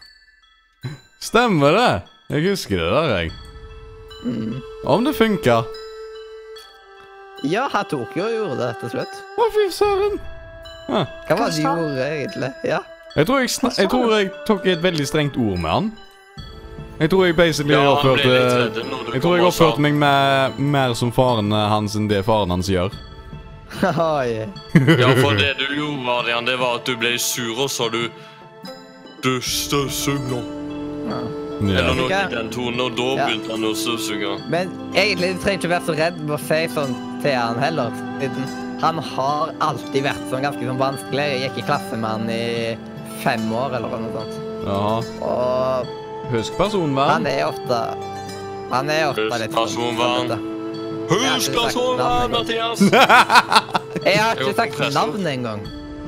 Stemmer 1.23 1.77
det. 1.77 1.91
Jeg 2.33 2.43
husker 2.49 2.81
det 2.83 2.89
der, 2.91 3.13
jeg. 3.15 3.31
Mm. 4.27 4.57
Om 4.91 5.07
det 5.07 5.13
funka. 5.15 5.61
Ja, 7.47 7.65
han 7.71 7.85
tok 7.91 8.13
jo 8.15 8.23
og 8.27 8.31
gjorde 8.35 8.57
det 8.61 8.69
til 8.81 8.93
slutt. 8.97 9.19
Å, 9.39 9.47
fy 9.55 9.65
søren. 9.75 10.19
Ja. 10.87 11.01
Hva 11.29 11.37
var 11.39 11.51
det 11.51 11.55
du 11.57 11.63
gjorde, 11.63 12.07
egentlig? 12.17 12.51
Ja. 12.67 12.79
Jeg 13.15 13.27
tror 13.29 13.43
jeg, 13.43 13.51
sna- 13.55 13.73
jeg 13.77 13.89
tror 13.91 14.13
jeg 14.17 14.31
tok 14.47 14.67
et 14.71 14.83
veldig 14.83 15.07
strengt 15.07 15.35
ord 15.39 15.59
med 15.63 15.71
han. 15.71 15.91
Jeg 16.99 17.09
tror 17.11 17.25
jeg 17.25 17.35
basically 17.35 17.73
Ja, 17.73 17.89
oppførte 17.95 19.13
Jeg 19.13 19.21
tror 19.23 19.35
jeg 19.39 19.45
oppførte 19.47 19.81
meg 19.81 19.95
med, 19.97 20.59
mer 20.59 20.93
som 20.95 21.11
faren 21.11 21.49
hans 21.51 21.95
enn 21.99 22.07
det 22.11 22.23
faren 22.27 22.51
hans 22.53 22.69
gjør. 22.71 22.91
Ja, 24.99 25.09
for 25.21 25.33
det 25.39 25.53
du 25.59 25.65
gjorde, 25.75 26.09
Adrian, 26.19 26.45
det 26.45 26.57
var 26.59 26.75
at 26.79 26.85
du 26.85 26.95
ble 26.97 27.17
sur, 27.19 27.57
og 27.59 27.69
så 27.69 27.89
du 27.91 28.09
Du 29.23 29.39
støvsuger. 29.41 30.43
Eller 31.63 31.93
noe 31.95 32.09
i 32.09 32.27
den 32.33 32.49
tonen, 32.51 32.79
og 32.83 32.95
da 32.97 33.03
Ja. 33.15 33.25
begynte 33.27 33.51
han 33.53 33.63
å 33.63 33.73
støvsuge. 33.77 34.33
Men 34.51 34.71
egentlig 34.95 35.29
du 35.35 35.41
trenger 35.43 35.59
ikke 35.61 35.69
være 35.69 35.85
så 35.87 35.95
redd 35.95 36.17
med 36.19 36.33
å 36.35 36.39
si 36.43 36.59
sånn 36.73 36.95
til 37.23 37.35
han 37.39 37.59
heller. 37.61 37.91
Siden 38.19 38.49
han 38.81 38.97
har 38.99 39.53
alltid 39.61 40.03
vært 40.03 40.25
sånn 40.29 40.43
ganske 40.43 40.59
sånn 40.67 40.77
vanskelig. 40.81 41.27
Jeg 41.31 41.41
gikk 41.45 41.57
i 41.63 41.67
klasse 41.69 41.95
med 41.97 42.09
han 42.09 42.29
i 42.29 42.77
fem 43.23 43.47
år 43.53 43.77
eller 43.77 43.87
noe 43.95 44.11
sånt. 44.11 44.35
Jaha. 44.65 44.97
Og 45.21 46.31
Husk 46.33 46.51
han 46.57 46.65
personvern. 46.65 47.27
er 47.27 47.45
ofte 47.47 47.79
Han 48.71 48.89
er 48.89 49.07
ofte 49.11 49.39
litt 49.39 49.51
personvern. 49.55 50.27
sånn, 50.27 50.27
du. 50.27 50.52
Husk 51.13 51.53
Ja, 51.53 51.69
sove, 51.69 52.09
Mathias! 52.31 52.81
Jeg 54.03 54.19
har 54.23 54.39
ikke 54.39 54.53
sagt 54.57 54.79
navnet 54.97 55.31
engang. 55.33 55.63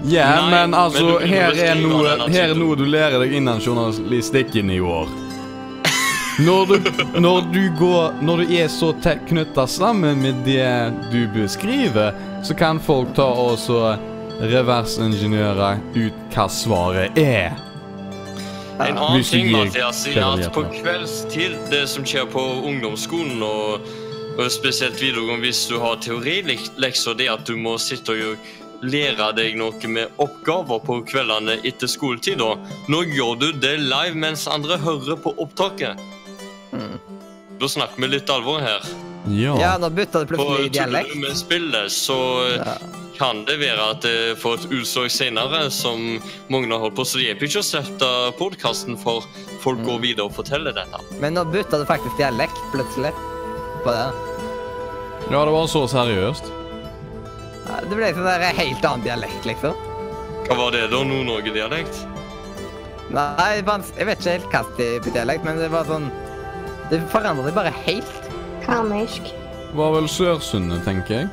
Ja, 0.06 0.22
yeah, 0.22 0.50
men 0.52 0.74
altså, 0.74 1.06
men 1.20 1.30
her 1.30 1.56
er, 1.58 1.76
noe, 1.80 2.18
her 2.30 2.52
er 2.52 2.58
noe 2.58 2.76
du 2.78 2.84
lærer 2.86 3.22
deg 3.24 3.34
innen 3.40 3.62
journalistikken 3.64 4.70
i 4.70 4.80
år. 4.84 5.10
Når 6.46 6.66
du, 6.66 6.90
når 7.24 7.46
du 7.54 7.62
går 7.80 8.18
Når 8.22 8.38
du 8.38 8.56
er 8.58 8.68
så 8.68 8.90
tett 9.00 9.22
knytta 9.30 9.64
sammen 9.72 10.20
med 10.20 10.42
det 10.44 10.68
du 11.14 11.22
beskriver, 11.32 12.12
så 12.44 12.54
kan 12.54 12.80
folk 12.80 13.16
ta 13.16 13.24
og 13.24 13.56
reversingeniører 13.56 14.52
reversingeniøre 14.52 15.70
ut 15.96 16.36
hva 16.36 16.48
svaret 16.52 17.18
er. 17.18 17.56
En 18.76 18.98
annen 19.00 19.24
ting, 19.24 19.48
Mathias, 19.54 20.04
er 20.12 20.20
at 20.28 20.52
på 20.52 20.66
kveldstid, 20.76 21.56
det 21.72 21.86
som 21.88 22.04
skjer 22.04 22.28
på 22.28 22.44
ungdomsskolen, 22.68 23.40
og, 23.40 23.88
og 24.38 24.52
spesielt 24.52 25.00
videregående 25.02 25.46
hvis 25.46 25.66
du 25.72 25.78
har 25.80 25.96
teorilekser, 26.04 27.16
det 27.18 27.28
er 27.30 27.38
at 27.38 27.46
du 27.48 27.56
må 27.60 27.78
sitte 27.82 28.16
og 28.32 28.38
lære 28.86 29.30
deg 29.38 29.56
noe 29.58 29.88
med 29.90 30.12
oppgaver 30.22 30.82
på 30.84 31.00
kveldene 31.08 31.56
etter 31.66 31.88
skoletid. 31.90 32.42
Nå 32.92 33.00
gjør 33.16 33.40
du 33.40 33.48
det 33.64 33.78
live 33.80 34.16
mens 34.20 34.46
andre 34.52 34.78
hører 34.84 35.16
på 35.24 35.32
opptaket. 35.42 35.98
Mm. 36.76 36.98
Da 37.62 37.70
snakker 37.72 38.02
vi 38.04 38.12
litt 38.18 38.30
alvor 38.30 38.60
her. 38.62 38.84
Ja. 39.32 39.56
Ja, 39.58 39.72
nå 39.82 39.88
bytta 39.90 40.22
det 40.22 40.28
På 40.30 40.36
plutselig 40.36 40.68
tuller 40.76 40.76
dialekt. 40.76 41.14
du 41.16 41.20
med 41.24 41.38
spillet, 41.40 41.92
så 41.92 42.18
Ja. 42.60 42.76
kan 43.18 43.46
det 43.46 43.56
være 43.60 43.90
at 43.92 44.02
det 44.02 44.38
får 44.38 44.54
et 44.60 44.72
utslag 44.76 45.10
senere 45.10 45.72
som 45.72 46.20
mange 46.50 46.68
har 46.70 46.80
holdt 46.84 46.96
på. 46.96 47.06
Så 47.08 47.18
det 47.18 47.30
hjelper 47.32 47.48
ikke 47.48 47.64
å 47.64 47.70
sette 47.72 48.10
podkasten 48.38 48.98
for 49.02 49.24
folk 49.64 49.80
går 49.88 50.00
videre 50.04 50.26
og 50.26 50.36
forteller 50.36 50.74
dette. 50.76 51.00
Men 51.22 51.34
nå 51.34 51.46
bytta 51.50 51.80
det 51.80 51.88
faktisk 51.88 52.18
dialekt 52.20 52.60
plutselig. 52.76 53.14
På 53.86 53.94
det. 53.94 54.06
ja, 55.30 55.40
det 55.46 55.54
var 55.54 55.68
så 55.70 55.84
seriøst. 55.92 56.52
Ja, 57.68 57.80
Det 57.86 57.96
ble 57.98 58.10
sånn 58.18 58.26
der 58.28 58.44
helt 58.58 58.86
annen 58.86 59.06
dialekt, 59.06 59.46
liksom. 59.46 59.78
Hva 60.46 60.58
var 60.60 60.74
det 60.74 60.88
da? 60.92 61.02
Nord-Norge-dialekt? 61.06 62.04
Nei, 63.14 63.62
vans- 63.66 63.94
jeg 63.98 64.08
vet 64.10 64.20
ikke 64.22 64.36
helt 64.36 64.52
hva 64.52 64.62
type 64.78 65.14
dialekt, 65.14 65.46
men 65.46 65.60
det 65.62 65.70
var 65.74 65.86
sånn 65.86 66.10
Det 66.90 67.00
forandret 67.10 67.48
seg 67.50 67.56
bare 67.58 67.74
helt. 67.86 68.28
Karmøysk. 68.66 69.30
Det 69.70 69.78
var 69.78 69.94
vel 69.96 70.10
Sørsundet, 70.10 70.84
tenker 70.86 71.24
jeg. 71.24 71.30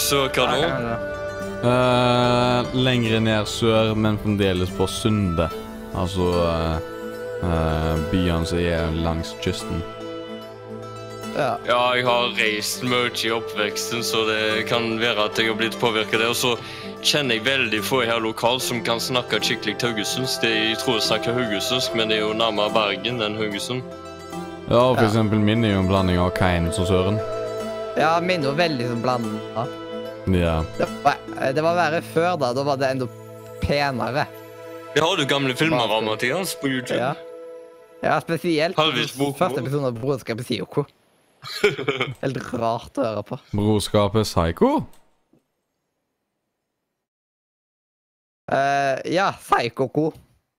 Så 0.00 0.24
hva 0.32 0.46
nå? 0.52 0.94
Eh, 1.64 2.72
lengre 2.76 3.20
ned 3.24 3.46
sør, 3.48 3.94
men 3.96 4.18
fremdeles 4.20 4.72
på 4.76 4.88
Sundet. 4.90 5.52
Altså 5.94 6.26
uh, 7.44 7.94
byene 8.10 8.44
som 8.48 8.58
er 8.58 8.90
langs 9.04 9.34
kysten. 9.44 9.80
Ja. 11.34 11.58
Ja, 11.66 11.78
jeg 11.96 12.04
har 12.06 12.28
reist 12.38 12.82
mye 12.86 13.10
i 13.26 13.30
oppveksten, 13.34 14.04
så 14.06 14.24
det 14.28 14.66
kan 14.70 14.98
være 15.00 15.24
at 15.26 15.38
jeg 15.40 15.48
har 15.50 15.56
blitt 15.58 15.74
påvirket 15.80 16.20
der. 16.22 16.30
Og 16.30 16.36
så 16.38 16.52
kjenner 17.04 17.34
jeg 17.40 17.44
veldig 17.48 17.80
få 17.84 18.04
her 18.06 18.20
lokalt 18.22 18.62
som 18.62 18.82
kan 18.86 19.00
snakke 19.02 19.40
skikkelig 19.42 19.74
haugesundsk. 19.82 20.40
De 20.44 20.52
jeg 20.70 20.78
tror 20.82 21.00
jeg 21.00 21.08
snakker 21.08 21.34
haugesundsk, 21.34 21.96
men 21.98 22.08
det 22.12 22.20
er 22.20 22.26
jo 22.28 22.36
nærmere 22.38 22.70
Bergen 22.74 23.20
enn 23.26 23.34
Haugesund. 23.40 23.82
Ja, 24.70 24.94
for 24.94 25.02
Ja. 25.02 25.08
eksempel 25.08 25.38
min 25.42 25.64
er 25.64 25.74
jo 25.74 25.80
en 25.82 25.88
blanding 25.90 26.18
av 26.18 26.30
Kains 26.38 26.78
og 26.78 26.86
Søren. 26.88 27.18
ja 27.96 28.18
min 28.20 28.40
er 28.40 28.48
jo 28.48 28.54
veldig 28.56 28.86
sånn 28.88 29.02
blanda. 29.02 29.66
Ja. 30.26 30.62
Det 30.78 30.88
var, 31.04 31.18
det 31.52 31.62
var 31.62 31.74
verre 31.76 32.00
før, 32.14 32.38
da. 32.40 32.52
Da 32.54 32.62
var 32.64 32.76
det 32.76 32.88
enda 32.94 33.06
penere. 33.60 34.26
Vi 34.94 35.00
har 35.00 35.16
du 35.16 35.24
gamle 35.26 35.54
filmer 35.54 35.90
av, 35.90 36.02
Mathias, 36.02 36.54
på 36.54 36.68
YouTube. 36.68 36.96
Ja. 36.98 37.14
Ja, 38.02 38.20
spesielt 38.20 38.76
første 38.76 39.60
episode 39.60 39.86
av 39.86 39.94
Broderskapet 39.98 40.46
Sioko. 40.46 40.84
Helt 42.22 42.40
rart 42.54 42.98
å 43.00 43.04
høre 43.06 43.22
på. 43.28 43.38
Brorskapet 43.54 44.26
Psycho? 44.28 44.70
Eh, 48.52 49.12
ja, 49.14 49.30
Psycho-ko. 49.40 50.12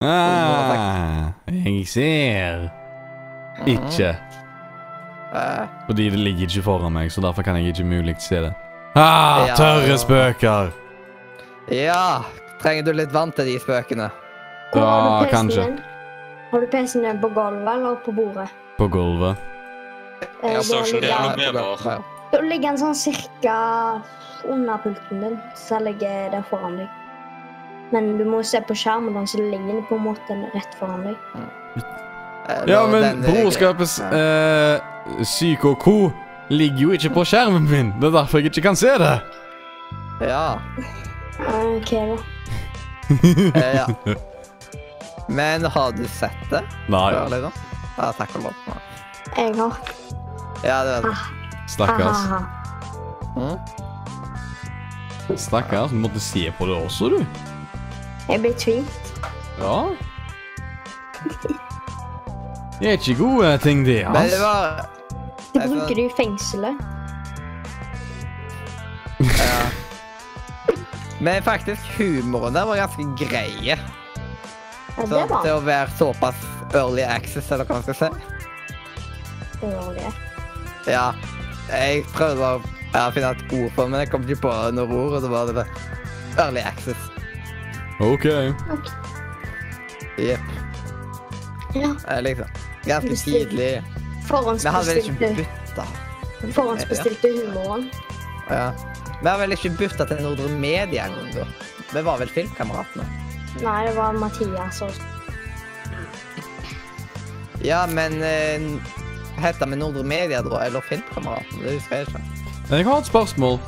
Ah, 0.04 1.30
jeg 1.48 1.86
ser. 1.88 2.66
Ikke. 3.66 4.10
Eh, 5.36 5.66
Fordi 5.86 6.08
det 6.12 6.18
ligger 6.20 6.46
ikke 6.50 6.62
foran 6.66 6.92
meg, 6.92 7.10
så 7.12 7.22
derfor 7.24 7.42
kan 7.46 7.56
jeg 7.56 7.72
ikke 7.72 7.86
mulig 7.88 8.16
se 8.20 8.42
det. 8.44 8.52
Ah, 8.96 9.46
Ja, 9.46 9.54
tørre 9.56 9.88
ja. 9.92 9.96
spøker! 10.00 10.72
ja, 11.70 12.22
trenger 12.62 12.84
du 12.86 12.92
litt 12.94 13.12
vann 13.12 13.32
til 13.34 13.44
de 13.50 13.56
spøkene? 13.60 14.10
Ja, 14.74 15.24
kanskje. 15.30 15.66
Har 16.50 16.60
du 16.62 16.66
PC-en 16.70 17.02
din 17.04 17.18
på 17.20 17.28
gulvet 17.34 17.68
eller 17.74 17.96
på 18.04 18.12
bordet? 18.14 18.48
På 18.78 18.86
gulvet. 18.88 19.36
Eh, 20.42 20.52
Ja, 20.52 20.60
da 20.62 20.82
det 20.82 21.02
jeg. 21.02 21.52
Noe 21.52 21.76
på- 21.76 21.84
bare. 21.84 22.02
Da 22.32 22.40
ligger 22.42 22.68
en 22.68 22.78
sånn 22.78 22.94
cirka 22.94 23.56
under 24.48 24.78
pulten 24.78 25.20
din, 25.20 25.40
så 25.56 25.78
ligger 25.82 26.30
det 26.30 26.44
foran 26.50 26.76
deg. 26.76 26.88
Men 27.92 28.16
du 28.18 28.24
må 28.24 28.42
se 28.44 28.60
på 28.60 28.74
skjermen, 28.74 29.26
så 29.26 29.38
ligger 29.38 29.66
den 29.66 29.82
på 29.88 29.94
en 29.96 30.04
måte 30.08 30.36
rett 30.54 30.74
foran 30.80 31.04
deg. 31.04 31.16
Eh, 32.48 32.62
Ja, 32.66 32.86
men 32.86 33.02
den, 33.02 33.24
eh, 33.24 33.30
brorskapets 33.30 33.98
ja. 33.98 34.10
eh, 34.10 34.80
Psycho 35.22 35.74
Co 35.74 36.12
ligger 36.48 36.78
jo 36.78 36.90
ikke 36.90 37.10
på 37.14 37.24
skjermen 37.26 37.68
min. 37.70 37.92
Det 38.00 38.08
er 38.08 38.12
derfor 38.22 38.38
jeg 38.40 38.50
ikke 38.52 38.62
kan 38.62 38.76
se 38.76 38.98
det. 38.98 39.20
Ja. 40.20 40.58
OK, 41.40 41.90
da. 41.90 42.16
eh, 43.54 43.74
ja. 43.76 43.86
Men 45.28 45.64
har 45.64 45.92
du 45.92 46.04
sett 46.08 46.50
det 46.50 46.62
Nei, 46.88 47.10
liksom? 47.30 47.52
Ja, 47.98 48.12
takk 48.12 48.30
for 48.30 48.42
lov. 48.46 48.54
Jeg 49.36 49.54
har 49.58 49.76
Ja, 50.64 50.78
det 50.84 50.94
vet 50.94 51.04
jeg. 51.04 51.16
stakkars. 51.68 52.16
Mm. 53.36 53.58
Stakkars. 55.36 55.90
Du 55.90 55.96
måtte 55.96 56.20
se 56.20 56.52
på 56.58 56.66
det 56.66 56.76
også, 56.84 57.08
du. 57.12 57.26
Jeg 58.28 58.40
ble 58.42 58.52
tvingt. 58.58 59.12
Ja. 59.60 59.78
Det 62.80 62.88
er 62.88 62.92
ikke 62.98 63.14
gode 63.18 63.58
ting, 63.58 63.84
det, 63.86 64.02
Men 64.12 64.28
det 64.30 64.40
var 64.40 64.86
Det 65.54 65.62
bruker 65.70 65.94
du 65.94 66.02
i 66.04 66.10
fengselet. 66.16 66.76
ja. 69.20 69.58
Men 71.20 71.42
faktisk, 71.42 71.80
humoren 71.98 72.54
der 72.54 72.66
var 72.68 72.76
ganske 72.76 73.06
greie. 73.28 73.76
Ja, 73.76 73.76
Så, 74.96 75.06
det 75.06 75.22
var 75.30 75.42
til 75.44 75.52
å 75.54 75.60
være 75.64 75.90
såpass 75.98 76.36
early 76.74 77.02
access, 77.02 77.50
eller 77.52 77.64
hva 77.64 77.78
man 77.78 77.82
skal 77.86 77.94
si. 77.94 78.08
det. 79.60 79.72
Var 79.72 79.94
det. 79.96 80.12
Ja. 80.86 81.12
Jeg 81.70 82.04
prøvde 82.14 82.38
bare 82.38 83.06
å 83.08 83.12
finne 83.12 83.30
et 83.34 83.52
ord 83.52 83.70
for 83.74 83.82
det, 83.84 83.90
men 83.92 84.00
jeg 84.04 84.10
kom 84.12 84.22
ikke 84.26 84.40
på 84.46 84.52
noe 84.76 84.86
ord, 85.00 85.16
og 85.18 85.22
så 85.24 85.30
var 85.32 85.46
det 85.50 85.54
bare 85.58 85.70
Early 86.38 86.60
access. 86.60 87.00
OK. 88.00 88.26
Jepp. 90.18 90.40
Ja. 91.74 91.90
Eh, 92.08 92.20
Liksom. 92.22 92.46
Ganske 92.86 93.10
Bestilt. 93.10 93.50
tidlig. 93.50 93.82
Vi 93.82 94.68
hadde 94.68 94.86
vel 94.86 95.00
ikke 95.00 95.16
Forhåndsbestilte, 95.16 95.34
bytta. 95.36 95.84
forhåndsbestilte 96.54 97.28
humoren. 97.36 97.88
Ja. 98.50 98.72
Vi 99.22 99.28
har 99.28 99.38
vel 99.40 99.52
ikke 99.56 99.70
bytta 99.78 100.04
til 100.06 100.22
Nordre 100.22 100.48
Media 100.60 101.06
engang, 101.08 101.32
da. 101.34 101.46
Vi 101.92 102.02
var 102.06 102.18
vel 102.20 102.28
filmkameratene. 102.30 103.04
Nei, 103.62 103.86
det 103.86 103.94
var 103.96 104.12
Mathias 104.12 104.82
og 104.84 104.92
Ja, 107.64 107.86
men 107.88 108.20
eh, 108.22 108.60
Hette 109.40 109.66
vi 109.68 109.76
Nordre 109.76 110.02
Media 110.04 110.42
da, 110.42 110.60
eller 110.64 110.80
Filmkameraten? 110.80 111.60
Det 111.62 111.76
husker 111.76 111.96
jeg 112.00 112.08
ikke. 112.08 112.22
Jeg 112.70 112.86
har 112.88 112.98
et 113.02 113.08
spørsmål. 113.10 113.58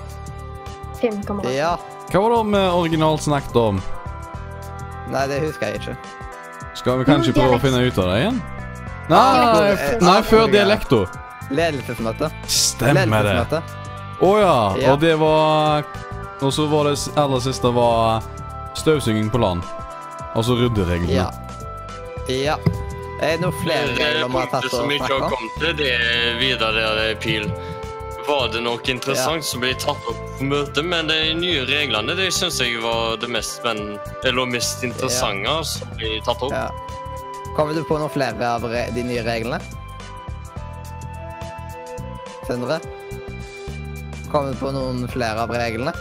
Filmkameraten. 1.01 1.55
Ja. 1.57 1.75
Hva 2.09 2.23
var 2.25 2.35
det 2.35 2.45
vi 2.55 2.63
originalt 2.81 3.23
snakket 3.27 3.57
om? 3.61 3.83
Nei, 5.13 5.25
det 5.29 5.43
husker 5.45 5.71
jeg 5.73 5.83
ikke. 5.83 5.97
Skal 6.79 7.01
vi 7.01 7.05
kanskje 7.09 7.35
prøve 7.37 7.59
å 7.59 7.63
finne 7.63 7.83
ut 7.85 7.99
av 8.01 8.11
det 8.13 8.19
igjen? 8.23 8.41
Nei, 9.09 9.21
Dialekt. 9.37 10.03
nei 10.05 10.19
før 10.29 10.51
dialekta. 10.53 10.99
Ledelsesmøte. 11.51 12.29
Stemmer 12.53 13.25
det. 13.25 13.63
Å 14.21 14.33
ja. 14.41 14.57
Ja. 14.83 14.93
Og 14.93 15.01
det 15.01 15.15
var 15.21 15.87
Og 16.43 16.53
så 16.55 16.67
var 16.71 16.87
det 16.91 16.97
aller 17.19 17.41
siste 17.43 17.71
var 17.75 18.23
støvsuging 18.79 19.31
på 19.33 19.41
land. 19.43 19.65
Altså 20.39 20.55
ryddereglene. 20.59 21.11
Ja. 21.11 21.31
Ja. 22.29 22.57
Er 23.19 23.35
det 23.35 23.43
noen 23.43 23.57
flere 23.65 23.87
Det 23.97 23.99
regler 23.99 24.29
vi 24.31 24.39
har 24.39 24.51
tatt 24.53 24.63
punktet 24.63 24.75
som 24.77 24.93
ikke 24.95 25.09
har 25.11 25.33
kommet 25.33 25.57
til, 25.59 25.73
det 25.81 25.89
er 25.95 26.37
videre 26.39 26.73
der, 26.77 27.15
Pil. 27.23 27.49
Var 28.29 28.51
det 28.53 28.61
noe 28.61 28.83
interessant 28.93 29.47
som 29.49 29.63
ble 29.63 29.73
tatt 29.81 30.05
opp 30.11 30.21
på 30.39 30.47
møtet? 30.51 30.85
Men 30.85 31.09
de 31.09 31.17
nye 31.39 31.65
reglene 31.67 32.15
det 32.19 32.29
syns 32.37 32.61
jeg 32.61 32.77
var 32.85 33.17
det 33.23 33.31
mest 33.33 33.57
spennende, 33.59 33.99
eller 34.29 34.47
mest 34.53 34.85
interessante 34.87 35.57
som 35.67 35.97
ble 35.97 36.13
tatt 36.27 36.45
opp. 36.47 36.53
Ja. 36.55 36.69
Kommer 37.57 37.75
du 37.75 37.83
på 37.89 37.99
noen 37.99 38.13
flere 38.13 38.53
av 38.55 38.69
de 38.69 39.03
nye 39.09 39.25
reglene? 39.27 39.59
Sindre? 42.47 42.79
Kommer 44.31 44.53
du 44.53 44.61
på 44.61 44.71
noen 44.77 45.03
flere 45.11 45.43
av 45.43 45.51
reglene? 45.57 45.97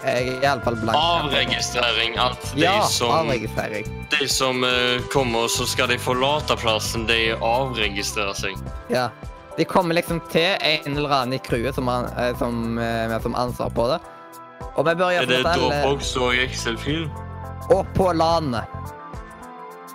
Jeg 0.00 0.30
er 0.38 0.44
iallfall 0.46 0.78
blank. 0.80 0.96
Avregistrering. 0.96 2.16
At 2.16 2.52
de 2.54 2.62
Ja, 2.64 2.86
som, 2.88 3.10
avregistrering. 3.12 3.84
De 4.20 4.28
som 4.28 4.64
eh, 4.64 5.00
kommer, 5.12 5.48
så 5.48 5.66
skal 5.66 5.88
de 5.88 5.98
forlate 5.98 6.56
plassen. 6.60 7.06
De 7.08 7.32
avregistrerer 7.40 8.36
seg. 8.36 8.56
Ja. 8.92 9.08
De 9.56 9.64
kommer 9.68 9.94
liksom 9.98 10.20
til 10.32 10.54
en 10.60 10.96
eller 10.96 11.10
annen 11.12 11.36
i 11.36 11.40
crewet 11.42 11.74
som 11.76 11.88
har 11.90 12.06
eh, 12.20 12.32
som, 12.38 12.78
eh, 12.78 13.16
som 13.24 13.34
ansvar 13.34 13.72
på 13.76 13.88
det. 13.90 13.98
Og 14.76 14.84
vi 14.86 14.94
bør 14.94 15.10
Er 15.10 15.26
det 15.26 15.40
gjøre 15.40 15.54
alle 15.54 15.80
Dropbox 15.82 16.12
og 16.20 16.36
Excel-fil? 16.44 17.08
Og 17.70 17.86
på 17.96 18.12
landet. 18.12 18.64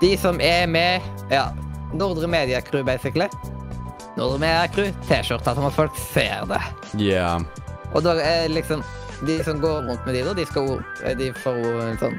De 0.01 0.11
som 0.19 0.41
er 0.43 0.65
med 0.67 1.01
Ja, 1.31 1.47
Nordre 1.93 2.27
Media 2.27 2.59
Crew, 2.61 2.83
basically. 2.83 3.29
Nordre 4.17 4.39
Media 4.39 4.67
Crew, 4.67 4.91
T-skjorta, 5.07 5.55
sånn 5.55 5.69
at 5.69 5.75
folk 5.75 5.95
ser 6.11 6.45
det. 6.51 6.61
Yeah. 6.99 7.41
Og 7.93 8.03
da 8.03 8.17
er 8.19 8.49
liksom 8.51 8.83
De 9.25 9.37
som 9.47 9.61
går 9.63 9.85
rundt 9.87 10.05
med 10.05 10.15
de, 10.17 10.23
da, 10.27 10.33
de 10.35 10.45
skal 10.45 10.67
jo- 10.67 11.15
De 11.15 11.31
får 11.43 11.59
jo 11.63 11.73
en 11.87 11.97
sånn 12.01 12.17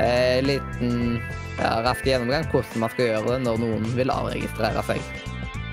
eh, 0.00 0.38
liten 0.44 1.20
ja, 1.58 1.78
rask 1.84 2.06
gjennomgang 2.06 2.46
hvordan 2.52 2.84
man 2.84 2.92
skal 2.94 3.10
gjøre 3.10 3.34
det 3.34 3.38
når 3.46 3.60
noen 3.62 3.86
vil 3.98 4.12
avregistrere 4.14 4.84
seg. 4.86 5.02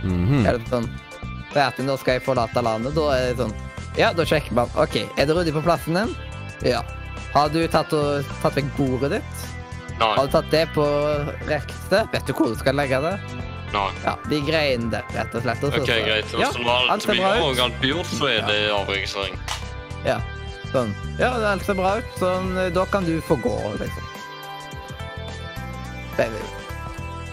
Mhm. 0.05 0.45
Er 0.45 0.59
det 0.59 0.69
sånn 0.69 0.89
Det 1.53 1.61
er 1.61 1.71
at 1.71 1.77
nå 1.81 1.95
skal 1.97 2.17
jeg 2.17 2.25
forlate 2.25 2.61
landet, 2.61 2.93
da 2.97 3.05
er 3.15 3.29
det 3.31 3.39
sånn 3.39 3.53
Ja, 3.97 4.11
da 4.13 4.25
sjekker 4.27 4.53
man. 4.57 4.69
OK, 4.75 4.97
er 5.15 5.25
det 5.25 5.35
ryddig 5.37 5.53
på 5.55 5.63
plassen 5.63 5.95
din? 5.95 6.15
Ja. 6.67 6.81
Har 7.31 7.49
du 7.49 7.61
tatt, 7.71 7.93
og, 7.95 8.27
tatt 8.41 8.57
vekk 8.59 8.73
bordet 8.77 9.15
ditt? 9.15 9.45
Nei. 9.99 10.11
Har 10.17 10.27
du 10.27 10.33
tatt 10.33 10.49
det 10.51 10.65
på 10.75 10.85
rekte? 11.47 12.01
Vet 12.11 12.27
du 12.27 12.33
hvor 12.35 12.51
du 12.51 12.57
skal 12.59 12.75
legge 12.75 12.99
det? 13.03 13.13
Nei. 13.71 13.87
Ja, 14.03 14.15
de 14.29 14.39
greiene 14.43 14.91
der, 14.91 15.07
rett 15.15 15.35
og 15.35 15.43
slett. 15.43 15.63
Også, 15.63 15.83
OK, 15.83 15.93
greit. 16.07 16.35
Ja, 16.39 16.51
så 16.51 16.63
når 16.63 16.91
alt 16.91 17.07
blir 17.07 17.21
bra 17.23 17.31
og 17.43 17.59
ut. 17.59 17.87
gjort, 17.87 18.11
så 18.11 18.29
er 18.31 18.43
det 18.47 18.59
avregistrering. 18.75 19.39
Ja, 20.05 20.19
sånn. 20.73 20.91
Ja, 21.19 21.31
det 21.39 21.49
alt 21.53 21.65
ser 21.67 21.79
bra 21.79 21.95
ut. 21.99 22.11
Sånn, 22.19 22.51
da 22.75 22.85
kan 22.91 23.07
du 23.07 23.15
få 23.23 23.39
gå, 23.43 23.55
liksom. 23.79 24.14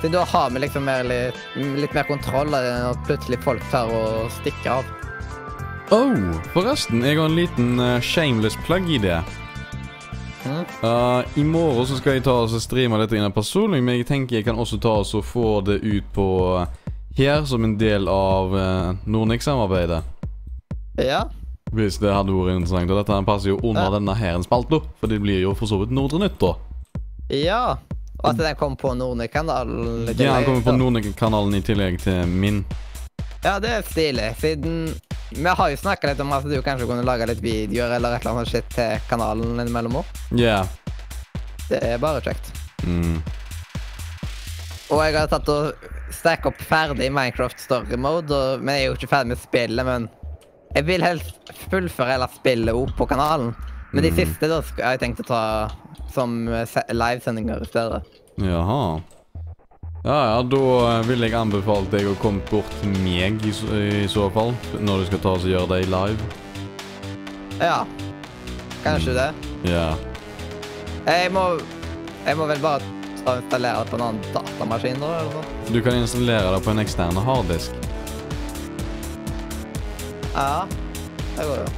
Så 0.02 0.08
da 0.10 0.24
har 0.26 0.50
vi 0.50 0.58
liksom 0.58 0.84
mer, 0.84 1.04
litt, 1.06 1.38
litt 1.78 1.94
mer 1.94 2.06
kontroll 2.08 2.50
enn 2.58 2.88
at 2.90 3.04
plutselig 3.06 3.38
folk 3.44 3.62
tar 3.70 3.90
og 3.94 4.30
stikker 4.40 4.80
av. 4.80 4.88
Oh, 5.92 6.40
forresten, 6.54 7.04
jeg 7.04 7.18
har 7.20 7.28
en 7.28 7.36
liten 7.36 7.78
uh, 7.78 8.00
shameless 8.00 8.56
plug-idé. 8.66 9.20
Mhm. 10.42 10.64
Uh, 10.82 11.22
I 11.38 11.44
morgen 11.46 11.86
så 11.86 12.00
skal 12.00 12.16
jeg 12.16 12.24
ta 12.26 12.34
og 12.42 12.50
streame 12.58 12.98
dette 12.98 13.14
inn 13.14 13.34
personlig, 13.34 13.82
men 13.84 14.00
jeg 14.00 14.08
tenker 14.08 14.40
jeg 14.40 14.46
kan 14.48 14.58
også 14.58 14.80
ta 14.82 14.96
og 15.04 15.22
få 15.28 15.60
det 15.62 15.78
ut 15.84 16.08
på 16.16 16.26
eh, 16.58 16.66
her 17.20 17.44
som 17.46 17.62
en 17.62 17.76
del 17.78 18.08
av 18.10 18.56
uh, 18.56 18.96
Nornic-samarbeidet. 19.06 20.00
Ja. 20.98 21.22
Hvis 21.72 22.00
det 22.02 22.10
hadde 22.12 22.34
vært 22.34 22.56
interessant. 22.58 22.90
Og 22.90 22.98
dette 22.98 23.22
passer 23.24 23.52
jo 23.52 23.60
under 23.62 23.86
Ja. 23.86 23.94
denne 24.00 24.16
her 24.18 24.42
spalta, 24.42 24.80
for 24.98 25.06
det 25.12 25.20
blir 25.22 25.40
jo 25.44 25.54
for 25.54 25.70
så 25.70 25.78
vidt 25.78 25.94
Nordre 25.94 26.18
Nytt, 26.24 26.40
da. 26.40 26.54
Ja. 27.30 27.76
Og 28.22 28.28
at 28.30 28.38
den 28.38 28.54
kom 28.58 28.76
på 28.78 28.92
Nordnytt-kanalen. 28.94 30.06
Ja, 30.14 30.36
den 30.38 30.44
kommer 30.46 30.62
på 30.62 30.76
Nornic-kanalen 30.78 31.56
i 31.58 31.62
tillegg 31.66 31.98
til 32.04 32.26
min. 32.30 32.60
Ja, 33.42 33.56
det 33.58 33.72
er 33.74 33.82
stilig, 33.82 34.28
siden 34.38 34.92
vi 35.32 35.48
har 35.58 35.70
jo 35.72 35.78
snakka 35.80 36.12
litt 36.12 36.20
om 36.22 36.30
at 36.36 36.44
du 36.46 36.54
kanskje 36.62 36.86
kunne 36.86 37.02
lage 37.08 37.26
litt 37.26 37.40
videoer 37.42 37.96
eller 37.96 38.14
et 38.14 38.22
eller 38.22 38.36
annet 38.36 38.50
shit 38.52 38.68
til 38.76 39.00
kanalen 39.10 39.56
innimellom 39.58 39.96
òg. 40.02 40.12
Yeah. 40.36 40.68
Det 41.70 41.80
er 41.82 41.98
bare 41.98 42.20
kjekt. 42.22 42.52
Mm. 42.86 43.18
Og 44.92 45.00
jeg 45.02 45.16
har 45.16 45.30
tatt 45.32 45.48
og 45.48 45.88
stacka 46.12 46.50
opp 46.52 46.60
ferdig 46.68 47.08
Minecraft 47.14 47.58
story 47.62 47.96
mode, 47.98 48.30
og, 48.30 48.60
men 48.62 48.76
jeg 48.76 48.84
er 48.84 48.90
jo 48.92 48.96
ikke 48.98 49.10
ferdig 49.14 49.32
med 49.32 49.40
spillet, 49.42 49.88
men 49.88 50.06
jeg 50.76 50.86
vil 50.88 51.04
helst 51.04 51.52
fullføre 51.72 52.12
hele 52.14 52.28
spillet 52.36 52.76
opp 52.76 52.92
på 53.00 53.08
kanalen. 53.10 53.54
Men 53.92 54.04
de 54.06 54.10
Mm. 54.12 54.16
siste 54.22 54.48
da 54.48 54.60
skal 54.64 54.92
jeg 54.94 55.00
tenkt 55.02 55.20
å 55.24 55.28
ta 55.28 55.42
som 56.14 56.48
eh, 56.48 56.64
se- 56.68 56.84
livesendinger 56.92 57.62
i 57.62 57.68
stedet. 57.70 58.02
Jaha. 58.40 59.00
Ja, 60.04 60.16
ja, 60.32 60.38
da 60.42 60.62
eh, 60.98 61.02
vil 61.06 61.20
jeg 61.22 61.34
anbefale 61.38 61.86
deg 61.92 62.08
å 62.10 62.16
komme 62.22 62.40
bort 62.50 62.72
meg 63.04 63.44
i, 63.46 63.52
så- 63.54 63.70
i 63.74 64.06
så 64.10 64.28
fall, 64.34 64.54
når 64.80 65.02
du 65.04 65.10
skal 65.12 65.22
ta 65.26 65.34
oss 65.36 65.44
og 65.46 65.52
gjøre 65.54 65.68
det 65.76 65.88
live. 65.92 66.30
Ja. 67.60 67.84
Kanskje 68.82 69.14
det. 69.14 69.28
Ja. 69.70 69.92
Jeg 71.06 71.30
må, 71.34 71.44
jeg 72.26 72.36
må 72.38 72.46
vel 72.50 72.58
bare 72.62 72.82
installere 73.22 73.84
det 73.84 73.90
på 73.92 73.98
en 74.00 74.02
annen 74.08 74.24
datamaskin, 74.34 74.98
da, 74.98 75.12
eller 75.20 75.36
noe? 75.36 75.70
Du 75.70 75.78
kan 75.82 75.94
installere 75.94 76.50
det 76.56 76.64
på 76.64 76.72
en 76.74 76.82
ekstern 76.82 77.20
harddisk. 77.22 77.70
Ja. 80.34 80.66
Det 81.36 81.44
går 81.46 81.56
jo. 81.62 81.68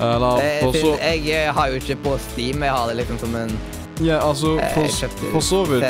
Eller 0.00 0.40
jeg, 0.42 0.74
så 0.80 0.92
jeg 0.98 1.20
eh, 1.30 1.54
har 1.54 1.70
jo 1.70 1.78
ikke 1.78 1.96
på 2.02 2.16
Steam, 2.18 2.62
jeg 2.62 2.72
har 2.74 2.88
det 2.90 2.96
liksom 2.98 3.18
som 3.18 3.36
en 3.38 3.52
Ja, 4.02 4.18
altså, 4.18 4.56
eh, 4.58 4.74
for 5.30 5.40
så 5.40 5.60
vidt 5.70 5.84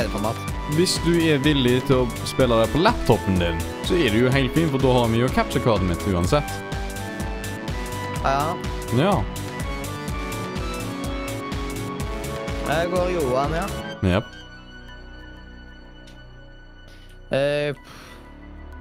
Hvis 0.77 0.99
du 1.05 1.15
er 1.25 1.41
villig 1.41 1.79
til 1.87 2.03
å 2.03 2.27
spille 2.29 2.59
det 2.61 2.69
på 2.73 2.83
laptopen 2.85 3.39
din, 3.41 3.57
så 3.85 3.97
er 3.97 4.13
det 4.13 4.21
jo 4.21 4.29
helt 4.29 4.53
fint, 4.53 4.69
for 4.73 4.81
da 4.81 4.93
har 4.99 5.09
vi 5.09 5.23
jo 5.23 5.31
capture-kartet 5.33 5.89
mitt 5.89 6.05
uansett. 6.09 6.53
Ja. 8.25 8.55
Ja. 8.97 9.17
Jeg 12.65 12.89
går 12.93 13.11
Johan, 13.13 13.53
ja. 13.53 13.67
Jepp. 14.05 14.33
Uh, 17.33 17.75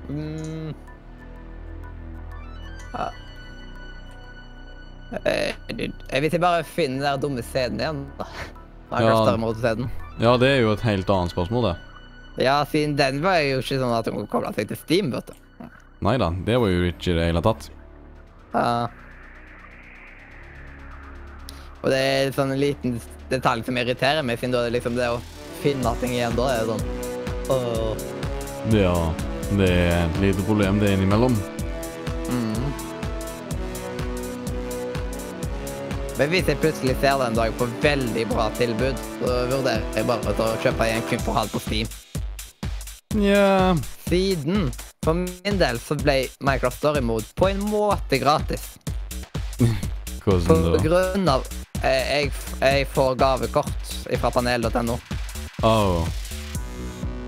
mm, 0.08 0.74
ja. 2.92 3.23
Eh, 5.22 5.54
jeg 6.10 6.40
bare 6.42 6.64
finne 6.66 6.98
den 6.98 7.06
der 7.06 7.20
dumme 7.22 7.42
CD-en 7.42 7.80
igjen, 7.80 8.04
da. 8.18 8.26
Ja. 8.94 9.14
Ja, 10.22 10.36
det 10.38 10.48
er 10.48 10.60
jo 10.62 10.72
et 10.74 10.84
helt 10.86 11.08
annet 11.10 11.34
spørsmål, 11.34 11.70
det. 11.70 11.76
Ja, 12.44 12.58
siden 12.66 12.96
den 12.98 13.22
var 13.22 13.38
jo 13.42 13.60
ikke 13.62 13.78
sånn 13.80 13.94
at 13.94 14.10
hun 14.10 14.26
kobla 14.30 14.52
seg 14.54 14.68
til 14.70 14.78
Steam, 14.78 15.10
vet 15.14 15.30
du. 15.30 15.66
Nei 16.04 16.16
da, 16.20 16.28
det 16.46 16.58
var 16.60 16.70
jo 16.70 16.84
ikke 16.90 17.14
det 17.16 17.28
hele 17.30 17.42
tatt. 17.44 17.70
Ja. 18.54 18.86
Og 21.84 21.90
det 21.92 22.00
er 22.00 22.34
sånn 22.34 22.54
en 22.54 22.60
liten 22.60 22.98
detalj 23.30 23.64
som 23.66 23.78
irriterer 23.80 24.24
meg, 24.26 24.38
siden 24.40 24.54
da 24.54 24.62
er 24.64 24.70
det 24.70 24.78
liksom 24.78 24.98
det 24.98 25.10
å 25.14 25.18
finne 25.62 25.94
ting 26.00 26.14
igjen, 26.16 26.36
da 26.38 26.50
er 26.52 26.70
sånn 26.70 26.86
Åh. 27.54 28.04
Ja, 28.72 28.94
det 29.58 29.68
er 29.68 29.98
et 30.06 30.22
lite 30.22 30.46
problem 30.48 30.80
det 30.80 30.94
innimellom. 30.96 31.36
Men 36.14 36.30
hvis 36.30 36.46
jeg 36.46 36.60
plutselig 36.62 36.94
ser 37.02 37.18
det 37.18 37.26
en 37.26 37.38
dag 37.38 37.54
på 37.58 37.66
veldig 37.82 38.24
bra 38.30 38.46
tilbud, 38.54 39.00
så 39.18 39.36
vurderer 39.50 39.82
jeg 39.98 40.06
bare 40.06 40.34
å 40.34 40.50
kjøpe 40.62 40.86
en 40.86 41.06
kun 41.10 41.22
for 41.26 41.38
halv 41.40 41.54
på 41.54 41.62
Steam. 41.64 41.90
Nja 43.18 43.74
Siden, 44.04 44.68
for 45.02 45.18
min 45.18 45.58
del, 45.58 45.78
så 45.82 45.96
ble 45.98 46.16
Minecraft 46.44 46.78
Story 46.78 47.02
Mode 47.02 47.26
på 47.38 47.48
en 47.50 47.62
måte 47.66 48.18
gratis. 48.22 48.74
Hvordan 50.24 50.46
da? 50.46 50.74
På 50.76 50.82
grunn 50.82 51.30
av 51.30 51.46
eh, 51.82 52.04
jeg, 52.10 52.32
jeg 52.60 52.86
får 52.94 53.18
gavekort 53.20 53.96
fra 54.20 54.30
panel.no. 54.34 54.98
Åh. 55.64 56.23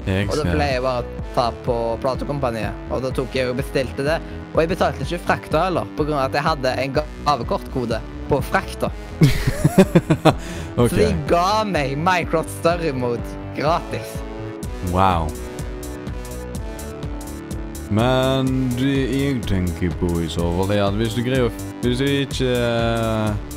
Jeg 0.07 0.29
Og 0.31 0.37
da 0.39 0.45
ble 0.47 0.67
jeg 0.71 0.83
bare 0.85 1.23
ta 1.35 1.47
på 1.67 1.77
platekompaniet. 2.03 2.85
Og 2.95 3.03
da 3.03 3.11
tok 3.15 3.35
jeg 3.35 3.51
og 3.51 3.57
bestilte 3.59 4.07
det. 4.07 4.21
Og 4.53 4.61
jeg 4.63 4.71
betalte 4.71 5.03
ikke 5.03 5.25
frakta 5.27 5.65
heller, 5.67 5.89
på 5.99 6.07
grunn 6.07 6.21
av 6.21 6.29
at 6.29 6.39
jeg 6.39 6.47
hadde 6.47 6.75
en 6.85 6.95
gavekortkode 7.01 7.99
på 8.31 8.39
frakta. 8.47 8.93
okay. 10.77 10.89
Så 10.89 10.95
de 10.95 11.11
ga 11.29 11.65
meg 11.67 11.97
Minecraft 11.99 12.55
Story 12.61 12.95
Mode 12.95 13.35
gratis. 13.59 14.15
Wow. 14.95 15.27
Men 17.91 18.49
det 18.79 18.95
jeg 19.15 19.43
tenker 19.47 19.93
på 20.01 20.09
i 20.23 20.31
så 20.31 20.47
fall, 20.57 20.73
er 20.75 20.87
at 20.89 20.97
hvis 20.99 21.15
du 21.15 21.23
greier 21.23 21.53
Hvis 21.85 22.01
du 22.01 22.07
ikke 22.09 22.49
eh, 22.51 23.53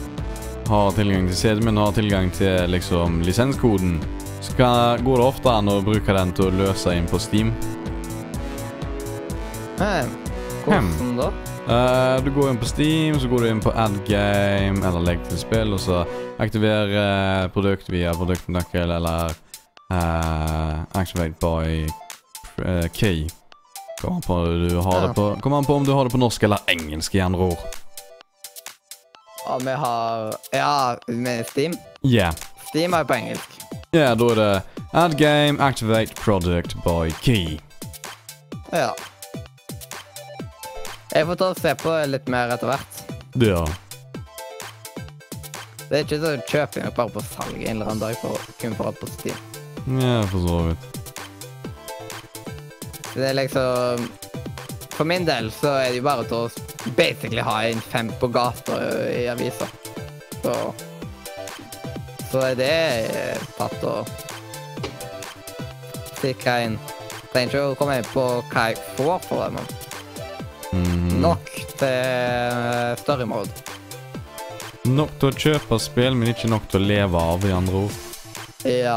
har 0.70 0.92
tilgang 0.94 1.26
til 1.30 1.38
CD, 1.38 1.64
men 1.66 1.80
har 1.82 1.96
tilgang 1.96 2.30
til 2.36 2.70
liksom 2.70 3.24
lisenskoden, 3.26 3.98
kan, 4.60 5.04
går 5.06 5.22
det 5.22 5.26
ofte 5.26 5.52
an 5.56 5.72
å 5.72 5.80
bruke 5.86 6.16
den 6.16 6.34
til 6.36 6.50
å 6.50 6.56
løse 6.60 6.92
inn 6.98 7.08
på 7.08 7.20
Steam. 7.22 7.54
Hey. 9.80 10.04
Hvordan 10.66 11.16
da? 11.18 11.30
Uh, 11.70 12.18
du 12.26 12.32
går 12.34 12.50
inn 12.52 12.60
på 12.60 12.68
Steam, 12.68 13.20
så 13.22 13.30
går 13.30 13.46
du 13.46 13.50
inn 13.54 13.62
på 13.64 13.72
add 13.78 13.96
game 14.08 14.82
eller 14.84 15.04
legg 15.06 15.22
til 15.30 15.40
spill, 15.40 15.76
og 15.78 15.82
så 15.84 16.02
aktiver 16.42 16.92
uh, 16.96 17.48
produkt 17.54 17.92
via 17.94 18.12
produktnøkkel 18.18 18.92
eller 18.96 19.36
uh, 19.94 20.80
activate 20.98 21.38
by 21.40 21.86
uh, 22.66 22.88
key. 22.92 23.28
Kommer 24.02 24.18
an, 24.18 24.26
på, 24.26 24.40
du 24.70 24.78
har 24.80 24.96
Ja. 24.98 25.08
det 25.08 25.14
på, 25.16 25.30
kommer 25.44 25.62
an 25.62 25.68
på 25.68 25.76
om 25.78 25.86
du 25.86 25.94
har 25.94 26.08
det 26.08 26.16
på 26.16 26.22
norsk 26.22 26.44
eller 26.48 26.66
engelsk 26.72 27.16
i 27.16 27.24
andre 27.24 27.52
ord. 27.54 27.66
Ja, 29.46 29.58
vi 29.64 29.80
har 29.86 30.36
Ja, 30.54 30.74
med 31.08 31.48
Steam. 31.48 31.78
Yeah. 32.04 32.34
Steam 32.70 32.94
er 32.94 33.06
jo 33.06 33.12
på 33.14 33.18
engelsk. 33.22 33.59
Ja, 33.92 34.14
da 34.16 34.26
er 34.30 34.36
det 34.38 34.64
add 34.94 35.18
game, 35.18 35.58
activate 35.64 36.14
product 36.16 36.76
by 36.84 37.10
key. 37.22 37.60
Ja. 38.72 38.94
Jeg 41.10 41.26
får 41.26 41.40
ta 41.40 41.48
og 41.50 41.58
se 41.58 41.72
på 41.82 41.94
litt 42.06 42.28
mer 42.30 42.54
etter 42.54 42.70
hvert. 42.70 43.00
Ja. 43.42 43.64
Det 45.90 45.98
er 45.98 46.04
ikke 46.04 46.20
så 46.22 46.36
kjøper 46.52 46.84
jeg 46.84 46.94
bare 47.00 47.14
på 47.16 47.24
salg 47.32 47.64
en 47.64 47.80
eller 47.80 47.90
annen 47.90 48.04
dag 48.04 48.20
for 48.22 48.38
kun 48.62 48.76
for 48.78 48.92
alt 48.92 49.02
på 49.02 49.10
Steam. 49.16 49.40
Ja, 49.98 50.20
for 50.30 50.46
så 50.46 50.60
vidt. 50.68 50.84
Det 53.16 53.26
er 53.26 53.34
liksom 53.40 54.06
For 54.94 55.08
min 55.08 55.26
del 55.26 55.50
så 55.56 55.72
er 55.80 55.90
det 55.90 55.98
jo 55.98 56.06
bare 56.06 56.28
til 56.30 56.46
å 56.46 56.94
basically 56.94 57.42
ha 57.42 57.58
en 57.66 57.82
fem 57.82 58.14
på 58.22 58.30
gata 58.36 58.78
i 59.10 59.26
avisa. 59.32 59.66
Så 60.44 60.54
Så 62.30 62.42
er 62.46 62.56
det 62.60 62.74
eh, 63.10 63.48
tatt 63.58 63.84
og 63.90 64.10
Cirka 66.20 66.60
en 66.66 66.78
Trenger 67.30 67.52
ikke 67.52 67.62
å 67.62 67.76
komme 67.78 68.00
inn 68.00 68.08
på 68.10 68.24
hva 68.50 68.64
jeg 68.72 68.80
får 68.98 69.20
for 69.28 69.44
det, 69.44 69.50
men 69.54 69.66
mm. 70.74 71.20
nok 71.22 71.52
til 71.78 72.96
story 73.04 73.28
mode. 73.30 73.54
Nok 74.90 75.14
til 75.22 75.30
å 75.30 75.38
kjøpe 75.44 75.78
spill, 75.82 76.18
men 76.18 76.32
ikke 76.32 76.50
nok 76.50 76.66
til 76.72 76.82
å 76.82 76.90
leve 76.90 77.22
av, 77.22 77.46
i 77.46 77.54
andre 77.54 77.84
ord. 77.84 78.00
Ja. 78.66 78.96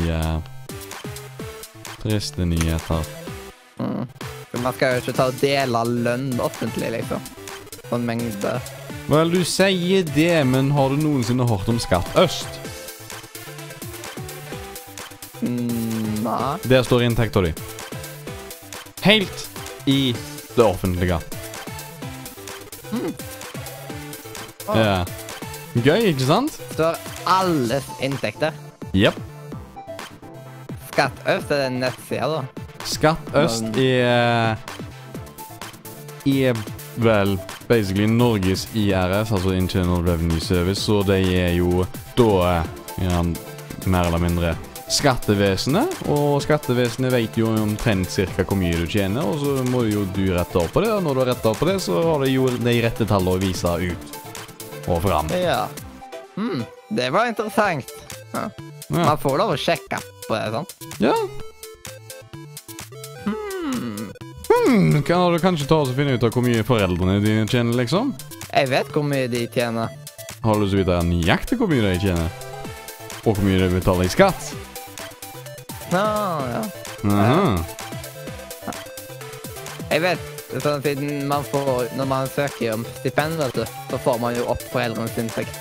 Ja. 0.00 0.38
Triste 2.00 2.48
nyheter. 2.48 3.04
Mm. 3.76 4.08
Man 4.62 4.72
skal 4.78 4.96
jo 4.96 5.04
ikke 5.04 5.16
ta 5.18 5.28
og 5.28 5.38
dele 5.42 5.84
lønn 6.06 6.32
offentlig, 6.40 6.88
liksom. 6.96 7.28
Sånn 7.90 8.08
mengde. 8.08 8.56
Vel, 9.08 9.30
du 9.34 9.42
sier 9.44 10.04
det, 10.14 10.44
men 10.48 10.70
har 10.72 10.88
du 10.94 10.96
noensinne 11.02 11.44
hørt 11.48 11.68
om 11.68 11.78
Skatt 11.82 12.08
Øst? 12.16 12.60
Mm, 15.44 16.22
nei. 16.24 16.54
Der 16.70 16.86
står 16.86 17.04
inntekta 17.04 17.42
di. 17.44 17.50
Helt 19.04 19.44
i 19.90 20.14
det 20.56 20.64
offentlige. 20.64 21.20
Å, 24.64 24.76
Ja. 24.78 25.04
Gøy, 25.74 26.06
ikke 26.14 26.24
sant? 26.28 26.54
Står 26.72 26.96
alles 27.28 27.84
inntekter. 28.00 28.54
Jepp. 28.94 29.16
Skatt 30.92 31.18
Øst 31.28 31.50
er 31.50 31.64
den 31.66 31.80
nettsida, 31.82 32.28
da. 32.30 32.64
Skatt 32.86 33.34
Øst 33.36 33.76
er 33.82 34.56
Er 36.24 36.54
vel 36.96 37.34
basically 37.74 38.06
Norges 38.06 38.68
IRS, 38.74 39.32
altså 39.32 39.54
Internal 39.54 40.04
Revenue 40.06 40.40
Service, 40.40 40.80
så 40.80 41.02
de 41.02 41.18
er 41.34 41.56
jo 41.58 41.82
da 42.14 42.62
ja, 43.02 43.22
mer 43.90 44.06
eller 44.06 44.22
mindre 44.22 44.52
skattevesenet. 44.94 46.04
Og 46.12 46.38
skattevesenet 46.44 47.12
vet 47.14 47.38
jo 47.40 47.50
omtrent 47.50 48.12
cirka 48.12 48.44
hvor 48.46 48.60
mye 48.60 48.76
du 48.78 48.86
tjener, 48.86 49.26
og 49.26 49.40
så 49.42 49.56
må 49.72 49.84
jo 49.88 50.04
du 50.14 50.28
rette 50.36 50.60
opp 50.60 50.70
på 50.76 50.84
det. 50.84 50.92
Og 50.94 51.02
når 51.02 51.16
du 51.16 51.22
har 51.24 51.32
retta 51.32 51.50
opp 51.50 51.62
på 51.64 51.70
det, 51.72 51.80
så 51.82 51.98
har 52.12 52.22
de 52.22 52.30
jo 52.30 52.46
de 52.54 52.76
rette 52.84 53.08
tallene 53.10 53.34
å 53.34 53.42
vise 53.42 53.74
ut 53.88 54.20
og 54.84 55.00
fram. 55.02 55.32
Ja. 55.34 55.64
Mm, 56.38 56.62
det 56.94 57.10
var 57.14 57.32
interessant. 57.32 57.90
Ja. 58.34 58.46
Ja. 58.92 59.00
Man 59.00 59.18
får 59.18 59.40
lov 59.40 59.56
å 59.56 59.58
sjekke 59.58 59.98
på 60.28 60.36
det, 60.36 60.46
sant? 60.54 60.78
ja. 61.02 61.16
Hmm. 64.54 64.92
Hmm, 64.92 65.02
kan 65.02 65.32
du 65.32 65.38
kanskje 65.38 65.66
ta 65.68 65.80
oss 65.82 65.90
og 65.90 65.96
finne 65.98 66.14
ut 66.14 66.24
av 66.24 66.30
hvor 66.32 66.44
mye 66.44 66.64
foreldrene 66.66 67.18
dine 67.24 67.46
tjener, 67.50 67.74
liksom? 67.76 68.12
Jeg 68.52 68.70
vet 68.70 68.90
hvor 68.94 69.04
mye 69.06 69.26
de 69.28 69.46
tjener. 69.52 69.90
Har 70.44 70.60
du 70.60 70.68
så 70.68 70.78
vidt 70.78 70.92
nøyaktig 71.08 71.58
hvor 71.58 71.70
mye 71.70 71.82
de 71.82 71.98
tjener? 72.00 72.30
Og 73.24 73.34
hvor 73.34 73.42
mye 73.44 73.58
de 73.60 73.70
betaler 73.72 74.06
i 74.06 74.12
skatt? 74.12 74.52
Ja, 75.92 76.04
ja. 76.52 76.62
Aha. 77.04 77.56
Jeg 79.90 80.02
vet, 80.02 80.22
sånn 80.62 80.82
siden 80.84 81.26
man 81.30 81.44
får, 81.46 81.90
når 81.98 82.08
man 82.10 82.30
søker 82.32 82.74
om 82.74 82.86
stipend, 83.00 83.36
vet 83.40 83.58
du, 83.58 83.64
så 83.90 84.00
får 84.06 84.18
man 84.22 84.38
jo 84.38 84.46
opp 84.54 84.64
foreldrenes 84.72 85.18
inntekt. 85.20 85.60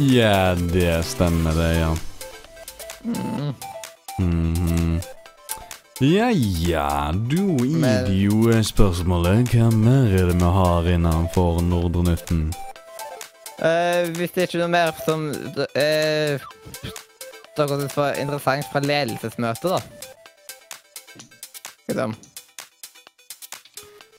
Ja, 0.00 0.54
det 0.72 1.00
stemmer 1.08 1.56
det, 1.56 1.70
ja. 1.80 1.94
Mm. 3.04 3.54
Mhm. 4.18 5.19
Ja, 6.00 6.30
ja, 6.32 7.12
du 7.12 7.56
er 7.56 7.64
Men- 7.76 8.04
det 8.06 8.14
jo 8.24 8.48
spørsmålet 8.64 9.48
hva 9.52 9.70
mer 9.70 10.06
er 10.08 10.26
det 10.30 10.36
vi 10.40 10.44
har 10.44 10.82
innenfor 10.88 11.60
Nordre 11.60 12.02
Nytten? 12.02 12.54
Eh, 13.60 14.08
hvis 14.16 14.30
det 14.32 14.42
er 14.42 14.46
ikke 14.48 14.58
noe 14.62 14.68
mer 14.72 14.92
som 15.04 15.28
uh, 15.28 15.34
dere 17.56 17.68
synes 17.68 17.96
var 17.98 18.14
interessant 18.16 18.64
fra 18.72 18.80
ledelsesmøtet, 18.80 19.68
da. 19.68 19.80
Liksom. 21.90 22.16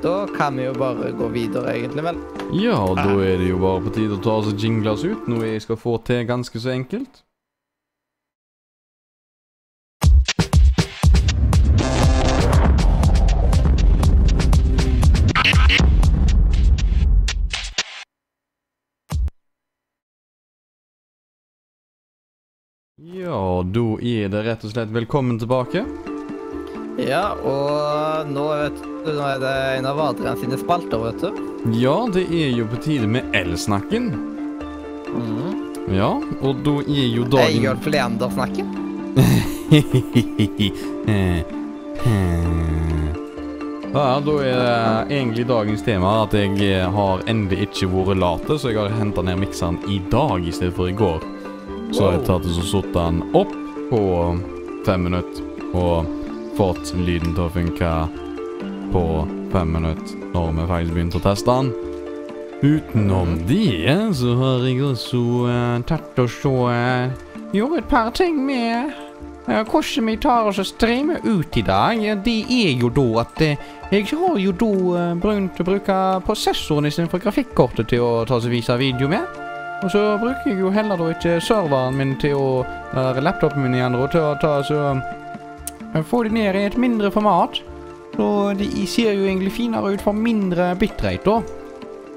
Da 0.00 0.14
kan 0.32 0.56
vi 0.56 0.64
jo 0.64 0.72
bare 0.80 1.10
gå 1.12 1.28
videre, 1.34 1.74
egentlig, 1.76 2.06
vel. 2.06 2.20
Ja, 2.56 2.78
og 2.80 2.96
da 2.96 3.18
er 3.20 3.36
det 3.42 3.50
jo 3.50 3.58
bare 3.60 3.82
på 3.84 3.92
tide 3.98 4.16
å 4.16 4.22
ta 4.24 4.38
oss 4.40 4.48
og 4.48 4.56
jingle 4.56 4.94
oss 4.94 5.04
ut, 5.04 5.28
noe 5.28 5.50
jeg 5.50 5.66
skal 5.66 5.76
få 5.76 5.98
til 6.08 6.24
ganske 6.30 6.62
så 6.62 6.72
enkelt. 6.72 7.20
Ja, 23.00 23.62
da 23.64 23.82
er 24.04 24.28
det 24.28 24.42
rett 24.44 24.64
og 24.66 24.74
slett 24.74 24.90
velkommen 24.92 25.38
tilbake. 25.40 25.80
Ja, 27.00 27.32
og 27.32 28.28
nå, 28.28 28.42
vet 28.58 28.76
du, 28.76 29.08
nå 29.16 29.24
er 29.24 29.38
det 29.40 29.52
en 29.78 29.88
av 29.88 30.02
Adrian 30.04 30.36
sine 30.36 30.58
spalter, 30.60 31.00
vet 31.06 31.24
du. 31.24 31.38
Ja, 31.80 31.94
det 32.12 32.26
er 32.28 32.52
jo 32.52 32.66
på 32.68 32.76
tide 32.84 33.08
med 33.08 33.24
elsnakken. 33.32 34.10
Ja, 35.96 36.10
og 36.42 36.60
da 36.66 36.76
er 36.84 37.08
jo 37.08 37.24
dagen 37.32 37.64
Eyolf 37.64 37.88
Leander-snakken? 37.88 38.68
ja, 43.96 44.20
da 44.28 44.38
er 44.44 44.60
det 44.60 44.76
egentlig 45.08 45.48
dagens 45.48 45.88
tema 45.88 46.18
at 46.26 46.36
jeg 46.36 46.84
har 47.00 47.24
endelig 47.24 47.70
ikke 47.70 47.88
vært 47.96 48.20
late, 48.20 48.60
så 48.60 48.74
jeg 48.74 48.82
har 48.84 48.92
henta 49.00 49.24
ned 49.24 49.40
mikseren 49.40 49.80
i 49.88 50.02
dag 50.12 50.44
i 50.44 50.52
stedet 50.52 50.76
for 50.76 50.92
i 50.92 50.98
går. 51.00 51.39
Så 51.90 52.04
har 52.06 52.16
jeg 52.16 52.24
tatt 52.28 52.46
og 52.46 52.54
så 52.54 52.64
satt 52.68 52.92
den 52.94 53.20
opp 53.34 53.52
på 53.90 54.00
fem 54.86 55.06
minutter 55.08 55.74
og 55.74 56.06
fått 56.58 56.92
lyden 56.94 57.34
til 57.34 57.46
å 57.46 57.52
funke 57.52 57.92
på 58.92 59.04
fem 59.50 59.74
minutter 59.74 60.26
når 60.30 60.52
vi 60.54 60.66
faktisk 60.70 60.94
begynte 60.96 61.20
å 61.20 61.24
teste 61.24 61.56
den. 61.58 61.72
Utenom 62.60 63.36
det 63.48 63.96
så 64.18 64.34
har 64.38 64.66
jeg 64.68 64.82
også 64.84 65.20
uh, 65.48 65.76
tatt 65.88 66.18
og 66.20 66.30
så 66.30 66.54
uh, 66.68 67.28
gjort 67.56 67.78
et 67.80 67.88
par 67.90 68.10
ting 68.14 68.38
med 68.46 68.92
uh, 69.48 69.62
hvordan 69.64 70.10
vi 70.12 70.16
tar 70.22 70.50
oss 70.50 70.60
og 70.62 70.68
streamer 70.68 71.24
ut 71.24 71.56
i 71.56 71.66
dag. 71.66 72.06
Det 72.24 72.38
er 72.60 72.74
jo 72.78 72.92
da 72.94 73.06
at 73.24 73.44
eh, 73.46 73.68
jeg 73.90 74.06
har 74.12 74.38
jo 74.38 74.52
da 74.54 74.72
eh, 75.00 75.14
begynt 75.18 75.58
å 75.58 75.66
bruke 75.66 76.00
prosessoren 76.26 76.86
istedenfor 76.86 77.22
grafikkortet 77.24 77.90
til 77.90 78.04
å 78.06 78.12
ta 78.28 78.38
og 78.38 78.52
vise 78.52 78.76
video 78.78 79.10
med. 79.10 79.49
Og 79.80 79.88
så 79.92 80.00
bruker 80.20 80.50
jeg 80.50 80.60
jo 80.60 80.70
heller 80.74 81.00
da 81.00 81.08
ikke 81.14 81.38
serveren 81.40 81.96
min 81.96 82.16
til 82.20 82.36
å 82.36 82.48
Eller 82.92 83.22
laptopen 83.24 83.64
min 83.64 83.78
igjen 83.78 83.96
da, 83.96 84.06
til 84.12 84.26
å 84.26 84.34
ta 84.40 84.52
så 84.66 84.80
eh, 84.92 86.02
Få 86.06 86.22
det 86.26 86.34
ned 86.36 86.54
i 86.58 86.66
et 86.68 86.76
mindre 86.78 87.10
format. 87.10 87.62
Så 88.14 88.26
de 88.58 88.86
ser 88.90 89.14
jo 89.16 89.24
egentlig 89.24 89.54
finere 89.56 89.94
ut 89.94 90.02
for 90.04 90.14
mindre 90.14 90.74
bitrate 90.78 91.24
da. 91.24 91.40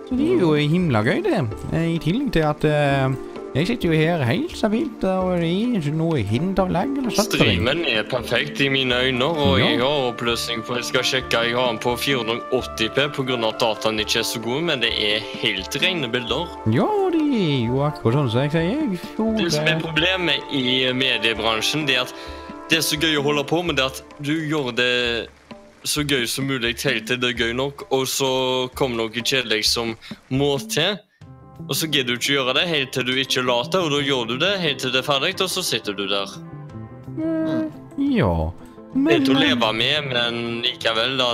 Så 0.09 0.17
det 0.19 0.27
er 0.33 0.41
jo 0.43 0.51
himla 0.57 1.01
gøy, 1.05 1.21
det. 1.25 1.39
Eh, 1.71 1.93
I 1.95 2.01
tillegg 2.03 2.33
til 2.35 2.45
at 2.49 2.67
eh, 2.67 3.15
jeg 3.53 3.67
sitter 3.67 3.91
jo 3.91 3.97
her 3.97 4.23
helt 4.25 4.55
stabilt, 4.57 5.03
og 5.05 5.35
det 5.37 5.45
er 5.45 5.75
ikke 5.77 5.91
noe 5.93 6.21
hint 6.25 6.57
av 6.59 6.71
lag 6.73 6.89
eller 6.97 7.13
sånt. 7.13 7.35
Streamen 7.35 7.83
er 7.85 8.03
perfekt 8.09 8.61
i 8.65 8.69
mine 8.73 8.97
øyne, 8.97 9.27
og 9.29 9.59
Ja. 9.59 9.67
jeg 9.67 9.79
har 9.79 10.07
oppløsning 10.11 10.63
på 10.65 10.75
Jeg 10.75 10.83
skal 10.85 11.03
sjekke, 11.03 11.43
jeg 11.45 11.55
har 11.55 11.67
den 11.69 11.77
på 11.79 11.93
480p 11.95 13.09
pga. 13.13 13.47
at 13.47 13.59
dataen 13.59 13.99
ikke 13.99 14.19
er 14.19 14.23
så 14.23 14.41
god, 14.41 14.61
men 14.63 14.79
det 14.81 14.91
er 14.97 15.19
helt 15.43 15.75
rene 15.81 16.09
bilder. 16.09 16.47
Ja, 16.73 16.89
det 17.11 17.21
er 17.21 17.67
jo 17.67 17.83
akkurat 17.85 18.13
sånn 18.13 18.31
som 18.31 18.41
jeg 18.41 18.51
sier. 18.51 18.63
Jeg 18.63 19.37
Det 19.43 19.51
som 19.53 19.67
er 19.67 19.79
problemet 19.79 20.41
i 20.51 20.91
mediebransjen, 20.93 21.85
det 21.85 21.95
er 21.97 22.01
at 22.01 22.13
det 22.69 22.77
er 22.77 22.81
så 22.81 22.97
gøy 22.97 23.17
å 23.19 23.23
holde 23.23 23.43
på 23.43 23.63
med 23.63 23.75
det 23.75 23.85
at 23.85 24.01
du 24.19 24.33
gjør 24.33 24.73
det 24.75 25.27
så 25.83 26.01
gøy 26.03 26.25
som 26.27 26.47
mulig 26.47 26.75
helt 26.81 27.07
til 27.07 27.17
det 27.19 27.29
er 27.35 27.45
gøy 27.45 27.53
nok, 27.53 27.83
og 27.91 28.07
så 28.07 28.69
kommer 28.73 29.03
noe 29.03 29.09
kjedelig 29.09 29.65
som 29.65 29.95
må 30.31 30.57
til. 30.71 30.97
Og 31.69 31.75
så 31.77 31.87
gidder 31.87 32.13
du 32.13 32.19
ikke 32.19 32.35
gjøre 32.35 32.57
det 32.57 32.65
helt 32.67 32.91
til 32.95 33.07
du 33.07 33.13
ikke 33.15 33.45
later, 33.45 33.85
og 33.85 33.93
da 33.93 34.01
gjør 34.03 34.27
du 34.33 34.35
det 34.41 34.51
helt 34.63 34.83
til 34.83 34.91
det 34.91 34.99
er 35.03 35.07
ferdig, 35.07 35.35
og 35.41 35.49
så 35.51 35.63
sitter 35.63 35.95
du 35.95 36.05
der. 36.11 36.35
Ja. 37.97 38.51
Men 38.93 39.07
Det 39.07 39.15
er 39.15 39.25
til 39.25 39.37
å 39.37 39.41
leve 39.41 39.73
med, 39.77 40.09
men 40.11 40.41
likevel, 40.65 41.17
da. 41.17 41.31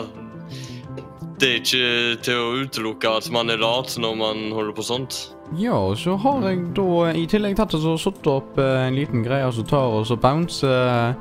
Det 1.40 1.50
er 1.50 1.60
ikke 1.62 2.22
til 2.24 2.40
å 2.40 2.48
utelukke 2.66 3.12
at 3.16 3.30
man 3.32 3.50
er 3.50 3.62
lat 3.62 3.96
når 4.00 4.16
man 4.20 4.50
holder 4.52 4.76
på 4.76 4.84
sånt. 4.84 5.20
Ja, 5.58 5.74
og 5.74 5.96
så 5.98 6.18
har 6.20 6.44
jeg 6.46 6.66
da 6.78 7.10
i 7.16 7.26
tillegg 7.32 7.56
tatt 7.58 7.74
og 7.78 7.82
så 7.82 7.96
satt 7.98 8.28
opp 8.30 8.60
eh, 8.60 8.86
en 8.86 8.98
liten 8.98 9.24
greie 9.26 9.48
som 9.56 9.66
tar 9.66 9.96
og 9.98 10.04
så 10.06 10.18
bounce 10.20 10.68
eh, 10.68 11.16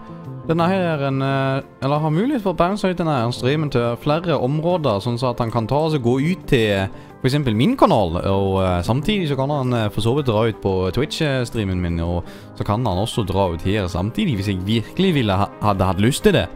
denne 0.49 0.67
her 0.69 1.05
en, 1.09 1.23
eh, 1.23 1.63
Eller 1.85 2.03
har 2.03 2.13
mulighet 2.13 2.43
for 2.45 2.53
å 2.53 2.59
bounce 2.59 2.89
ut 2.89 2.99
denne 2.99 3.15
her 3.15 3.31
streamen 3.33 3.71
til 3.73 3.97
flere 4.03 4.37
områder, 4.37 5.01
sånn 5.01 5.21
at 5.23 5.41
han 5.41 5.55
kan 5.55 5.71
ta 5.71 5.81
og 5.87 5.95
så 5.95 6.03
gå 6.03 6.19
ut 6.21 6.45
til 6.51 6.91
f.eks. 7.19 7.39
min 7.51 7.77
kanal, 7.79 8.21
og 8.31 8.59
uh, 8.63 8.79
samtidig 8.87 9.29
så 9.31 9.37
kan 9.39 9.51
han 9.51 9.75
uh, 9.75 9.87
for 9.95 10.05
så 10.05 10.15
vidt 10.17 10.29
dra 10.31 10.45
ut 10.49 10.61
på 10.63 10.75
Twitch-streamen 10.95 11.81
min, 11.83 12.01
og 12.05 12.27
så 12.59 12.67
kan 12.67 12.87
han 12.87 13.05
også 13.05 13.27
dra 13.27 13.49
ut 13.53 13.65
her 13.67 13.89
samtidig, 13.91 14.37
hvis 14.39 14.53
jeg 14.53 14.67
virkelig 14.67 15.15
ville 15.21 15.39
ha, 15.41 15.49
hadde 15.63 15.89
hatt 15.91 16.03
lyst 16.03 16.23
til 16.27 16.39
det. 16.39 16.47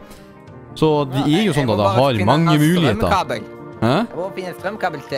Så 0.75 1.03
det 1.11 1.27
er 1.27 1.43
jo 1.45 1.53
sånn 1.53 1.69
at 1.69 1.83
jeg 1.83 1.99
har 1.99 2.23
mange 2.25 2.55
muligheter. 2.57 3.43
Hæ? 3.83 3.95
Jeg 4.07 4.15
må 4.15 4.29
finne 4.31 4.51
en 4.53 4.55
strømkabel 4.59 5.01
til 5.09 5.17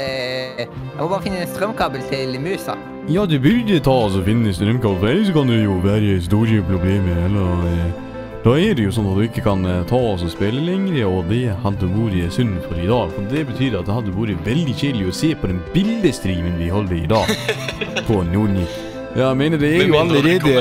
Jeg 0.58 0.70
må 0.98 1.08
bare 1.12 1.22
finne 1.22 1.42
en 1.44 1.52
strømkabel 1.52 2.06
til 2.10 2.40
musa. 2.42 2.74
Ja, 3.14 3.26
du 3.30 3.38
burde 3.40 3.78
ta 3.86 3.94
og 4.08 4.18
finne 4.26 4.54
strømkabel, 4.58 5.12
ellers 5.12 5.30
kan 5.36 5.52
det 5.52 5.60
jo 5.62 5.78
være 5.84 6.16
store 6.26 6.64
problemer. 6.66 7.20
Eller 7.28 7.68
eh, 7.70 8.05
Da 8.46 8.52
er 8.62 8.76
det 8.78 8.84
jo 8.84 8.92
sånn 8.94 9.08
at 9.10 9.16
du 9.18 9.24
ikke 9.26 9.42
kan 9.42 9.66
eh, 9.66 9.80
ta 9.90 9.98
oss 9.98 10.22
og 10.22 10.30
spille 10.30 10.62
lenger, 10.62 11.08
og 11.10 11.32
det 11.32 11.48
hadde 11.64 11.88
vært 11.90 12.36
synd 12.36 12.60
for 12.68 12.78
i 12.78 12.86
dag. 12.86 13.14
For 13.16 13.32
det 13.32 13.42
betyr 13.50 13.78
at 13.80 13.88
det 13.88 13.96
hadde 13.96 14.14
vært 14.14 14.44
veldig 14.46 14.76
kjedelig 14.78 15.08
å 15.10 15.16
se 15.18 15.30
på 15.42 15.50
den 15.50 15.64
bildestreamen 15.74 16.60
vi 16.60 16.68
holder 16.70 17.00
i 17.00 17.08
dag. 17.10 17.32
på 18.08 18.20
Nordnytt. 18.28 18.76
Ja, 19.16 19.32
jeg 19.32 19.40
mener, 19.40 19.58
det 19.58 19.72
er, 19.80 19.88
jo 19.88 19.98
allerede, 19.98 20.54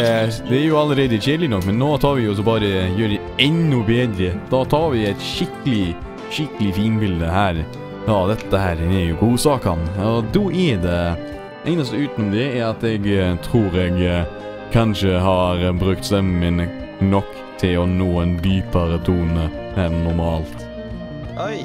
det 0.49 0.57
er 0.57 0.65
jo 0.65 0.81
allerede 0.81 1.21
kjedelig 1.21 1.51
nok, 1.53 1.69
men 1.69 1.77
nå 1.83 1.91
tar 2.01 2.17
vi 2.17 2.25
oss 2.31 2.41
og 2.41 2.49
bare 2.49 2.73
gjør 2.97 3.17
det 3.19 3.21
enda 3.51 3.83
bedre. 3.91 4.33
Da 4.49 4.65
tar 4.73 4.89
vi 4.95 5.05
et 5.11 5.29
skikkelig, 5.35 5.93
skikkelig 6.31 6.75
finbilde 6.81 7.37
her. 7.37 7.61
Ja, 8.09 8.19
dette 8.33 8.65
her 8.65 8.81
er 8.89 9.09
jo 9.11 9.21
godsakene. 9.21 9.93
Og 10.09 10.33
da 10.33 10.49
er 10.65 10.85
det 10.89 10.99
Eneste 11.69 11.97
utenom 11.97 12.33
det 12.33 12.51
er 12.59 12.67
at 12.71 12.83
jeg 12.85 13.05
eh, 13.09 13.37
tror 13.45 13.77
jeg 13.77 13.97
eh, 14.05 14.27
kanskje 14.73 15.17
har 15.21 15.65
brukt 15.81 16.05
stemmen 16.05 16.61
min 16.61 17.11
nok 17.13 17.44
til 17.61 17.79
å 17.83 17.87
nå 17.89 18.11
en 18.23 18.37
dypere 18.43 18.99
tone 19.07 19.49
enn 19.81 19.97
normalt. 20.05 20.65
Oi. 21.41 21.65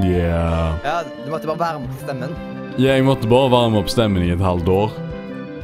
Yeah. 0.00 0.76
Ja, 0.84 1.02
du 1.24 1.30
måtte 1.30 1.46
bare 1.50 1.58
varme 1.60 1.88
opp 1.90 2.02
stemmen. 2.02 2.34
Ja, 2.78 2.94
Jeg 2.94 3.04
måtte 3.04 3.28
bare 3.28 3.50
varme 3.52 3.80
opp 3.82 3.90
stemmen 3.92 4.22
i 4.24 4.30
et 4.32 4.40
halvt 4.40 4.68
år. 4.68 4.90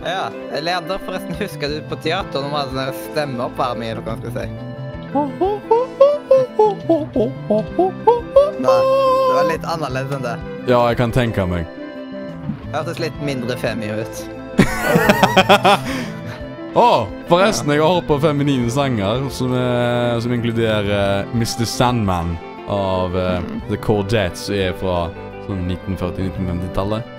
Ja. 0.05 0.27
Leder, 0.61 0.99
forresten, 1.07 1.35
husker 1.41 1.69
du 1.73 1.81
på 1.89 1.97
teater 2.05 2.43
når 2.43 2.51
man 2.53 2.69
hadde 2.75 2.93
stemmeoppvarming, 3.13 3.91
eller 3.95 4.03
hva 4.05 4.17
man 4.17 4.23
skal 4.23 4.35
si? 4.37 4.47
Nei, 8.67 8.77
det 8.83 9.35
var 9.37 9.49
litt 9.51 9.65
annerledes 9.65 10.13
enn 10.17 10.25
det. 10.27 10.37
Ja, 10.69 10.81
jeg 10.91 10.99
kan 11.01 11.13
tenke 11.15 11.47
meg. 11.49 11.67
Hørtes 12.75 12.99
litt 13.03 13.17
mindre 13.25 13.57
femi 13.61 13.89
ut. 13.95 14.25
Å, 16.77 17.07
forresten, 17.25 17.71
jeg 17.73 17.81
har 17.81 17.95
hørt 17.95 18.05
på 18.05 18.19
feminine 18.21 18.69
sanger 18.69 19.31
som, 19.33 19.55
eh, 19.57 20.19
som 20.21 20.33
inkluderer 20.37 20.91
uh, 21.25 21.31
Mr. 21.33 21.65
Sandman 21.65 22.35
av 22.69 23.17
eh, 23.17 23.47
The 23.71 23.79
Cordettes, 23.81 24.43
som 24.51 24.59
er 24.61 24.75
fra 24.77 25.07
sånn 25.47 25.63
1940-1950-tallet. 25.73 27.15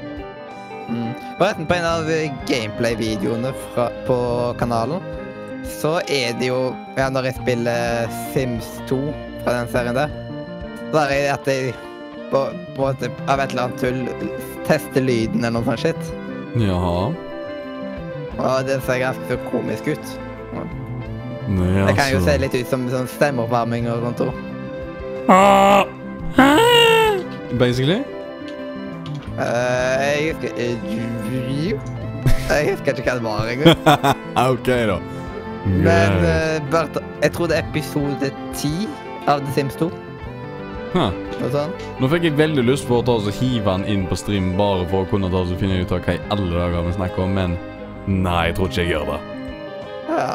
Mm. 0.91 1.09
Forresten, 1.39 1.65
på 1.65 1.73
en 1.73 1.89
av 1.89 2.11
eh, 2.13 2.29
gameplay-videoene 2.45 3.55
på 4.05 4.19
kanalen, 4.61 5.01
så 5.81 5.97
er 6.05 6.38
det 6.38 6.51
jo 6.51 6.61
Ja, 6.99 7.09
når 7.09 7.31
jeg 7.31 7.39
spiller 7.41 8.13
Sims 8.35 8.69
2 8.91 9.01
fra 9.41 9.57
den 9.57 9.73
serien 9.73 9.97
der, 9.97 10.13
så 10.91 11.01
er 11.01 11.15
det 11.15 11.21
at 11.34 11.49
jeg 11.49 11.73
på, 12.29 12.45
på 12.77 12.91
av 12.93 13.01
et 13.01 13.49
eller 13.49 13.65
annet 13.65 13.81
tull 13.81 14.05
tester 14.69 15.01
lyden 15.01 15.41
eller 15.41 15.57
noe 15.57 15.65
sånt 15.71 15.88
shit. 15.88 16.13
Jaha. 16.61 17.09
Og 18.38 18.68
det 18.68 18.81
ser 18.85 19.01
ganske 19.01 19.23
så 19.30 19.38
komisk 19.51 19.88
ut. 19.93 20.05
Nei, 21.47 21.80
altså. 21.80 21.88
Det 21.88 21.95
kan 21.95 22.09
jo 22.11 22.18
altså. 22.19 22.27
se 22.27 22.38
litt 22.43 22.55
ut 22.57 22.69
som 22.69 22.85
sånn 22.91 23.09
stemmeoppvarming 23.15 23.88
og 23.91 24.03
sånt. 24.07 24.19
også. 24.27 24.45
Basically? 27.57 28.03
Uh, 29.38 29.43
jeg 30.01 30.34
husker 30.34 30.51
uh, 30.57 30.64
Jeg 32.49 32.72
husker 32.72 32.97
ikke 32.97 33.03
hva 33.05 33.15
det 33.15 33.23
var 33.26 33.51
engang. 33.51 33.69
OK, 34.51 34.69
da. 34.89 34.97
Men 35.68 36.19
uh, 36.23 36.27
eh, 36.31 36.57
Bert, 36.72 36.99
jeg 37.22 37.31
tror 37.35 37.49
det 37.51 37.57
er 37.59 37.64
episode 37.69 38.31
10 38.55 38.88
av 39.27 39.43
The 39.43 39.51
Sims 39.55 39.76
2. 39.80 39.89
Huh. 40.93 41.11
Sånn. 41.38 41.51
sånt. 41.53 41.88
Nå 42.01 42.09
fikk 42.11 42.23
jeg 42.30 42.38
veldig 42.39 42.64
lyst 42.65 42.88
på 42.88 43.01
å 43.01 43.05
ta 43.05 43.18
oss 43.19 43.27
og 43.30 43.35
hive 43.41 43.68
den 43.68 43.84
inn 43.91 44.05
på 44.09 44.15
stream 44.18 44.53
bare 44.57 44.88
for 44.91 45.03
å 45.03 45.09
kunne 45.11 45.30
ta 45.31 45.43
oss 45.43 45.51
og 45.53 45.59
finne 45.61 45.81
ut 45.84 45.91
av 45.93 45.99
hva 46.05 46.15
i 46.15 46.23
alle 46.34 46.53
dager 46.55 46.88
vi 46.88 46.95
snakker 46.95 47.26
om, 47.27 47.35
men 47.38 47.57
nei, 48.07 48.47
jeg 48.49 48.57
tror 48.57 48.71
ikke 48.71 48.84
jeg 48.84 48.91
gjør 48.93 49.09
det. 49.11 49.19
Ja. 50.07 50.27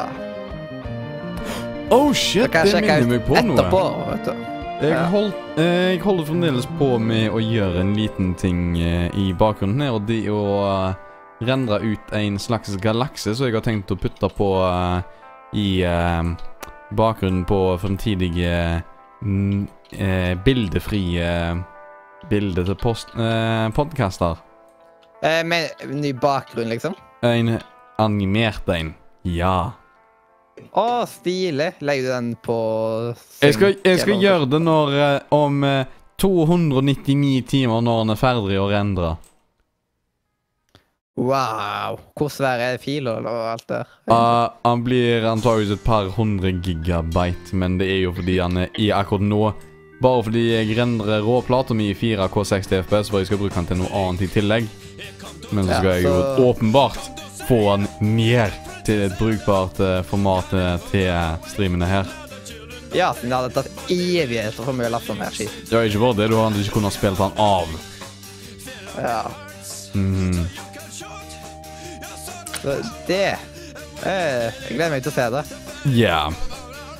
Oh 1.93 2.13
shit, 2.13 2.49
det, 2.53 2.65
det 2.71 2.81
minner 2.81 3.09
meg 3.09 3.25
på 3.27 3.37
noe. 3.37 3.57
etterpå. 3.57 3.81
vet 4.09 4.29
du. 4.29 4.49
Jeg, 4.83 4.99
hold, 5.13 5.29
eh, 5.61 5.93
jeg 5.93 5.99
holder 6.03 6.27
fremdeles 6.27 6.65
på 6.79 6.89
med 6.99 7.31
å 7.31 7.39
gjøre 7.39 7.83
en 7.85 7.93
liten 7.95 8.33
ting 8.39 8.73
eh, 8.81 9.07
i 9.15 9.29
bakgrunnen 9.37 9.83
her, 9.85 9.93
og 9.95 10.07
det 10.09 10.25
å 10.33 10.43
eh, 10.67 10.95
rendre 11.47 11.79
ut 11.83 12.15
en 12.17 12.39
slags 12.39 12.75
galakse 12.83 13.35
som 13.35 13.47
jeg 13.47 13.55
har 13.55 13.63
tenkt 13.65 13.91
å 13.93 13.99
putte 13.99 14.29
på 14.31 14.49
i 15.59 15.67
bakgrunnen 16.95 17.43
på 17.45 17.57
fremtidige 17.81 18.53
mm, 19.21 19.65
bildefrie 20.45 21.27
bilder 22.29 22.63
til. 22.63 22.75
Eh, 25.23 25.43
med 25.45 25.69
ny 25.87 26.13
bakgrunn, 26.13 26.69
liksom. 26.69 26.95
En 27.23 27.55
animert 28.03 28.67
en. 28.67 28.93
Ja. 29.23 29.73
Å, 30.75 30.87
stilig. 31.07 31.71
Legger 31.79 32.03
du 32.03 32.11
den 32.11 32.31
på 32.43 32.57
Jeg 33.41 33.55
skal, 33.55 33.77
jeg 33.83 34.01
skal 34.03 34.23
gjøre 34.23 34.49
det 34.51 34.59
når 34.63 34.97
eh, 34.99 35.19
om 35.33 35.63
eh, 35.67 35.85
299 36.21 37.43
timer 37.49 37.83
når 37.83 38.03
den 38.03 38.13
er 38.13 38.19
ferdig 38.19 38.59
å 38.59 38.67
rendre. 38.71 39.15
Wow. 41.15 41.99
Hvor 42.17 42.31
svær 42.33 42.61
er 42.61 42.79
filen 42.81 43.27
og 43.29 43.41
alt 43.51 43.67
der? 43.69 43.89
Uh, 44.09 44.49
han 44.65 44.81
blir 44.85 45.27
antageligvis 45.29 45.77
et 45.77 45.85
par 45.85 46.09
hundre 46.15 46.55
gigabyte, 46.57 47.53
men 47.53 47.77
det 47.79 47.91
er 47.93 47.99
jo 48.07 48.15
fordi 48.17 48.39
han 48.41 48.65
er 48.65 48.81
i 48.81 48.89
akkurat 48.95 49.27
nå 49.29 49.43
Bare 50.03 50.23
fordi 50.25 50.41
jeg 50.51 50.75
rendrer 50.77 51.21
råplata 51.23 51.75
mi 51.77 51.89
i 51.93 51.95
4K 51.95 52.33
60 52.49 52.73
FPS, 52.83 53.09
for 53.11 53.21
jeg 53.21 53.29
skal 53.29 53.39
bruke 53.39 53.55
den 53.55 53.69
til 53.69 53.79
noe 53.79 53.91
annet 54.03 54.25
i 54.25 54.31
tillegg. 54.33 54.67
Men 55.53 55.67
så 55.67 55.71
Ja, 55.71 55.77
skal 55.79 55.93
jeg 55.93 56.03
jo 56.03 56.49
åpenbart 56.49 56.99
få 57.47 57.59
den 57.77 57.87
ned 58.17 58.51
til 58.83 59.05
et 59.05 59.15
brukbart 59.19 59.79
eh, 59.79 60.01
format 60.09 60.51
eh, 60.59 60.75
til 60.91 61.49
streamene 61.53 61.87
her. 61.87 62.09
Ja, 62.93 63.13
siden 63.15 63.31
det 63.31 63.37
hadde 63.39 63.53
tatt 63.55 63.91
evigheter 63.91 64.59
for 64.59 64.75
meg 64.75 64.89
å 64.89 64.93
laste 64.97 65.15
mer 65.17 65.31
skitt. 65.33 65.55
Ja, 65.71 65.81
ikke 65.87 66.01
bare 66.03 66.17
det, 66.19 66.27
du 66.33 66.37
hadde 66.37 66.59
ikke 66.61 66.75
kunnet 66.81 66.93
spille 66.97 67.15
den 67.17 67.39
av. 67.41 67.71
Ja. 68.99 69.21
Mhm. 69.93 70.43
Så 72.63 72.75
det 73.07 73.23
eh, 74.03 74.51
Jeg 74.51 74.75
gleder 74.77 74.91
meg 74.93 75.03
til 75.03 75.11
å 75.11 75.15
se 75.15 75.29
det. 75.33 75.43
Ja. 75.95 76.19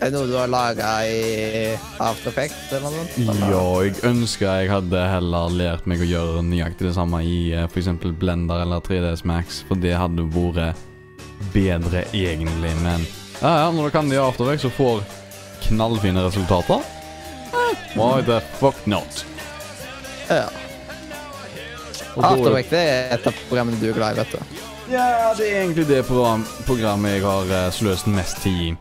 Er 0.01 0.11
det 0.11 0.17
noe 0.17 0.27
du 0.27 0.33
har 0.35 0.49
laga 0.51 0.89
i 1.07 1.73
After 2.01 2.31
Effects 2.31 2.71
eller 2.75 2.91
noe? 2.91 3.05
sånt? 3.13 3.43
Ja, 3.47 3.65
jeg 3.85 3.99
ønsker 4.09 4.61
jeg 4.61 4.71
hadde 4.71 5.03
heller 5.07 5.53
lært 5.53 5.85
meg 5.89 6.03
å 6.03 6.07
gjøre 6.07 6.43
nøyaktig 6.45 6.89
det 6.89 6.95
samme 6.97 7.21
i 7.23 7.53
eh, 7.53 7.67
f.eks. 7.69 7.91
Blender 8.19 8.63
eller 8.65 8.83
3ds 8.83 9.23
Max, 9.29 9.61
for 9.67 9.79
det 9.79 9.95
hadde 9.95 10.25
vært 10.33 10.79
bedre 11.53 12.05
egentlig, 12.15 12.73
men 12.83 13.05
ja, 13.41 13.51
ja, 13.65 13.71
når 13.75 13.89
du 13.89 13.95
kan 13.95 14.09
det 14.09 14.15
i 14.15 14.23
After 14.23 14.47
Effects 14.47 14.67
og 14.69 14.75
får 14.77 15.01
knallfine 15.67 16.23
resultater 16.23 16.83
eh, 17.51 17.87
Why 17.97 18.21
the 18.27 18.39
fuck 18.59 18.85
not? 18.87 19.25
Ja. 20.29 20.47
After 22.15 22.51
Effects 22.53 22.77
er 22.77 23.15
et 23.15 23.27
av 23.27 23.43
programmene 23.49 23.79
du 23.81 23.89
er 23.89 23.97
glad 23.97 24.15
i, 24.15 24.23
vet 24.23 24.35
du. 24.35 24.63
Ja, 24.91 25.33
det 25.37 25.47
er 25.47 25.61
egentlig 25.63 25.87
det 25.87 26.03
program, 26.05 26.43
programmet 26.67 27.17
jeg 27.17 27.23
har 27.25 27.53
eh, 27.55 27.69
sløst 27.73 28.09
mest 28.11 28.43
tid 28.43 28.65
i. 28.67 28.73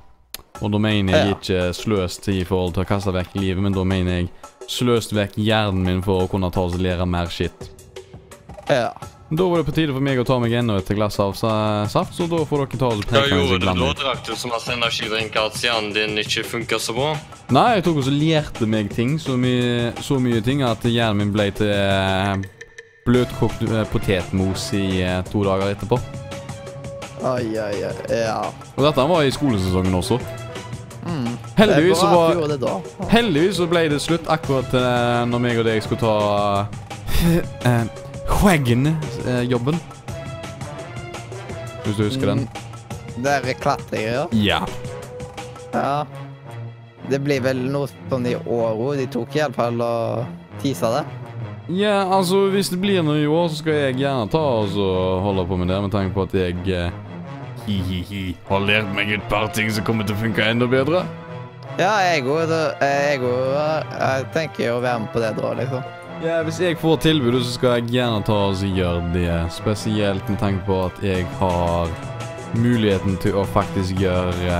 Og 0.63 0.71
da 0.71 0.79
mener 0.79 1.17
jeg 1.17 1.37
ikke 1.37 1.63
sløst 1.75 2.29
i 2.31 2.43
forhold 2.47 2.77
til 2.77 2.85
å 2.85 2.89
kaste 2.89 3.15
vekk 3.15 3.35
livet, 3.41 3.63
men 3.65 3.75
da 3.75 3.83
mener 3.87 4.21
jeg 4.21 4.29
sløst 4.71 5.15
vekk 5.17 5.35
hjernen 5.43 5.83
min 5.87 6.05
for 6.07 6.25
å 6.25 6.31
kunne 6.31 6.53
ta 6.55 6.63
oss 6.63 6.77
og 6.79 6.85
lære 6.85 7.07
mer 7.09 7.33
shit. 7.33 7.71
Ja. 8.71 8.93
Da 9.33 9.47
var 9.49 9.63
det 9.63 9.65
på 9.65 9.73
tide 9.73 9.95
for 9.97 10.05
meg 10.05 10.19
å 10.21 10.25
ta 10.29 10.37
meg 10.43 10.53
enda 10.61 10.75
et 10.77 10.91
glass 10.93 11.17
av 11.23 11.33
saft, 11.39 12.13
så 12.13 12.27
da 12.29 12.43
får 12.45 12.67
dere 12.67 12.81
ta 12.83 12.91
og 12.93 13.05
Hva 13.09 13.23
gjorde 13.31 13.63
du 13.63 13.65
da? 13.65 13.93
Drakk 13.97 14.27
du 14.27 14.35
så 14.37 14.51
masse 14.51 14.75
energidrink 14.75 15.39
at 15.41 15.57
hjernen 15.57 15.95
din 15.97 16.21
ikke 16.21 16.45
funka 16.45 16.77
så 16.77 16.93
bra? 16.97 17.15
Nei, 17.49 17.79
jeg 17.79 17.87
tok 17.87 18.03
også 18.03 18.13
lærte 18.13 18.69
meg 18.69 18.93
ting, 18.93 19.17
så 19.23 19.39
mye, 19.41 19.95
så 20.05 20.21
mye 20.21 20.45
ting 20.45 20.61
at 20.69 20.85
hjernen 20.85 21.25
min 21.25 21.33
ble 21.33 21.49
til 21.57 21.73
eh, 21.73 22.45
bløtkokt 23.09 23.65
eh, 23.71 23.87
potetmos 23.89 24.69
i 24.77 25.01
eh, 25.01 25.23
to 25.33 25.47
dager 25.49 25.73
etterpå. 25.73 25.97
Ai, 27.25 27.57
ai, 27.57 27.75
ai, 27.89 27.97
Ja. 28.13 28.39
Og 28.77 28.85
dette 28.85 29.09
var 29.15 29.25
i 29.25 29.33
skolesesongen 29.33 29.97
også. 29.97 30.21
Mm. 31.03 31.33
Heldigvis 31.59 31.99
så 31.99 32.07
var. 32.13 32.83
Heldigvis 33.11 33.57
så 33.59 33.67
ble 33.71 33.87
det 33.91 34.01
slutt 34.03 34.29
akkurat 34.31 34.75
uh, 34.75 35.23
når 35.29 35.43
meg 35.43 35.63
og 35.63 35.67
deg 35.67 35.83
skulle 35.85 36.03
ta 36.03 36.17
uh, 37.67 38.03
Skjeggen-jobben. 38.33 39.81
Hvis 41.83 41.97
du 41.99 42.05
husker 42.07 42.33
den? 42.33 42.45
Mm. 42.47 43.23
Det 43.23 43.33
er 43.39 43.57
klatregreier. 43.61 44.29
Ja. 44.33 44.63
Ja. 45.75 46.05
Det 47.11 47.19
blir 47.23 47.43
vel 47.45 47.59
noe 47.73 47.91
sånn 48.11 48.29
i 48.31 48.37
år. 48.39 48.95
De 49.01 49.09
tok 49.11 49.35
iallfall 49.37 49.83
og 49.83 50.63
tisa 50.63 50.93
det. 50.97 51.03
Ja, 51.73 52.03
altså 52.11 52.49
hvis 52.53 52.71
det 52.73 52.81
blir 52.83 53.03
noe 53.07 53.21
i 53.23 53.29
år, 53.31 53.49
så 53.51 53.61
skal 53.61 53.79
jeg 53.79 54.01
gjerne 54.03 54.31
ta 54.31 54.41
og 54.63 54.75
holde 55.25 55.47
på 55.47 55.59
med 55.61 55.71
det, 55.71 55.79
med 55.85 55.93
tanke 55.95 56.15
på 56.15 56.27
at 56.27 56.35
jeg 56.35 56.59
eh, 56.67 56.95
hi-hi-hi 57.67 58.23
har 58.49 58.65
lært 58.67 58.93
meg 58.97 59.13
et 59.17 59.27
par 59.31 59.49
ting 59.55 59.71
som 59.73 59.85
kommer 59.87 60.07
til 60.09 60.17
å 60.17 60.23
funke 60.23 60.45
enda 60.45 60.69
bedre. 60.71 61.05
Ja, 61.81 61.95
jeg 62.05 62.27
òg. 62.29 62.51
Jeg 62.83 63.21
jeg 63.23 64.27
tenker 64.35 64.75
å 64.75 64.81
være 64.83 65.05
med 65.05 65.13
på 65.15 65.23
det 65.23 65.33
da, 65.39 65.53
liksom. 65.57 65.85
Ja, 66.23 66.43
Hvis 66.47 66.61
jeg 66.61 66.77
får 66.79 67.01
tilbudet, 67.03 67.41
så 67.43 67.57
skal 67.57 67.79
jeg 67.81 67.97
gjerne 67.97 68.21
ta 68.27 68.37
og 68.51 68.61
gjøre 68.63 69.09
det. 69.15 69.31
Spesielt 69.51 70.29
med 70.29 70.39
tanke 70.39 70.63
på 70.69 70.77
at 70.87 71.01
jeg 71.03 71.25
har 71.41 71.91
muligheten 72.55 73.17
til 73.23 73.41
å 73.41 73.47
faktisk 73.49 73.97
gjøre 74.03 74.59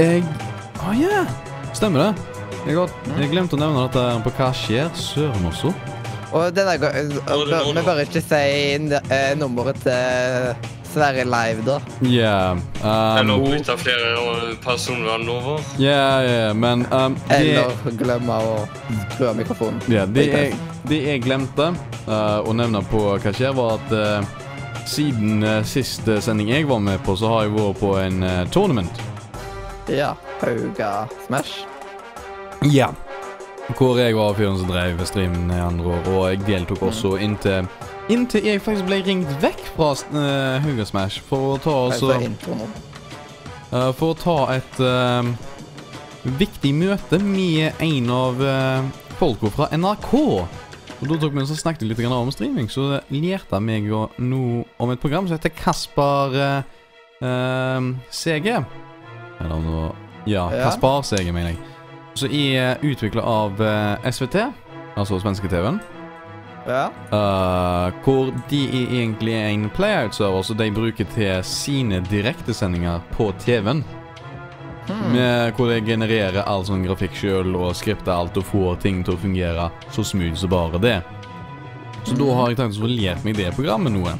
eh, 0.00 0.16
Jeg 0.16 0.24
Å 0.80 0.94
ja! 0.96 1.20
Stemmer 1.76 2.08
det. 2.08 2.32
Jeg, 2.64 2.78
har, 2.80 2.90
jeg 3.20 3.30
glemte 3.30 3.58
å 3.58 3.60
nevne 3.60 3.84
dette 3.84 4.06
på 4.24 4.32
Hva 4.38 4.48
skjer? 4.56 4.88
Søren 4.96 5.46
også. 5.52 5.74
Og 6.32 6.50
denne 6.56 6.74
gangen 6.80 7.14
Vi 7.14 7.84
bør 7.84 8.02
ikke 8.02 8.24
si 8.24 8.42
eh, 8.80 9.30
nummeret 9.38 9.78
til 9.84 10.77
Sverre 10.98 11.24
Live, 11.24 11.62
da. 11.62 11.80
Ja 12.00 12.56
Eller 13.20 13.38
bryte 13.38 13.76
flere 13.78 14.08
eh, 14.12 14.56
personnummer 14.64 15.30
over? 15.30 15.60
Ja, 15.78 16.22
ja, 16.22 16.54
men 16.54 16.86
um, 16.90 17.14
det, 17.28 17.36
Eller 17.36 17.98
glemme 18.00 18.38
å 18.42 18.56
skru 19.14 19.30
mikrofonen. 19.38 19.78
ja, 19.86 20.06
det, 20.10 20.24
jeg, 20.32 20.56
det 20.90 20.98
jeg 21.04 21.22
glemte 21.22 21.70
uh, 22.08 22.40
å 22.42 22.54
nevne 22.56 22.82
på 22.90 23.04
Hva 23.14 23.30
skjer, 23.30 23.54
var 23.54 23.78
at 23.78 23.94
uh, 23.94 24.38
siden 24.90 25.44
uh, 25.46 25.60
siste 25.62 26.18
sending 26.24 26.50
jeg 26.50 26.66
var 26.66 26.82
med 26.82 26.98
på, 27.06 27.14
så 27.14 27.30
har 27.30 27.46
jeg 27.46 27.54
vært 27.54 27.78
på 27.78 27.94
en 28.00 28.22
uh, 28.26 28.42
tournament. 28.50 29.04
Ja. 29.86 30.16
Hauga 30.40 31.08
Smash. 31.26 31.62
Ja. 32.74 32.90
Hvor 33.78 33.98
jeg 34.00 34.16
var 34.16 34.34
fyren 34.34 34.58
som 34.58 34.70
drev 34.70 35.04
streamen 35.06 35.50
i 35.52 35.60
andre 35.62 35.94
år, 35.94 36.10
og 36.14 36.28
jeg 36.32 36.42
deltok 36.46 36.88
også 36.90 37.18
inntil 37.22 37.68
Inntil 38.08 38.46
jeg 38.48 38.60
faktisk 38.64 38.86
ble 38.88 39.02
ringt 39.04 39.32
vekk 39.42 39.58
fra 39.74 39.90
uh, 40.14 40.62
Hugo 40.64 40.84
Smash 40.88 41.20
for 41.28 41.52
å 41.52 41.56
ta 41.60 41.74
Altså 41.90 42.14
uh, 42.16 43.90
For 43.98 44.14
å 44.14 44.16
ta 44.16 44.36
et 44.54 44.78
uh, 44.80 45.28
viktig 46.40 46.72
møte 46.72 47.18
med 47.20 47.76
en 47.84 48.08
av 48.14 48.40
uh, 48.40 48.86
folka 49.20 49.50
fra 49.52 49.68
NRK. 49.76 50.14
Og 50.16 51.04
Da 51.04 51.18
tok 51.20 51.36
vi 51.36 51.44
og 51.44 51.52
snakket 51.52 51.84
litt 51.84 52.00
om 52.08 52.32
streaming, 52.32 52.70
så 52.72 53.02
lærte 53.12 53.60
meg 53.60 53.90
noe 53.92 54.64
om 54.80 54.94
et 54.94 55.04
program 55.04 55.28
som 55.28 55.36
heter 55.36 55.52
Kaspar 55.52 56.32
uh, 56.32 57.92
CG. 58.08 58.48
Eller 58.56 59.52
om 59.52 59.68
det 59.68 59.76
var 59.76 59.92
Ja, 60.24 60.48
Ja. 60.48 60.64
Kaspar 60.64 61.04
CG, 61.04 61.28
mener 61.28 61.52
jeg. 61.52 61.60
Som 62.16 62.32
er 62.32 62.80
utvikla 62.82 63.22
av 63.22 63.60
SVT, 64.08 64.48
altså 64.96 65.20
svenske 65.20 65.52
TV-en. 65.52 65.78
Ja. 66.68 66.88
Uh, 67.08 67.94
hvor 68.04 68.32
de 68.50 68.58
er 68.68 68.90
egentlig 69.00 69.34
en 69.34 69.68
playout-server 69.72 70.42
som 70.44 70.58
de 70.58 70.68
bruker 70.74 71.08
til 71.14 71.40
sine 71.48 72.02
direktesendinger 72.10 73.00
på 73.14 73.30
TV-en. 73.40 73.84
Hmm. 74.88 75.12
Med 75.12 75.52
Hvor 75.56 75.68
de 75.68 75.80
genererer 75.84 76.46
all 76.48 76.64
sånn 76.64 76.84
grafikk 76.86 77.16
sjøl 77.16 77.56
og 77.56 77.74
skripter 77.76 78.14
alt 78.14 78.36
og 78.40 78.46
får 78.48 78.78
ting 78.84 79.02
til 79.04 79.16
å 79.16 79.20
fungere 79.20 79.66
så 79.92 80.04
smooth 80.04 80.36
som 80.40 80.52
bare 80.52 80.80
det. 80.80 80.98
Så 82.06 82.16
da 82.16 82.28
har 82.38 82.48
jeg 82.48 82.60
tenkt 82.60 82.78
å 82.78 82.86
få 82.86 82.92
lært 82.92 83.24
meg 83.24 83.36
det 83.36 83.52
programmet 83.56 83.92
noe. 83.92 84.14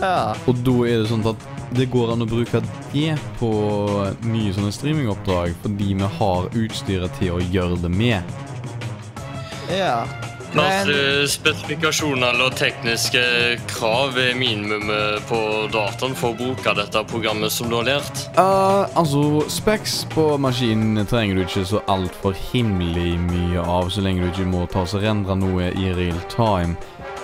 ja. 0.00 0.32
Og 0.46 0.64
da 0.64 0.76
er 0.88 1.02
det 1.02 1.10
sånn 1.10 1.26
at 1.28 1.52
det 1.76 1.88
går 1.92 2.12
an 2.14 2.22
å 2.22 2.28
bruke 2.30 2.62
det 2.92 3.16
på 3.40 3.50
nye 4.28 4.52
sånne 4.54 4.72
streamingoppdrag 4.72 5.56
fordi 5.64 5.96
vi 5.98 6.12
har 6.20 6.48
utstyret 6.54 7.18
til 7.18 7.36
å 7.36 7.42
gjøre 7.42 7.80
det 7.82 7.92
med. 7.92 8.36
Ja. 9.72 10.06
Men 10.56 10.90
spesifikasjoner 11.28 12.32
eller 12.32 12.54
tekniske 12.56 13.22
krav 13.68 14.16
er 14.20 14.34
minimumet 14.38 15.26
på 15.28 15.40
dataen 15.72 16.16
for 16.16 16.32
å 16.32 16.38
bruke 16.38 16.74
dette 16.78 17.02
programmet 17.10 17.52
som 17.52 17.68
du 17.70 17.76
har 17.78 17.88
lært? 17.90 18.22
Uh, 18.38 18.88
altså, 18.96 19.44
specs 19.52 19.98
på 20.14 20.28
maskinen 20.40 21.04
trenger 21.08 21.36
du 21.36 21.44
ikke 21.44 21.66
så 21.68 21.82
altfor 21.92 22.36
himmelig 22.50 23.18
mye 23.28 23.62
av, 23.62 23.90
så 23.92 24.04
lenge 24.04 24.24
du 24.24 24.30
ikke 24.32 24.48
må 24.50 24.64
ta 24.72 24.86
og 24.86 25.02
rendre 25.02 25.36
noe 25.38 25.70
i 25.76 25.92
real 25.96 26.20
time. 26.32 26.76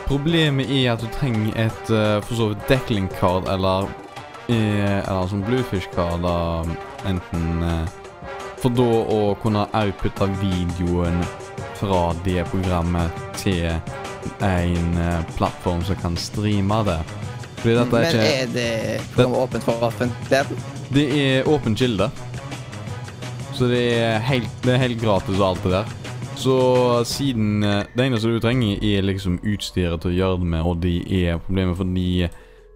Problemet 0.07 0.71
er 0.71 0.93
at 0.93 1.03
du 1.03 1.09
trenger 1.15 1.55
et 1.57 1.91
uh, 1.91 2.19
for 2.25 2.37
så 2.37 2.49
vidt 2.53 2.69
decking 2.69 3.09
card 3.21 3.49
eller 3.49 3.87
uh, 3.87 4.99
Eller 4.99 5.29
sånn 5.31 5.45
bluefish 5.47 5.89
card, 5.95 6.25
da, 6.27 6.65
enten 7.09 7.63
uh, 7.63 7.87
For 8.61 8.75
da 8.75 8.89
å 9.15 9.21
kunne 9.43 9.65
outputte 9.79 10.29
videoen 10.43 11.23
fra 11.83 12.05
det 12.25 12.47
programmet 12.53 13.23
til 13.43 13.67
en 14.43 14.99
eh, 15.03 15.25
plattform 15.37 15.83
som 15.85 15.99
kan 15.99 16.17
streame 16.17 16.83
det. 16.87 17.01
Fordi 17.63 17.75
dette 17.79 17.99
er 17.99 18.07
ikke 18.07 18.23
Men 18.23 18.31
er 18.31 18.55
det 18.55 18.71
programmet 19.15 19.43
åpent 19.43 19.67
for 19.67 19.91
offentligheten? 19.91 20.63
det 20.93 21.09
er 21.17 21.49
åpen 21.49 21.75
kilde. 21.77 22.11
Så 23.55 23.69
det 23.69 23.83
er 23.97 24.19
helt, 24.19 24.51
det 24.65 24.75
er 24.75 24.83
helt 24.83 25.01
gratis 25.01 25.39
og 25.39 25.47
alt 25.53 25.65
det 25.65 25.73
der. 25.73 25.93
Så 26.37 26.57
siden 27.05 27.63
eh, 27.63 27.85
Det 27.97 28.07
eneste 28.07 28.29
du 28.29 28.41
trenger, 28.41 28.79
er 28.83 29.05
liksom 29.05 29.39
utstyret 29.45 30.03
til 30.03 30.13
å 30.13 30.17
gjøre 30.17 30.41
det 30.41 30.49
med, 30.55 30.63
og 30.67 30.81
det 30.83 30.97
er 31.23 31.41
problemet 31.45 31.77
fordi 31.77 32.29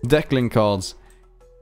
Deckling 0.06 0.50
cards 0.52 0.94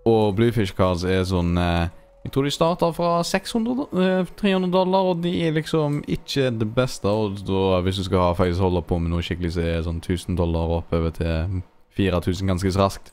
og 0.04 0.34
Bluefish 0.36 0.74
cards 0.76 1.04
er 1.08 1.22
sånn 1.24 1.56
eh, 1.58 1.88
Jeg 2.24 2.32
tror 2.32 2.46
de 2.46 2.50
starter 2.50 2.92
fra 2.96 3.22
600, 3.22 3.86
eh, 4.00 4.30
300 4.40 4.72
dollar, 4.72 5.10
og 5.10 5.22
de 5.22 5.32
er 5.44 5.52
liksom 5.52 6.02
ikke 6.08 6.48
det 6.58 6.70
beste. 6.74 7.08
Og 7.08 7.42
da, 7.44 7.80
hvis 7.84 8.00
du 8.00 8.04
skal 8.04 8.34
faktisk 8.34 8.64
holde 8.64 8.82
på 8.82 8.98
med 8.98 9.12
noe 9.12 9.22
skikkelig, 9.22 9.52
så 9.56 9.60
er 9.60 9.82
sånn 9.84 10.00
1000 10.00 10.38
dollar 10.40 10.78
oppover 10.80 11.12
til 11.12 11.60
4000 11.96 12.48
ganske 12.48 12.72
raskt. 12.78 13.12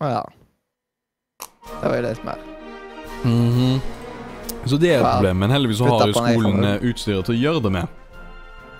Å 0.00 0.12
ja. 0.14 0.22
Det 1.80 1.88
var 1.88 1.96
jo 1.96 2.06
litt 2.06 2.24
mer. 2.24 2.46
Mm 3.24 3.40
Mhm. 3.50 3.80
Så 4.64 4.76
det 4.76 4.90
er 4.92 5.00
et 5.00 5.06
problem, 5.14 5.36
men 5.36 5.50
heldigvis 5.50 5.78
så 5.80 5.88
har 5.88 6.06
jo 6.06 6.12
skolen 6.12 6.64
eh, 6.64 6.82
utstyret 6.90 7.24
til 7.24 7.34
å 7.34 7.40
gjøre 7.40 7.62
det 7.64 7.72
med. 7.72 7.96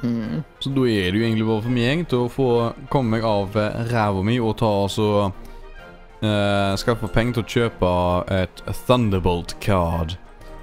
Mm. 0.02 0.42
Så 0.60 0.72
da 0.72 0.84
er 0.88 1.10
det 1.12 1.20
jo 1.20 1.26
egentlig 1.26 1.46
bare 1.48 1.62
for 1.64 1.76
meg 1.76 2.06
til 2.08 2.24
å 2.24 2.30
få 2.32 2.48
komme 2.92 3.16
meg 3.16 3.24
av 3.28 3.56
eh, 3.60 3.80
ræva 3.90 4.22
mi 4.24 4.38
og 4.40 4.54
ta 4.60 4.68
altså 4.84 5.30
uh, 6.22 6.96
få 7.00 7.08
penger 7.12 7.38
til 7.38 7.42
å 7.42 7.50
kjøpe 7.54 7.90
et 8.34 8.62
Thunderbolt 8.86 9.56
card, 9.60 10.16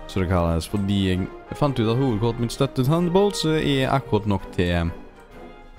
som 0.08 0.22
det 0.22 0.30
kalles. 0.30 0.70
Fordi 0.70 1.02
jeg 1.10 1.28
fant 1.60 1.80
ut 1.80 1.88
at 1.88 1.98
hovedkortet 1.98 2.44
mitt 2.44 2.56
støtter 2.56 2.88
Thunderbolt, 2.88 3.38
så 3.38 3.58
er 3.58 3.92
akkurat 3.92 4.28
nok 4.28 4.48
til 4.56 4.92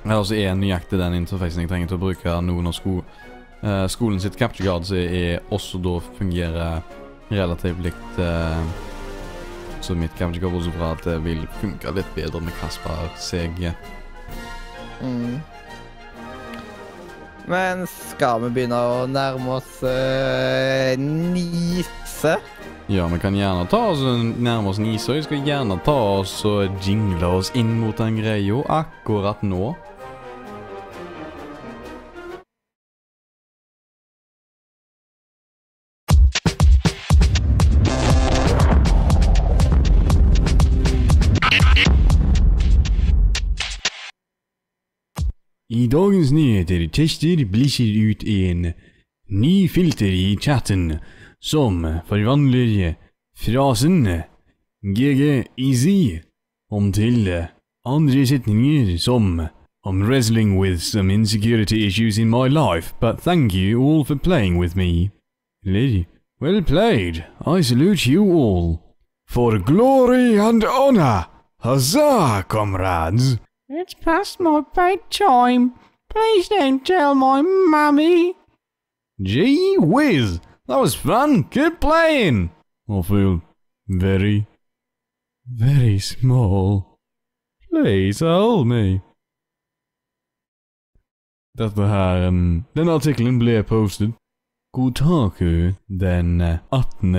Eller 0.05 0.23
så 0.25 0.35
er 0.39 0.55
nøyaktig 0.55 0.99
den 0.99 1.19
interfacen 1.19 1.65
jeg 1.65 1.69
trenger 1.69 1.91
til 1.91 1.99
å 1.99 2.05
bruke 2.05 2.35
nå 2.41 2.61
når 2.63 2.77
sko, 2.77 3.01
uh, 3.65 3.87
skolen 3.91 4.21
sitt 4.23 4.39
capture 4.39 4.65
card 4.65 4.87
så 4.89 4.97
er 4.97 5.43
også 5.51 5.81
da 5.83 5.99
fungerer 6.17 6.81
relativt 7.29 7.83
likt 7.85 8.21
uh, 8.23 8.63
Så 9.83 9.95
mitt 9.99 10.15
capture 10.17 10.41
card 10.41 10.55
bortsett 10.55 10.79
fra 10.79 10.95
at 10.95 11.05
det 11.05 11.19
vil 11.27 11.45
funke 11.61 11.93
litt 11.99 12.15
bedre 12.17 12.41
med 12.41 12.57
Kasper 12.63 13.11
CG. 13.19 13.73
Mm. 15.03 15.39
Men 17.49 17.87
skal 17.89 18.43
vi 18.45 18.51
begynne 18.53 18.77
å 18.77 19.07
nærme 19.09 19.55
oss 19.57 19.79
uh, 19.81 20.93
Nise? 21.01 22.35
Ja, 22.93 23.07
vi 23.09 23.19
kan 23.21 23.37
gjerne 23.37 23.67
ta 23.69 23.81
oss 23.93 24.03
en- 24.05 24.35
nærme 24.45 24.69
oss 24.73 24.79
Nisa. 24.81 25.13
Vi 25.17 25.23
skal 25.25 25.45
gjerne 25.47 25.79
ta 25.85 25.95
oss 26.21 26.35
og 26.49 26.69
jingle 26.85 27.27
oss 27.41 27.51
inn 27.57 27.75
mot 27.81 27.97
den 28.01 28.17
greia 28.21 28.61
akkurat 28.83 29.41
nå. 29.45 29.75
Dagens 45.91 46.33
nyheter 46.33 46.89
tester 46.89 47.45
Blizzard 47.45 47.97
ut 47.97 48.25
en 48.25 48.73
ny 49.29 49.69
filter 49.69 50.13
i 50.13 50.37
chatten 50.37 50.99
som 51.41 51.81
forvandler 52.09 52.97
frasen 53.37 54.03
GG 54.83 55.47
easy 55.57 56.19
om 56.71 56.91
til 56.93 57.31
andre 57.87 58.27
setninger 58.27 58.99
som 58.99 59.49
I'm 59.87 60.05
wrestling 60.05 60.59
with 60.59 60.83
some 60.83 61.11
insecurity 61.11 61.87
issues 61.87 62.19
in 62.19 62.29
my 62.29 62.49
life, 62.49 62.93
but 63.01 63.23
thank 63.23 63.55
you 63.55 63.81
all 63.81 64.05
for 64.05 64.17
playing 64.17 64.59
with 64.59 64.77
me. 64.77 65.11
Well 66.41 66.63
played. 66.63 67.25
I 67.47 67.63
salute 67.63 68.05
you 68.05 68.25
all. 68.25 68.83
For 69.27 69.59
glory 69.59 70.39
and 70.39 70.65
honor! 70.65 71.27
Huzzah, 71.61 72.45
comrades! 72.47 73.39
It's 73.71 73.93
past 73.93 74.41
my 74.41 74.63
bedtime. 74.75 75.75
Please 76.09 76.49
don't 76.49 76.87
tell 76.87 77.15
my 77.15 77.43
mummy. 77.43 78.35
Gee 79.21 79.77
whiz! 79.79 80.41
That 80.67 80.81
was 80.81 80.95
fun! 80.95 81.45
Keep 81.45 81.79
playing! 81.79 82.51
I 82.89 83.03
feel 83.03 83.43
very, 83.87 84.47
very 85.47 85.99
small. 85.99 86.99
Please 87.71 88.21
hold 88.21 88.69
me. 88.69 89.03
Dette 91.55 91.77
her 91.77 92.27
um, 92.29 92.65
Denne 92.75 92.91
artikkelen 92.91 93.39
ble 93.39 93.63
postet 93.65 94.15
Kotaku 94.73 95.75
den 95.89 96.41
eh, 96.41 96.59
18. 96.71 97.15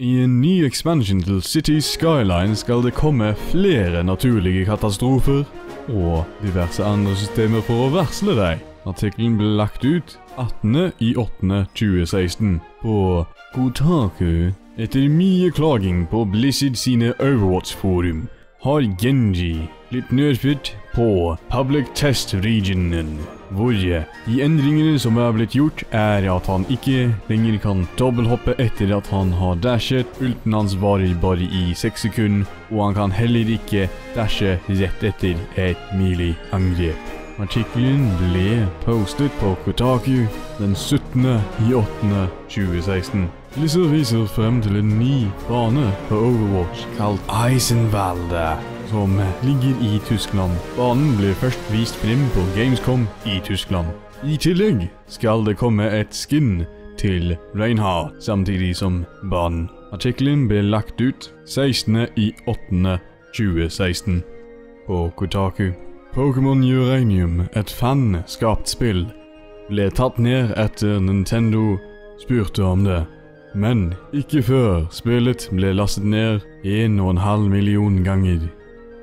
i 0.00 0.04
8. 0.04 0.06
2016. 0.06 0.06
I 0.06 0.24
en 0.24 0.40
ny 0.40 0.64
expansion 0.64 1.20
til 1.22 1.42
City 1.42 1.78
Skyline 1.78 2.56
skal 2.56 2.82
det 2.82 2.94
komme 2.94 3.34
flere 3.50 4.04
naturlige 4.04 4.64
katastrofer 4.64 5.44
og 5.88 6.24
diverse 6.42 6.84
andre 6.84 7.16
systemer 7.16 7.60
for 7.66 7.86
å 7.86 7.90
varsle 7.90 8.36
deg. 8.38 8.62
Artikkelen 8.86 9.34
ble 9.40 9.56
lagt 9.58 9.82
ut 9.84 10.14
18. 10.38 10.92
i 11.02 11.16
8. 11.16 11.64
2016 11.74 12.60
på 12.82 13.24
Kotaku. 13.54 14.52
Etter 14.78 15.08
mye 15.10 15.50
klaging 15.50 16.06
på 16.06 16.22
Blizzard 16.30 16.78
sine 16.78 17.10
Overwatch-forum 17.18 18.28
har 18.62 18.86
Genji 19.02 19.66
blitt 19.90 20.10
nerfet 20.12 20.72
på 20.94 21.36
Public 21.50 21.86
Test 21.94 22.34
Regionen, 22.34 23.18
hvor 23.50 23.72
de 23.72 24.40
endringene 24.44 24.98
som 25.00 25.16
er 25.16 25.32
blitt 25.36 25.56
gjort, 25.56 25.84
er 25.94 26.26
at 26.28 26.48
han 26.50 26.66
ikke 26.72 27.08
lenger 27.30 27.58
kan 27.62 27.84
dobbelthoppe 28.00 28.56
etter 28.60 28.92
at 28.96 29.08
han 29.12 29.32
har 29.40 29.60
dashet. 29.64 30.08
Ulten 30.20 30.56
hans 30.56 30.76
varer 30.80 31.14
bare 31.22 31.46
i 31.46 31.72
seks 31.74 32.04
sekunder, 32.08 32.48
og 32.70 32.84
han 32.86 32.98
kan 32.98 33.16
heller 33.16 33.54
ikke 33.56 33.88
dashe 34.16 34.58
rett 34.68 35.06
etter 35.12 35.40
et 35.56 35.94
melee-angrep. 35.96 37.14
Artikkelen 37.38 38.08
ble 38.18 38.64
postet 38.82 39.30
på 39.38 39.52
Kotaku 39.62 40.26
den 40.58 40.74
17. 40.74 41.38
i 41.68 41.74
8. 41.78 42.24
2016. 42.50 43.28
Blizzard 43.54 43.92
viser 43.94 44.26
frem 44.26 44.58
til 44.64 44.80
en 44.80 44.90
ny 44.98 45.28
bane 45.46 45.86
på 46.08 46.18
Overwatch 46.32 46.82
kalt 46.98 47.30
Eisenwalde, 47.46 48.56
som 48.90 49.20
ligger 49.42 49.74
i 49.84 50.00
Tyskland. 50.08 50.52
Banen 50.76 51.16
ble 51.18 51.34
først 51.34 51.72
vist 51.72 51.96
frem 52.02 52.24
på 52.34 52.44
Gamescom 52.56 53.06
i 53.26 53.40
Tyskland. 53.44 53.88
I 54.24 54.36
tillegg 54.36 54.88
skal 55.06 55.44
det 55.46 55.58
komme 55.60 55.86
et 56.00 56.14
skin 56.14 56.64
til 56.98 57.36
Reinhardt 57.54 58.24
samtidig 58.24 58.76
som 58.76 59.04
banen. 59.30 59.68
Artikkelen 59.92 60.48
ble 60.48 60.62
lagt 60.62 61.00
ut 61.00 61.30
16. 61.46 62.06
i 62.16 62.32
8. 62.46 62.98
2016 63.36 64.22
på 64.86 65.12
Kotaku. 65.16 65.72
Pokémon 66.14 66.64
Uranium, 66.64 67.42
et 67.56 67.70
fanskapt 67.70 68.68
spill, 68.68 69.06
ble 69.68 69.90
tatt 69.92 70.18
ned 70.18 70.54
etter 70.56 70.98
Nintendo 71.00 71.76
spurte 72.18 72.64
om 72.64 72.84
det. 72.84 73.04
Men 73.54 73.94
ikke 74.12 74.42
før 74.42 74.86
spillet 74.92 75.48
ble 75.52 75.72
lastet 75.76 76.04
ned 76.04 76.40
en 76.64 77.00
og 77.00 77.10
en 77.14 77.22
halv 77.22 77.50
million 77.52 78.02
ganger. 78.04 78.48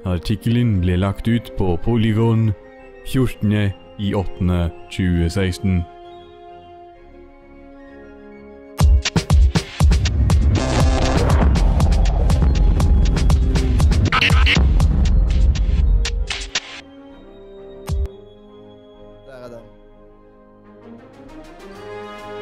Artikkelen 0.06 0.82
ble 0.84 1.00
lagt 1.02 1.26
ut 1.28 1.48
på 1.58 1.72
Polygon 1.82 2.52
14. 3.10 3.72
i 3.98 4.14
8. 4.14 4.70
2016. 4.92 5.82
Der 19.26 19.34
er 19.34 19.50
den. 19.50 19.64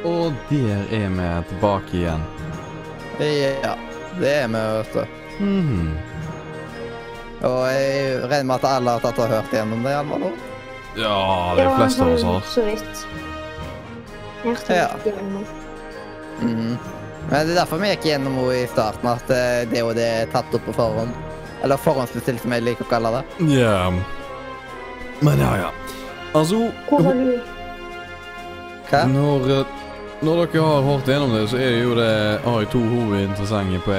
Og 0.03 0.33
der 0.49 0.77
er 0.91 1.09
vi 1.09 1.43
tilbake 1.49 1.97
igjen. 1.97 2.27
Ja, 3.19 3.77
det 4.19 4.35
er 4.41 4.47
vi, 4.47 4.59
vet 4.59 4.93
du. 4.93 5.05
Mhm. 5.39 6.12
Og 7.43 7.59
jeg 7.67 8.21
regner 8.23 8.47
med 8.47 8.55
at 8.61 8.67
alle 8.69 8.93
har 8.95 9.03
tatt 9.03 9.19
og 9.19 9.27
hørt 9.33 9.51
gjennom 9.51 9.83
det, 9.83 9.93
Alvar 9.99 10.19
nå? 10.23 10.31
Ja, 10.95 11.15
de 11.57 11.65
fleste 11.77 12.05
av 12.05 12.11
oss 12.13 12.23
har. 12.23 12.41
Så 12.53 12.63
vidt. 12.67 13.05
Hjertet 14.43 14.75
Ja. 14.77 14.87
gikk 15.03 15.07
igjennom. 15.13 15.45
Mhm. 16.41 16.77
Men 17.29 17.47
det 17.47 17.53
er 17.55 17.59
derfor 17.61 17.79
vi 17.79 17.87
gikk 17.93 18.03
gjennom 18.09 18.33
henne 18.35 18.63
i 18.63 18.67
starten, 18.67 19.07
at 19.09 19.27
det 19.27 19.69
det 19.71 19.83
og 19.83 19.95
det 19.95 20.03
er 20.21 20.25
tatt 20.33 20.53
opp 20.53 20.65
på 20.65 20.73
forhånd. 20.75 21.11
Eller 21.63 21.77
forhåndsbestilt, 21.79 22.41
som 22.41 22.51
jeg 22.51 22.63
liker 22.63 22.83
å 22.85 22.89
kalle 22.89 23.11
det. 23.15 23.23
Ja. 23.59 23.89
Men 25.21 25.39
ja, 25.39 25.55
ja. 25.57 25.69
Altså, 26.35 26.71
Hvor 26.89 27.01
var 27.03 27.13
du? 27.13 27.39
Hva? 28.89 29.05
når, 29.07 29.49
eh, 29.59 29.65
når 30.21 30.45
dere 30.45 30.61
har 30.65 30.81
hørt 30.81 31.05
gjennom 31.07 31.31
det, 31.33 31.49
så 31.49 31.55
er 31.57 31.69
det 31.71 31.83
jo 31.83 31.95
det 31.95 32.39
har 32.43 32.59
jeg 32.59 32.69
to 32.71 32.79
hovedinteressante 32.79 33.79
på 33.85 33.93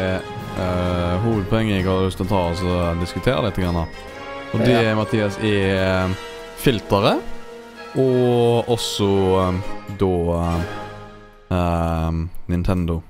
uh, 0.58 1.14
hovedpoenget 1.24 1.80
jeg 1.80 1.86
har 1.88 2.04
lyst 2.06 2.20
til 2.20 2.26
å 2.26 2.32
ta 2.32 2.42
oss 2.52 2.62
og 2.64 3.00
diskutere 3.02 3.42
litt. 3.46 3.58
Grann. 3.60 3.84
Og 4.54 4.60
det, 4.62 4.74
Ja. 4.84 4.94
Mathias, 4.94 5.38
er 5.42 5.74
eh, 5.80 6.14
filteret. 6.62 7.22
Og 7.98 8.68
også 8.70 9.08
um, 9.48 9.58
da 9.98 10.14
um, 11.50 12.30
Nintendo. 12.50 13.00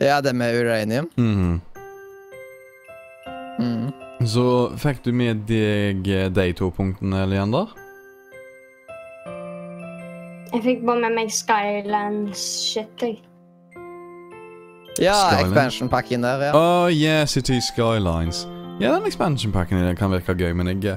Ja, 0.00 0.20
det 0.20 0.34
med 0.34 0.56
uranium. 0.60 1.10
Mhm. 1.16 1.60
Mm. 3.58 3.92
Så 4.26 4.44
fikk 4.80 5.02
du 5.04 5.12
med 5.12 5.44
deg 5.48 6.08
eh, 6.08 6.28
de 6.32 6.52
to 6.56 6.70
punktene, 6.70 7.26
Leander? 7.28 7.74
Jeg 10.52 10.62
fikk 10.64 10.82
bare 10.86 11.00
med 11.06 11.16
meg 11.16 11.32
Skylands-shit, 11.32 13.02
jeg. 13.02 13.20
Ja, 15.00 15.14
Skyline. 15.14 15.48
expansion-pakken 15.48 16.22
der, 16.22 16.42
ja. 16.42 16.52
Oh, 16.54 16.88
yeah, 16.92 17.26
City 17.26 17.60
Skylines. 17.60 18.46
Ja, 18.80 18.94
den 18.94 19.06
expansion-packen 19.06 19.78
i 19.78 19.88
det 19.88 19.96
kan 19.98 20.10
virke 20.12 20.34
gøy, 20.34 20.52
men 20.52 20.66
jeg 20.66 20.84
eh, 20.84 20.96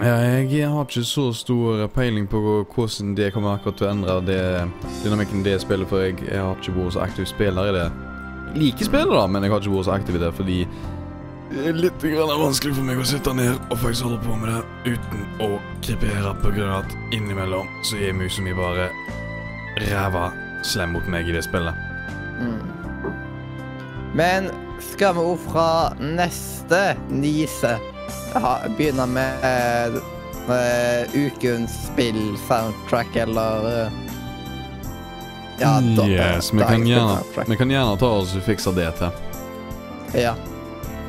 ja, 0.00 0.14
Jeg 0.48 0.68
har 0.68 0.84
ikke 0.84 1.04
så 1.04 1.32
stor 1.32 1.86
peiling 1.94 2.28
på 2.28 2.64
hvordan 2.74 3.16
det 3.16 3.32
kommer 3.32 3.54
akkurat 3.54 3.76
til 3.76 3.86
å 3.86 3.90
endre 3.90 4.20
det, 4.26 4.44
dynamikken 5.04 5.44
det 5.44 5.60
spillet, 5.60 5.88
for 5.88 6.00
jeg, 6.00 6.16
jeg 6.26 6.40
har 6.40 6.56
ikke 6.56 6.74
vært 6.78 6.96
så 6.96 7.04
aktiv 7.04 7.28
spiller 7.28 7.68
i 7.68 7.76
det. 7.76 7.90
Liker 8.56 8.88
spillet, 8.88 9.12
da, 9.14 9.26
men 9.26 9.44
jeg 9.44 9.52
har 9.52 9.60
ikke 9.60 9.76
vært 9.76 9.90
så 9.90 9.98
aktiv 9.98 10.16
i 10.16 10.24
det 10.24 10.32
fordi 10.34 10.64
det 11.50 11.64
er 11.66 11.74
litt 11.74 12.04
grann 12.04 12.30
vanskelig 12.38 12.76
for 12.76 12.86
meg 12.86 13.00
å 13.02 13.04
sitte 13.10 13.32
ned 13.34 13.56
og 13.72 13.78
faktisk 13.82 14.06
holde 14.06 14.20
på 14.22 14.36
med 14.38 14.52
det 14.54 14.92
uten 14.94 15.24
å 15.42 15.48
krepere 15.82 16.30
av 16.30 16.46
at 16.78 16.94
innimellom 17.10 17.66
så 17.82 17.98
er 17.98 18.14
musa 18.14 18.44
mi 18.46 18.54
bare 18.54 18.86
ræva 19.82 20.28
slem 20.62 20.94
mot 20.94 21.10
meg 21.10 21.26
i 21.26 21.34
det 21.34 21.42
spillet. 21.42 21.89
Mm. 22.40 23.12
Men 24.16 24.50
skal 24.82 25.14
vi 25.14 25.20
òg 25.20 25.38
fra 25.50 25.68
neste 26.00 26.80
nise 27.12 27.76
begynne 28.76 29.06
med 29.10 29.44
eh, 29.46 29.98
eh, 30.50 31.14
ukens 31.26 31.76
spill-soundtrack, 31.88 33.16
eller 33.26 33.68
eh, 33.84 33.98
Ja, 35.60 35.74
da- 35.96 36.06
yes, 36.08 36.52
vi 36.54 36.58
kan, 36.64 36.86
gjerne, 36.88 37.18
vi 37.46 37.56
kan 37.56 37.70
gjerne 37.70 37.98
ta 38.00 38.06
oss 38.22 38.32
og 38.38 38.42
fikse 38.46 38.72
det 38.74 38.86
til. 38.96 39.10
Ja. 40.16 40.32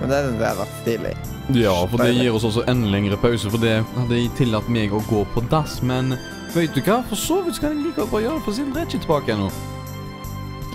Men 0.02 0.10
det 0.10 0.18
hadde 0.18 0.58
vært 0.58 0.74
stilig. 0.82 1.14
Ja, 1.56 1.74
for 1.88 2.02
det 2.02 2.16
gir 2.18 2.34
oss 2.36 2.44
også 2.48 2.64
en 2.70 2.84
lengre 2.92 3.18
pause, 3.22 3.50
for 3.54 3.62
det 3.62 3.78
hadde 3.96 4.20
tillatt 4.38 4.68
meg 4.72 4.94
å 4.94 5.00
gå 5.10 5.22
på 5.34 5.44
dass, 5.52 5.80
men 5.86 6.16
vet 6.56 6.74
du 6.76 6.82
hva? 6.82 7.00
For 7.10 7.16
så 7.20 7.40
vidt 7.46 7.56
skal 7.60 7.76
jeg 7.76 7.86
like 7.86 8.00
godt 8.02 8.12
bare 8.12 8.26
gjøre 8.26 8.40
det, 8.40 8.46
for 8.48 8.58
siden 8.58 8.76
er 8.78 8.88
ikke 8.90 9.04
tilbake 9.06 9.36
ennå. 9.36 9.50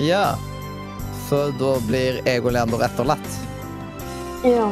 Ja. 0.02 0.36
Så 1.28 1.48
da 1.58 1.72
blir 1.88 2.20
jeg 2.26 2.44
og 2.44 2.52
Leander 2.54 2.84
etterlatt. 2.86 3.38
Ja. 4.46 4.68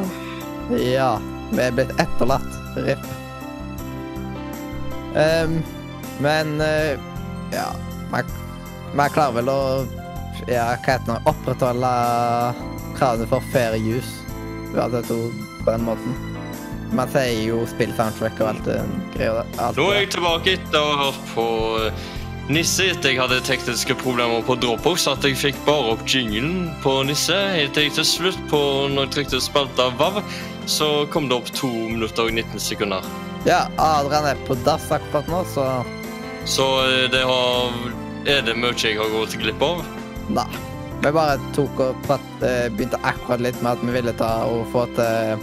Ja, 0.79 1.11
vi 1.51 1.61
er 1.65 1.75
blitt 1.75 1.91
etterlatt. 1.99 2.51
RIP. 2.75 3.11
Um, 5.15 5.61
men 6.19 6.57
uh, 6.59 6.95
ja 7.55 7.69
man 8.95 9.11
klarer 9.11 9.35
vel 9.39 9.51
å 9.51 9.59
ja, 10.47 10.67
hva 10.75 10.77
heter 10.77 11.07
det, 11.07 11.17
opprettholde 11.29 11.91
kravene 12.95 13.27
for 13.31 13.51
fair 13.53 13.75
use. 13.79 14.23
Uansett 14.75 15.07
på 15.07 15.71
den 15.71 15.85
måten. 15.87 16.17
Man 16.95 17.09
sier 17.11 17.39
jo 17.47 17.63
spill-soundtrack 17.67 18.39
og 18.43 18.51
alt 18.51 18.67
det 18.67 18.77
greia. 19.15 19.43
Nå 19.75 19.87
er 19.91 20.03
jeg 20.03 20.11
tilbake 20.15 20.55
etter 20.59 20.79
å 20.79 20.91
ha 20.91 21.07
hørt 21.07 21.31
på 21.33 21.47
eh, 21.81 22.03
Nisse 22.45 22.91
etter 22.91 23.09
jeg 23.09 23.17
hadde 23.17 23.39
tekniske 23.41 23.95
problemer 23.97 24.43
på 24.45 24.53
Dropbox. 24.61 25.07
At 25.09 25.23
jeg 25.25 25.37
fikk 25.39 25.57
bare 25.65 25.95
opp 25.95 26.03
jinglen 26.05 26.67
på 26.83 26.99
Nisse. 27.07 27.33
Helt 27.33 27.73
til 27.73 27.89
til 27.89 28.05
slutt, 28.05 28.37
på 28.51 28.59
når 28.93 29.07
jeg 29.07 29.13
trykte 29.15 29.41
spalta 29.41 29.87
av 29.89 29.97
VAV, 29.97 30.19
så 30.69 31.07
kom 31.09 31.25
det 31.29 31.39
opp 31.39 31.49
2 31.57 31.71
minutter 31.95 32.29
og 32.29 32.37
19 32.37 32.61
sekunder. 32.61 33.01
Ja, 33.49 33.65
Adrian 33.81 34.29
er 34.29 34.37
på 34.45 34.57
dass 34.65 34.91
akkurat 34.93 35.27
nå, 35.29 35.41
så 35.45 35.85
Så 36.45 36.65
eh, 36.85 37.09
det 37.09 37.23
har 37.25 37.73
Er 38.25 38.41
det 38.41 38.55
mye 38.57 38.73
jeg 38.77 38.97
har 38.97 39.09
gått 39.09 39.37
glipp 39.37 39.61
av? 39.61 39.85
nei. 40.29 40.45
Vi 41.01 41.11
bare 41.11 41.37
tok 41.53 41.79
og 41.79 41.95
prat, 42.05 42.21
eh, 42.41 42.69
begynte 42.69 42.97
akkurat 43.03 43.41
litt 43.41 43.61
med 43.61 43.71
at 43.71 43.81
vi 43.81 43.91
ville 43.91 44.13
ta 44.13 44.45
og 44.45 44.65
få 44.71 44.85
til 44.95 45.37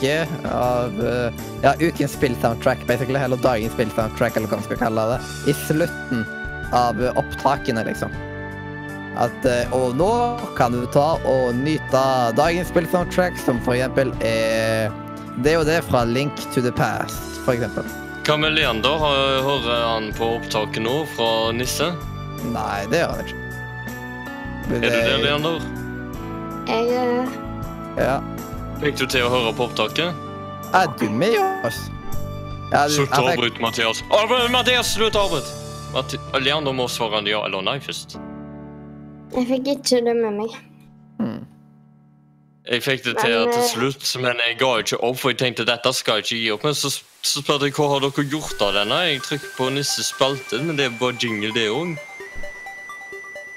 spillsonetrakket 0.00 0.52
av 0.52 1.06
eh, 1.06 1.32
Ja, 1.62 1.74
ukens 1.78 2.12
spill-soundtrack, 2.12 2.86
basically. 2.86 3.18
Eller 3.18 3.36
dagens 3.36 3.72
spill-soundtrack, 3.72 4.36
eller 4.36 4.48
hva 4.48 4.56
man 4.56 4.64
skal 4.64 4.76
kalle 4.80 5.06
det. 5.12 5.20
I 5.50 5.54
slutten 5.66 6.24
av 6.72 7.02
eh, 7.04 7.16
opptakene, 7.16 7.84
liksom. 7.84 8.10
At 9.18 9.44
eh, 9.44 9.72
Og 9.72 9.96
nå 9.96 10.38
kan 10.56 10.72
du 10.72 10.86
ta 10.86 11.18
og 11.26 11.54
nyte 11.54 12.04
dagens 12.36 12.68
spill-soundtrack, 12.72 13.38
som 13.44 13.60
for 13.60 13.74
eksempel 13.74 14.12
er 14.24 14.90
Det 15.44 15.56
og 15.58 15.66
det 15.66 15.82
fra 15.84 16.04
Link 16.04 16.36
to 16.54 16.60
the 16.60 16.72
Past, 16.72 17.40
for 17.44 17.54
eksempel. 17.54 17.84
Hva 18.26 18.36
med 18.38 18.52
Leander? 18.54 19.00
Hører 19.42 19.84
han 19.86 20.10
på 20.14 20.36
opptaket 20.36 20.82
nå 20.84 21.04
fra 21.16 21.50
Nisse? 21.56 21.92
Nei, 22.52 22.86
det 22.90 23.00
gjør 23.02 23.14
han 23.14 23.24
ikke. 23.26 23.36
Er 24.70 24.80
du 24.80 24.86
det, 24.86 25.16
Leander? 25.24 25.64
Jeg 26.70 26.92
er 26.94 27.32
Ja. 27.98 28.20
Fikk 28.80 28.96
du 28.96 29.02
til 29.12 29.26
å 29.26 29.28
høre 29.28 29.50
på 29.52 29.66
opptaket? 29.68 30.16
Er 30.72 30.86
du 30.96 31.10
med 31.12 31.34
oss? 31.68 31.82
Ja, 32.70 32.86
du, 32.88 32.94
Slutt 32.94 33.12
å 33.12 33.26
avbryte, 33.28 33.60
Mathias. 33.60 34.00
Å, 34.08 34.20
Mathias, 34.48 34.94
slutt 34.94 35.18
å 35.20 35.26
avbryte! 35.26 35.60
Leander 36.40 36.72
må 36.72 36.86
svare 36.88 37.20
ja 37.28 37.42
eller 37.44 37.64
nei 37.66 37.76
først. 37.82 38.16
jeg 39.34 39.46
fikk 39.50 39.66
ikke 39.74 39.98
det 40.06 40.14
med 40.16 40.32
meg. 40.38 40.54
Hmm. 41.18 41.40
Jeg 42.70 42.84
fikk 42.86 43.04
det 43.04 43.14
til 43.18 43.34
Men, 43.34 43.50
til 43.52 43.60
eh, 43.60 43.68
slutt, 43.68 44.06
men 44.22 44.40
jeg 44.46 44.56
ga 44.62 44.70
ikke 44.80 45.00
opp, 45.02 45.18
for 45.18 45.34
jeg 45.34 45.40
tenkte 45.42 45.66
dette 45.68 45.92
skal 45.92 46.20
jeg 46.20 46.24
ikke 46.24 46.38
gi 46.38 46.52
opp. 46.54 46.64
Men 46.64 46.78
så, 46.78 46.90
så 47.20 47.42
spurte 47.42 47.68
jeg 47.68 47.76
hva 47.76 47.88
har 47.90 48.06
dere 48.06 48.24
gjort 48.32 48.62
av 48.64 48.78
denne. 48.78 49.00
Jeg 49.10 49.24
trykket 49.26 49.58
på 49.58 49.68
Nisse 49.74 50.06
spalte, 50.06 50.62
men 50.62 50.78
det 50.78 50.86
er 50.88 50.94
bare 51.02 51.18
jingle, 51.20 51.52
det 51.52 51.66
òg. 51.68 51.98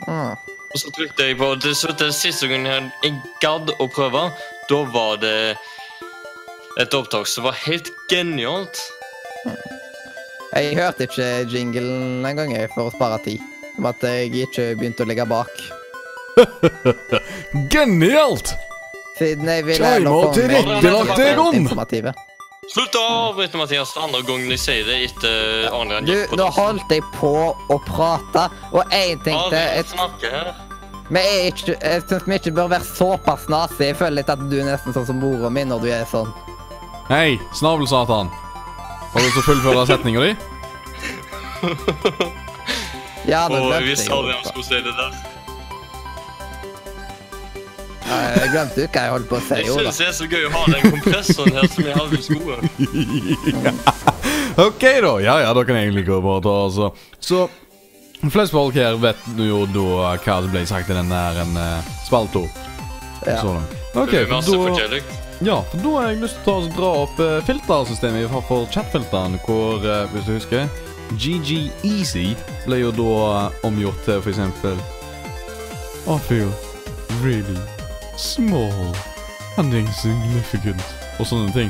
Hmm. 0.04 0.36
Og 0.74 0.82
så 0.82 0.92
trykte 0.98 1.30
jeg 1.30 1.40
på 1.40 1.48
til 1.62 1.78
slutt 1.78 2.02
det 2.02 2.12
siste 2.18 2.50
gangen 2.52 2.92
jeg 3.06 3.16
gadd 3.40 3.72
å 3.78 3.88
prøve. 3.88 4.26
Da 4.70 4.84
var 4.94 5.18
det 5.22 5.56
et 6.82 6.94
opptak 6.94 7.28
som 7.28 7.48
var 7.48 7.58
helt 7.66 7.90
genialt. 8.10 8.80
Jeg 10.54 10.76
hørte 10.78 11.08
ikke 11.08 11.30
jinglen 11.50 12.26
engang 12.26 12.54
for 12.76 12.88
å 12.88 12.94
spare 12.94 13.20
tid. 13.26 13.42
Om 13.78 13.90
at 13.90 14.04
jeg 14.06 14.30
ikke 14.46 14.68
begynte 14.78 15.04
å 15.04 15.10
ligge 15.10 15.26
bak. 15.26 15.64
Genialt! 17.74 18.54
Siden 19.18 19.50
jeg 19.50 19.66
ville 19.66 19.90
Timer 19.98 20.06
noe 20.08 20.30
tilrettelagt, 20.34 21.16
til 21.18 21.28
Egon. 21.34 22.14
Slutt 22.72 22.96
å 22.96 23.02
avbryte, 23.28 23.60
Mathias. 23.60 23.92
Andre 24.00 24.24
gangen 24.26 24.50
jeg 24.54 24.62
sier 24.62 24.88
det 24.88 25.00
etter 25.10 25.68
Arne. 25.74 26.00
Du, 26.08 26.16
nå 26.40 26.48
holdt 26.56 26.94
jeg 26.94 27.04
på 27.18 27.34
å 27.52 27.80
prate, 27.86 28.48
og 28.72 28.94
jeg 28.94 29.20
tenkte 29.26 29.52
Adrian 29.52 29.82
et, 29.84 29.92
snakker 29.92 30.34
her. 30.38 30.54
Vi 31.14 31.22
er 31.22 31.50
ikke, 31.52 31.76
Jeg 31.78 32.04
syns 32.08 32.28
vi 32.28 32.38
ikke 32.40 32.56
bør 32.58 32.72
være 32.74 32.88
såpass 32.88 33.50
nazi. 33.52 33.90
Jeg 33.92 33.98
føler 34.00 34.20
litt 34.22 34.32
at 34.34 34.42
du 34.50 34.56
er 34.60 34.70
nesten 34.72 34.96
sånn 34.96 35.08
som 35.10 35.20
mora 35.22 35.52
mi 35.54 35.66
når 35.70 35.84
du 35.84 35.90
er 35.94 36.08
sånn. 36.10 36.32
Hei, 37.10 37.36
snabelsatan. 37.60 38.32
Har 39.14 39.20
du 39.20 39.26
lyst 39.28 39.36
til 39.38 39.44
å 39.44 39.48
fullføre 39.52 39.86
setninga 39.92 40.20
di? 40.26 40.34
Ja, 43.24 43.46
det 43.48 43.56
Og 43.56 43.70
glemte 43.70 43.86
hvis. 43.88 44.02
Adrian 44.12 44.42
skulle 44.44 44.66
si 44.68 44.80
det 44.84 44.94
der. 44.98 45.14
Jeg 48.04 48.50
glemte 48.52 48.82
jo 48.84 48.88
hva 48.92 49.04
jeg 49.06 49.12
holdt 49.14 49.30
på 49.30 49.38
å 49.38 49.44
si. 49.46 49.60
Jeg 49.62 49.70
synes 49.72 50.00
det 50.02 50.08
er 50.10 50.16
så 50.18 50.28
gøy 50.28 50.48
å 50.50 50.52
ha 50.54 50.64
den 50.74 50.84
kompressoren 50.92 51.56
her 51.56 51.70
som 51.72 51.88
jeg 51.88 51.96
har 51.96 52.08
i 52.12 52.22
skoen. 52.26 52.62
OK, 54.68 54.84
da. 54.84 55.14
Ja, 55.24 55.38
ja, 55.46 55.54
da 55.56 55.64
kan 55.64 55.80
jeg 55.80 55.88
egentlig 55.88 56.06
gå 56.10 56.20
bare 56.26 56.44
ta, 56.44 56.56
altså. 56.68 56.92
Så 57.24 57.46
flest 58.32 58.54
folk 58.56 58.76
her 58.80 58.96
vet 59.02 59.20
jo 59.36 59.66
da 59.68 60.14
hva 60.16 60.38
som 60.46 60.52
ble 60.54 60.64
sagt 60.70 60.92
i 60.92 60.96
den 60.96 61.12
der 61.12 61.42
en 61.44 61.58
uh, 61.60 61.92
spalto. 62.06 62.46
Ja. 63.26 63.42
Så 63.42 63.54
langt. 63.54 63.76
Det 63.94 64.06
blir 64.08 64.32
masse 64.32 64.52
da, 64.52 64.64
forskjellig. 64.64 65.04
ja, 65.44 65.60
for 65.72 65.84
da 65.84 65.92
har 65.98 66.08
jeg 66.10 66.22
lyst 66.24 66.40
til 66.40 66.42
å 66.42 66.46
ta 66.48 66.56
og 66.62 66.78
dra 66.78 66.94
opp 67.04 67.22
uh, 67.22 67.36
filtersystemet 67.48 68.32
for, 68.32 68.48
for 68.48 68.72
chatfilteren, 68.74 69.38
hvor, 69.46 69.84
uh, 69.84 70.06
hvis 70.14 70.28
du 70.28 70.34
husker 70.38 70.68
GG 71.20 71.60
Easy 71.84 72.32
ble 72.66 72.80
jo 72.80 72.92
da 72.96 73.10
eh, 73.30 73.58
omgjort 73.68 74.00
til 74.06 74.24
eksempel 74.32 74.80
I 76.10 76.18
feel 76.28 76.50
really 77.22 77.60
small 78.18 78.96
and 79.58 79.74
insignificant 79.78 80.82
og 81.20 81.28
sånne 81.30 81.54
ting. 81.54 81.70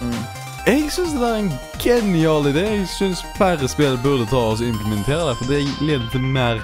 Mm. 0.00 0.41
Jeg 0.62 0.92
syns 0.94 1.16
det 1.18 1.26
er 1.26 1.40
en 1.40 1.48
genial 1.82 2.44
idé. 2.46 2.62
Jeg 2.62 2.84
syns 2.86 3.24
flere 3.34 3.66
spill 3.66 3.96
burde 3.98 4.28
ta 4.30 4.38
oss 4.52 4.60
og 4.62 4.68
implementere 4.70 5.24
det, 5.26 5.34
for 5.40 5.50
det 5.50 5.58
leder 5.82 6.06
til 6.12 6.22
mer 6.22 6.60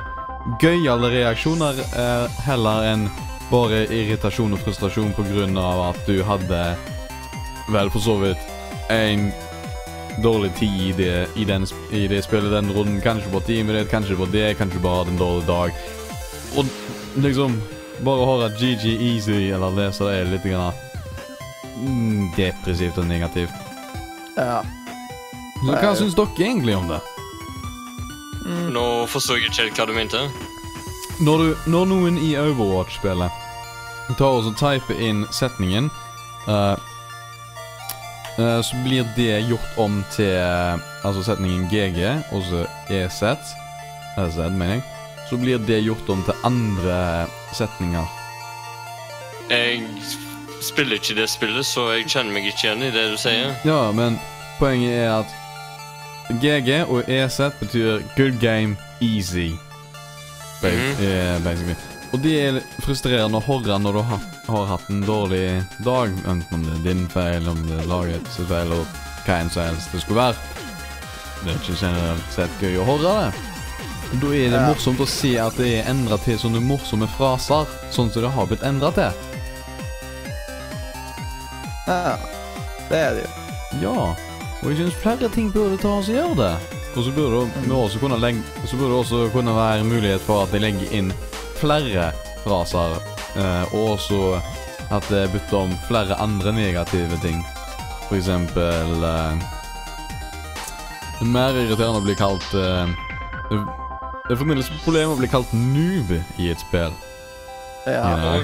gøyale 0.62 1.10
reaksjoner 1.10 1.80
eh, 1.82 2.38
heller 2.46 2.86
enn 2.92 3.08
bare 3.50 3.82
irritasjon 3.90 4.54
og 4.54 4.62
frustrasjon 4.62 5.58
av 5.58 5.82
at 5.88 5.98
du 6.06 6.22
hadde 6.22 6.62
vel 7.74 7.90
for 7.90 7.98
så 7.98 8.14
vidt 8.22 8.46
en 8.94 9.32
dårlig 10.22 10.52
tid 10.60 10.78
i 10.78 10.92
det, 10.92 11.28
i 11.34 11.44
den, 11.44 11.66
i 11.90 12.06
det 12.06 12.22
spillet 12.22 12.54
den 12.54 12.70
runden. 12.70 13.00
Kanskje 13.02 13.34
på 13.34 13.42
teamet 13.50 13.80
ditt, 13.80 13.90
kanskje 13.90 14.14
på 14.14 14.30
det, 14.30 14.52
kanskje 14.62 14.78
bare 14.78 15.02
hadde 15.02 15.16
en 15.16 15.22
dårlig 15.26 15.46
dag. 15.50 15.82
Og 16.54 16.70
liksom 17.18 17.58
Bare 17.98 18.22
å 18.22 18.26
høre 18.28 18.52
GG 18.54 18.92
Easy 18.94 19.48
eller 19.50 19.74
det 19.74 19.88
er 20.06 20.28
litt 20.30 20.44
grann 20.46 20.70
mm, 21.82 22.28
depressivt 22.36 23.00
og 23.02 23.08
negativt. 23.10 23.67
Ja. 24.38 24.62
Så 25.58 25.74
hva 25.74 25.94
syns 25.98 26.14
dere 26.14 26.46
egentlig 26.46 26.76
om 26.78 26.86
det? 26.90 27.00
Nå 28.72 28.84
forstår 29.10 29.40
jeg 29.40 29.50
ikke 29.50 29.64
helt 29.64 29.80
hva 29.80 29.86
du 29.90 29.94
mente. 29.96 30.20
Når, 31.18 31.42
du, 31.42 31.70
når 31.74 31.88
noen 31.90 32.18
i 32.22 32.30
Overwatch-spillet 32.38 33.46
tar 34.16 34.38
og 34.38 34.46
typer 34.56 35.00
inn 35.02 35.24
setningen 35.34 35.90
uh, 36.46 36.78
uh, 38.38 38.60
Så 38.64 38.78
blir 38.86 39.04
det 39.18 39.42
gjort 39.50 39.80
om 39.82 39.98
til 40.14 40.38
uh, 40.38 40.78
Altså 41.02 41.26
setningen 41.26 41.66
GG, 41.68 41.98
og 42.32 42.46
så 42.46 42.62
EZ 42.94 43.20
EZ, 44.18 44.38
mener 44.54 44.78
jeg. 44.78 44.86
Så 45.28 45.36
blir 45.38 45.60
det 45.62 45.82
gjort 45.84 46.08
om 46.10 46.22
til 46.26 46.34
andre 46.46 47.26
setninger. 47.54 48.06
Jeg 49.50 49.84
spiller 50.60 50.96
ikke 50.98 51.14
det 51.16 51.28
spillet, 51.30 51.66
så 51.66 51.90
jeg 51.96 52.06
kjenner 52.10 52.32
meg 52.34 52.46
ikke 52.50 52.64
igjen 52.68 52.82
i 52.82 52.90
det 52.94 53.10
du 53.12 53.16
sier. 53.20 53.54
Ja, 53.64 53.90
men 53.92 54.18
poenget 54.58 54.92
er 54.92 55.12
at 55.20 55.34
GG 56.42 56.82
og 56.90 57.08
EZ 57.08 57.38
betyr 57.60 58.02
good 58.16 58.38
game, 58.40 58.76
easy. 59.00 59.52
Ba 60.62 60.68
Mhm. 60.68 61.04
eh, 61.04 61.38
basically. 61.44 61.76
Og 62.12 62.22
det 62.22 62.34
er 62.48 62.60
frustrerende 62.80 63.36
å 63.38 63.44
høre 63.44 63.78
når 63.78 63.92
du 63.92 64.02
har, 64.02 64.20
har 64.48 64.66
hatt 64.66 64.88
en 64.90 65.02
dårlig 65.04 65.62
dag. 65.84 66.08
Enten 66.26 66.54
om 66.54 66.62
det 66.64 66.72
er 66.80 66.94
din 66.94 67.08
feil, 67.08 67.48
om 67.48 67.66
det 67.68 67.78
er 67.82 67.86
lagets 67.86 68.36
feil, 68.48 68.72
og 68.72 68.86
hva 69.26 69.40
enn 69.42 69.50
som 69.50 69.62
helst 69.62 69.92
det 69.92 70.00
skulle 70.00 70.22
være. 70.22 70.36
Det 71.44 71.52
er 71.52 71.58
ikke 71.60 71.76
generelt 71.80 72.32
sett 72.34 72.50
gøy 72.60 72.78
å 72.80 72.84
høre 72.88 73.12
det. 73.12 73.34
Da 74.20 74.26
er 74.26 74.50
det 74.50 74.52
Ja. 74.52 74.66
morsomt 74.72 74.98
å 75.00 75.06
se 75.06 75.36
at 75.38 75.56
det 75.56 75.66
er 75.84 75.90
endra 75.90 76.16
til 76.24 76.38
sånne 76.38 76.60
morsomme 76.64 77.06
fraser, 77.18 77.66
sånn 77.92 78.10
som 78.10 78.22
det 78.22 78.30
har 78.32 78.46
blitt 78.46 78.62
endra 78.64 78.90
til. 78.90 79.12
Ja. 81.88 82.16
Det 82.88 82.98
er 82.98 83.14
det 83.18 83.24
jo. 83.24 83.34
Ja, 83.82 84.14
og 84.62 84.68
jeg 84.70 84.76
synes 84.76 84.94
flere 84.94 85.28
ting 85.28 85.52
burde 85.52 85.76
ta 85.76 85.88
oss 85.98 86.08
og 86.08 86.14
gjøre 86.14 86.36
det. 86.38 86.54
Og 86.96 87.04
så 87.04 87.12
burde 87.14 87.42
det 87.64 87.72
også 87.72 87.98
kunne 87.98 88.20
legge, 88.20 88.42
så 88.66 88.76
burde 88.76 88.90
det 88.90 88.98
også 88.98 89.28
kunne 89.32 89.54
være 89.54 89.84
mulighet 89.84 90.20
for 90.20 90.42
at 90.42 90.52
de 90.52 90.58
legger 90.58 90.94
inn 90.98 91.12
flere 91.60 92.10
fraser, 92.44 92.96
eh, 93.36 93.74
og 93.74 93.92
også 93.92 94.40
at 94.90 95.04
det 95.10 95.22
er 95.22 95.32
bytter 95.32 95.56
om 95.58 95.76
flere 95.88 96.14
andre 96.14 96.52
negative 96.52 97.18
ting. 97.22 97.44
For 98.08 98.16
eksempel 98.16 99.04
eh, 99.04 99.46
Det 101.18 101.26
er 101.26 101.32
mer 101.34 101.56
irriterende 101.58 102.00
å 102.00 102.06
bli 102.06 102.14
kalt 102.16 102.46
eh, 102.54 102.88
det, 103.50 104.32
er 104.32 104.38
fremdeles 104.38 104.68
et 104.70 104.82
problem 104.84 105.12
å 105.12 105.18
bli 105.18 105.28
kalt 105.28 105.52
noob 105.52 106.12
i 106.38 106.50
et 106.52 106.60
spill. 106.62 106.94
Ja. 107.86 108.02
Ja. 108.02 108.34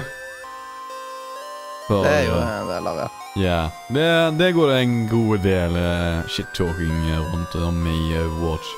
For, 1.87 2.01
Det 2.05 2.13
er 2.13 2.25
jo 2.29 2.39
en 2.41 2.71
del 2.71 2.91
av 2.93 3.03
det. 3.03 3.24
Ja, 3.35 3.69
det, 3.89 4.07
det 4.39 4.53
går 4.55 4.71
en 4.71 5.07
god 5.11 5.43
del 5.43 5.75
uh, 5.75 6.25
shit-talking 6.31 7.09
eh, 7.11 7.21
rundt 7.33 7.55
om 7.55 7.87
i 7.87 8.17
Overwatch. 8.17 8.69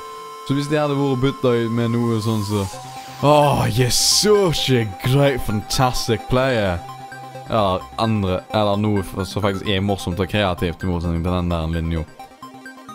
Så 0.48 0.56
hvis 0.58 0.70
det 0.72 0.80
hadde 0.80 0.98
vært 0.98 1.22
bytta 1.22 1.52
ut 1.54 1.74
med 1.76 1.92
noe 1.94 2.22
sånn 2.24 2.46
så 2.48 2.64
Oh, 3.26 3.66
you're 3.66 3.90
such 3.90 4.70
a 4.70 4.86
great, 5.04 5.42
fantastic 5.42 6.22
player. 6.30 6.78
Eller 7.50 7.82
andre 7.98 8.44
Eller 8.54 8.78
noe 8.78 9.26
som 9.26 9.42
faktisk 9.42 9.66
er 9.68 9.82
morsomt 9.82 10.20
og 10.22 10.30
kreativt, 10.30 10.84
i 10.84 10.90
motsetning 10.90 11.24
til 11.26 11.34
den 11.34 11.50
der 11.50 11.72
linja. 11.74 12.04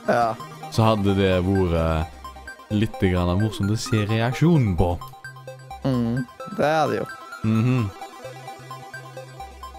Ja. 0.07 0.35
Så 0.71 0.87
hadde 0.87 1.17
det 1.19 1.33
vært 1.47 2.71
litt 2.73 3.01
grann 3.03 3.35
morsomt 3.43 3.75
å 3.75 3.79
se 3.79 4.05
reaksjonen 4.09 4.77
på. 4.79 4.95
Mm, 5.85 6.23
det 6.59 6.71
er 6.71 6.87
det 6.91 7.03
jo. 7.03 7.11
Mhm. 7.43 7.91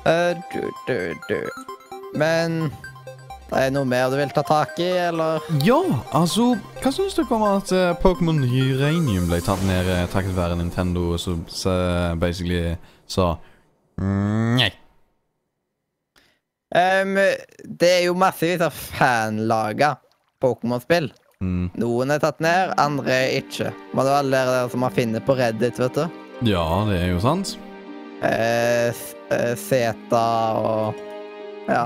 Uh, 0.03 0.35
du, 0.51 0.67
du, 0.87 0.97
du. 1.29 1.72
Men 2.19 2.67
det 3.53 3.59
er 3.67 3.71
noe 3.73 3.85
mer 3.85 4.09
du 4.09 4.17
vil 4.17 4.31
ta 4.33 4.41
tak 4.45 4.77
i, 4.81 4.87
eller? 5.09 5.43
Ja, 5.65 5.77
altså 6.17 6.53
Hva 6.81 6.91
syns 6.93 7.13
dere 7.17 7.35
om 7.37 7.43
at 7.47 7.69
uh, 7.75 7.91
Pokémon 8.01 8.39
Uranium 8.45 9.27
ble 9.29 9.39
tatt 9.45 9.61
ned 9.67 9.89
uh, 9.89 10.05
takket 10.13 10.33
være 10.37 10.57
Nintendo, 10.57 11.11
som 11.21 11.43
så 11.49 11.73
basically 12.21 12.75
sa 13.09 13.35
mm, 14.01 14.55
Nei. 14.61 14.71
Um, 16.73 17.13
det 17.77 17.89
er 17.99 18.05
jo 18.07 18.15
massevis 18.17 18.63
av 18.65 18.73
fanlaga 18.73 19.91
Pokémon-spill. 20.41 21.11
Mm. 21.43 21.67
Noen 21.77 22.13
er 22.15 22.21
tatt 22.23 22.39
ned, 22.41 22.71
andre 22.81 23.19
ikke. 23.37 23.69
Men 23.93 24.01
det 24.07 24.09
er 24.15 24.17
alle 24.23 24.39
dere 24.49 24.63
som 24.73 24.85
har 24.87 24.95
funnet 24.95 25.25
på 25.27 25.35
Reddit, 25.37 25.77
vet 25.83 25.99
du. 25.99 26.19
Ja, 26.49 26.63
det 26.89 26.97
er 27.03 27.11
jo 27.13 27.19
sant. 27.21 27.53
S- 28.23 29.13
eh, 29.29 29.53
Zeta 29.59 30.25
og 30.57 31.01
Ja. 31.69 31.85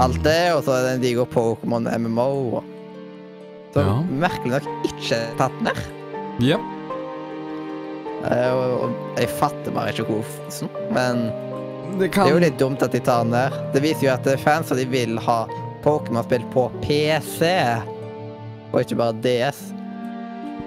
Alt 0.00 0.22
det, 0.24 0.52
og 0.56 0.64
så 0.66 0.74
er 0.74 0.82
det 0.88 0.92
en 0.96 1.02
diger 1.04 1.28
Pokémon 1.30 1.86
MMO. 1.98 2.62
Som 3.74 3.86
Ja. 3.86 3.94
merkelig 4.28 4.50
nok 4.56 4.66
ikke 4.88 5.14
er 5.16 5.34
tatt 5.38 5.60
ned. 5.62 5.78
Ja. 6.42 6.58
Eh, 8.24 8.50
og, 8.54 8.86
og 8.88 9.18
jeg 9.20 9.28
fatter 9.38 9.74
bare 9.74 9.92
ikke 9.92 10.06
hvorfor. 10.08 10.68
Men 10.94 11.26
Det 11.98 12.10
det 12.10 12.18
er 12.24 12.30
jo 12.32 12.40
litt 12.42 12.58
dumt 12.58 12.82
at 12.82 12.92
de 12.94 12.98
tar 13.04 13.22
den 13.22 13.30
ned. 13.36 13.52
Det 13.74 13.82
viser 13.84 14.06
jo 14.08 14.12
at 14.14 14.40
fans 14.42 14.70
og 14.72 14.78
de 14.80 14.86
vil 14.90 15.18
ha 15.18 15.44
Pokémon-spill 15.84 16.46
på 16.54 16.68
PC. 16.82 17.50
Og 18.72 18.80
ikke 18.80 18.96
bare 18.98 19.14
DS. 19.22 19.60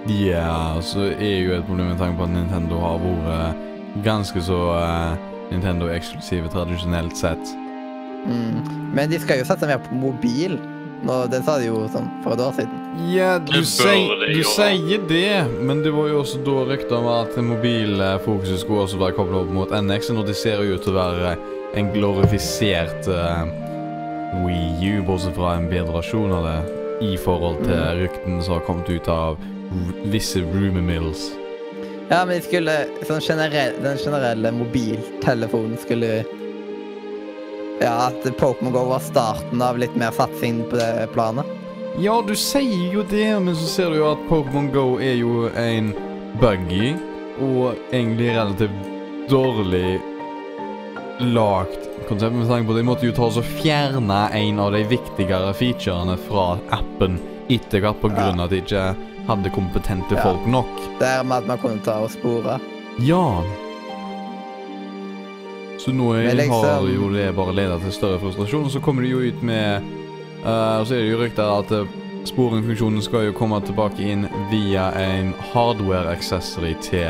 Ja, 0.08 0.78
så 0.80 1.10
er 1.20 1.40
jo 1.44 1.56
et 1.58 1.66
problem 1.68 1.90
med 1.90 1.98
tanke 2.00 2.16
på 2.22 2.24
at 2.24 2.32
Nintendo 2.32 2.80
har 2.80 3.02
vært 3.04 4.04
ganske 4.06 4.40
så 4.46 4.60
uh, 4.78 5.18
Nintendo-eksklusive 5.52 6.48
tradisjonelt 6.54 7.18
sett. 7.18 7.56
Mm. 8.26 8.58
Men 8.96 9.12
de 9.12 9.20
skal 9.22 9.42
jo 9.42 9.48
sette 9.48 9.70
mer 9.70 9.80
på 9.84 9.96
mobil. 9.98 10.58
Nå, 11.06 11.18
det 11.30 11.44
sa 11.46 11.60
de 11.62 11.68
jo 11.70 11.84
sånn 11.94 12.08
for 12.24 12.34
et 12.34 12.42
år 12.42 12.56
siden. 12.58 12.78
Ja, 13.14 13.36
du, 13.38 13.60
sier, 13.70 14.16
det 14.24 14.32
du 14.34 14.42
sier 14.48 15.04
det, 15.10 15.46
men 15.62 15.84
det 15.86 15.94
var 15.94 16.10
jo 16.10 16.24
også 16.24 16.42
da 16.46 16.64
rykter 16.72 16.98
om 16.98 17.10
at 17.12 17.38
mobilfokuset 17.38 18.64
skulle 18.64 18.88
også 18.88 19.02
være 19.04 19.18
koblet 19.20 19.44
opp 19.44 19.54
mot 19.54 19.76
NX, 19.78 20.10
og 20.16 20.26
det 20.26 20.38
ser 20.40 20.64
jo 20.66 20.80
ut 20.80 20.84
til 20.88 20.96
å 20.96 20.98
være 20.98 21.36
en 21.78 21.92
glorifisert 21.94 23.10
uh, 23.12 23.46
Wii 24.42 24.90
U, 24.90 25.04
bortsett 25.06 25.38
fra 25.38 25.54
en 25.60 25.70
bedre 25.70 25.94
versjon 26.00 26.34
av 26.34 26.48
det, 26.50 26.58
i 27.06 27.14
forhold 27.22 27.62
til 27.68 28.02
ryktene 28.02 28.42
som 28.42 28.58
har 28.58 28.66
kommet 28.66 28.90
ut 28.90 29.12
av 29.14 29.38
visse 30.10 30.42
rumor 30.42 30.82
mills. 30.82 31.30
Ja, 32.08 32.24
men 32.24 32.38
de 32.38 32.42
skulle 32.46 32.74
sånn 33.06 33.22
generell, 33.22 33.76
Den 33.84 34.00
generelle 34.00 34.52
mobiltelefonen 34.56 35.76
skulle 35.82 36.24
Ja, 37.82 38.08
at 38.08 38.24
Pokémon 38.40 38.74
GO 38.74 38.86
var 38.90 39.00
starten 39.06 39.62
av 39.62 39.78
litt 39.78 39.96
mer 39.96 40.12
satsing 40.16 40.64
på 40.70 40.80
det 40.80 41.10
planet. 41.14 41.46
Ja, 42.02 42.20
du 42.22 42.34
sier 42.38 42.94
jo 42.94 43.04
det, 43.10 43.28
men 43.42 43.56
så 43.58 43.68
ser 43.70 43.90
du 43.94 44.00
jo 44.02 44.12
at 44.12 44.22
Pokémon 44.30 44.72
Go 44.74 44.98
er 45.02 45.16
jo 45.18 45.48
en 45.58 45.92
buggy, 46.42 46.94
og 47.42 47.76
egentlig 47.94 48.32
relativt 48.34 49.30
dårlig 49.30 50.00
lagt 51.20 51.88
konsept. 52.10 52.36
Med 52.36 52.48
tanke 52.50 52.68
på 52.70 52.76
at 52.76 52.82
de 52.82 52.86
måtte 52.86 53.08
jo 53.10 53.14
ta 53.18 53.26
oss 53.30 53.40
og 53.42 53.48
fjerne 53.62 54.20
en 54.38 54.60
av 54.62 54.74
de 54.74 54.84
viktigere 54.90 55.54
featurene 55.58 56.18
fra 56.28 56.48
appen 56.78 57.18
etter 57.50 57.82
hvert 57.82 58.02
på 58.02 58.12
grunn 58.14 58.42
av 58.42 58.48
at 58.50 58.54
de 58.54 58.62
ikke 58.62 58.84
hadde 59.28 59.54
kompetente 59.56 60.16
Ja. 60.18 60.22
folk 60.24 60.46
nok. 60.48 60.74
Det 61.00 61.08
er 61.08 61.24
med 61.24 61.38
at 61.44 61.48
man 61.48 61.58
kunne 61.58 61.84
ta 61.84 61.98
og 62.04 62.12
spore. 62.14 62.60
Ja. 63.02 63.42
Så 65.88 65.94
nå 65.96 66.10
er, 66.18 66.26
Men 66.28 66.38
liksom- 66.38 66.66
har 66.68 66.88
jo 66.92 67.10
det 67.14 67.30
bare 67.36 67.54
ledet 67.56 67.82
til 67.82 67.92
større 67.96 68.20
frustrasjon, 68.20 68.66
og 68.68 68.72
så 68.72 68.82
kommer 68.84 69.02
de 69.08 69.10
jo 69.14 69.20
ut 69.24 69.42
med 69.44 69.82
Og 70.44 70.86
Så 70.88 70.94
er 70.96 71.00
det 71.02 71.12
jo 71.12 71.18
rykter 71.24 71.48
at 71.60 71.72
uh, 71.72 71.88
sporingfunksjonen 72.28 73.02
skal 73.02 73.26
jo 73.26 73.32
komme 73.34 73.60
tilbake 73.66 74.00
inn 74.04 74.28
via 74.52 74.92
en 75.00 75.34
hardware 75.54 76.12
accessory 76.12 76.74
til 76.82 77.08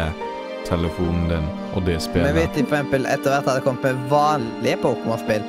telefonen 0.65 1.27
din 1.29 1.47
og 1.75 1.83
det 1.85 1.97
Men 1.97 1.99
spillet. 2.01 2.35
vet 2.35 2.53
de 2.55 2.63
for 2.65 2.77
etter 2.77 3.29
hvert 3.29 3.45
hadde 3.49 3.63
kommet 3.65 3.83
med 3.83 4.09
vanlige 4.09 4.77
Pokémon-spill 4.83 5.43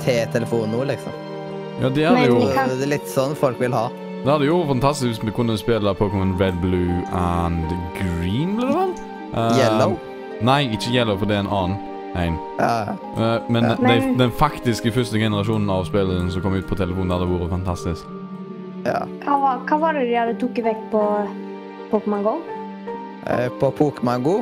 til 0.00 0.26
telefonen 0.32 0.70
nå, 0.76 0.84
liksom. 0.84 1.12
Ja, 1.80 1.88
det 1.88 2.06
hadde 2.06 2.20
det 2.20 2.28
jo 2.28 2.38
Det 2.40 2.82
er 2.82 2.92
litt 2.94 3.08
sånn 3.08 3.34
folk 3.36 3.60
vil 3.60 3.72
ha. 3.72 3.88
Det 4.24 4.30
hadde 4.30 4.46
jo 4.46 4.58
vært 4.62 4.68
fantastisk 4.74 5.08
hvis 5.10 5.24
vi 5.24 5.30
kunne 5.32 5.58
spille 5.58 5.94
Pokémon 5.94 6.38
Red, 6.40 6.60
Blue 6.60 7.02
and 7.12 7.64
Green, 7.98 8.56
ble 8.56 8.66
det 8.66 8.74
vel? 8.76 8.92
Uh, 9.34 9.58
Yellow. 9.58 9.98
Nei, 10.40 10.62
ikke 10.76 10.92
Yellow, 10.92 11.16
for 11.18 11.26
det 11.26 11.36
er 11.36 11.40
en 11.40 11.52
annen 11.52 11.78
en. 12.14 12.38
Ja. 12.58 12.96
Eh, 13.16 13.40
men 13.48 13.64
Ja. 13.64 13.74
de, 13.76 14.14
den 14.18 14.30
faktiske 14.30 14.92
første 14.92 15.18
generasjonen 15.18 15.70
av 15.70 15.84
spillet, 15.86 16.32
som 16.32 16.42
kom 16.42 16.54
ut 16.54 16.66
på 16.66 16.76
telefonen, 16.76 17.10
hadde 17.10 17.28
vært 17.30 17.50
fantastisk. 17.50 18.04
ja. 18.84 19.04
Hva 19.24 19.40
var, 19.40 19.58
hva 19.68 19.78
var 19.80 19.92
det 19.92 20.06
de 20.08 20.14
hadde 20.16 20.38
tatt 20.40 20.64
vekk 20.64 20.90
på 20.90 21.02
Pokémon 21.90 22.22
GO? 22.22 22.38
Eh, 23.26 23.48
På 23.60 23.70
Pokémon 23.70 24.22
GO 24.22 24.38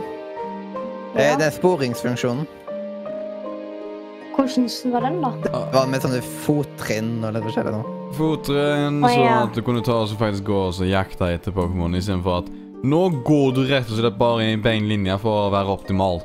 Ja. 1.15 1.21
eh, 1.33 1.37
Det 1.37 1.47
er 1.47 1.51
sporingsfunksjonen. 1.51 2.47
Hvordan 4.37 4.93
var 4.93 5.01
den, 5.01 5.21
da? 5.23 5.31
Det 5.43 5.53
var 5.75 5.87
med 5.91 6.01
sånne 6.05 6.21
fottrinn 6.23 7.25
og 7.27 7.33
litt 7.35 7.43
forskjellig 7.49 7.73
nå. 7.75 7.81
Fottrinn, 8.15 9.01
oh, 9.05 9.11
ja. 9.11 9.17
sånn 9.19 9.49
at 9.49 9.55
du 9.59 9.63
kunne 9.67 9.83
ta 9.85 9.97
og 10.05 10.09
faktisk 10.21 10.45
gå 10.47 10.61
og 10.69 10.75
så 10.77 10.87
jakte 10.89 11.27
etter 11.35 11.51
Pokémon 11.53 11.97
istedenfor 11.99 12.45
at 12.45 12.51
nå 12.87 13.01
går 13.27 13.55
du 13.57 13.65
rett 13.67 13.91
og 13.91 13.99
slett 13.99 14.17
bare 14.21 14.45
i 14.47 14.53
en 14.53 14.63
bein 14.63 14.87
linje 14.89 15.19
for 15.19 15.49
å 15.49 15.51
være 15.51 15.75
optimal. 15.75 16.23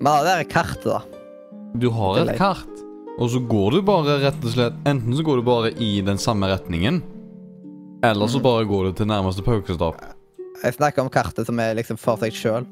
Men 0.00 0.24
det 0.24 0.32
der 0.32 0.44
kartet, 0.50 0.84
da. 0.84 1.00
Du 1.76 1.88
har 1.92 2.18
et 2.22 2.36
kart, 2.38 2.82
og 3.18 3.30
så 3.32 3.40
går 3.48 3.70
du 3.76 3.82
bare 3.82 4.18
rett 4.22 4.44
og 4.44 4.52
slett 4.52 4.76
Enten 4.88 5.14
så 5.16 5.22
går 5.24 5.40
du 5.40 5.44
bare 5.46 5.70
i 5.80 6.00
den 6.04 6.18
samme 6.20 6.48
retningen, 6.50 7.02
eller 8.04 8.26
så 8.28 8.38
Mhm. 8.38 8.42
bare 8.44 8.64
går 8.68 8.84
du 8.84 8.92
til 8.92 9.06
nærmeste 9.06 9.42
Pokestop. 9.44 10.00
Jeg 10.62 10.74
snakker 10.74 11.02
om 11.02 11.08
kartet 11.10 11.46
som 11.46 11.58
er 11.60 11.74
liksom 11.74 11.98
for 11.98 12.16
seg 12.16 12.32
sjøl. 12.32 12.66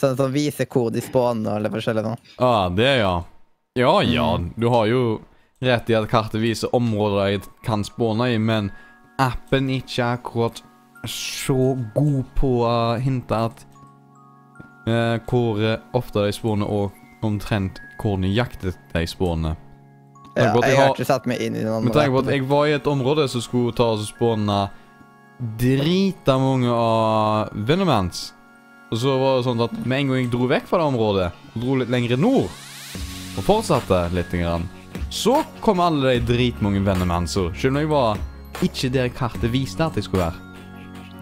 Sånn 0.00 0.16
som 0.16 0.32
viser 0.32 0.66
hvor 0.66 0.90
de 0.92 1.00
spawner 1.04 1.56
og 1.58 1.62
litt 1.62 1.72
forskjellig 1.72 2.02
sånn. 2.06 2.18
Ah, 2.42 2.68
det, 2.68 2.98
ja. 3.02 3.22
Ja, 3.78 4.00
ja. 4.02 4.36
Mm. 4.38 4.48
Du 4.58 4.68
har 4.68 4.86
jo 4.86 5.20
rett 5.62 5.90
i 5.90 5.94
at 5.94 6.08
kartet 6.10 6.40
viser 6.42 6.72
områder 6.74 7.30
jeg 7.30 7.42
kan 7.64 7.84
spåne 7.84 8.32
i, 8.34 8.38
men 8.38 8.72
appen 9.22 9.70
er 9.70 9.80
ikke 9.82 10.08
akkurat 10.18 10.62
så 11.06 11.76
god 11.94 12.24
på 12.38 12.50
å 12.66 12.74
hinte 13.00 13.32
at 13.48 13.64
eh, 14.86 15.18
hvor 15.28 15.60
eh, 15.62 15.78
ofte 15.94 16.24
de 16.26 16.32
spåner, 16.32 16.66
og 16.68 16.92
omtrent 17.22 17.78
hvor 18.02 18.16
nøyaktig 18.18 18.74
de 18.94 19.06
spåner. 19.06 19.56
Ja, 20.36 20.46
jeg 20.54 20.62
jeg 20.64 20.76
har 20.76 20.86
har- 20.86 20.94
ikke 20.94 21.04
satt 21.06 21.26
meg 21.26 21.40
inn 21.40 21.54
i 21.56 21.58
den 21.60 21.68
Men 21.68 21.74
andre. 21.90 21.92
tenk 22.02 22.12
på 22.14 22.18
at 22.18 22.30
jeg 22.32 22.48
var 22.48 22.66
i 22.66 22.72
et 22.72 22.86
område 22.86 23.28
som 23.28 23.40
skulle 23.40 23.72
ta 23.76 23.84
og 23.92 23.98
spåne 24.00 24.70
drita 25.58 26.38
mange 26.38 26.68
av 26.70 27.48
Venomans. 27.52 28.32
Og 28.92 28.98
så 29.00 29.14
var 29.18 29.38
det 29.38 29.46
sånn 29.46 29.62
at 29.64 29.72
med 29.86 30.00
en 30.00 30.08
gang 30.12 30.20
jeg 30.22 30.30
dro 30.34 30.46
vekk 30.50 30.66
fra 30.68 30.78
det 30.82 30.88
området, 30.92 31.30
og 31.54 31.62
dro 31.64 31.76
litt 31.80 31.88
lenger 31.92 32.16
nord, 32.20 32.50
og 33.38 33.44
fortsatte 33.46 34.02
litt, 34.12 34.30
grann, 34.30 34.68
så 35.12 35.42
kom 35.64 35.80
alle 35.80 36.18
de 36.18 36.26
dritmange 36.34 36.82
Venomanser. 36.84 37.52
Selv 37.56 37.76
om 37.76 37.80
jeg 37.80 37.88
var 37.88 38.18
ikke 38.62 38.90
der 38.92 39.08
kartet 39.08 39.50
viste 39.52 39.80
at 39.84 39.94
jeg 39.96 40.04
skulle 40.04 40.26
være. 40.26 40.51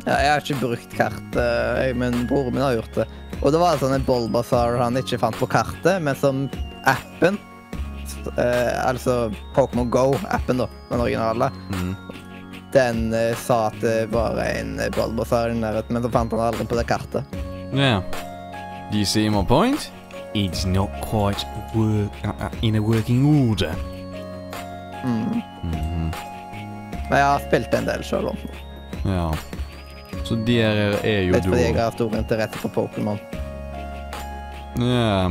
Ja, 0.07 0.17
jeg 0.23 0.31
har 0.33 0.45
ikke 0.45 0.61
brukt 0.63 0.97
kart, 0.97 1.37
eh, 1.37 1.91
men 1.97 2.25
broren 2.31 2.55
min 2.55 2.63
har 2.65 2.79
gjort 2.79 2.95
det. 3.03 3.07
Og 3.41 3.53
det 3.55 3.61
var 3.61 3.79
sånn 3.81 3.95
en 3.97 4.05
Bulbasaur 4.07 4.79
han 4.81 4.99
ikke 5.01 5.19
fant 5.21 5.37
på 5.41 5.49
kartet, 5.51 6.01
men 6.05 6.17
som 6.19 6.43
appen 6.89 7.39
eh, 8.37 8.75
Altså 8.85 9.31
Pokémon 9.57 9.91
Go-appen, 9.93 10.61
da, 10.61 10.67
den 10.91 11.05
originale. 11.05 11.51
Mm. 11.73 11.93
Den 12.75 13.01
eh, 13.17 13.33
sa 13.37 13.67
at 13.69 13.79
det 13.83 14.11
var 14.13 14.39
en 14.45 14.77
Bulbasaur 14.97 15.55
i 15.55 15.61
nærheten, 15.61 15.97
men 15.97 16.05
så 16.05 16.13
fant 16.13 16.33
han 16.37 16.45
aldri 16.51 16.69
på 16.71 16.79
det 16.79 16.87
kartet. 16.91 17.39
Yeah. 17.73 18.03
Do 18.91 18.99
you 18.99 19.05
see 19.07 19.29
my 19.31 19.45
point? 19.45 19.91
It's 20.35 20.65
not 20.67 20.91
quite 21.03 21.45
work, 21.75 22.13
uh, 22.25 22.33
uh, 22.41 22.51
in 22.63 22.77
a 22.77 22.83
working 22.83 23.25
order. 23.51 23.75
Mm. 25.05 25.43
Mhm. 25.63 26.11
Men 27.11 27.19
jeg 27.19 27.27
har 27.27 27.41
spilt 27.49 27.73
en 27.75 27.87
del 27.89 28.05
sjøl 28.07 28.29
om. 28.31 28.37
Ja. 29.03 29.31
Så 30.31 30.37
der 30.47 30.93
er 31.03 31.25
jo 31.27 31.33
Litt 31.35 31.47
fordi 31.49 31.63
jeg 31.65 31.75
har 31.75 31.91
stor 31.91 32.13
interesse 32.15 32.59
for 32.63 32.71
Pokémon. 32.71 33.19
Ja. 34.79 35.27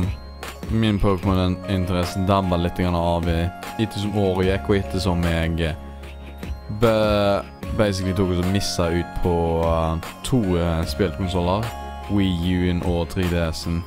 Min 0.70 0.98
Pokémon-interesse 1.00 2.20
dabba 2.28 2.58
litt 2.60 2.80
av 2.84 3.24
i- 3.28 3.48
ettersom 3.80 4.12
året 4.18 4.46
gikk, 4.50 4.68
og 4.68 4.76
ettersom 4.76 5.24
jeg 5.24 5.60
eh, 5.70 7.40
basically 7.78 8.12
tok 8.12 8.36
og 8.36 8.52
missa 8.52 8.90
ut 8.92 9.16
på 9.24 9.34
uh, 9.64 9.96
to 10.22 10.42
uh, 10.60 10.84
spillkonsoller. 10.84 11.64
Wii 12.12 12.60
U-en 12.60 12.82
og 12.84 13.08
3DS-en. 13.08 13.80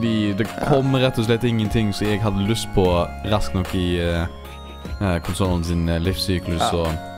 De, 0.00 0.32
det 0.38 0.46
kom 0.68 0.94
rett 0.94 1.18
og 1.18 1.26
slett 1.26 1.42
ingenting 1.44 1.90
som 1.92 2.06
jeg 2.06 2.22
hadde 2.22 2.46
lyst 2.46 2.70
på 2.76 2.86
raskt 3.32 3.54
nok 3.58 3.74
i 3.74 3.98
uh, 3.98 5.18
konsollen 5.26 5.64
sin 5.64 5.90
livssyklus. 6.06 6.62
Ja. 6.62 6.70
Så 6.70 7.11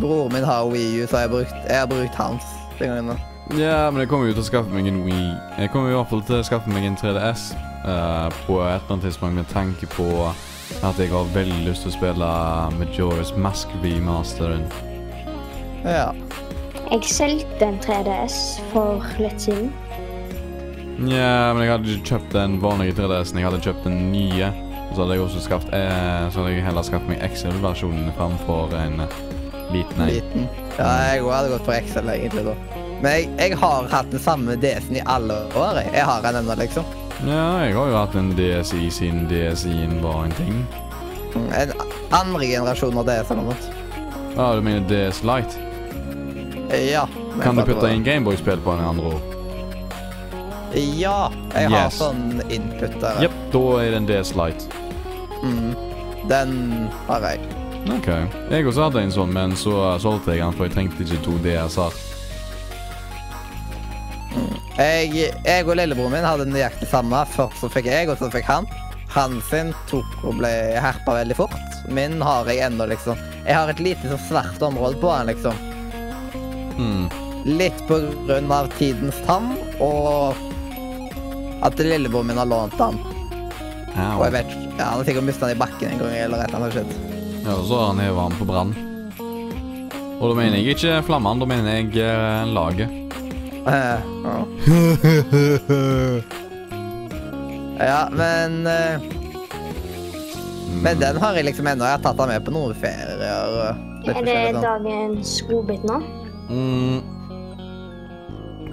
Broren 0.00 0.32
min 0.32 0.44
har 0.44 0.68
Wii 0.70 1.02
U, 1.02 1.06
så 1.06 1.16
jeg 1.16 1.28
har 1.28 1.32
brukt, 1.32 1.54
jeg 1.68 1.78
har 1.78 1.86
brukt 1.90 2.14
hans 2.14 2.44
den 2.78 2.88
gangen. 2.88 3.20
Ja, 3.58 3.90
men 3.90 4.00
jeg 4.00 4.08
kommer 4.10 4.28
jo 4.28 4.36
til 4.36 4.44
å 4.44 4.48
skaffe 4.50 4.70
meg 4.74 4.86
en 4.90 5.00
Wii. 5.06 5.30
Jeg 5.58 5.72
kommer 5.72 5.90
i 5.90 5.96
hvert 5.96 6.10
fall 6.10 6.22
til 6.28 6.36
å 6.38 6.44
skaffe 6.46 6.70
meg 6.70 6.84
en 6.84 6.98
3DS 7.00 7.48
uh, 7.86 8.28
på 8.44 8.60
et 8.60 8.76
eller 8.76 8.92
annet 8.92 9.08
tidspunkt 9.08 9.40
med 9.40 9.48
tanke 9.50 9.88
på 9.96 10.08
at 10.84 11.00
jeg 11.00 11.10
har 11.10 11.30
veldig 11.34 11.62
lyst 11.64 11.86
til 11.86 11.90
å 11.90 11.96
spille 11.96 12.28
Majora's 12.76 13.32
Mask 13.40 13.72
remasteren. 13.82 14.66
Ja. 15.86 16.12
Jeg 16.88 17.04
solgte 17.08 17.66
en 17.66 17.80
3DS 17.84 18.36
for 18.72 19.04
litt 19.20 19.40
siden. 19.42 19.72
Ja, 21.08 21.54
men 21.54 21.62
jeg 21.62 21.72
hadde 21.72 21.92
ikke 21.94 22.12
kjøpt 22.14 22.32
den 22.34 22.56
vanlige 22.62 22.96
3DS-en. 22.98 23.40
Jeg 23.40 23.46
hadde 23.48 23.64
kjøpt 23.64 23.84
den 23.86 23.98
nye. 24.12 24.52
Så 24.92 25.02
hadde 25.02 25.18
jeg 25.18 25.24
også 25.24 25.42
skaffet, 25.44 25.74
eh, 25.76 26.28
så 26.32 26.40
hadde 26.40 26.54
jeg 26.54 26.64
heller 26.64 26.86
skaffet 26.86 27.10
meg 27.10 27.20
XL-versjonen 27.28 28.08
framfor 28.16 28.72
en 28.76 29.02
liten 29.72 30.00
en. 30.00 30.08
Liten. 30.12 30.48
Ja, 30.78 30.88
jeg 31.12 31.22
òg 31.24 31.32
hadde 31.34 31.50
gått 31.56 31.64
for 31.66 31.74
Excel 31.76 32.08
egentlig 32.12 32.44
da. 32.46 32.54
Men 33.02 33.12
jeg, 33.14 33.28
jeg 33.38 33.56
har 33.60 33.88
hatt 33.92 34.10
den 34.10 34.20
samme 34.22 34.56
DS-en 34.58 34.96
i 34.98 35.02
alle 35.06 35.34
år. 35.54 35.80
jeg. 35.84 35.92
Jeg 35.94 36.04
har 36.08 36.22
den 36.22 36.40
ennå, 36.40 36.54
liksom. 36.58 36.84
Ja, 37.26 37.44
jeg 37.66 37.74
har 37.74 37.88
jo 37.92 37.96
hatt 37.98 38.14
en 38.18 38.32
DSI 38.38 38.90
siden 38.94 39.26
DSI-en 39.30 40.00
var 40.02 40.24
en 40.24 40.34
ting. 40.38 40.60
En 41.54 41.72
andre 42.14 42.46
generasjon 42.46 42.98
av 42.98 43.06
DS 43.06 43.30
eller 43.30 43.42
noe. 43.42 43.56
Ja, 44.36 44.52
du 44.54 44.62
mener 44.62 44.86
DS 44.90 45.22
Light? 45.26 45.58
Ja. 46.70 47.06
Kan 47.42 47.56
du 47.56 47.62
putte 47.64 47.88
inn 47.94 48.04
Gameboy-spill 48.06 48.60
på 48.62 48.74
den 48.78 48.84
andre 48.86 49.14
ord? 49.14 49.34
Ja. 50.74 51.30
Jeg 51.54 51.70
har 51.72 51.86
Yes. 51.88 51.98
sånn 51.98 52.42
input 52.52 52.98
der. 53.00 53.22
Jepp, 53.24 53.36
da 53.52 53.62
er 53.82 53.90
det 53.90 53.96
en 54.02 54.06
DS 54.10 54.34
Light. 54.36 54.66
Mm. 55.42 55.74
Den 56.28 56.52
har 57.08 57.20
jeg. 57.24 57.40
Ok. 57.88 58.08
Jeg 58.52 58.66
også 58.68 58.88
hadde 58.88 59.02
en 59.06 59.14
sånn, 59.14 59.32
men 59.32 59.56
så 59.56 59.74
solgte 60.02 60.34
jeg 60.36 60.44
den, 60.44 60.54
for 60.56 60.68
jeg 60.68 60.74
trengte 60.76 61.04
ikke 61.06 61.22
to 61.24 61.36
DS-er. 61.44 61.96
Jeg, 64.78 65.32
jeg 65.42 65.64
og 65.66 65.74
lillebroren 65.74 66.12
min 66.14 66.26
hadde 66.26 66.46
nøyaktig 66.46 66.86
samme. 66.90 67.24
Først 67.34 67.64
så 67.64 67.70
fikk 67.72 67.88
jeg, 67.90 68.10
og 68.12 68.20
så 68.20 68.28
fikk 68.30 68.46
han. 68.46 68.68
Han 69.16 69.40
sin 69.48 69.72
tok 69.88 70.20
og 70.22 70.36
ble 70.38 70.50
herpa 70.78 71.16
veldig 71.16 71.38
fort. 71.38 71.56
Min 71.90 72.20
har 72.22 72.46
jeg 72.50 72.62
ennå, 72.68 72.86
liksom. 72.92 73.18
Jeg 73.46 73.56
har 73.56 73.72
et 73.72 73.82
lite 73.82 74.12
så 74.12 74.20
svært 74.28 74.62
område 74.62 75.00
på 75.00 75.10
den, 75.16 75.32
liksom. 75.32 75.64
Hmm. 76.78 77.08
Litt 77.48 77.80
på 77.88 77.98
grunn 78.28 78.52
av 78.54 78.70
tidens 78.78 79.18
tann, 79.26 79.54
og 79.82 80.36
at 81.64 81.80
lillebroren 81.82 82.30
min 82.30 82.38
har 82.38 82.52
lånt 82.52 82.78
den. 82.78 83.02
Au. 83.96 84.18
Og 84.20 84.26
jeg 84.28 84.34
vet 84.36 84.50
ikke, 84.52 84.72
ja, 84.76 84.84
Han 84.84 85.00
har 85.00 85.06
sikkert 85.08 85.30
mista 85.32 85.48
den 85.48 85.56
i 85.56 85.62
bakken 85.64 85.94
en 85.94 86.02
gang, 86.04 86.18
eller 86.22 86.44
et 86.44 86.54
eller 86.54 86.68
annet 86.68 87.07
har 87.48 87.58
og 87.62 87.66
så 87.68 87.74
har 87.80 87.86
han 87.92 88.02
hevet 88.04 88.22
han 88.22 88.38
på 88.38 88.46
brann. 88.48 88.72
Og 90.18 90.24
da 90.30 90.34
mener 90.34 90.58
jeg 90.58 90.74
ikke 90.74 91.02
flammene, 91.06 91.40
da 91.42 91.46
mener 91.46 91.70
jeg 91.78 91.86
eh, 92.02 92.42
laget. 92.50 92.88
Eh, 93.68 93.98
ja. 94.24 94.36
ja, 97.90 98.08
men 98.12 98.66
eh, 98.66 99.00
Men 100.82 100.98
den 101.00 101.16
har 101.20 101.34
jeg 101.34 101.44
liksom 101.48 101.66
ennå. 101.66 101.84
Jeg 101.84 101.96
har 101.98 102.02
tatt 102.04 102.18
den 102.20 102.28
med 102.32 102.44
på 102.46 102.54
noen 102.54 102.74
ferier. 102.78 103.18
og 103.50 103.86
litt 104.06 104.16
Er 104.16 104.22
det 104.22 104.34
forskjellig 104.34 104.54
sånn. 104.54 104.62
dagens 104.66 105.30
godbit 105.48 105.82
nå? 105.88 105.96
Mm. 106.48 106.98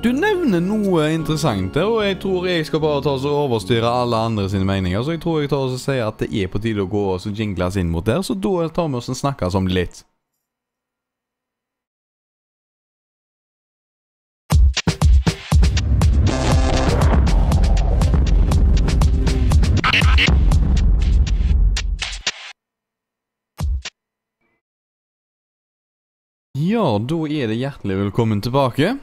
Du 0.05 0.11
nevner 0.13 0.61
noe 0.61 1.07
interessant 1.15 1.71
der, 1.73 1.87
og 1.89 2.03
jeg 2.05 2.19
tror 2.21 2.43
jeg 2.45 2.65
skal 2.67 2.81
bare 2.83 3.01
ta 3.01 3.15
og 3.17 3.23
overstyre 3.25 3.89
alle 3.89 4.19
andre 4.27 4.43
sine 4.53 4.67
meninger. 4.69 5.01
Så 5.01 5.15
jeg 5.15 5.21
tror 5.23 5.39
jeg 5.41 5.49
tar 5.49 5.63
og 5.65 5.79
sier 5.81 6.05
at 6.05 6.19
det 6.21 6.27
er 6.29 6.51
på 6.53 6.59
tide 6.61 6.83
å 6.83 6.91
gå 6.91 7.01
og 7.15 7.23
jingle 7.25 7.39
jingles 7.39 7.79
inn 7.81 7.89
mot 7.89 8.05
der, 8.05 8.21
så 8.21 8.35
da 8.37 8.67
tar 8.69 8.85
vi 8.85 8.99
oss 8.99 9.09
og 9.09 9.17
snakkes 9.17 9.57
om 9.57 9.65
det 9.65 9.73
litt. 9.79 10.03
Ja, 26.61 26.85
da 27.01 27.19
er 27.25 27.49
det 27.49 27.57
hjertelig 27.57 28.01
velkommen 28.03 28.45
tilbake. 28.45 28.93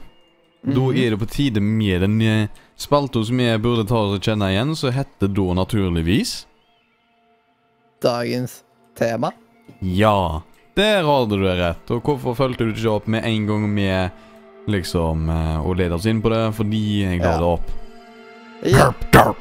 Da 0.65 0.79
Mhm. 0.79 0.95
er 0.97 1.09
det 1.09 1.19
på 1.19 1.25
tide 1.27 1.59
med 1.61 2.01
den 2.01 2.21
eh, 2.21 2.47
spalta 2.77 3.23
som 3.25 3.37
vi 3.37 3.57
burde 3.57 3.83
ta 3.87 3.95
og 3.95 4.21
kjenne 4.21 4.47
igjen, 4.53 4.71
så 4.75 4.91
heter 4.95 5.27
da 5.27 5.53
naturligvis 5.53 6.45
Dagens 8.01 8.63
tema. 8.97 9.31
Ja. 9.81 10.41
Der 10.75 11.03
hadde 11.03 11.29
du 11.37 11.43
det 11.43 11.57
rett. 11.59 11.91
Og 11.91 12.01
hvorfor 12.03 12.35
fulgte 12.35 12.65
du 12.65 12.73
ikke 12.73 12.91
opp 12.91 13.07
med 13.07 13.23
en 13.25 13.45
gang 13.47 13.67
med 13.73 14.11
liksom 14.67 15.29
eh, 15.29 15.59
å 15.63 15.75
lede 15.75 15.95
oss 15.95 16.05
inn 16.09 16.21
på 16.21 16.29
det? 16.33 16.41
Fordi 16.57 16.81
jeg 17.03 17.19
la 17.19 17.25
Ja. 17.31 17.37
det 17.37 17.45
opp. 17.45 17.71
Ja. 18.65 18.93
derp. 19.11 19.37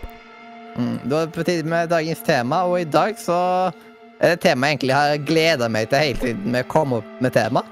Mm, 0.77 0.99
da 1.09 1.17
er 1.23 1.27
det 1.27 1.35
på 1.35 1.45
tide 1.45 1.65
med 1.69 1.89
dagens 1.91 2.23
tema, 2.25 2.63
og 2.65 2.81
i 2.81 2.85
dag 2.85 3.15
så 3.21 3.73
er 4.21 4.31
det 4.35 4.41
tema 4.41 4.67
jeg 4.67 4.79
egentlig 4.79 4.95
har 4.95 5.17
gleda 5.19 5.69
meg 5.69 5.89
til 5.91 5.99
hele 5.99 6.19
tiden 6.19 6.53
vi 6.53 6.63
kom 6.63 6.93
opp 6.95 7.05
med 7.21 7.33
tema. 7.33 7.63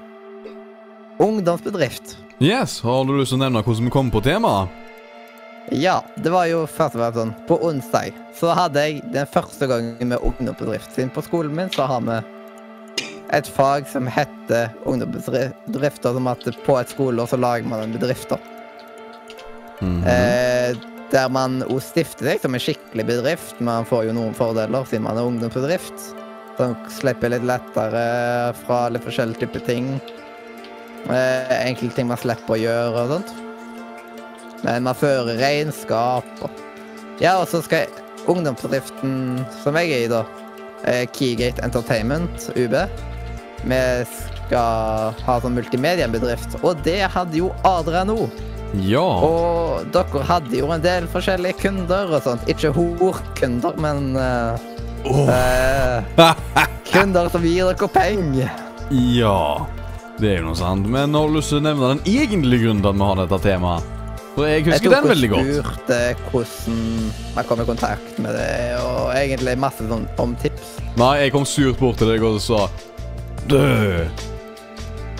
Ungdomsbedrift. 1.19 2.15
Yes, 2.41 2.79
har 2.81 3.03
du 3.05 3.13
lyst 3.19 3.35
til 3.35 3.37
å 3.37 3.43
nevne 3.43 3.61
hvordan 3.61 3.85
vi 3.85 3.91
kom 3.93 4.07
på 4.09 4.19
temaet? 4.25 4.71
Ja, 5.77 5.99
det 6.17 6.31
var 6.33 6.47
jo 6.49 6.63
først 6.65 6.95
og 6.97 7.03
fremst 7.03 7.17
sånn 7.19 7.33
På 7.45 7.59
onsdag 7.67 8.15
så 8.35 8.55
hadde 8.57 8.81
jeg 8.81 9.03
den 9.13 9.27
første 9.29 9.67
gangen 9.69 10.09
med 10.09 10.23
ungdomsbedrift. 10.25 10.89
Siden 10.95 11.11
på 11.13 11.21
skolen 11.21 11.53
min 11.53 11.69
så 11.69 11.85
har 11.85 12.01
vi 12.07 12.15
et 13.37 13.47
fag 13.47 13.85
som 13.87 14.09
heter 14.09 14.71
ungdomsbedrifter, 14.89 16.15
Som 16.17 16.27
at 16.31 16.47
på 16.65 16.79
et 16.79 16.89
skoleår 16.89 17.29
så 17.29 17.37
lager 17.37 17.69
man 17.69 17.83
en 17.83 17.93
bedrift. 17.93 18.29
da. 18.33 18.39
Mhm. 19.81 20.03
Eh, 20.07 20.73
der 21.11 21.29
man 21.29 21.61
òg 21.61 21.81
stifter 21.83 22.25
seg 22.25 22.41
som 22.41 22.55
en 22.55 22.59
skikkelig 22.59 23.05
bedrift. 23.05 23.61
Man 23.61 23.85
får 23.85 24.07
jo 24.07 24.13
noen 24.13 24.33
fordeler 24.33 24.85
siden 24.87 25.03
man 25.03 25.17
er 25.17 25.29
ungdomsbedrift. 25.29 25.93
Som 26.57 26.75
slipper 26.89 27.29
litt 27.29 27.45
lettere 27.45 28.55
fra 28.65 28.89
litt 28.89 29.05
forskjellige 29.05 29.45
typer 29.45 29.59
ting. 29.65 30.01
Eh, 31.09 31.53
enkelte 31.67 31.97
ting 31.97 32.09
man 32.11 32.19
slipper 32.21 32.55
å 32.55 32.59
gjøre 32.61 33.05
og 33.05 33.15
sånt. 33.15 33.33
Men 34.61 34.85
man 34.85 34.97
fører 34.97 35.39
regnskap 35.41 36.45
og 36.45 36.67
Ja, 37.21 37.35
og 37.37 37.47
så 37.49 37.61
skal 37.61 37.85
jeg 37.85 38.01
Ungdomsbedriften 38.29 39.41
som 39.63 39.77
jeg 39.77 39.91
er 39.93 40.03
i, 40.05 40.09
da, 40.09 40.21
eh, 40.85 41.05
Keygate 41.09 41.63
Entertainment, 41.65 42.49
UB. 42.55 42.75
Vi 43.65 43.81
skal 44.45 45.17
ha 45.25 45.39
sånn 45.41 45.57
multimediebedrift, 45.57 46.59
og 46.61 46.81
det 46.85 47.01
hadde 47.13 47.37
jo 47.37 47.51
Adrian 47.65 48.09
nå. 48.09 48.29
Ja. 48.77 49.01
Og 49.01 49.89
dere 49.91 50.23
hadde 50.29 50.55
jo 50.61 50.71
en 50.71 50.83
del 50.83 51.09
forskjellige 51.11 51.59
kunder 51.65 52.13
og 52.15 52.23
sånt. 52.25 52.45
Ikke 52.49 52.71
horkunder, 52.75 53.75
men 53.81 54.15
uh, 54.15 54.55
oh. 55.05 55.27
uh, 55.27 56.65
Kunder 56.91 57.29
som 57.31 57.45
gir 57.45 57.71
dere 57.71 57.89
penger. 57.91 58.51
Ja. 58.91 59.65
Det 60.21 60.35
er 60.35 60.37
jo 60.43 60.51
noe 60.51 60.57
sant. 60.57 60.85
Men 60.85 61.15
har 61.17 61.27
du 61.31 61.33
lyst 61.39 61.49
til 61.49 61.57
å 61.57 61.65
nevne 61.65 61.95
den 61.95 62.03
egentlige 62.11 62.67
grunnen 62.67 62.83
til 62.83 62.91
at 62.91 62.99
vi 62.99 63.07
har 63.09 63.19
dette 63.23 63.39
temaet? 63.41 63.97
For 64.31 64.47
jeg 64.47 64.63
husker 64.67 64.85
jeg 64.87 64.93
den 64.93 65.07
veldig 65.09 65.29
godt. 65.31 65.47
Jeg 65.49 65.63
spurte 65.65 66.27
hvordan 66.31 66.75
man 67.35 67.47
kom 67.49 67.63
i 67.63 67.65
kontakt 67.67 68.19
med 68.23 68.37
det, 68.37 68.51
og 68.79 69.09
egentlig 69.17 69.55
masse 69.59 69.87
sånn 69.89 70.05
om 70.23 70.35
tips. 70.43 70.75
Nei, 71.01 71.13
jeg 71.25 71.33
kom 71.33 71.47
surt 71.47 71.81
bort 71.81 71.99
til 71.99 72.11
deg 72.13 72.23
og 72.27 72.37
sa 72.43 72.67
Du, 73.49 73.57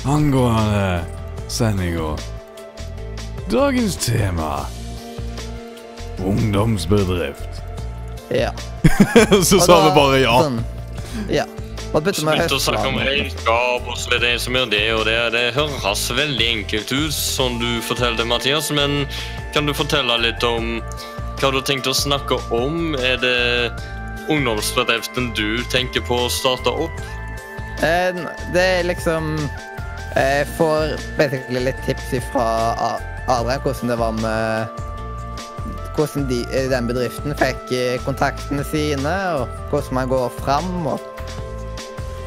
angående 0.06 1.02
sendinga 1.52 2.14
Dagens 3.52 3.98
tema 4.00 4.52
Ungdomsbedrift. 6.22 7.64
Ja. 8.30 8.52
Så 9.50 9.60
sa 9.60 9.80
vi 9.88 9.96
bare 9.98 10.22
ja. 10.22 10.38
Sånn, 10.46 10.62
ja. 11.34 11.48
Med 11.92 12.54
å 12.56 12.60
snakke 12.60 12.88
om 12.88 13.00
regnskap, 13.04 13.88
og 13.90 13.98
så 14.00 14.16
det 14.22 14.38
som 14.40 14.56
gjør 14.56 14.70
det 14.72 14.84
og 14.96 15.02
det. 15.10 15.18
Det 15.34 15.42
høres 15.58 16.06
veldig 16.16 16.46
enkelt 16.48 16.92
ut, 16.94 17.14
som 17.14 17.58
du 17.60 17.82
fortalte, 17.84 18.24
Mathias, 18.24 18.70
men 18.72 19.04
kan 19.52 19.68
du 19.68 19.74
fortelle 19.76 20.16
litt 20.24 20.44
om 20.48 20.78
hva 21.42 21.50
du 21.52 21.58
har 21.58 21.66
tenkt 21.68 21.90
å 21.90 21.96
snakke 21.98 22.38
om? 22.56 22.94
Er 22.96 23.18
det 23.20 23.74
ungdomsbedriften 24.32 25.34
du 25.36 25.64
tenker 25.74 26.04
på 26.08 26.24
å 26.28 26.32
starte 26.32 26.72
opp? 26.86 27.04
Eh, 27.82 28.14
Det 28.54 28.62
er 28.62 28.84
liksom 28.86 29.34
Jeg 30.16 30.46
får 30.58 30.96
basically 31.18 31.60
litt 31.66 31.80
tips 31.88 32.12
fra 32.32 32.46
Adrian 33.28 33.62
hvordan 33.64 33.90
det 33.90 33.98
var 33.98 34.12
med 34.12 34.82
Hvordan 35.96 36.28
de, 36.30 36.44
eh, 36.54 36.70
den 36.72 36.88
bedriften 36.88 37.36
fikk 37.36 37.72
eh, 37.76 37.98
kontaktene 38.06 38.64
sine, 38.64 39.16
og 39.36 39.50
hvordan 39.72 39.98
man 39.98 40.08
går 40.14 40.30
fram. 40.40 40.86
Og, 40.88 41.02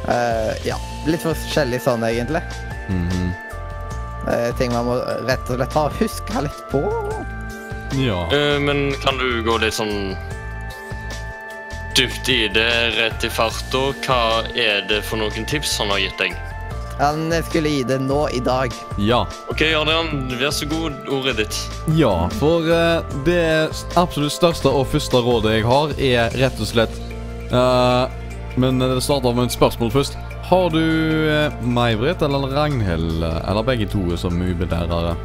eh, 0.09 0.52
ja, 0.68 0.76
litt 1.06 1.24
forskjellig 1.24 1.81
sånn, 1.85 2.05
egentlig. 2.05 2.43
Mhm. 2.89 3.32
uh, 4.28 4.51
ting 4.59 4.72
man 4.72 4.86
må 4.89 4.98
rett 5.28 5.51
og 5.51 5.56
slett 5.59 5.74
ha 5.76 5.89
huska 5.98 6.40
litt 6.44 6.62
på. 6.70 6.82
Ja. 7.97 8.24
Uh, 8.32 8.59
Men 8.60 8.94
kan 9.05 9.18
du 9.20 9.43
gå 9.44 9.59
litt 9.62 9.74
sånn 9.76 10.16
dypt 11.97 12.28
i 12.28 12.48
det 12.48 12.72
rett 12.98 13.24
i 13.24 13.31
farta? 13.31 13.93
Hva 14.05 14.43
er 14.56 14.82
det 14.89 15.02
for 15.06 15.20
noen 15.20 15.47
tips 15.47 15.76
han 15.78 15.93
har 15.93 16.02
gitt 16.02 16.18
deg? 16.18 16.35
Han 16.98 17.32
skulle 17.48 17.68
gi 17.72 17.82
det 17.82 17.98
nå 18.05 18.28
i 18.31 18.40
dag. 18.40 18.74
Ja. 19.02 19.24
OK, 19.51 19.62
Adrian, 19.74 20.28
vær 20.39 20.52
så 20.55 20.66
god. 20.70 20.94
Ordet 21.10 21.36
ditt. 21.40 21.56
Ja, 21.98 22.28
for 22.39 22.62
det 23.26 23.40
absolutt 23.98 24.32
største 24.35 24.70
og 24.70 24.86
første 24.93 25.18
rådet 25.18 25.56
jeg 25.56 25.66
har, 25.66 25.94
er 25.98 26.36
rett 26.39 26.60
og 26.62 26.70
slett 26.70 26.94
eh, 27.51 28.05
Men 28.56 28.78
det 28.78 29.01
starter 29.02 29.35
med 29.35 29.48
et 29.48 29.55
spørsmål 29.56 29.90
først. 29.90 30.18
Har 30.44 30.68
du 30.70 30.78
uh, 30.78 31.55
May-Britt 31.66 32.22
eller 32.22 32.51
Ragnhild, 32.55 33.22
eh, 33.24 33.40
eller 33.51 33.64
begge 33.66 33.86
to, 33.90 34.02
som 34.20 34.36
UB-lærere? 34.43 35.16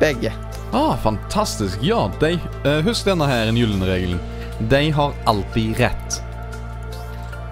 Begge. 0.00 0.32
Ah, 0.74 0.96
fantastisk. 1.00 1.78
Ja, 1.82 2.10
de, 2.20 2.34
eh, 2.64 2.80
husk 2.84 3.06
denne 3.06 3.26
her, 3.30 3.46
den 3.46 3.56
gylne 3.60 3.86
regelen. 3.86 4.20
De 4.68 4.90
har 4.92 5.12
alltid 5.24 5.78
rett. 5.80 6.18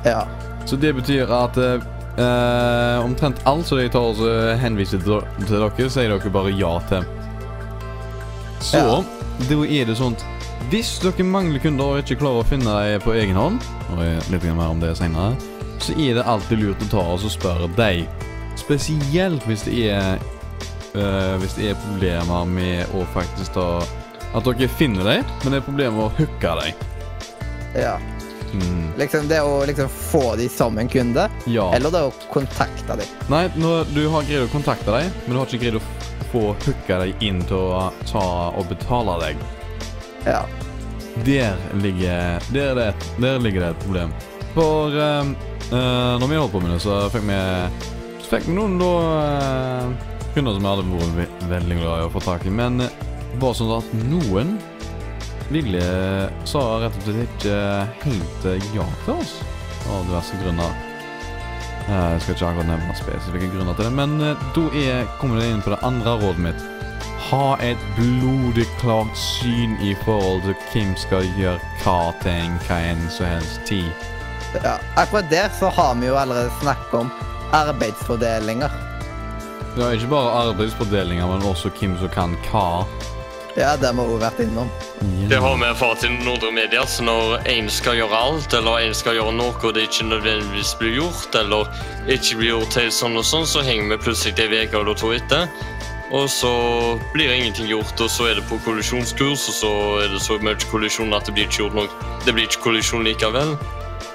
Ja. 0.05 0.27
Så 0.67 0.77
det 0.77 0.93
betyr 0.97 1.31
at 1.33 1.57
eh, 1.57 1.81
eh, 2.19 3.05
omtrent 3.05 3.41
alt 3.49 3.67
som 3.69 3.79
de 3.79 3.89
tar 3.89 4.11
og 4.13 4.59
henviser 4.61 5.01
til, 5.05 5.23
til 5.47 5.61
dere, 5.63 5.89
sier 5.91 6.11
dere 6.17 6.33
bare 6.35 6.53
ja 6.59 6.75
til. 6.91 7.07
Så 8.65 8.81
Ja. 8.83 9.03
da 9.49 9.61
er 9.65 9.85
det 9.89 9.97
at 10.01 10.25
hvis 10.71 10.95
dere 11.03 11.25
mangler 11.27 11.61
kunder 11.63 11.95
og 11.95 12.01
ikke 12.03 12.19
klarer 12.23 12.43
å 12.45 12.47
finne 12.49 12.77
dem 12.87 13.03
på 13.05 13.15
egen 13.19 13.37
hånd, 13.39 13.65
og 13.93 14.01
litt 14.33 14.47
mer 14.47 14.71
om 14.71 14.81
det 14.83 14.95
senere, 14.99 15.35
så 15.83 15.95
er 16.01 16.17
det 16.19 16.25
alltid 16.31 16.63
lurt 16.63 16.85
å 16.87 16.91
ta 16.93 17.03
oss 17.15 17.27
og 17.27 17.35
spørre 17.35 17.69
dem. 17.77 18.07
Spesielt 18.59 19.45
hvis 19.49 19.65
det 19.67 19.75
er 19.91 20.23
øh, 20.95 21.35
hvis 21.43 21.57
det 21.59 21.73
er 21.73 21.81
problemer 21.89 22.45
med 22.49 22.95
å 22.95 23.03
faktisk 23.15 23.57
ta 23.57 23.69
At 24.35 24.47
dere 24.47 24.67
finner 24.71 25.07
dem, 25.07 25.27
men 25.45 25.53
det 25.55 25.61
er 25.61 25.67
problemer 25.67 25.95
med 25.95 26.07
å 26.09 26.15
hooke 26.19 26.55
dem. 26.63 26.85
ja. 27.79 27.97
Mm, 28.55 28.93
Liksom 28.99 29.27
det 29.27 29.41
å 29.43 29.65
liksom 29.67 29.89
få 29.91 30.37
de 30.39 30.45
som 30.51 30.77
en 30.79 30.87
kunde, 30.91 31.25
ja. 31.51 31.65
eller 31.75 31.91
det 31.91 32.03
å 32.07 32.13
kontakte 32.31 32.95
dem. 33.01 33.11
Nei, 33.31 33.49
når 33.59 33.89
du 33.91 34.05
har 34.13 34.23
greid 34.29 34.45
å 34.47 34.51
kontakte 34.53 34.95
deg, 34.95 35.09
men 35.25 35.35
du 35.35 35.41
har 35.41 35.49
ikke 35.51 35.65
greid 35.65 35.79
å 35.81 35.83
få 36.31 36.43
hooka 36.63 37.01
deg 37.03 37.23
inn 37.27 37.41
til 37.51 37.59
å 37.75 37.89
ta 38.07 38.23
og 38.55 38.69
betale 38.71 39.17
deg. 39.25 39.43
Ja. 40.25 40.45
Der 41.25 41.57
ligger, 41.75 42.41
der, 42.53 42.71
er 42.71 42.75
det, 42.75 42.95
der 43.21 43.39
ligger 43.39 43.61
det 43.61 43.69
et 43.69 43.83
problem. 43.85 44.15
For 44.55 44.95
eh, 44.95 45.31
uh, 45.73 46.15
når 46.21 46.27
vi 46.27 46.37
holdt 46.37 46.53
på 46.53 46.63
med 46.63 46.75
det, 46.75 46.81
så 46.83 47.05
fikk 47.13 47.27
vi, 47.29 47.39
så 48.23 48.31
fikk 48.33 48.49
vi 48.49 48.57
noen 48.57 48.79
da 48.81 48.93
uh, 48.99 50.13
kunder 50.35 50.57
som 50.57 50.65
vi 50.65 50.73
hadde 50.73 51.19
vært 51.19 51.45
veldig 51.51 51.81
glad 51.81 52.03
i 52.03 52.07
å 52.09 52.15
få 52.15 52.23
tak 52.25 52.47
i. 52.49 52.55
Men 52.55 52.83
eh, 52.83 53.03
bare 53.43 53.59
sånn 53.59 53.77
at 53.77 53.95
noen 54.09 54.57
ville 55.53 55.85
sa 56.49 56.65
rett 56.83 56.97
og 56.99 57.07
slett 57.07 57.45
ikke 57.45 57.59
helt 58.07 58.47
ja 58.75 58.87
til 59.05 59.15
oss 59.19 59.37
av 59.93 60.07
diverse 60.09 60.41
grunner. 60.41 60.79
Jeg 61.85 62.23
skal 62.25 62.33
ikke 62.33 62.49
akkurat 62.49 62.71
nevne 62.71 62.95
spesifikke 62.97 63.51
grunner 63.53 63.77
til 63.77 63.91
det, 63.91 63.93
men 63.93 64.17
da 64.25 64.63
er, 64.81 65.05
kommer 65.21 65.37
det 65.39 65.51
inn 65.53 65.61
på 65.63 65.75
det 65.75 65.83
andre 65.85 66.17
rådet 66.23 66.47
mitt. 66.47 66.71
Ha 67.31 67.57
et 67.61 67.79
blodig 67.97 68.67
klart 68.81 69.17
syn 69.19 69.77
i 69.83 69.95
forhold 70.05 70.43
til 70.43 70.57
hvem 70.73 70.97
skal 70.97 71.29
gjøre 71.39 71.61
hva 71.83 72.13
til 72.23 72.35
en 72.35 72.59
hva 72.67 72.81
enn 72.91 73.07
som 73.11 73.27
helst 73.27 73.65
tid. 73.69 73.89
ja. 74.63 74.77
Akkurat 74.97 75.31
der 75.31 75.49
så 75.59 75.69
har 75.69 75.95
vi 75.95 76.07
jo 76.07 76.17
allerede 76.17 76.53
snakket 76.61 76.95
om 77.01 77.11
arbeidsfordelinger. 77.53 78.71
Ja, 79.79 79.91
ikke 79.91 80.07
bare 80.07 80.31
arbeidsfordelinger, 80.51 81.27
men 81.27 81.43
også 81.43 81.71
hvem 81.81 81.99
som 81.99 82.09
kan 82.09 82.37
hva. 82.51 82.85
Ja, 83.57 83.77
det 83.79 83.87
har 83.87 83.95
vi 83.95 84.03
òg 84.03 84.19
vært 84.19 84.41
innom. 84.43 84.71
Det 85.31 85.39
har 85.39 85.53
vi 85.61 85.67
erfart 85.69 86.03
i 86.03 86.09
Nordre 86.11 86.51
Media. 86.53 86.83
Så 86.91 87.05
når 87.07 87.37
en 87.51 87.69
skal 87.71 88.01
gjøre 88.01 88.19
alt, 88.19 88.55
eller 88.55 88.83
en 88.83 88.95
skal 88.99 89.15
gjøre 89.15 89.35
noe 89.37 89.55
og 89.55 89.77
det 89.77 89.87
ikke 89.87 90.09
nødvendigvis 90.09 90.73
blir 90.81 90.97
gjort, 90.99 91.37
eller 91.39 91.71
ikke 92.11 92.41
blir 92.41 92.51
gjort 92.51 92.79
helt 92.81 92.97
sånn 92.97 93.15
og 93.21 93.27
sånn, 93.29 93.47
så 93.47 93.63
henger 93.63 93.93
vi 93.93 94.01
plutselig 94.09 94.35
en 94.43 94.57
uke 94.59 94.81
eller 94.81 94.99
to 94.99 95.13
etter. 95.15 95.47
Og 96.15 96.29
så 96.31 96.51
blir 97.13 97.33
ingenting 97.33 97.67
gjort, 97.67 97.99
og 98.01 98.11
så 98.11 98.29
er 98.31 98.39
det 98.39 98.45
på 98.47 98.61
kollisjonskurs, 98.63 99.49
og 99.51 99.55
så 99.57 99.73
er 100.05 100.13
det 100.13 100.21
så 100.23 100.39
mye 100.39 100.55
kollisjon 100.71 101.15
at 101.17 101.27
det 101.27 101.35
blir 101.35 101.49
ikke 101.49 101.65
gjort 101.65 101.79
noe. 101.81 102.11
Det 102.23 102.37
blir 102.37 102.47
ikke 102.47 102.63
kollisjon 102.69 103.07
likevel. 103.07 103.57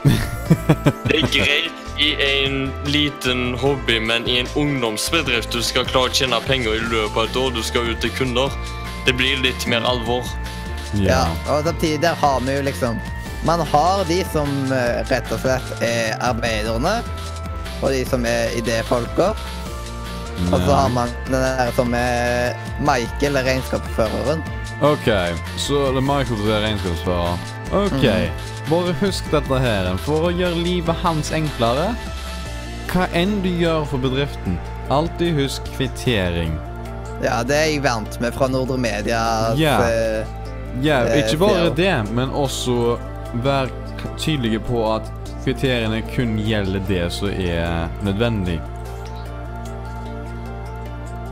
Det 1.10 1.18
er 1.20 1.28
greit 1.34 1.90
i 2.00 2.14
en 2.24 2.72
liten 2.88 3.58
hobby, 3.60 4.00
men 4.00 4.28
i 4.28 4.38
en 4.40 4.48
ungdomsbedrift 4.56 5.52
du 5.52 5.60
skal 5.66 5.84
klare 5.90 6.08
å 6.08 6.16
tjene 6.16 6.40
penger 6.48 6.78
i 6.78 6.86
løpet 6.88 7.18
av 7.18 7.28
et 7.28 7.40
år, 7.42 7.52
du 7.58 7.60
skal 7.66 7.92
ut 7.92 8.00
til 8.00 8.14
kunder. 8.16 8.56
Det 9.06 9.18
blir 9.20 9.42
litt 9.44 9.68
mer 9.68 9.84
alvor. 9.84 10.24
Ja. 10.96 11.26
Og 11.52 11.68
samtidig 11.68 12.00
der 12.02 12.16
har 12.18 12.40
vi 12.42 12.56
jo 12.56 12.62
liksom 12.66 12.98
Man 13.46 13.62
har 13.62 14.02
de 14.10 14.18
som 14.34 14.50
eh, 14.74 15.00
rett 15.08 15.30
og 15.32 15.40
slett 15.40 15.84
er 15.86 16.18
arbeiderne, 16.20 16.98
og 17.80 17.94
de 17.94 18.02
som 18.08 18.26
er 18.28 18.52
idéfolker. 18.60 19.38
Og 20.48 20.62
så 20.64 20.76
har 20.76 20.90
man 20.94 21.12
den 21.28 21.42
der 21.44 21.72
som 21.76 21.94
er 21.98 22.56
Michael, 22.80 23.38
regnskapsføreren. 23.46 24.44
OK, 24.82 25.10
så 25.60 25.90
det 25.92 26.00
er 26.00 26.08
Michael 26.08 26.40
som 26.40 26.54
er 26.56 26.64
regnskapsfører. 26.68 27.44
OK, 27.84 28.06
bare 28.70 28.96
husk 29.02 29.28
dette 29.34 29.60
her. 29.62 29.92
For 30.06 30.30
å 30.30 30.34
gjøre 30.34 30.64
livet 30.64 31.04
hans 31.04 31.34
enklere, 31.36 31.92
hva 32.90 33.06
enn 33.18 33.40
du 33.44 33.52
gjør 33.52 33.86
for 33.92 34.02
bedriften, 34.02 34.58
alltid 34.90 35.38
husk 35.38 35.68
kvittering. 35.76 36.56
Ja, 37.20 37.42
det 37.44 37.58
er 37.58 37.68
jeg 37.74 37.84
vant 37.84 38.16
med 38.24 38.34
fra 38.34 38.48
Nordre 38.48 38.80
Media. 38.80 39.22
Ja. 39.60 39.78
yeah. 39.84 40.36
Ja, 40.82 41.02
Eh, 41.04 41.26
ikke 41.26 41.38
bare 41.42 41.70
det, 41.76 41.94
men 42.14 42.30
også 42.30 42.98
vær 43.44 43.70
tydelige 44.18 44.60
på 44.64 44.84
at 44.94 45.08
kriteriene 45.44 46.02
kun 46.14 46.38
gjelder 46.40 46.84
det 46.88 47.06
som 47.14 47.32
er 47.34 47.90
nødvendig. 48.06 48.60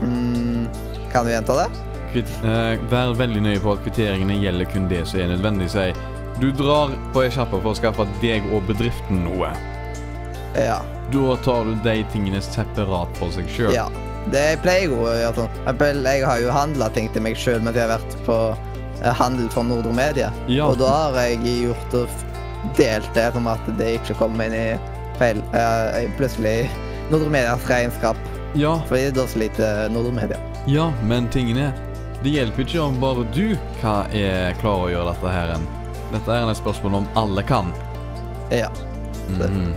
Mm, 0.02 0.66
kan 1.12 1.26
du 1.26 1.32
gjenta 1.32 1.56
det? 1.62 1.68
Kvitt, 2.12 2.30
eh, 2.44 2.84
vær 2.90 3.14
veldig 3.18 3.42
nøye 3.44 3.62
på 3.64 3.74
at 3.74 3.82
kvitteringene 3.84 4.38
gjelder 4.40 4.70
kun 4.72 4.88
det 4.90 5.02
som 5.08 5.20
er 5.22 5.32
nødvendig. 5.34 5.70
Si, 5.72 5.88
du 6.40 6.50
drar 6.56 6.94
på 7.14 7.24
ei 7.24 7.32
sjappe 7.34 7.58
for 7.58 7.74
å 7.74 7.78
skaffe 7.78 8.06
deg 8.22 8.46
og 8.52 8.64
bedriften 8.70 9.24
noe. 9.26 9.52
Ja. 10.56 10.80
Da 11.12 11.36
tar 11.44 11.64
du 11.68 11.74
de 11.84 11.96
tingene 12.12 12.40
separat 12.44 13.20
for 13.20 13.34
seg 13.34 13.50
sjøl. 13.52 13.74
ja. 13.76 13.88
Det 14.28 14.58
pleier 14.60 14.90
jeg 14.90 14.92
å 14.92 15.04
gjøre 15.08 15.36
sånn. 15.38 16.02
Jeg 16.04 16.24
har 16.28 16.40
jo 16.42 16.52
handla 16.52 16.90
ting 16.92 17.06
til 17.14 17.24
meg 17.24 17.38
sjøl 17.40 17.62
mens 17.64 17.78
jeg 17.78 17.86
har 17.86 17.94
vært 17.94 18.16
på 18.26 18.36
eh, 19.00 19.14
handel 19.16 19.48
for 19.54 19.64
Nordre 19.64 19.94
Media. 19.96 20.28
Ja. 20.52 20.66
Og 20.68 20.76
da 20.82 20.90
har 21.06 21.16
jeg 21.22 21.62
gjort 21.62 21.96
og 21.96 22.26
delt 22.76 23.08
det 23.16 23.30
som 23.32 23.48
at 23.48 23.70
det 23.78 23.94
ikke 24.00 24.18
kommer 24.18 24.50
inn 24.50 24.56
i 24.58 24.66
feil 25.18 25.40
uh, 25.54 25.96
Plutselig 26.18 26.68
Nordre 27.08 27.30
Medias 27.32 27.64
regnskap. 27.70 28.20
Ja, 28.54 28.80
Fordi 28.88 29.10
da 29.10 29.26
sliter 29.26 29.88
lite 29.88 30.12
Media. 30.12 30.36
ja, 30.66 30.92
men 31.04 31.28
tingen 31.28 31.56
er 31.58 31.72
Det 32.22 32.30
hjelper 32.30 32.64
ikke 32.64 32.80
om 32.82 32.96
bare 33.00 33.24
du 33.34 33.56
hva 33.82 34.06
er 34.14 34.54
klar 34.60 34.86
å 34.86 34.88
gjøre 34.90 35.12
dette 35.14 35.28
her. 35.32 35.48
en. 35.54 35.66
Dette 36.12 36.28
er 36.34 36.50
et 36.50 36.56
spørsmål 36.56 36.94
om 36.94 37.08
alle 37.16 37.42
kan. 37.42 37.72
Ja. 38.50 38.68
Mhm. 39.28 39.74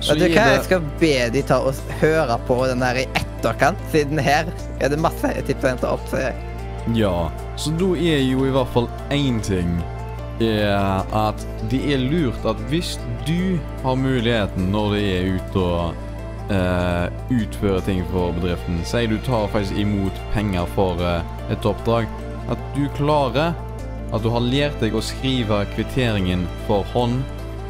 Så 0.00 0.14
Vet 0.14 0.18
du 0.18 0.24
hva, 0.24 0.44
det- 0.44 0.54
jeg 0.56 0.64
skal 0.64 0.80
be 0.98 1.30
de 1.30 1.42
ta 1.42 1.58
og 1.60 1.74
høre 2.00 2.38
på 2.48 2.66
den 2.66 2.82
her 2.82 2.94
i 2.96 3.06
etterkant, 3.14 3.78
siden 3.92 4.18
her 4.18 4.44
er 4.80 4.88
det 4.88 4.98
masse 4.98 5.22
tips 5.46 5.62
å 5.62 5.68
hente 5.68 5.84
opp. 5.92 6.08
Så 6.08 6.16
jeg. 6.18 6.34
Ja, 6.94 7.30
så 7.56 7.70
da 7.78 7.92
er 7.94 8.18
jo 8.26 8.44
i 8.44 8.50
hvert 8.50 8.72
fall 8.74 8.88
én 9.10 9.40
ting 9.40 9.80
er 10.40 11.04
at 11.12 11.46
det 11.70 11.84
er 11.94 11.98
lurt 11.98 12.44
at 12.44 12.56
hvis 12.68 12.98
du 13.24 13.60
har 13.84 13.94
muligheten 13.94 14.72
når 14.72 14.94
det 14.96 15.02
er 15.20 15.36
ute 15.38 15.56
og 15.56 15.94
eh, 16.50 17.06
utfører 17.30 17.84
ting 17.86 18.02
for 18.10 18.32
bedriften, 18.36 18.80
si 18.86 19.04
du 19.10 19.18
tar 19.26 19.50
faktisk 19.52 19.78
imot 19.78 20.16
penger 20.34 20.66
for 20.76 20.98
uh, 21.02 21.20
et 21.52 21.68
oppdrag, 21.68 22.08
at 22.50 22.64
du 22.76 22.86
klarer 22.96 23.52
at 24.12 24.24
du 24.24 24.28
har 24.32 24.44
lært 24.44 24.80
deg 24.82 24.96
å 24.96 25.04
skrive 25.04 25.62
kvitteringen 25.72 26.44
for 26.66 26.84
hånd 26.92 27.22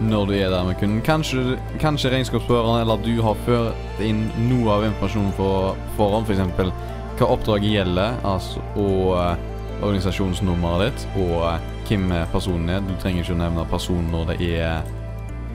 når 0.02 0.26
du 0.26 0.32
er 0.34 0.50
der 0.50 0.64
med 0.66 0.78
kunden. 0.80 1.02
Kanskje, 1.06 1.58
kanskje 1.78 2.10
regnskapsføreren 2.10 2.82
eller 2.82 3.04
du 3.04 3.12
har 3.22 3.38
ført 3.46 4.02
inn 4.02 4.24
noe 4.48 4.78
av 4.78 4.86
informasjonen 4.88 5.36
for 5.36 5.78
forhånd, 5.98 6.26
f.eks 6.26 6.72
hva 7.20 7.28
oppdraget 7.36 7.76
gjelder, 7.76 8.16
altså, 8.26 8.62
og 8.80 9.12
uh, 9.14 9.36
organisasjonsnummeret 9.82 10.88
ditt, 10.88 11.04
og 11.22 11.44
hvem 11.86 12.08
personen 12.32 12.72
er. 12.72 12.82
Du 12.86 12.96
trenger 13.02 13.22
ikke 13.22 13.36
å 13.36 13.42
nevne 13.42 13.68
personen 13.70 14.10
når 14.10 14.32
det 14.32 14.50
er 14.56 14.92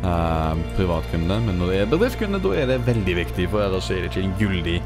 eh, 0.04 0.64
privatkunde, 0.78 1.40
men 1.46 1.60
når 1.60 1.72
det 1.72 1.82
er 1.82 1.92
bedriftskunde, 1.92 2.42
da 2.44 2.54
er 2.56 2.66
det 2.72 2.80
veldig 2.88 3.16
viktig, 3.24 3.50
for 3.50 3.66
ellers 3.66 3.90
er 3.92 4.04
det 4.04 4.12
ikke 4.12 4.26
en 4.28 4.36
gyldig 4.40 4.78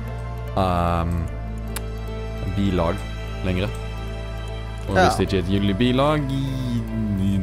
ehm, 0.57 1.15
bilag 2.55 2.95
lenger. 3.45 3.69
Og 4.89 4.97
hvis 4.97 5.15
det 5.17 5.27
ikke 5.27 5.37
er 5.37 5.45
et 5.45 5.53
gyldig 5.55 5.77
bilag, 5.77 6.25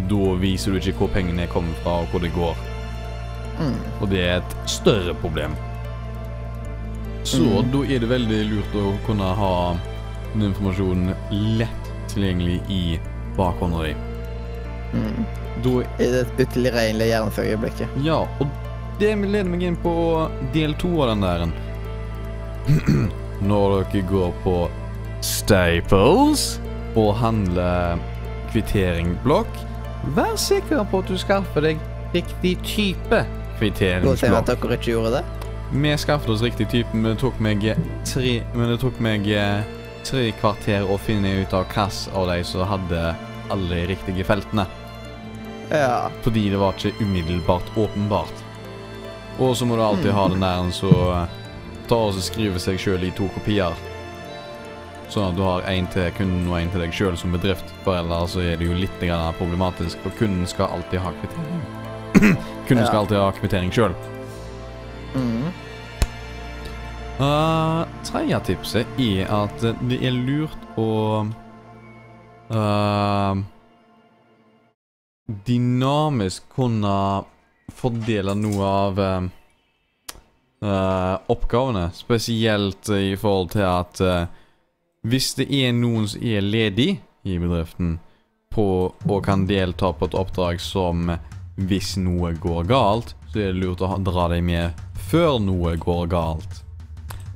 da 0.09 0.35
viser 0.41 0.73
du 0.73 0.79
ikke 0.81 0.99
hvor 1.03 1.11
pengene 1.13 1.47
kommer 1.53 1.75
fra, 1.83 2.01
og 2.03 2.13
hvor 2.13 2.23
det 2.25 2.33
går. 2.35 2.57
Mm. 3.59 3.79
Og 4.01 4.11
det 4.11 4.21
er 4.25 4.37
et 4.41 4.57
større 4.71 5.15
problem. 5.15 5.57
Så 7.25 7.43
Mm. 7.43 7.71
da 7.73 7.79
er 7.95 7.99
det 7.99 8.09
veldig 8.09 8.45
lurt 8.51 8.75
å 8.75 8.93
kunne 9.07 9.35
ha 9.37 9.77
den 10.33 10.43
informasjonen 10.49 11.15
lett 11.59 11.91
tilgjengelig 12.09 12.61
i 12.69 12.99
bakhånda 13.37 13.83
di. 13.85 13.95
Mm. 14.95 15.25
Da 15.65 15.75
I 15.99 16.11
det 16.13 16.25
utilregnelige 16.39 17.13
gjennomførerøyeblikket. 17.13 17.97
Ja, 18.05 18.21
og 18.41 18.47
det 19.01 19.15
leder 19.23 19.49
meg 19.51 19.65
inn 19.67 19.79
på 19.83 19.95
del 20.55 20.75
to 20.79 20.91
av 21.03 21.13
den 21.13 21.25
der. 21.27 21.47
Når 23.49 23.77
dere 23.93 24.05
går 24.11 24.33
på 24.45 24.55
Staples 25.25 26.59
og 26.99 27.13
handler 27.21 27.99
kvitteringsblokk, 28.53 29.61
vær 30.17 30.35
sikker 30.41 30.87
på 30.91 31.03
at 31.03 31.11
du 31.11 31.19
skaffer 31.21 31.69
deg 31.69 31.83
riktig 32.15 32.57
type 32.67 33.23
kvitteringsblokk. 33.59 34.25
Godt 34.39 34.55
at 34.55 34.63
dere 34.63 34.79
ikke 34.79 34.95
gjorde 34.95 35.19
det. 35.19 35.25
Vi 35.69 35.97
skaffet 36.01 36.31
oss 36.33 36.43
riktig 36.43 36.69
type, 36.73 36.97
men 36.97 37.13
det 37.13 37.19
tok 37.21 37.41
meg 37.45 37.67
tre, 38.09 38.39
men 38.55 38.71
det 38.73 38.79
tok 38.81 39.01
meg 39.05 39.27
tre 40.09 40.31
kvarter 40.41 40.87
å 40.89 40.97
finne 41.03 41.35
ut 41.43 41.53
av 41.53 41.67
hvilken 41.69 42.15
av 42.17 42.31
de 42.31 42.39
som 42.49 42.65
hadde 42.71 43.03
alle 43.53 43.75
de 43.75 43.89
riktige 43.91 44.25
feltene. 44.25 44.65
Ja. 45.71 46.11
Fordi 46.23 46.49
det 46.51 46.61
var 46.61 46.77
ikke 46.77 47.05
umiddelbart 47.05 47.77
åpenbart. 47.77 48.45
Og 49.39 49.57
så 49.57 49.67
må 49.67 49.77
du 49.77 49.83
alltid 49.83 50.13
ha 50.13 50.29
den 50.29 50.43
der 50.43 50.71
så 50.75 50.91
som 50.91 51.29
tar 51.89 52.11
og 52.11 52.23
skriver 52.23 52.61
seg 52.61 52.81
sjøl 52.81 53.07
i 53.07 53.13
to 53.17 53.29
kopier. 53.37 53.77
Sånn 55.09 55.31
at 55.31 55.37
du 55.39 55.43
har 55.45 55.65
én 55.71 55.87
til 55.93 56.11
kunden 56.19 56.51
og 56.51 56.59
én 56.59 56.69
til 56.73 56.83
deg 56.85 56.93
sjøl 56.93 57.17
som 57.17 57.33
bedrift. 57.33 57.71
For 57.85 57.97
ellers 57.97 58.35
så 58.35 58.43
er 58.45 58.59
det 58.61 58.69
jo 58.69 58.77
litt 58.77 58.99
problematisk, 59.39 59.99
for 60.05 60.13
kunden 60.19 60.47
skal 60.47 60.69
alltid 60.75 61.01
ha 61.01 61.13
kvittering. 61.21 61.63
kunden 62.69 62.85
Ja. 62.85 62.87
skal 62.91 62.99
alltid 62.99 63.19
ha 63.19 63.33
kvittering 63.33 63.73
sjøl. 63.73 63.95
Mm. 65.15 65.49
Uh, 67.19 67.83
tredje 68.07 68.39
tipset 68.47 68.87
er 69.01 69.27
at 69.27 69.65
det 69.89 69.99
er 70.07 70.13
lurt 70.15 70.67
å 70.79 71.27
uh, 72.53 73.33
dynamisk 75.29 76.49
kunne 76.55 77.25
fordele 77.77 78.35
noe 78.39 78.65
av 78.65 79.01
uh, 79.03 79.29
oppgavene. 81.29 81.89
Spesielt 81.95 82.89
i 82.97 83.15
forhold 83.21 83.53
til 83.55 83.67
at 83.69 84.01
uh, 84.01 84.29
hvis 85.09 85.35
det 85.39 85.49
er 85.53 85.75
noen 85.77 86.09
som 86.11 86.25
er 86.25 86.45
ledig 86.45 86.91
i 87.29 87.39
bedriften 87.39 87.99
på, 88.55 88.67
og 88.91 89.21
kan 89.25 89.45
delta 89.47 89.93
på 89.93 90.09
et 90.09 90.17
oppdrag 90.19 90.61
som 90.63 91.13
hvis 91.59 91.97
noe 92.01 92.33
går 92.39 92.67
galt, 92.71 93.15
så 93.29 93.43
er 93.43 93.53
det 93.53 93.61
lurt 93.61 93.83
å 93.85 93.93
dra 94.03 94.29
dem 94.33 94.49
med 94.49 94.83
før 95.09 95.39
noe 95.43 95.77
går 95.81 96.09
galt. 96.11 96.63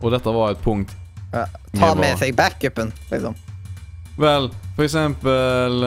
Og 0.00 0.10
dette 0.14 0.32
var 0.34 0.54
et 0.54 0.62
punkt 0.64 0.96
ja. 1.32 1.46
Ta 1.78 1.94
med 1.96 2.18
seg 2.20 2.34
backupen, 2.36 2.90
liksom. 3.08 3.36
Vel, 4.20 4.50
for 4.76 4.84
eksempel 4.84 5.86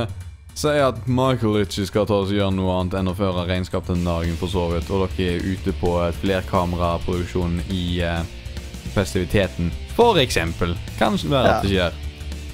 Si 0.56 0.72
at 0.72 1.02
Michael 1.12 1.66
ikke 1.66 1.84
skal 1.84 2.06
ta 2.08 2.22
oss 2.22 2.30
og 2.32 2.38
gjøre 2.38 2.54
noe 2.56 2.78
annet 2.80 2.94
enn 3.02 3.12
å 3.12 3.16
føre 3.18 3.44
regnskap 3.50 3.90
den 3.90 4.06
dagen, 4.08 4.38
for 4.40 4.48
så 4.48 4.70
vidt, 4.72 4.88
og 4.88 5.04
dere 5.04 5.36
er 5.36 5.48
ute 5.52 5.74
på 5.82 5.92
flerkameraproduksjon 6.22 7.58
i 7.76 8.00
eh, 8.08 8.22
festiviteten. 8.96 9.68
For 9.98 10.16
eksempel. 10.22 10.78
Kanskje 10.96 11.32
være 11.34 11.52
at 11.52 11.66
det 11.66 11.74
skjer. 11.74 11.98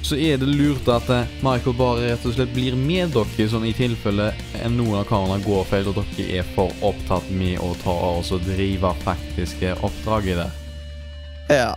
Så 0.01 0.17
er 0.17 0.39
det 0.41 0.49
lurt 0.49 0.89
at 0.89 1.11
eh, 1.13 1.35
Michael 1.45 1.75
bare 1.77 2.07
rett 2.07 2.25
og 2.25 2.33
slett 2.33 2.55
blir 2.55 2.73
med 2.73 3.13
dere, 3.13 3.45
sånn 3.51 3.67
i 3.69 3.73
tilfelle 3.77 4.31
eh, 4.33 4.65
noen 4.73 5.03
av 5.03 5.05
kameraene 5.11 5.45
går 5.45 5.67
feil, 5.69 5.91
og 5.91 5.99
dere 5.99 6.39
er 6.39 6.47
for 6.55 6.73
opptatt 6.81 7.27
med 7.37 7.61
å 7.61 7.69
ta 7.83 7.93
oss 8.15 8.31
og 8.33 8.41
drive 8.47 8.95
faktiske 9.05 9.75
oppdrag 9.77 10.31
i 10.31 10.39
det. 10.39 10.47
Ja. 11.53 11.75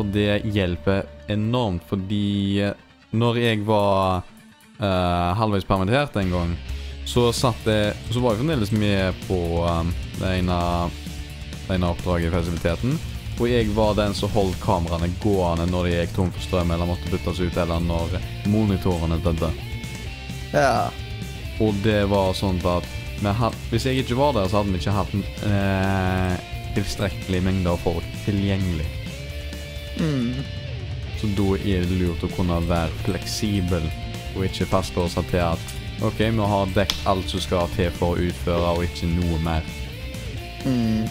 Og 0.00 0.08
det 0.16 0.40
hjelper 0.56 1.04
enormt, 1.28 1.84
fordi 1.92 2.64
eh, 2.64 2.72
når 3.12 3.42
jeg 3.42 3.60
var 3.68 4.24
eh, 4.80 5.34
halvveis 5.38 5.66
permittert 5.68 6.16
en 6.20 6.32
gang, 6.32 6.56
så 7.06 7.28
satt 7.32 7.68
jeg 7.70 7.94
Så 8.10 8.20
var 8.20 8.34
jeg 8.34 8.40
fremdeles 8.40 8.72
med 8.74 9.14
på 9.28 9.36
um, 9.62 9.92
det 10.18 10.32
ene, 10.40 10.56
det 11.68 11.76
ene 11.76 11.92
oppdraget 11.92 12.32
i 12.32 12.34
festiviteten. 12.34 12.96
Og 13.36 13.50
jeg 13.50 13.68
var 13.76 13.94
den 13.98 14.14
som 14.16 14.32
holdt 14.32 14.58
kameraene 14.62 15.10
gående 15.22 15.68
når 15.68 15.86
de 15.86 15.94
gikk 15.94 16.14
tom 16.16 16.30
for 16.32 16.46
strøm 16.46 16.72
eller 16.72 16.88
måtte 16.88 17.10
byttes 17.12 17.40
ut, 17.42 17.56
eller 17.62 17.82
når 17.84 18.16
monitorene 18.50 19.20
døde. 19.22 19.50
Ja. 20.54 20.88
Og 21.60 21.76
det 21.84 22.06
var 22.10 22.32
sånn 22.36 22.58
at 22.64 22.88
vi 23.20 23.32
had, 23.32 23.54
hvis 23.70 23.86
jeg 23.88 24.02
ikke 24.02 24.16
var 24.18 24.34
der, 24.36 24.48
så 24.48 24.60
hadde 24.60 24.72
vi 24.74 24.80
ikke 24.80 24.96
hatt 24.96 25.14
eh, 25.48 26.34
tilstrekkelig 26.76 27.42
mengde 27.44 27.72
av 27.72 27.80
folk 27.84 28.08
tilgjengelig. 28.26 28.88
Mm. 30.00 30.40
Så 31.20 31.30
da 31.36 31.46
er 31.62 31.86
det 31.88 32.00
lurt 32.00 32.24
å 32.26 32.32
kunne 32.36 32.58
være 32.68 32.92
fleksibel 33.06 33.86
og 34.36 34.46
ikke 34.46 34.68
fastlåse 34.70 35.22
til 35.30 35.42
at 35.42 35.76
OK, 36.04 36.18
vi 36.20 36.48
har 36.52 36.72
dekket 36.76 37.06
alt 37.08 37.30
som 37.32 37.40
skal 37.40 37.70
til 37.72 37.88
for 37.96 38.12
å 38.12 38.26
utføre, 38.28 38.74
og 38.76 38.84
ikke 38.84 39.08
noe 39.14 39.38
mer. 39.44 39.70
Mm. 40.66 41.06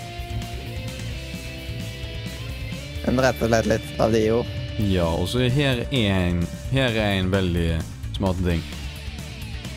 Men 3.05 3.21
rett 3.25 3.41
og 3.41 3.49
slett 3.49 3.69
litt 3.69 3.89
av 4.01 4.13
de 4.13 4.21
jo. 4.27 4.43
Ja, 4.81 5.07
og 5.07 5.27
så 5.31 5.45
her 5.49 5.85
er 5.87 6.11
en, 6.11 6.43
her 6.73 6.93
er 6.93 7.17
en 7.19 7.31
veldig 7.33 7.79
smart 8.17 8.39
ting. 8.45 8.61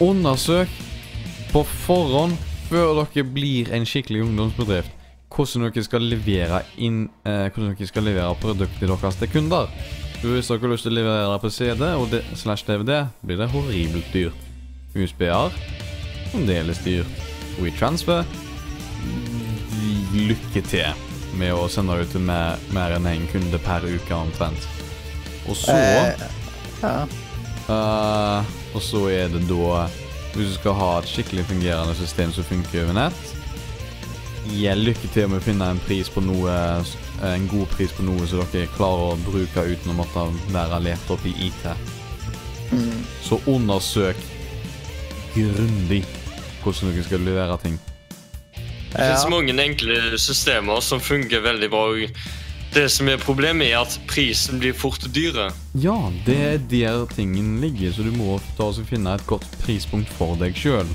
Undersøk 0.02 0.72
på 1.52 1.64
forhånd, 1.86 2.36
før 2.68 2.98
dere 3.00 3.24
blir 3.24 3.70
en 3.72 3.86
skikkelig 3.88 4.26
ungdomsbedrift, 4.26 4.92
hvordan 5.32 5.68
dere 5.68 5.84
skal 5.86 6.04
levere 6.04 6.60
inn 6.80 7.06
eh, 7.28 7.46
Hvordan 7.52 7.76
dere 7.76 7.88
skal 7.88 8.06
levere 8.08 8.36
produktet 8.42 8.88
deres 8.88 9.20
til 9.20 9.32
kunder. 9.32 9.72
Hvis 10.18 10.48
dere 10.50 10.58
har 10.64 10.72
lyst 10.72 10.82
til 10.82 10.96
å 10.96 10.98
levere 10.98 11.38
på 11.38 11.50
CD 11.54 11.84
og 11.94 12.14
slash 12.34 12.66
DVD, 12.66 13.04
blir 13.22 13.38
det 13.38 13.50
horribelt 13.52 14.08
dyrt. 14.10 14.46
USB-er 14.98 15.54
fremdeles 16.32 16.80
dyrt. 16.82 17.20
WeTransfer 17.58 18.26
lykke 20.18 20.62
til 20.66 21.06
med 21.38 21.54
å 21.54 21.68
sende 21.70 21.94
ut 22.00 22.10
til 22.10 22.24
mer, 22.24 22.58
mer 22.74 22.96
enn 22.96 23.06
én 23.06 23.26
kunde 23.30 23.60
per 23.62 23.84
uke 23.86 24.14
omtrent. 24.16 24.66
Og 25.46 25.56
så 25.56 25.74
Eh, 25.78 26.26
ja. 26.82 27.06
uh, 27.70 28.44
Og 28.74 28.82
så 28.82 29.00
er 29.10 29.30
det 29.32 29.40
da 29.48 29.86
Hvis 30.34 30.52
du 30.52 30.54
skal 30.58 30.76
ha 30.78 30.90
et 30.98 31.08
skikkelig 31.08 31.46
fungerende 31.48 31.94
system 31.98 32.30
som 32.32 32.44
funker 32.46 32.84
over 32.84 32.94
nett 32.94 33.32
Gi 34.52 34.68
lykke 34.76 35.10
til 35.14 35.30
med 35.30 35.40
å 35.40 35.46
finne 35.46 35.70
en 35.72 35.80
pris 35.86 36.10
på 36.12 36.22
noe 36.22 36.52
En 37.22 37.48
god 37.50 37.66
pris 37.72 37.92
på 37.92 38.04
noe 38.06 38.26
som 38.30 38.44
dere 38.52 38.68
klarer 38.76 39.12
å 39.14 39.20
bruke 39.26 39.64
uten 39.66 39.90
å 39.90 39.96
måtte 39.98 40.26
være 40.54 40.78
lett 40.84 41.10
opp 41.10 41.24
i 41.26 41.34
IT. 41.48 41.64
Mm. 42.70 43.04
Så 43.24 43.40
undersøk 43.48 44.16
grundig 45.34 46.04
hvordan 46.62 46.92
dere 46.92 47.06
skal 47.06 47.24
levere 47.26 47.58
ting. 47.62 47.78
Det 48.88 48.96
finnes 48.96 49.24
Ja. 49.24 49.28
mange 49.28 49.52
enkle 49.62 50.18
systemer 50.18 50.80
som 50.80 51.00
fungerer 51.00 51.42
veldig 51.42 51.70
bra. 51.70 52.06
Det 52.74 52.90
som 52.90 53.08
er 53.08 53.16
problemet, 53.16 53.68
er 53.72 53.80
at 53.80 53.98
prisen 54.06 54.58
blir 54.60 54.72
fort 54.72 55.00
dyre. 55.12 55.52
Ja, 55.74 56.10
det 56.26 56.36
er 56.36 56.58
der 56.58 57.06
tingen 57.06 57.60
ligger, 57.60 57.92
så 57.92 58.02
du 58.04 58.10
må 58.12 58.40
ta 58.56 58.64
og 58.64 58.86
finne 58.86 59.14
et 59.14 59.26
godt 59.26 59.46
prispunkt 59.64 60.08
for 60.08 60.36
deg 60.36 60.54
sjøl. 60.54 60.86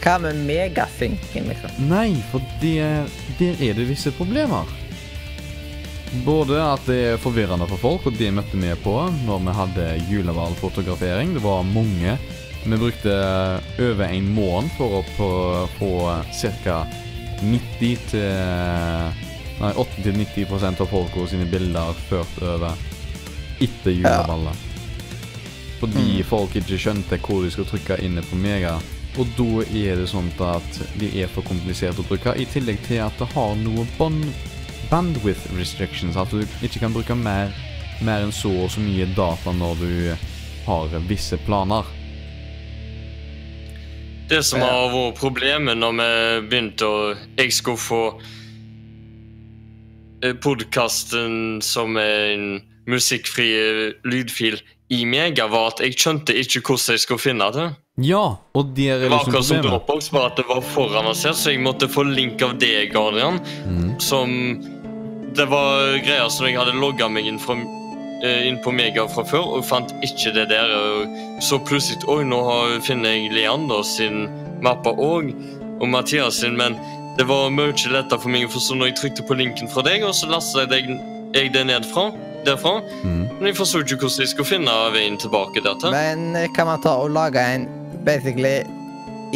Hva 0.00 0.18
med 0.18 0.36
megasynken, 0.46 1.48
liksom? 1.48 1.70
Nei, 1.88 2.22
for 2.30 2.40
det, 2.62 3.06
der 3.38 3.60
er 3.60 3.74
det 3.74 3.88
visse 3.88 4.10
problemer. 4.10 4.64
Både 6.10 6.58
at 6.58 6.82
det 6.90 6.98
er 7.12 7.20
forvirrende 7.22 7.68
for 7.70 7.78
folk, 7.78 8.06
og 8.10 8.16
det 8.18 8.32
møtte 8.34 8.58
vi 8.58 8.72
på 8.82 8.94
når 9.28 9.44
vi 9.46 9.56
hadde 9.60 9.88
juleballfotografering. 10.10 11.36
Det 11.36 11.42
var 11.44 11.62
mange. 11.62 12.16
Vi 12.64 12.76
brukte 12.76 13.14
over 13.80 14.06
en 14.08 14.34
måned 14.34 14.72
for 14.76 15.00
å 15.00 15.68
få- 15.78 16.24
ca. 16.64 16.86
90 17.40 17.96
til 18.10 19.26
Nei, 19.60 19.72
80-90% 19.76 20.80
av 20.80 20.86
folka 20.88 21.26
sine 21.28 21.44
bilder 21.44 21.92
ført 22.08 22.38
over 22.42 22.72
etter 23.60 23.92
juleballet. 23.92 24.56
Fordi 25.80 26.22
folk 26.24 26.56
ikke 26.56 26.78
skjønte 26.80 27.18
hvor 27.20 27.44
de 27.44 27.50
skulle 27.52 27.68
trykke 27.68 27.98
inne 28.04 28.24
på 28.24 28.38
Mega. 28.40 28.78
Og 29.20 29.28
da 29.36 29.64
er 29.76 30.00
det 30.00 30.08
sånn 30.08 30.30
at 30.40 30.80
det 31.00 31.10
er 31.12 31.28
for 31.28 31.44
komplisert 31.44 31.98
å 32.00 32.06
bruke, 32.08 32.32
i 32.40 32.46
tillegg 32.48 32.80
til 32.86 33.02
at 33.04 33.16
det 33.18 33.28
har 33.34 33.54
noe 33.60 33.84
band 33.98 34.24
bandwidth 34.90 35.46
restrictions. 35.58 36.16
At 36.16 36.32
du 36.34 36.42
ikke 36.62 36.82
kan 36.82 36.94
bruke 36.94 37.14
mer, 37.14 37.54
mer 38.02 38.26
enn 38.26 38.34
så 38.34 38.52
og 38.64 38.70
så 38.74 38.82
mye 38.82 39.08
data 39.16 39.54
når 39.54 39.80
du 39.80 39.94
har 40.66 40.98
visse 41.08 41.38
planer. 41.46 41.86
Det 44.30 44.42
som 44.46 44.62
har 44.62 44.92
vært 44.92 45.16
problemet 45.18 45.78
når 45.78 45.96
vi 45.98 46.10
begynte 46.50 46.86
å 46.86 46.98
Jeg 47.38 47.50
skulle 47.56 47.82
få 47.82 48.02
podkasten 50.44 51.62
som 51.64 51.96
en 51.96 52.60
musikkfri 52.90 53.46
eh, 53.56 53.94
lydfil 54.04 54.58
i 54.90 55.04
Mega, 55.06 55.46
var 55.46 55.70
at 55.70 55.82
jeg 55.84 55.96
skjønte 55.96 56.34
ikke 56.34 56.62
hvordan 56.66 56.96
jeg 56.96 57.04
skulle 57.04 57.22
finne 57.22 57.46
det. 57.54 57.68
Ja, 58.02 58.24
og 58.56 58.72
Det 58.74 58.88
er 58.90 58.98
liksom 58.98 59.06
Det 59.06 59.10
var 59.10 59.20
akkurat 59.20 59.44
som 59.44 59.56
problemet. 59.56 59.70
Dropbox, 59.70 60.10
bare 60.10 60.30
at 60.30 60.36
det 60.36 60.46
var 60.48 60.60
foranansert, 60.74 61.38
så 61.38 61.54
jeg 61.54 61.62
måtte 61.62 61.88
få 61.88 62.04
link 62.08 62.42
av 62.42 62.56
deg, 62.58 62.96
Adrian. 62.96 63.40
Mm. 63.68 63.88
Som 64.02 64.34
Det 65.36 65.46
var 65.50 65.98
greier 66.02 66.28
som 66.32 66.48
jeg 66.48 66.58
hadde 66.58 66.74
logga 66.78 67.08
meg 67.12 67.28
inn 67.30 67.38
fra 67.40 67.54
eh, 68.24 68.46
inn 68.48 68.58
på 68.64 68.72
Mega 68.74 69.06
fra 69.08 69.24
før 69.26 69.56
og 69.58 69.66
fant 69.68 69.92
ikke 70.06 70.34
det 70.36 70.48
der. 70.50 70.72
Så 71.44 71.60
plutselig 71.62 72.02
Oi, 72.10 72.22
nå 72.26 72.40
finner 72.86 73.14
jeg 73.14 73.34
Leander 73.36 73.84
sin 73.86 74.26
mappe 74.64 74.92
òg, 74.92 75.30
og 75.80 75.86
Mathias 75.88 76.42
sin, 76.42 76.56
men 76.58 76.76
det 77.18 77.26
var 77.28 77.50
mye 77.52 77.92
lettere 77.92 78.20
for 78.20 78.32
meg 78.32 78.46
å 78.46 78.52
forstå 78.52 78.76
når 78.78 78.90
jeg 78.90 78.98
trykte 79.00 79.24
på 79.28 79.38
linken 79.38 79.70
fra 79.70 79.84
deg, 79.86 80.04
og 80.06 80.14
så 80.16 80.28
lastet 80.30 80.72
jeg, 80.74 80.98
jeg 81.34 81.52
det 81.54 81.64
ned 81.68 81.88
fra, 81.90 82.10
derfra. 82.46 82.78
Mm. 83.04 83.24
Men 83.38 83.50
jeg 83.50 83.58
forsto 83.58 83.82
ikke 83.84 84.00
hvordan 84.02 84.24
jeg 84.24 84.32
skulle 84.34 84.50
finne 84.52 84.76
veien 84.94 85.18
tilbake 85.20 85.64
der 85.64 85.80
til. 85.80 85.94
Men 85.94 86.36
eh, 86.38 86.48
kan 86.56 86.70
man 86.70 86.82
ta 86.84 86.96
og 87.02 87.12
lage 87.16 87.44
en 87.56 87.68
basically 88.06 88.60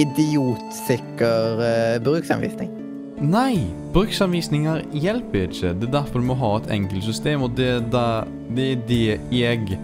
idiotsikker 0.01 1.61
uh, 1.61 2.03
bruksanvisning? 2.05 2.84
Nei, 3.21 3.57
bruksanvisninger 3.95 4.83
hjelper 4.93 5.47
ikke. 5.49 5.73
Det 5.79 5.89
er 5.89 5.93
derfor 6.01 6.21
du 6.21 6.27
må 6.27 6.37
ha 6.41 6.57
et 6.59 6.71
enkelt 6.75 7.07
system, 7.07 7.45
og 7.47 7.55
det 7.57 7.69
er 7.77 7.85
det, 7.93 8.07
det, 8.57 8.67
er 8.73 8.83
det 8.89 9.39
jeg 9.39 9.79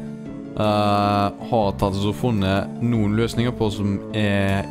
uh, 0.59 1.31
har 1.52 1.70
tatt 1.81 2.01
og 2.02 2.16
funnet 2.19 2.82
noen 2.82 3.15
løsninger 3.19 3.55
på 3.57 3.70
som 3.74 3.97
er, 4.19 4.66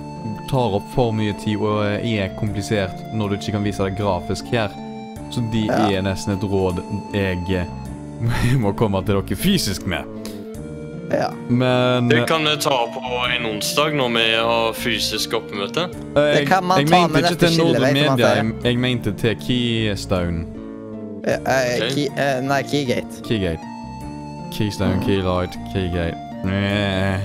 tar 0.51 0.75
opp 0.79 0.91
for 0.93 1.15
mye 1.15 1.33
tid 1.39 1.61
og 1.63 1.85
er 1.87 2.35
komplisert 2.39 2.99
når 3.15 3.31
du 3.31 3.39
ikke 3.39 3.55
kan 3.57 3.67
vise 3.67 3.87
det 3.87 3.97
grafisk 3.99 4.51
her. 4.53 4.75
Så 5.31 5.43
de 5.53 5.65
Ja. 5.69 5.85
er 5.89 6.01
nesten 6.03 6.33
et 6.35 6.43
råd 6.43 6.81
jeg 7.13 7.67
må 8.63 8.73
komme 8.75 9.01
til 9.05 9.21
dere 9.21 9.37
fysisk 9.39 9.87
med. 9.87 10.18
Ja. 11.11 11.29
Men 11.49 12.09
Det 12.09 12.27
kan 12.27 12.45
vi 12.45 12.55
ta 12.61 12.77
på 12.93 13.01
en 13.35 13.45
onsdag 13.45 13.95
når 13.97 14.09
vi 14.13 14.25
har 14.35 14.73
fysisk 14.73 15.33
oppmøte. 15.33 15.87
eh, 16.15 16.21
jeg, 16.21 16.47
kan 16.47 16.63
man 16.63 16.79
jeg 16.79 16.87
ta 16.87 16.99
mente 17.01 17.13
med 17.13 17.31
ikke 17.31 17.47
til 17.47 17.57
Nordre 17.57 17.93
Media, 17.93 18.27
jeg, 18.35 18.53
jeg 18.63 18.77
mente 18.77 19.13
til 19.17 19.35
Keystone. 19.47 20.45
Uh, 21.19 21.33
uh, 21.33 21.35
okay. 21.35 21.89
key, 21.91 22.07
uh, 22.15 22.39
nei, 22.47 22.61
Keygate. 22.63 23.23
Keygate. 23.27 23.59
Keystone, 24.53 25.01
Keylight, 25.05 25.57
Keygate. 25.73 26.17
Nei. 26.45 27.17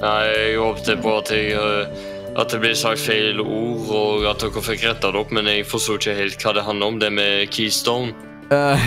Nei, 0.00 0.24
jeg 0.24 0.56
håpet 0.58 1.02
på 1.02 1.12
at, 1.18 1.30
jeg, 1.30 1.52
eh, 1.52 2.08
at 2.40 2.50
det 2.52 2.60
ble 2.62 2.72
sagt 2.78 3.02
feil 3.04 3.40
ord, 3.40 3.90
og 3.92 4.24
at 4.30 4.40
dere 4.40 4.62
fikk 4.64 4.86
retta 4.88 5.10
det 5.12 5.20
opp, 5.20 5.32
men 5.36 5.48
jeg 5.50 5.66
forsto 5.68 5.98
ikke 6.00 6.16
helt 6.16 6.40
hva 6.40 6.54
det 6.56 6.64
handler 6.64 6.94
om, 6.94 6.98
det 7.02 7.12
med 7.12 7.52
Keystone. 7.52 8.14
Eh, 8.50 8.78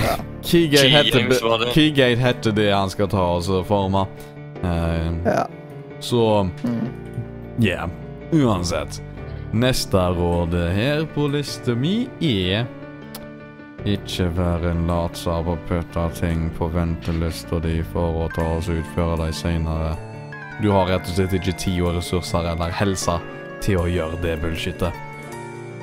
Keygate, 0.44 0.88
heter. 0.90 1.74
Keygate 1.74 2.20
heter 2.20 2.52
det 2.52 2.72
han 2.74 2.90
skal 2.92 3.08
ta 3.08 3.24
og 3.38 3.44
så 3.46 3.62
forme. 3.66 4.06
Uh, 4.64 5.14
Ja. 5.26 5.46
så 6.00 6.50
Mm. 6.64 6.88
ja, 7.60 7.88
uansett. 8.32 9.02
Neste 9.54 9.98
råd 9.98 10.54
her 10.74 11.06
på 11.06 11.28
lista 11.32 11.76
mi 11.76 12.08
er 12.22 12.66
ikke 13.86 14.30
være 14.36 14.72
en 14.72 14.88
latsabb 14.88 15.48
og 15.48 15.58
putte 15.68 16.10
ting 16.20 16.50
på 16.58 16.68
ventelista 16.72 17.60
di 17.60 17.82
for 17.94 18.24
å 18.26 18.30
ta 18.36 18.42
oss 18.58 18.70
og 18.70 18.76
utføre 18.82 19.18
dem 19.18 19.32
seinere. 19.34 19.98
Du 20.62 20.72
har 20.72 20.86
rett 20.88 21.08
og 21.08 21.16
slett 21.16 21.34
ikke 21.34 21.58
tid 21.58 21.82
og 21.84 21.96
ressurser 21.98 22.52
eller 22.52 22.72
helse 22.72 23.20
til 23.62 23.78
å 23.78 23.88
gjøre 23.88 24.22
det 24.22 24.38
bullshitet. 24.42 24.94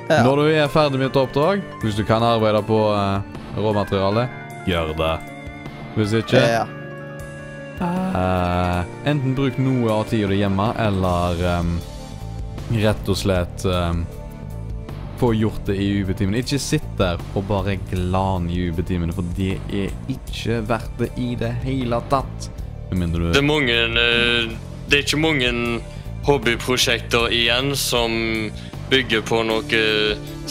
Ja. 0.09 0.23
Når 0.23 0.35
du 0.35 0.45
er 0.55 0.67
ferdig 0.67 0.99
med 0.99 1.11
et 1.11 1.15
oppdrag, 1.21 1.61
hvis 1.83 1.95
du 1.95 2.03
kan 2.03 2.21
arbeide 2.23 2.61
på 2.67 2.79
eh, 2.93 3.21
råmateriale, 3.57 4.27
gjør 4.67 4.93
det. 4.97 5.13
Hvis 5.95 6.13
ikke 6.21 6.39
Ja. 6.39 6.65
eh, 7.81 8.83
Enten 9.09 9.35
bruk 9.35 9.57
noe 9.57 9.89
av 9.91 10.05
tida 10.09 10.27
di 10.29 10.37
hjemme, 10.41 10.69
eller 10.79 11.59
um, 11.59 11.79
rett 12.71 13.09
og 13.09 13.17
slett 13.17 13.65
um, 13.65 14.05
få 15.19 15.33
gjort 15.35 15.65
det 15.67 15.75
i 15.81 15.89
UB-timene. 16.01 16.39
Ikke 16.41 16.59
sitt 16.61 16.85
der 16.97 17.17
og 17.35 17.43
bare 17.49 17.75
glan 17.91 18.47
i 18.49 18.69
UB-timene, 18.69 19.13
for 19.13 19.25
det 19.37 19.57
er 19.73 19.91
ikke 20.09 20.61
verdt 20.69 20.97
det 21.01 21.11
i 21.17 21.33
det 21.35 21.51
hele 21.65 21.99
tatt. 22.09 22.49
Med 22.91 22.99
mindre 23.05 23.31
Det 23.31 23.39
er 23.39 23.47
mange 23.47 23.71
eh, 23.71 24.49
Det 24.89 24.97
er 24.97 25.03
ikke 25.05 25.21
mange 25.23 25.51
hobbyprosjekter 26.27 27.31
igjen 27.33 27.71
som 27.79 28.11
bygger 28.91 29.21
på 29.23 29.39
noe 29.47 29.83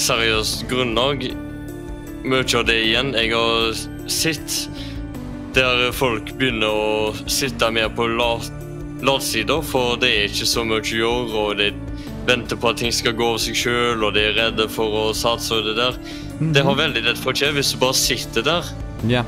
seriøst 0.01 0.65
grunnlag. 0.71 1.27
Mye 2.25 2.45
av 2.59 2.67
det 2.69 2.77
igjen 2.85 3.15
jeg 3.17 3.33
har 3.33 3.77
sett 4.11 4.57
der 5.57 5.89
folk 5.97 6.35
begynner 6.39 6.69
å 6.71 7.29
sitte 7.31 7.71
mer 7.75 7.89
på 7.97 8.07
lat- 8.13 8.51
latsider, 9.03 9.63
for 9.65 9.97
det 9.99 10.11
er 10.13 10.27
ikke 10.29 10.47
så 10.47 10.63
mye 10.69 10.83
å 10.83 10.85
gjøre, 10.85 11.41
og 11.41 11.57
de 11.59 11.71
venter 12.29 12.59
på 12.61 12.69
at 12.71 12.77
ting 12.83 12.93
skal 12.93 13.17
gå 13.17 13.31
av 13.35 13.39
seg 13.43 13.57
sjøl, 13.57 14.05
og 14.05 14.13
de 14.15 14.27
er 14.29 14.37
redde 14.37 14.67
for 14.71 14.85
å 15.01 15.05
satse 15.17 15.57
og 15.57 15.65
det 15.71 15.77
der. 15.81 15.97
Det 16.53 16.63
har 16.65 16.77
veldig 16.79 17.03
lett 17.09 17.19
for 17.19 17.33
å 17.33 17.37
skje 17.41 17.49
hvis 17.57 17.73
du 17.73 17.79
bare 17.81 17.97
sitter 17.99 18.45
der. 18.47 18.69
Ja. 19.09 19.25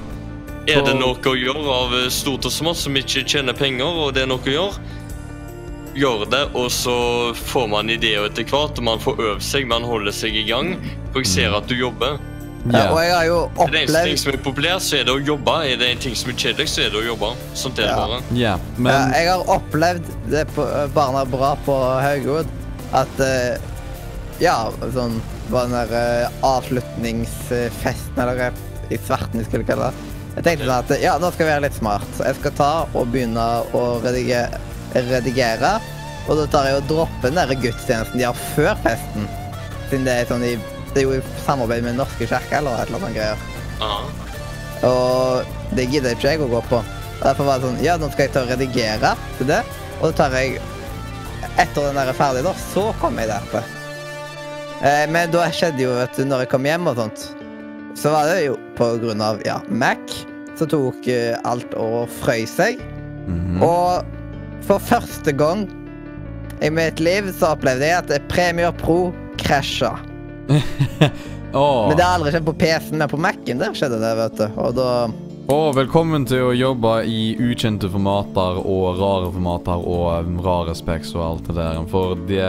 Er 0.71 0.85
det 0.87 0.95
noe 1.01 1.17
å 1.17 1.35
gjøre 1.35 1.73
av 1.75 1.95
stort 2.15 2.45
og 2.47 2.53
smått 2.55 2.79
som 2.85 2.95
ikke 3.01 3.25
tjener 3.27 3.57
penger, 3.57 3.89
og 3.89 4.13
det 4.15 4.23
er 4.23 4.31
noe 4.31 4.45
å 4.45 4.53
gjøre, 4.53 4.99
gjør 5.99 6.23
det, 6.31 6.45
og 6.57 6.69
så 6.73 6.95
får 7.37 7.67
man 7.73 7.91
ideer 7.93 8.29
etter 8.29 8.45
hvert, 8.49 8.79
og 8.79 8.85
man 8.87 9.01
får 9.03 9.19
øvd 9.33 9.43
seg, 9.45 9.67
man 9.69 9.83
holder 9.89 10.15
seg 10.15 10.37
i 10.39 10.45
gang, 10.49 10.77
for 11.11 11.25
jeg 11.25 11.33
ser 11.33 11.57
at 11.59 11.67
du 11.69 11.75
jobber. 11.81 12.21
Ja, 12.71 12.83
og 12.93 12.99
jeg 13.03 13.11
har 13.17 13.25
jo 13.27 13.39
opplevd... 13.59 13.75
Er 13.75 13.87
det 13.91 14.01
en 14.03 14.07
ting 14.13 14.19
som 14.23 14.31
er 14.33 14.37
populært, 14.45 14.85
så 14.87 14.97
er 15.01 15.07
det 15.09 15.15
å 15.17 15.19
jobbe. 15.27 15.55
Er 15.67 15.81
det 15.81 15.89
en 15.97 16.03
ting 16.05 16.15
som 16.15 16.31
er 16.31 16.37
kjedelig, 16.39 16.69
så 16.71 16.85
er 16.85 16.93
det 16.95 17.01
å 17.01 17.05
jobbe. 17.09 17.31
Sånt 17.59 17.81
er 17.83 17.89
det 17.89 17.91
Ja. 17.91 17.97
bare. 17.99 18.21
ja. 18.39 18.53
ja, 18.87 19.01
Jeg 19.19 19.31
har 19.33 19.51
opplevd 19.57 20.11
det 20.31 20.45
på 20.55 20.63
eh, 20.69 20.87
Barna 20.95 21.25
Bra 21.27 21.57
på 21.67 21.75
Haugod. 22.05 22.47
At 22.95 23.21
eh, 23.25 23.59
Ja, 24.43 24.71
sånn 24.95 25.19
var 25.51 25.67
den 25.67 25.75
der 25.75 25.93
eh, 26.25 26.39
avslutningsfesten, 26.47 28.17
eller 28.23 28.53
i 28.91 28.99
svarten 28.99 29.39
vi 29.41 29.45
skulle 29.45 29.65
kalle 29.67 29.91
det. 29.91 30.11
Jeg 30.37 30.45
tenkte 30.47 30.65
sånn 30.69 30.79
at 30.79 30.93
ja, 31.03 31.17
nå 31.21 31.29
skal 31.35 31.47
jeg 31.47 31.53
være 31.57 31.65
litt 31.67 31.77
smart. 31.77 32.07
Så 32.17 32.25
jeg 32.31 32.39
skal 32.41 32.55
ta 32.57 32.71
og 32.95 33.11
begynne 33.13 33.43
å 33.77 33.83
redigere, 34.05 34.61
redigere. 34.95 35.75
Og 36.31 36.39
da 36.39 36.47
tar 36.47 36.69
jeg 36.71 36.79
og 36.79 36.87
dropper 36.89 37.33
den 37.33 37.41
der 37.43 37.59
gudstjenesten 37.59 38.19
de 38.23 38.25
har 38.29 38.39
før 38.55 38.79
festen. 38.87 39.27
Siden 39.91 40.07
det 40.07 40.15
er 40.23 40.31
sånn 40.31 40.45
i 40.47 40.55
Det 40.93 41.03
er 41.03 41.09
jo 41.09 41.17
i 41.17 41.23
samarbeid 41.47 41.85
med 41.85 41.95
Den 41.95 42.03
norske 42.03 42.29
kirke 42.29 42.59
eller 42.59 42.83
et 42.83 42.91
eller 42.91 43.07
annet 43.07 43.17
greier. 43.17 43.47
Aha. 43.83 44.33
Og 44.89 45.77
det 45.77 45.87
gidder 45.93 46.17
ikke 46.17 46.35
jeg 46.35 46.43
å 46.43 46.51
gå 46.51 46.61
på. 46.69 46.83
Derfor 47.23 47.47
var 47.49 47.61
det 47.61 47.69
sånn 47.69 47.83
Ja, 47.85 47.97
nå 48.01 48.11
skal 48.13 48.27
jeg 48.27 48.35
ta 48.35 48.43
og 48.45 48.51
redigere 48.53 49.15
til 49.39 49.51
det. 49.53 49.63
Og 50.01 50.11
da 50.11 50.15
tar 50.25 50.37
jeg 50.41 50.61
Etter 51.61 51.85
den 51.85 51.99
der 51.99 52.09
er 52.09 52.17
ferdig, 52.17 52.45
da, 52.47 52.55
så 52.73 52.87
kommer 53.01 53.27
jeg 53.27 53.29
derpå. 53.29 53.61
Eh, 54.89 55.03
men 55.13 55.31
da 55.35 55.45
skjedde 55.53 55.83
jo, 55.85 55.91
vet 55.99 56.17
du, 56.17 56.23
når 56.25 56.47
jeg 56.47 56.51
kom 56.55 56.65
hjem 56.65 56.89
og 56.89 56.97
sånt, 56.97 57.27
så 57.99 58.15
var 58.15 58.31
det 58.31 58.47
jo 58.47 58.55
på 58.79 58.89
grunn 59.03 59.21
av 59.21 59.43
ja, 59.45 59.59
Mac, 59.69 60.01
så 60.57 60.65
tok 60.71 61.05
eh, 61.13 61.37
alt 61.45 61.77
og 61.77 62.09
frøys 62.23 62.57
seg. 62.57 62.81
Mhm. 63.27 63.61
Og 63.67 64.65
for 64.65 64.81
første 64.83 65.35
gang 65.37 65.67
i 66.65 66.71
mitt 66.73 67.03
liv 67.03 67.29
så 67.37 67.53
opplevde 67.53 67.91
jeg 67.91 68.01
at 68.01 68.29
Premiere 68.33 68.73
Pro 68.81 69.13
krasja. 69.43 69.93
Åh. 71.55 71.89
Men 71.89 71.97
det 71.97 72.03
har 72.03 72.15
aldri 72.15 72.33
skjedd 72.33 72.47
på 72.47 72.55
PC-en, 72.55 72.99
men 72.99 73.09
på 73.09 73.21
Mac-en 73.21 73.61
der 73.61 73.75
skjedde 73.77 74.01
det, 74.01 74.13
vet 74.19 74.41
du. 74.41 74.47
Og 74.63 74.75
da 74.77 74.89
Og 75.53 75.75
velkommen 75.77 76.25
til 76.29 76.47
å 76.49 76.53
jobbe 76.57 76.93
i 77.05 77.35
ukjente 77.43 77.91
formater 77.93 78.61
og 78.63 79.01
rare 79.01 79.29
formater 79.35 79.83
og 79.83 80.29
um, 80.29 80.39
rare 80.45 80.75
specs 80.79 81.13
og 81.17 81.25
alt 81.27 81.51
det 81.51 81.57
der. 81.59 81.81
For 81.93 82.15
det 82.29 82.45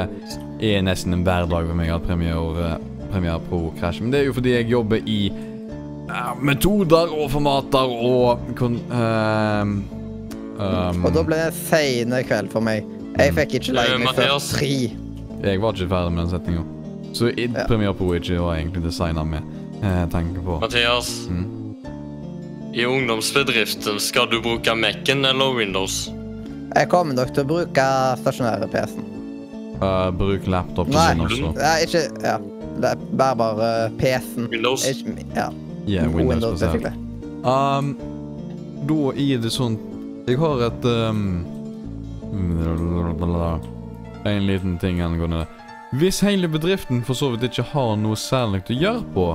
er 0.63 0.85
nesten 0.85 1.15
en 1.17 1.25
hverdag 1.27 1.67
for 1.67 1.79
meg 1.79 1.91
at 1.91 2.05
Premiere, 2.07 2.75
eh, 2.77 3.07
Premiere 3.11 3.41
Pro 3.49 3.73
krasjer. 3.79 4.05
Men 4.05 4.13
det 4.13 4.21
er 4.21 4.29
jo 4.29 4.37
fordi 4.37 4.53
jeg 4.55 4.69
jobber 4.71 5.09
i 5.09 5.19
uh, 5.33 6.31
metoder 6.39 7.11
og 7.11 7.27
formater 7.33 7.97
og 7.97 8.45
kon, 8.59 8.77
ehm, 8.93 9.75
um, 10.61 11.03
Og 11.09 11.17
da 11.17 11.25
ble 11.27 11.41
det 11.41 11.51
seine 11.65 12.21
sein 12.21 12.29
kveld 12.29 12.53
for 12.53 12.63
meg. 12.63 12.87
Jeg 13.17 13.35
fikk 13.35 13.59
ikke 13.59 13.75
Eh, 13.83 13.97
meg 13.99 14.15
før 14.15 14.39
tre. 14.53 14.71
Jeg 15.43 15.59
var 15.61 15.75
ikke 15.75 15.91
ferdig 15.91 16.15
med 16.15 16.23
den 16.23 16.31
setninga. 16.37 16.72
Så 17.13 17.29
i, 17.29 17.45
Ja. 17.53 17.65
Premiere 17.67 17.93
Pro 17.93 18.13
ikke 18.13 18.39
var 18.41 18.55
egentlig 18.57 18.83
designa 18.83 19.23
med 19.23 19.41
eh, 19.83 20.05
tanke 20.09 20.41
på. 20.45 20.59
Mathias, 20.59 21.27
Mm. 21.29 21.75
i 22.73 22.85
ungdomsbedriften 22.85 23.99
skal 23.99 24.27
du 24.31 24.41
bruke 24.41 24.75
Mac-en 24.75 25.25
eller 25.25 25.53
Windows? 25.57 26.09
Jeg 26.75 26.89
kommer 26.89 27.13
nok 27.13 27.33
til 27.33 27.43
å 27.43 27.47
bruke 27.47 27.83
stasjonære 28.17 28.67
PC-en. 28.71 29.09
Uh, 29.81 30.09
bruk 30.15 30.47
laptop 30.47 30.87
til 30.87 30.95
din 30.95 31.21
også. 31.21 31.53
Nei, 31.57 31.77
ikke 31.85 32.03
Ja. 32.23 32.37
Det 32.73 32.89
er 32.89 32.95
bare 33.17 33.35
bare 33.35 33.89
PC-en. 33.99 34.47
Windows? 34.49 34.87
Ikke 34.87 35.25
Ja. 35.35 35.49
Yeah, 35.87 36.07
Windows, 36.07 36.61
Windows, 36.61 36.93
Um, 37.43 37.97
da 38.87 39.11
er 39.19 39.37
det 39.37 39.51
sånn 39.51 39.77
Jeg 40.27 40.37
har 40.39 40.61
et 40.61 40.85
um, 40.85 41.45
En 44.25 44.47
liten 44.47 44.77
ting 44.79 45.01
angående 45.01 45.39
det. 45.43 45.47
Hvis 45.93 46.23
hele 46.25 46.47
bedriften 46.49 47.03
for 47.05 47.13
så 47.13 47.29
vidt 47.33 47.43
ikke 47.51 47.63
har 47.73 47.95
noe 48.01 48.15
særlig 48.17 48.63
å 48.65 48.73
gjøre 48.73 49.03
på, 49.13 49.25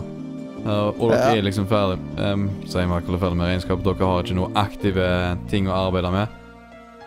uh, 0.67 0.91
og 0.99 1.11
dere 1.13 1.19
Ja. 1.19 1.35
er 1.37 1.43
liksom 1.47 1.67
ferdig 1.71 1.99
um, 2.19 2.49
sier 2.67 2.87
Michael 2.91 3.15
er 3.15 3.19
ferdig 3.23 3.39
med 3.39 3.47
regnskap, 3.53 3.79
dere 3.85 4.07
har 4.11 4.23
ikke 4.25 4.35
noe 4.41 4.51
aktive 4.59 5.07
ting 5.53 5.69
å 5.71 5.77
arbeide 5.87 6.11
med, 6.11 6.27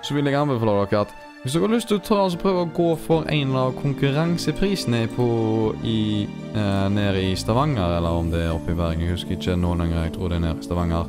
så 0.02 0.14
vil 0.16 0.26
jeg 0.26 0.36
anbefale 0.40 0.86
dere 0.88 1.02
at 1.04 1.12
hvis 1.44 1.54
dere 1.58 1.66
har 1.68 1.74
lyst 1.74 1.88
til 1.90 1.98
å 1.98 2.04
ta 2.06 2.16
og 2.22 2.38
prøve 2.40 2.60
å 2.64 2.72
gå 2.78 2.92
for 3.02 3.26
en 3.34 3.56
av 3.58 3.74
konkurranseprisene 3.82 5.08
på 5.18 5.28
i, 5.84 6.28
eh, 6.54 6.88
nede 6.94 7.18
i 7.32 7.36
Stavanger, 7.36 7.98
eller 7.98 8.10
om 8.10 8.30
det 8.32 8.40
er 8.46 8.52
oppe 8.54 8.72
i 8.72 8.76
Bergen, 8.78 9.02
jeg 9.02 9.10
husker 9.18 9.32
ikke 9.36 9.56
nå 9.58 9.74
lenger, 9.76 10.04
jeg 10.06 10.14
tror 10.14 10.30
det 10.30 10.36
er 10.38 10.46
nede 10.46 10.60
i 10.62 10.64
Stavanger, 10.68 11.06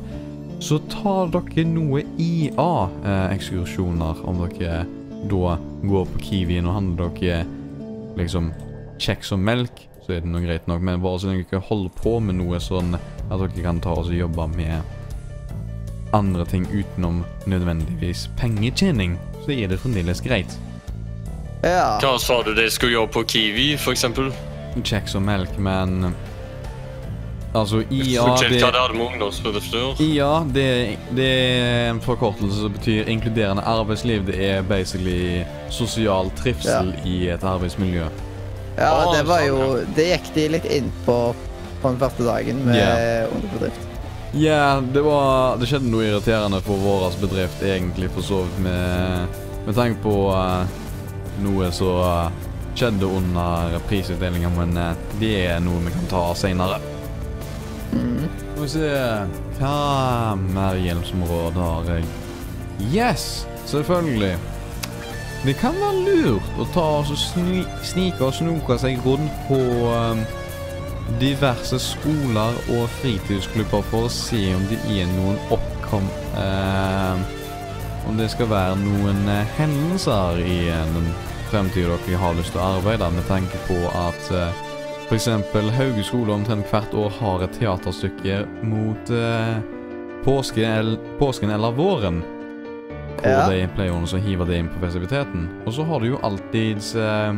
så 0.59 0.79
tar 0.89 1.27
dere 1.31 1.63
noe 1.69 2.01
IA-ekskursjoner 2.17 4.15
om 4.27 4.37
dere 4.49 4.85
da 5.29 5.57
går 5.85 6.05
på 6.11 6.19
Kiwien 6.25 6.65
og 6.67 6.73
handler 6.81 7.09
dere 7.19 7.45
liksom 8.19 8.51
kjeks 9.01 9.33
og 9.35 9.41
melk, 9.43 9.85
så 10.03 10.17
er 10.17 10.23
det 10.23 10.31
noe 10.31 10.43
greit 10.43 10.67
nok. 10.67 10.83
Men 10.83 11.01
bare 11.03 11.21
så 11.21 11.31
lenge 11.31 11.47
dere 11.49 11.63
holder 11.69 11.95
på 11.99 12.17
med 12.23 12.37
noe 12.39 12.59
sånn 12.63 12.97
at 12.97 13.39
dere 13.39 13.63
kan 13.63 13.81
ta 13.83 13.95
og 13.99 14.11
jobbe 14.13 14.47
med 14.55 14.81
andre 16.13 16.45
ting 16.45 16.67
utenom 16.69 17.23
nødvendigvis 17.49 18.27
pengetjening, 18.37 19.17
så 19.45 19.55
er 19.55 19.71
det 19.71 19.79
fremdeles 19.81 20.21
greit. 20.21 20.53
Ja. 21.63 21.97
Hva 22.03 22.17
sa 22.19 22.41
du 22.43 22.51
de 22.53 22.67
skulle 22.69 22.93
gjøre 22.93 23.09
på 23.15 23.23
Kiwi, 23.33 23.73
for 23.79 23.95
eksempel? 23.95 24.29
Kjeks 24.83 25.15
og 25.17 25.23
melk, 25.25 25.55
men 25.57 26.13
Altså, 27.53 27.83
IA 27.93 28.23
Fortell 28.25 28.55
det, 28.55 28.59
hva 28.63 28.71
det 28.73 28.81
hadde 28.81 28.97
med 28.97 29.05
ungdomsbedrifter. 29.11 30.01
IA, 30.01 30.31
det, 30.55 30.67
det 31.13 31.29
er 31.29 31.89
en 31.91 32.01
forkortelse 32.01 32.63
som 32.63 32.73
betyr 32.73 33.09
inkluderende 33.13 33.61
arbeidsliv. 33.61 34.25
Det 34.25 34.39
er 34.47 34.65
basically 34.65 35.43
sosial 35.69 36.33
trivsel 36.39 36.95
i 37.05 37.27
et 37.33 37.45
arbeidsmiljø. 37.45 38.09
ja, 38.77 38.93
det 39.13 39.25
var 39.29 39.43
sånn, 39.43 39.49
jo 39.51 39.95
Det 39.95 40.07
gikk 40.07 40.29
de 40.33 40.47
litt 40.55 40.65
inn 40.65 40.89
på 41.05 41.17
på 41.83 41.89
den 41.91 41.99
første 41.99 42.23
dagen 42.23 42.61
med 42.63 42.79
yeah. 42.79 43.27
ungdomsbedrift. 43.27 43.89
Ja, 44.39 44.81
det 44.93 45.01
var 45.05 45.57
Det 45.59 45.67
skjedde 45.69 45.91
noe 45.91 46.05
irriterende 46.07 46.61
for 46.65 46.79
vår 46.79 47.17
bedrift, 47.21 47.61
egentlig, 47.61 48.09
for 48.15 48.25
så 48.25 48.39
vidt, 48.47 48.61
med, 48.65 49.35
med 49.67 49.75
tanke 49.77 49.99
på 50.01 50.15
uh, 50.31 50.63
noe 51.43 51.69
som 51.75 52.31
skjedde 52.73 53.05
under 53.05 53.77
prisutdelinga, 53.91 54.49
men 54.55 54.73
uh, 54.79 54.95
det 55.19 55.35
er 55.43 55.61
noe 55.61 55.83
vi 55.85 55.93
kan 55.93 56.09
ta 56.15 56.23
seinere. 56.39 56.92
Skal 57.93 58.61
vi 58.61 58.69
se 58.71 58.89
Hva 59.59 60.35
mer 60.35 60.79
hjelmsområde 60.81 61.59
har 61.61 61.89
jeg? 61.93 62.07
Yes! 62.93 63.47
Selvfølgelig. 63.65 64.37
Det 65.43 65.55
kan 65.59 65.75
være 65.75 66.01
lurt 66.05 66.59
å 66.59 66.65
ta 66.71 66.83
og 67.01 67.09
sni, 67.19 67.63
snike 67.83 68.23
og 68.23 68.35
snoke 68.37 68.77
seg 68.79 68.99
rundt 69.03 69.45
på 69.49 69.59
um, 69.91 70.21
diverse 71.19 71.79
skoler 71.83 72.59
og 72.75 72.85
fritidsklubber 72.99 73.83
for 73.91 74.07
å 74.07 74.13
se 74.13 74.41
om 74.55 74.67
det 74.71 74.79
er 74.93 75.09
noen 75.17 75.39
oppkom... 75.53 76.07
Uh, 76.37 77.19
om 78.07 78.17
det 78.19 78.29
skal 78.33 78.49
være 78.51 78.75
noen 78.81 79.21
uh, 79.29 79.53
hendelser 79.57 80.41
i 80.43 80.57
eh, 80.67 80.89
den 80.91 81.05
fremtiden 81.47 82.01
dere 82.03 82.19
har 82.19 82.35
lyst 82.35 82.51
til 82.51 82.59
å 82.59 82.73
arbeide, 82.77 83.07
med 83.15 83.23
tanke 83.29 83.59
på 83.67 83.77
at 83.95 84.31
uh, 84.35 84.72
f.eks. 85.09 85.27
Hauge 85.77 86.03
skole 86.05 86.33
omtrent 86.33 86.69
hvert 86.71 86.93
år 86.97 87.11
har 87.19 87.43
et 87.45 87.57
teaterstykke 87.59 88.41
mot 88.65 89.11
eh, 89.13 89.57
påsken, 90.25 90.63
el, 90.79 90.93
påsken 91.19 91.51
eller 91.53 91.75
våren. 91.77 92.21
Hvor 93.23 93.29
Ja. 93.31 93.45
de 93.49 93.67
pleier 93.75 93.93
å 93.95 94.19
hive 94.19 94.45
det 94.45 94.57
inn 94.59 94.67
på 94.69 94.81
festiviteten. 94.83 95.45
Og 95.65 95.73
så 95.73 95.85
har 95.87 95.99
du 96.03 96.09
jo 96.09 96.17
alltids 96.27 96.89
uh, 96.95 97.31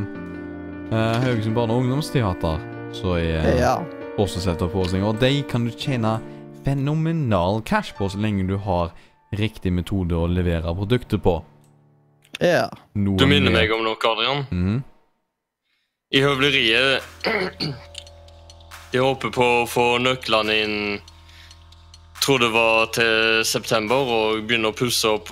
Haugesund 1.21 1.53
barne- 1.53 1.73
og 1.75 1.83
ungdomsteater, 1.83 2.57
som 2.91 3.11
er 3.19 3.57
Ja. 3.59 3.75
også 4.17 4.39
setter 4.41 4.67
forestillinger. 4.67 5.07
Og 5.13 5.19
de 5.19 5.43
kan 5.43 5.65
du 5.65 5.71
tjene 5.71 6.19
fenomenal 6.65 7.61
cash 7.61 7.93
på 7.93 8.09
så 8.09 8.17
lenge 8.17 8.47
du 8.47 8.57
har 8.57 8.91
riktig 9.37 9.71
metode 9.73 10.15
å 10.15 10.25
levere 10.27 10.73
produktet 10.73 11.21
på. 11.21 11.43
ja. 12.41 12.67
Noe 12.95 13.17
Du 13.17 13.25
minner 13.27 13.51
meg 13.51 13.69
om 13.71 13.83
noe, 13.83 13.95
Adrian. 13.95 14.45
Mhm. 14.51 14.83
I 16.13 16.21
høvleriet 16.21 17.01
De 18.91 18.99
håper 19.01 19.31
på 19.33 19.45
å 19.61 19.63
få 19.65 19.85
nøklene 19.97 20.57
inn 20.61 20.75
Tror 22.21 22.43
det 22.43 22.49
var 22.53 22.91
til 22.93 23.41
september 23.45 24.05
og 24.05 24.43
begynner 24.45 24.69
å 24.69 24.77
pusse 24.77 25.09
opp 25.09 25.31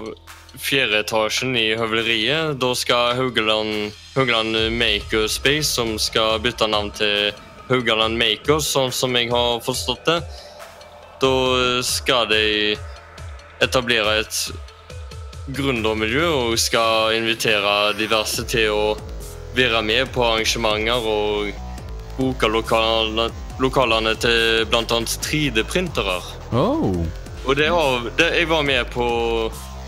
fjerde 0.61 0.99
etasjen 1.01 1.55
i 1.57 1.71
høvleriet. 1.73 2.59
Da 2.61 2.69
skal 2.77 3.15
Haugaland, 3.17 3.93
Haugaland 4.13 4.57
Makerspace, 4.77 5.71
som 5.71 5.95
skal 5.97 6.37
bytte 6.43 6.67
navn 6.69 6.91
til 6.93 7.31
Haugaland 7.71 8.19
Makers, 8.21 8.67
sånn 8.75 8.93
som 8.93 9.17
jeg 9.17 9.31
har 9.33 9.63
forstått 9.65 10.05
det. 10.05 10.19
Da 11.23 11.33
skal 11.81 12.29
de 12.29 12.43
etablere 13.65 14.19
et 14.21 14.43
gründermiljø 15.57 16.29
og 16.29 16.61
skal 16.61 17.17
invitere 17.17 17.95
diverse 17.97 18.45
til 18.53 18.69
å 18.77 18.85
være 19.55 19.81
med 19.85 20.09
på 20.13 20.23
arrangementer 20.25 21.07
og 21.07 21.53
bruke 22.17 22.49
lokalene, 22.49 23.29
lokalene 23.61 24.15
til 24.21 24.65
bl.a. 24.69 24.99
3D-printere. 25.27 26.19
Oh. 26.51 27.05
Og 27.45 27.55
det 27.55 27.69
har, 27.69 28.09
det, 28.17 28.29
jeg 28.39 28.49
var 28.49 28.61
med 28.63 28.85
på 28.93 29.07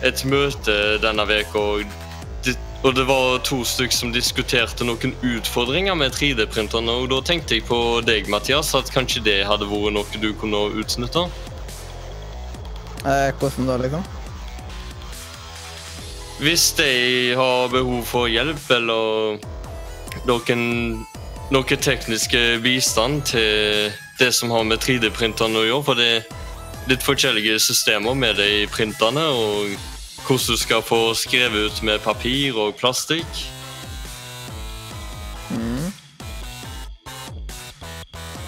et 0.04 0.26
møte 0.28 0.76
denne 1.02 1.24
uka, 1.24 1.62
og, 1.62 2.56
og 2.84 2.96
det 2.98 3.06
var 3.08 3.40
to 3.48 3.62
stykker 3.66 3.96
som 3.96 4.14
diskuterte 4.14 4.86
noen 4.86 5.16
utfordringer 5.24 5.96
med 5.98 6.14
3D-printerne. 6.18 7.00
Og 7.02 7.10
da 7.14 7.22
tenkte 7.26 7.58
jeg 7.58 7.66
på 7.70 8.02
deg, 8.06 8.30
Mathias, 8.30 8.74
at 8.76 8.92
kanskje 8.94 9.24
det 9.26 9.40
hadde 9.48 9.70
vært 9.72 9.96
noe 9.96 10.22
du 10.22 10.32
kunne 10.38 10.68
utnytte? 10.76 11.26
Eh, 13.06 13.32
hvordan 13.40 13.70
da, 13.70 13.80
liksom? 13.86 14.06
Hvis 16.40 16.72
de 16.78 17.34
har 17.36 17.70
behov 17.72 18.04
for 18.06 18.28
hjelp 18.28 18.72
eller 18.76 19.38
noen, 20.28 20.66
noen 21.56 21.82
tekniske 21.82 22.42
bistand 22.64 23.24
til 23.32 23.94
det 24.20 24.34
som 24.36 24.52
har 24.52 24.68
med 24.68 24.84
3D-printerne 24.84 25.62
å 25.62 25.66
gjøre, 25.66 25.86
for 25.88 26.00
det 26.00 26.10
er 26.18 26.92
litt 26.92 27.08
forskjellige 27.08 27.56
systemer 27.64 28.20
med 28.20 28.36
de 28.42 28.68
printerne, 28.68 29.24
og 29.32 29.74
hvordan 30.28 30.52
du 30.52 30.60
skal 30.60 30.84
få 30.84 31.02
skrevet 31.16 31.72
ut 31.72 31.84
med 31.88 32.04
papir 32.04 32.60
og 32.60 32.76
plastikk. 32.78 33.46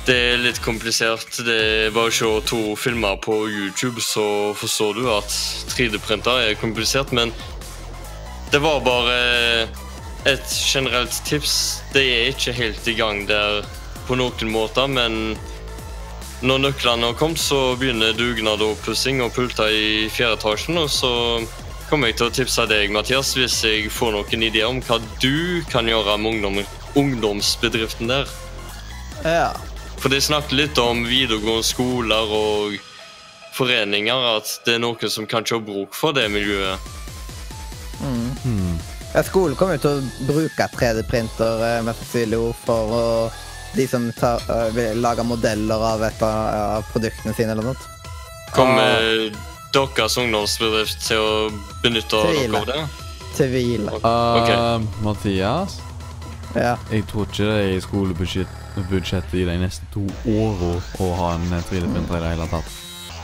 Det 0.08 0.16
er 0.16 0.40
litt 0.40 0.60
komplisert. 0.64 1.40
Det 1.44 1.56
er 1.58 1.92
bare 1.92 2.12
å 2.12 2.16
se 2.16 2.30
to 2.48 2.62
filmer 2.80 3.18
på 3.20 3.42
YouTube, 3.48 4.00
så 4.00 4.54
forstår 4.56 4.96
du 4.96 5.08
at 5.12 5.34
3D-printer 5.74 6.52
er 6.52 6.60
komplisert. 6.62 7.12
Men 7.12 7.34
det 8.52 8.60
var 8.64 8.80
bare 8.86 9.68
et 10.28 10.56
generelt 10.74 11.22
tips. 11.26 11.84
Det 11.94 12.04
er 12.04 12.32
ikke 12.32 12.56
helt 12.56 12.88
i 12.88 12.96
gang 12.98 13.26
der 13.28 13.64
på 14.08 14.16
noen 14.16 14.52
måter, 14.52 14.88
men 14.88 15.38
når 16.42 16.62
nøklene 16.68 17.10
har 17.10 17.18
kommet, 17.18 17.42
så 17.42 17.76
begynner 17.80 18.16
dugnad 18.16 18.62
og 18.62 18.78
pussing 18.86 19.24
og 19.26 19.34
pulter 19.36 19.72
i 19.74 20.08
fjerde 20.14 20.38
etasjen. 20.38 20.78
Og 20.78 20.90
så 20.92 21.12
kommer 21.90 22.12
jeg 22.12 22.20
til 22.20 22.30
å 22.30 22.36
tipse 22.40 22.68
deg, 22.70 22.92
Mathias, 22.94 23.34
hvis 23.38 23.62
jeg 23.66 23.92
får 23.94 24.14
noen 24.16 24.46
ideer 24.46 24.70
om 24.70 24.82
hva 24.86 25.00
du 25.24 25.64
kan 25.72 25.90
gjøre 25.90 26.18
med 26.22 26.38
ungdom, 26.38 26.62
ungdomsbedriften 27.00 28.12
der. 28.12 28.30
Ja. 29.26 29.50
For 29.98 30.14
de 30.14 30.22
snakket 30.22 30.56
litt 30.60 30.80
om 30.80 31.04
videregående 31.10 31.66
skoler 31.66 32.38
og 32.38 32.78
foreninger, 33.58 34.30
at 34.38 34.60
det 34.68 34.78
er 34.78 34.84
noen 34.84 35.10
som 35.10 35.26
kanskje 35.28 35.58
har 35.58 35.66
bruk 35.66 35.98
for 35.98 36.14
det 36.14 36.28
miljøet. 36.30 36.94
Ja, 39.14 39.24
skolen 39.24 39.56
kommer 39.56 39.78
jo 39.78 39.84
til 39.84 39.98
å 39.98 40.28
bruke 40.28 40.68
3D-printer 40.76 41.62
eh, 41.66 41.78
mest 41.86 42.04
sannsynlig 42.04 42.38
jo 42.38 42.50
for 42.66 42.96
å 42.98 43.06
de 43.76 43.88
som 43.88 44.12
tar, 44.18 44.42
eh, 44.50 44.70
vil 44.76 45.02
lage 45.02 45.24
modeller 45.24 45.84
av 45.94 46.04
et 46.04 46.22
av 46.24 46.38
av 46.78 46.88
produktene 46.92 47.36
sine 47.36 47.56
eller 47.56 47.72
noe. 47.72 47.76
Kommer 48.56 49.30
deres 49.74 50.18
ungdomsbedrift 50.18 51.04
til 51.08 51.22
å 51.22 51.34
benytte 51.84 52.24
dere 52.32 52.62
av 52.62 52.70
det? 52.70 52.80
Tvil. 53.38 53.90
Uh, 54.02 54.82
Mathias, 55.06 55.78
Ja. 56.56 56.78
jeg 56.90 57.04
tror 57.08 57.28
ikke 57.28 57.46
det 57.46 57.58
er 57.62 57.76
i 57.76 57.82
skolebudsjettet 57.84 59.34
i 59.38 59.46
de 59.46 59.58
neste 59.62 59.86
to 59.94 60.08
årene 60.26 60.82
å 61.04 61.10
ha 61.20 61.34
en 61.36 61.64
3D-printer 61.70 62.18
i 62.18 62.24
det 62.24 62.32
hele 62.34 62.48
tatt. 62.50 62.72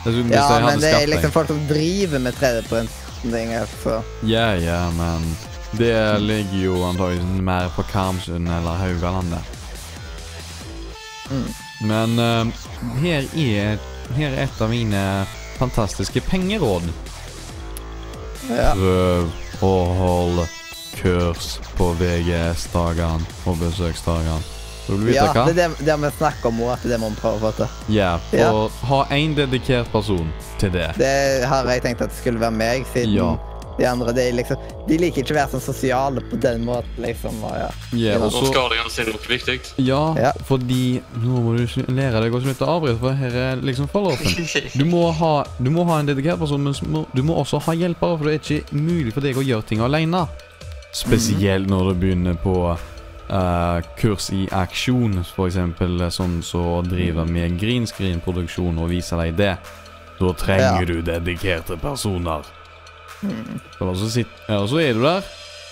Dessuten, 0.03 0.33
ja, 0.35 0.59
men 0.59 0.81
det 0.83 0.91
er 0.91 1.07
liksom 1.07 1.31
folk 1.31 1.47
som 1.47 1.61
driver 1.69 2.19
med 2.19 2.35
3D-printing. 3.23 3.67
Så. 3.83 4.03
Ja, 4.21 4.55
ja, 4.55 4.91
men 4.91 5.35
det 5.71 6.19
ligger 6.19 6.57
jo 6.57 6.83
antakeligvis 6.83 7.41
mer 7.41 7.69
på 7.75 7.83
Karmsund 7.83 8.47
eller 8.47 8.71
Haugalandet. 8.71 9.39
Men 11.81 12.19
uh, 12.19 12.47
her, 13.01 13.25
er, 13.35 13.77
her 14.15 14.29
er 14.31 14.43
et 14.43 14.61
av 14.61 14.69
mine 14.69 15.25
fantastiske 15.57 16.21
pengeråd. 16.27 16.85
Ja. 18.51 18.73
Prøv 18.75 19.63
å 19.63 19.73
holde 19.97 20.47
kurs 20.93 21.57
på 21.77 21.93
VGS-dagene 21.99 23.25
og 23.47 23.57
besøksdagene. 23.63 24.62
Så 24.85 24.91
vil 24.91 24.99
du 24.99 25.05
vite 25.07 25.15
ja, 25.15 25.29
hva? 25.31 25.45
det 25.47 25.57
er 25.63 25.69
det, 25.77 25.85
det 25.87 25.95
vi 26.01 26.09
snakker 26.17 26.49
om, 26.51 26.59
og 26.65 26.73
at 26.73 26.83
det 26.83 26.99
må 26.99 27.09
vi 27.13 27.15
prøve 27.21 27.39
å 27.39 27.45
få 27.47 27.51
til. 27.61 27.67
Ja, 27.95 28.17
Ja. 28.35 28.51
og 28.51 28.71
ha 28.89 29.05
én 29.15 29.35
dedikert 29.37 29.91
person 29.91 30.27
til 30.59 30.71
det. 30.75 30.89
Det 30.97 31.47
har 31.47 31.63
jeg 31.71 31.81
tenkt 31.83 32.01
at 32.01 32.09
det 32.09 32.17
skulle 32.19 32.39
være 32.39 32.51
meg, 32.51 32.85
siden 32.93 33.13
Ja. 33.15 33.37
de 33.77 33.85
andre. 33.89 34.11
De, 34.13 34.25
liksom, 34.37 34.57
de 34.87 34.97
liker 35.01 35.23
ikke 35.23 35.33
å 35.33 35.37
være 35.39 35.49
så 35.55 35.59
sosiale 35.63 36.21
på 36.29 36.37
den 36.39 36.65
måten, 36.67 36.99
liksom. 37.01 37.39
Og, 37.43 37.55
ja. 37.57 37.69
Ja, 37.97 38.17
og 38.19 38.29
så 38.35 38.43
skal 38.51 38.69
det 38.69 38.77
ganske 38.83 39.05
nok 39.07 39.25
viktig. 39.31 39.59
Ja, 39.77 40.13
Ja. 40.19 40.31
fordi 40.45 41.01
Nå 41.15 41.39
må 41.41 41.55
du 41.57 41.65
lære 41.93 42.21
deg 42.21 42.33
å 42.35 42.41
slutte 42.43 42.67
å 42.67 42.75
avbryte, 42.77 42.99
for 42.99 43.13
her 43.13 43.31
er 43.31 43.55
liksom 43.63 43.87
falloffen. 43.89 44.45
Du 44.77 44.85
må 44.85 45.11
ha, 45.11 45.45
du 45.59 45.71
må 45.71 45.85
ha 45.87 45.99
en 45.99 46.05
dedikert 46.11 46.37
person, 46.39 46.61
men 46.61 47.05
du 47.15 47.23
må 47.23 47.33
også 47.39 47.59
ha 47.63 47.71
hjelpere, 47.73 48.17
for 48.19 48.25
det 48.25 48.33
er 48.35 48.39
ikke 48.59 48.75
mulig 48.75 49.13
for 49.13 49.21
deg 49.21 49.35
å 49.37 49.41
gjøre 49.47 49.65
ting 49.65 49.79
alene. 49.79 50.27
Spesielt 50.93 51.65
når 51.67 51.93
du 51.93 51.99
begynner 52.03 52.35
på 52.37 52.77
eh, 53.29 53.81
kurs 53.97 54.29
i 54.33 54.47
aksjon, 54.51 55.19
f.eks. 55.23 55.55
sånn 56.15 56.41
som 56.43 56.65
å 56.65 56.81
drive 56.87 57.25
med 57.25 57.59
green 57.59 57.85
screen-produksjon 57.87 58.77
og 58.79 58.89
vise 58.89 59.15
deg 59.17 59.35
det. 59.37 59.57
Da 60.19 60.33
trenger 60.33 60.79
Ja. 60.79 60.85
du 60.85 61.01
dedikerte 61.01 61.77
personer. 61.81 62.43
Og 63.79 63.95
så, 63.97 64.09
sitt, 64.11 64.27
eller 64.49 64.67
så 64.67 64.79
er 64.81 64.93
du 64.93 65.01
der, 65.01 65.23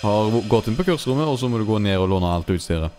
har 0.02 0.30
gått 0.48 0.68
inn 0.68 0.76
på 0.76 0.84
kursrommet, 0.84 1.28
og 1.28 1.38
så 1.38 1.48
må 1.48 1.58
du 1.58 1.64
gå 1.68 1.78
ned 1.80 1.98
og 1.98 2.08
låne 2.08 2.32
alt 2.34 2.46
utstyret. 2.50 2.90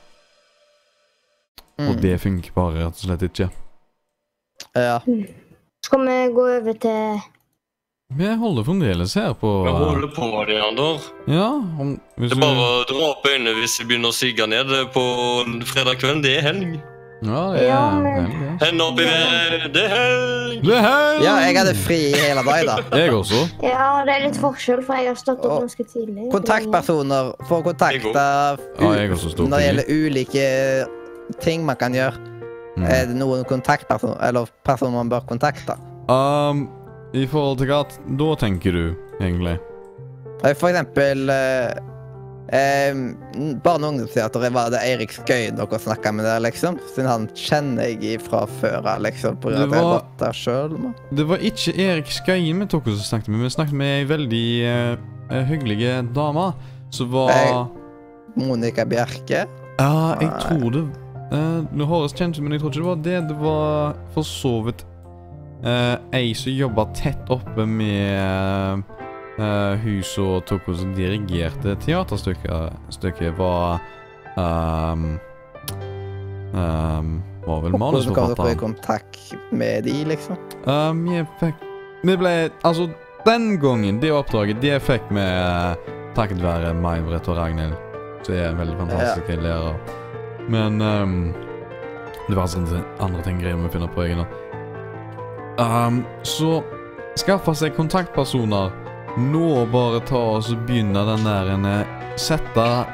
Og 1.80 1.96
Mm. 1.96 2.02
det 2.02 2.22
funker 2.22 2.52
bare 2.54 2.86
rett 2.86 2.94
og 2.94 2.96
slett 3.08 3.22
ikke. 3.24 3.50
Ja. 4.76 5.00
Skal 5.84 6.00
vi 6.06 6.34
gå 6.34 6.44
over 6.60 6.74
til 6.74 7.22
Vi 8.18 8.28
holder 8.38 8.64
fremdeles 8.68 9.14
her 9.18 9.34
på 9.40 9.50
Vi 9.66 9.72
holder 9.74 10.10
på, 10.16 10.28
Leander. 10.50 11.00
Ja, 11.28 11.48
om 11.82 11.96
hvis 12.20 12.32
Det 12.34 12.38
er 12.38 12.42
bare 12.44 12.66
å 12.66 12.82
dra 12.90 13.06
opp 13.12 13.26
øynene 13.30 13.54
hvis 13.58 13.80
vi 13.82 13.86
begynner 13.90 14.12
å 14.14 14.18
sige 14.18 14.46
ned 14.48 14.74
på 14.94 15.04
fredag 15.72 15.98
kveld. 16.02 16.22
Det 16.26 16.34
er 16.40 16.46
helg. 16.50 16.74
Ja, 17.24 17.42
det 17.54 17.62
er 17.64 17.68
Ja, 17.70 17.84
vel. 18.04 18.26
Hender 18.62 18.86
opp 18.92 19.00
i 19.00 19.06
været. 19.08 19.66
Det 19.74 19.84
er 19.86 19.94
helg. 19.96 20.58
Det 20.68 20.74
er 20.76 20.84
helg! 20.84 21.24
ja, 21.24 21.34
jeg 21.48 21.56
hadde 21.58 21.74
fri 21.80 22.00
hele 22.20 22.44
dag, 22.44 22.66
da. 22.68 22.76
Jeg 23.00 23.14
også. 23.16 23.40
Ja, 23.64 23.88
det 24.06 24.14
er 24.18 24.26
litt 24.28 24.40
forskjell, 24.44 24.84
for 24.84 25.00
jeg 25.00 25.08
har 25.14 25.18
stått 25.20 25.46
opp 25.48 25.64
ganske 25.64 25.86
tidlig. 25.88 26.28
Kontaktpersoner 26.36 27.32
får 27.48 27.64
å 27.64 27.66
kontakte 27.72 28.12
Ja, 28.14 28.92
jeg 29.00 29.16
også 29.16 29.34
Når 29.40 29.56
det 29.56 29.66
gjelder 29.70 29.90
ulike 29.96 30.46
ting 31.42 31.66
man 31.66 31.80
kan 31.80 31.96
gjøre, 31.98 32.30
Mm. 32.74 32.88
er 32.90 33.04
det 33.06 33.14
noen 33.14 33.44
kontaktpersoner 33.46 34.18
eller 34.26 34.48
personer 34.66 34.96
man 34.98 35.10
bør 35.12 35.22
kontakte? 35.30 35.76
Um, 36.10 36.64
I 37.14 37.26
forhold 37.30 37.60
til 37.62 37.70
hva 37.70 37.84
da 38.20 38.30
tenker 38.42 38.74
du, 38.74 38.86
egentlig? 39.22 39.58
Eh, 40.44 40.54
For 40.58 40.70
eksempel 40.72 41.30
eh, 41.30 41.74
eh, 42.50 42.96
Barne- 43.64 43.86
og 43.86 43.94
ungdomsteateret 43.94 44.54
var 44.56 44.72
det 44.74 44.82
Eirik 44.84 45.14
Skøyen 45.14 45.56
dere 45.60 45.80
snakka 45.80 46.12
med 46.16 46.26
der, 46.26 46.42
liksom. 46.44 46.80
Siden 46.96 47.10
han 47.12 47.28
kjenner 47.38 47.94
jeg 48.02 48.20
fra 48.26 48.44
før 48.60 48.82
av, 48.96 49.04
liksom. 49.06 49.38
På 49.44 49.54
grunn 49.54 49.62
av 49.62 49.64
at 49.64 49.70
Det 49.70 49.78
jeg 49.78 49.84
har 49.84 49.92
var- 49.92 50.00
gått 50.02 50.18
der 50.24 50.40
sjøl. 50.40 50.94
Det 51.14 51.28
var 51.30 51.38
ikke 51.38 51.76
Erik 51.86 52.06
Skøyen 52.12 52.60
vi 52.60 52.66
tok 52.74 52.88
og 52.88 52.98
snakket 52.98 53.28
med. 53.30 53.42
Vi 53.46 53.50
snakket 53.56 53.74
med 53.74 53.94
ei 54.02 54.06
veldig 54.10 54.46
eh, 54.64 54.98
eh, 55.32 55.44
hyggelig 55.46 56.14
dame 56.14 56.54
som 56.90 57.12
var 57.12 57.30
Jeg- 57.30 57.68
Monica 58.36 58.86
Bjerke. 58.86 59.46
Ja, 59.80 60.16
jeg 60.20 60.30
tror 60.42 60.72
det 60.72 60.84
eh, 61.32 61.62
Det 61.78 61.88
høres 61.88 62.14
kjent 62.14 62.38
ut, 62.38 62.44
men 62.44 62.52
jeg 62.54 62.62
tror 62.62 62.70
ikke 62.72 62.82
det 62.82 62.90
var 62.90 62.96
det. 62.96 63.28
Det 63.30 63.38
var 63.40 63.96
for 64.14 64.24
så 64.24 64.64
vidt 64.66 64.84
eh, 65.66 65.96
jeg 66.14 66.36
som 66.38 66.56
jobba 66.58 66.86
tett 66.98 67.30
oppe 67.34 67.66
med 67.68 68.84
uh, 69.40 69.76
hun 69.84 70.02
som 70.06 70.42
tok 70.48 70.68
og 70.72 70.82
dirigerte 70.98 71.76
teaterstykket. 71.84 72.80
Stykket 72.94 73.38
var 73.40 73.82
um, 74.38 75.16
um, 76.54 77.16
Var 77.44 77.64
vel 77.66 77.78
Hvordan 77.78 78.16
kan 78.16 78.34
dere 78.34 78.38
få 78.40 78.52
i 78.52 78.60
kontakt 78.60 79.34
med 79.52 79.88
de, 79.88 79.98
liksom? 80.14 80.38
Um, 80.68 81.06
jeg 81.12 81.28
fikk 81.42 81.66
Vi 82.04 82.16
ble 82.20 82.36
Altså, 82.64 82.88
den 83.26 83.58
gangen, 83.60 84.00
det 84.04 84.12
oppdraget, 84.12 84.62
det 84.62 84.78
fikk 84.84 85.10
vi 85.12 85.24
uh, 85.24 85.74
takket 86.16 86.44
være 86.44 86.76
May-Britt 86.78 87.28
og 87.32 87.40
Ragnhild. 87.40 87.76
Som 88.24 88.36
er 88.36 88.52
en 88.52 88.60
veldig 88.60 88.78
fantastiske 88.80 89.36
lærere. 89.42 89.76
Men 90.52 90.82
ehm, 90.82 91.34
det 92.28 92.36
var 92.36 92.46
altså 92.46 92.84
andre 93.00 93.24
ting 93.24 93.40
greier 93.42 93.60
vi 93.60 93.72
finner 93.72 93.92
på 93.92 94.04
egen 94.06 94.22
hånd. 94.22 94.43
Um, 95.60 96.06
så 96.24 96.64
skaffe 97.20 97.54
seg 97.56 97.76
kontaktpersoner. 97.78 98.72
Nå 99.18 99.66
bare 99.70 100.00
ta 100.08 100.18
oss 100.38 100.50
og 100.52 100.58
begynne 100.68 101.04
den 101.06 101.24
der 101.28 101.86
Sette 102.18 102.86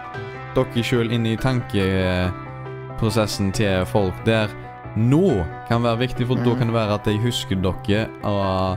dere 0.56 0.84
sjøl 0.84 1.12
inn 1.16 1.26
i 1.28 1.38
tankeprosessen 1.40 3.52
til 3.56 3.86
folk 3.88 4.14
der 4.26 4.48
nå 4.98 5.46
kan 5.70 5.84
være 5.84 5.98
viktig, 6.08 6.28
for 6.28 6.36
da 6.36 6.42
Mhm. 6.50 6.58
kan 6.58 6.68
det 6.68 6.74
være 6.76 6.94
at 6.94 7.04
de 7.06 7.18
husker 7.18 7.56
dere 7.56 8.08
Uh, 8.24 8.76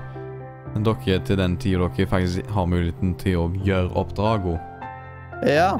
dere 0.82 1.18
til 1.24 1.36
den 1.36 1.56
tida 1.56 1.88
dere 1.88 2.06
faktisk 2.06 2.46
har 2.50 2.66
muligheten 2.66 3.14
til 3.18 3.36
å 3.38 3.50
gjøre 3.64 3.90
oppdragene. 3.96 4.60
Ja. 5.46 5.76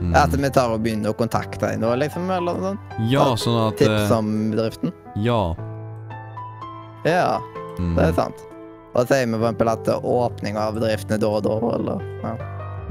Mm. 0.00 0.14
At 0.14 0.30
vi 0.32 0.50
tar 0.50 0.70
og 0.70 0.82
begynner 0.82 1.10
å 1.10 1.14
kontakte 1.16 1.58
deg 1.60 1.78
nå, 1.80 1.94
liksom? 1.98 2.30
Eller 2.30 2.54
noe 2.54 2.60
sånt? 2.70 2.80
Ja, 3.10 3.34
sånn 3.36 3.68
at 3.68 3.76
Tips 3.76 4.10
eh, 4.10 4.16
om 4.16 4.50
bedriften? 4.50 4.92
Ja. 5.16 5.54
Ja, 7.04 7.40
Mm. 7.78 7.94
det 7.96 8.04
er 8.04 8.12
sant. 8.12 8.40
Og 8.94 9.06
sier 9.08 9.26
vi 9.26 9.38
f.eks. 9.38 9.66
at 9.70 9.88
åpning 10.04 10.56
av 10.58 10.74
bedriftene 10.74 11.18
da 11.22 11.28
og 11.28 11.42
da, 11.46 11.54
eller? 11.76 12.00
Ja. 12.24 12.32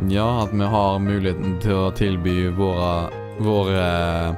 Ja, 0.10 0.28
at 0.46 0.54
vi 0.56 0.64
har 0.66 1.00
muligheten 1.04 1.58
til 1.62 1.76
å 1.76 1.92
tilby 1.94 2.48
våre, 2.56 3.10
våre 3.44 4.38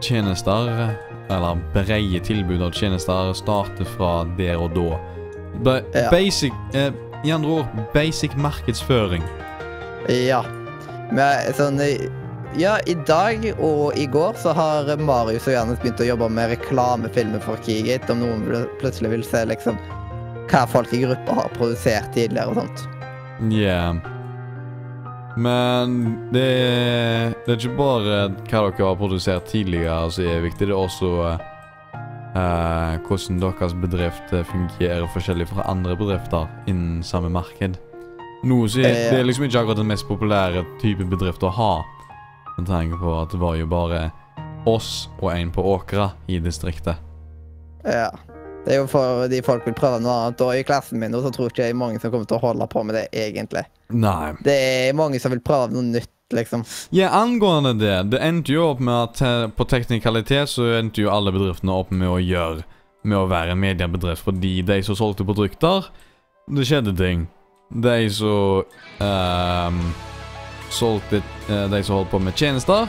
tjenester, 0.00 0.90
eller 1.30 1.60
breie 1.74 2.20
tilbud 2.24 2.62
av 2.62 2.72
tjenester, 2.76 3.32
starte 3.36 3.86
fra 3.96 4.24
der 4.38 4.58
og 4.60 4.74
da. 4.76 4.98
Ba 5.64 5.80
Ja. 5.94 6.10
Basic 6.10 6.52
eh, 6.74 6.90
I 7.24 7.32
andre 7.34 7.50
ord, 7.50 7.66
basic 7.94 8.34
markedsføring. 8.36 9.22
Ja. 10.08 10.42
Men 11.10 11.52
sånn 11.56 11.80
Ja, 12.58 12.72
i 12.86 12.94
dag 13.06 13.44
og 13.62 13.94
i 13.94 14.06
går 14.10 14.34
så 14.42 14.50
har 14.50 14.88
Marius 14.98 15.44
og 15.46 15.52
Johannes 15.54 15.78
begynt 15.78 16.00
å 16.02 16.06
jobbe 16.08 16.26
med 16.34 16.50
reklamefilmer 16.50 17.42
for 17.44 17.60
Keygate, 17.62 18.10
om 18.10 18.24
noen 18.24 18.64
plutselig 18.80 19.12
vil 19.12 19.22
se 19.22 19.44
liksom 19.46 19.76
hva 20.50 20.64
folk 20.66 20.90
i 20.96 21.04
gruppa 21.04 21.36
har 21.38 21.52
produsert 21.54 22.08
tidligere 22.16 22.50
og 22.50 22.58
sånt. 22.58 22.80
Yeah. 23.54 24.00
Men 25.38 25.94
det 26.34 26.42
er, 26.42 27.36
det 27.44 27.52
er 27.52 27.60
ikke 27.60 27.78
bare 27.78 28.16
hva 28.34 28.62
dere 28.64 28.88
har 28.88 28.96
produsert 28.98 29.46
tidligere 29.52 30.08
som 30.16 30.26
er 30.26 30.42
viktig, 30.42 30.66
det 30.66 30.74
er 30.74 30.80
også 30.80 31.10
uh, 31.28 32.96
hvordan 33.06 33.38
deres 33.44 33.76
bedrift 33.84 34.34
eh, 34.34 34.42
fungerer 34.50 35.06
forskjellig 35.14 35.46
fra 35.52 35.68
andre 35.70 35.94
bedrifter 36.00 36.50
innen 36.66 37.06
samme 37.06 37.30
marked. 37.30 37.78
Noe 38.42 38.66
som 38.66 38.82
er, 38.82 38.98
Eh. 38.98 39.12
Det 39.12 39.22
er 39.22 39.30
liksom 39.30 39.46
ikke 39.46 39.62
akkurat 39.62 39.78
den 39.78 39.92
mest 39.92 40.08
populære 40.10 40.64
type 40.82 41.06
bedrift 41.06 41.46
å 41.46 41.54
ha. 41.54 41.70
Med 42.58 42.66
tanke 42.66 42.98
på 42.98 43.12
at 43.20 43.30
det 43.32 43.38
var 43.40 43.54
jo 43.56 43.68
bare 43.70 44.08
oss 44.66 45.08
og 45.20 45.30
en 45.32 45.52
på 45.54 45.62
Åkra 45.62 46.10
i 46.26 46.40
distriktet. 46.42 46.98
Ja. 47.84 48.10
Det 48.64 48.74
er 48.74 48.82
jo 48.82 48.88
fordi 48.90 49.38
folk 49.46 49.64
vil 49.64 49.76
prøve 49.78 50.00
noe 50.02 50.14
annet. 50.26 50.42
Og 50.44 50.52
i 50.58 50.64
klassen 50.66 51.00
min 51.00 51.14
så 51.14 51.30
tror 51.32 51.52
ikke 51.52 51.68
jeg 51.70 51.76
mange 51.78 52.00
som 52.02 52.12
kommer 52.12 52.28
til 52.28 52.36
å 52.36 52.42
holde 52.42 52.66
på 52.68 52.82
med 52.84 52.98
det, 52.98 53.06
egentlig. 53.16 53.64
Nei. 53.94 54.34
Det 54.44 54.56
er 54.56 54.98
mange 54.98 55.20
som 55.22 55.32
vil 55.32 55.40
prøve 55.44 55.70
noe 55.72 55.86
nytt, 55.86 56.10
liksom. 56.36 56.66
Ja, 56.92 57.12
angående 57.16 57.72
det. 57.78 57.94
Det 58.12 58.20
endte 58.26 58.52
jo 58.52 58.66
opp 58.72 58.82
med 58.84 58.96
at 59.06 59.22
eh, 59.24 59.46
på 59.54 59.68
teknikalitet 59.70 60.52
så 60.52 60.66
endte 60.82 61.06
jo 61.06 61.14
alle 61.14 61.32
bedriftene 61.32 61.78
opp 61.78 61.94
med 61.94 62.10
å 62.10 62.18
gjøre 62.20 62.66
Med 63.08 63.14
å 63.14 63.28
være 63.30 63.54
en 63.54 63.60
mediebedrift, 63.62 64.24
fordi 64.26 64.58
de 64.66 64.80
som 64.84 64.96
solgte 64.98 65.24
produkter, 65.24 65.86
det 66.50 66.64
skjedde 66.66 66.96
ting. 66.98 67.28
De 67.70 68.08
som 68.10 68.66
ehm, 69.04 69.84
solgte 70.70 71.22
eh, 71.48 71.68
De 71.72 71.82
som 71.84 71.96
holdt 71.96 72.10
på 72.10 72.20
med 72.22 72.34
tjenester, 72.36 72.88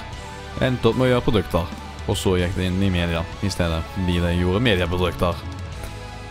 endte 0.62 0.90
opp 0.90 0.98
med 1.00 1.08
å 1.08 1.12
gjøre 1.14 1.26
produkter. 1.28 1.78
Og 2.10 2.18
så 2.18 2.38
gikk 2.40 2.56
det 2.58 2.66
inn 2.72 2.82
i 2.84 2.90
media 2.90 3.24
i 3.46 3.50
stedet, 3.54 3.84
fordi 3.94 4.20
de 4.24 4.32
gjorde 4.42 4.64
medieprodukter. 4.66 5.36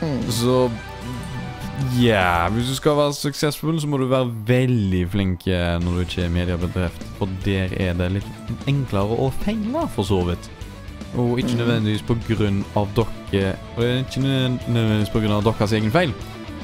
Mm. 0.03 0.23
Så 0.31 0.71
Ja, 1.99 2.49
hvis 2.51 2.67
du 2.67 2.75
skal 2.75 2.97
være 2.99 3.15
suksessfull, 3.15 3.77
så 3.81 3.87
må 3.87 4.01
du 4.01 4.09
være 4.11 4.27
veldig 4.49 5.03
flink 5.13 5.45
eh, 5.47 5.77
når 5.79 5.95
du 5.95 6.01
ikke 6.03 6.25
er 6.27 6.33
mediebedrift. 6.35 7.05
For 7.21 7.31
der 7.45 7.71
er 7.79 7.93
det 7.95 8.09
litt 8.17 8.67
enklere 8.67 9.15
å 9.15 9.29
feile, 9.45 9.85
for 9.95 10.03
så 10.09 10.19
vidt. 10.27 10.49
Og 11.17 11.39
ikke 11.39 11.55
Mhm. 11.55 11.61
nødvendigvis 11.63 12.03
på 12.03 12.17
grunn 12.29 12.65
av 12.77 12.89
dere 12.99 13.55
Og 13.79 13.85
ikke 13.85 14.21
nødvendigvis 14.21 15.13
på 15.13 15.21
grunn 15.23 15.33
av 15.39 15.45
deres 15.45 15.73
egen 15.73 15.91
feil, 15.91 16.13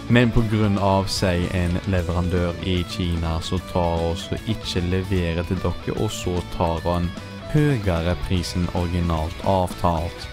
men 0.09 0.79
av, 0.79 1.07
si, 1.09 1.49
en 1.53 1.79
leverandør 1.89 2.55
i 2.63 2.85
Kina 2.91 3.41
som 3.41 3.61
tar 3.73 4.03
oss 4.13 4.29
og 4.33 4.39
ikke 4.49 4.81
leverer 4.91 5.43
til 5.49 5.57
dere, 5.63 5.97
og 5.97 6.11
så 6.11 6.35
tar 6.57 6.81
han 6.85 7.11
høyere 7.55 8.17
pris 8.27 8.55
enn 8.57 8.69
originalt 8.75 9.45
avtalt. 9.45 10.29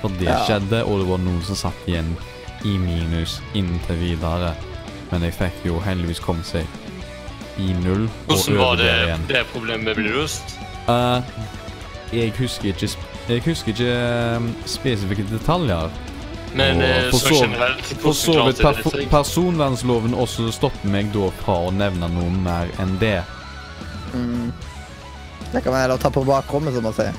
For 0.00 0.08
det 0.18 0.28
Ja. 0.28 0.44
skjedde, 0.44 0.84
og 0.84 1.00
det 1.00 1.08
var 1.08 1.18
noen 1.18 1.42
som 1.42 1.56
satt 1.56 1.88
igjen 1.88 2.16
i 2.64 2.76
minus 2.78 3.40
inntil 3.54 3.96
videre. 3.96 4.54
Men 5.10 5.22
jeg 5.22 5.34
fikk 5.34 5.64
jo 5.64 5.80
heldigvis 5.80 6.20
kommet 6.20 6.46
seg 6.46 6.66
i 7.58 7.72
null 7.72 8.08
Hvordan 8.26 8.58
var 8.58 8.76
det, 8.76 9.18
det 9.28 9.46
problemet 9.52 9.96
ble 9.96 10.10
løst? 10.12 10.58
Uh, 10.88 11.22
jeg 12.12 12.32
husker 12.38 12.68
ikke 12.68 12.88
Jeg 13.28 13.42
husker 13.44 13.68
ikke 13.68 13.88
eh, 13.92 14.40
spesifikke 14.64 15.26
detaljer. 15.30 15.90
Men 16.56 16.76
Og 16.76 16.82
eh, 16.88 17.10
for 17.10 17.18
så 17.18 17.28
så- 17.34 17.42
generelt 17.44 17.90
For 18.02 18.12
så 18.16 18.46
vidt 18.46 18.62
per 18.62 19.08
personvernloven 19.10 20.14
også 20.14 20.50
stopper 20.52 20.88
meg 20.88 21.12
da 21.12 21.28
fra 21.42 21.58
å 21.68 21.72
nevne 21.74 22.08
noe 22.08 22.30
mer 22.30 22.70
enn 22.80 22.96
det. 23.00 23.22
Mm. 24.14 24.52
Det 25.52 25.62
kan 25.64 25.72
være 25.72 25.94
å 25.96 26.00
ta 26.00 26.10
på 26.10 26.24
bakrommet, 26.24 26.74
som 26.74 26.82
man 26.88 26.96
sier. 26.96 27.12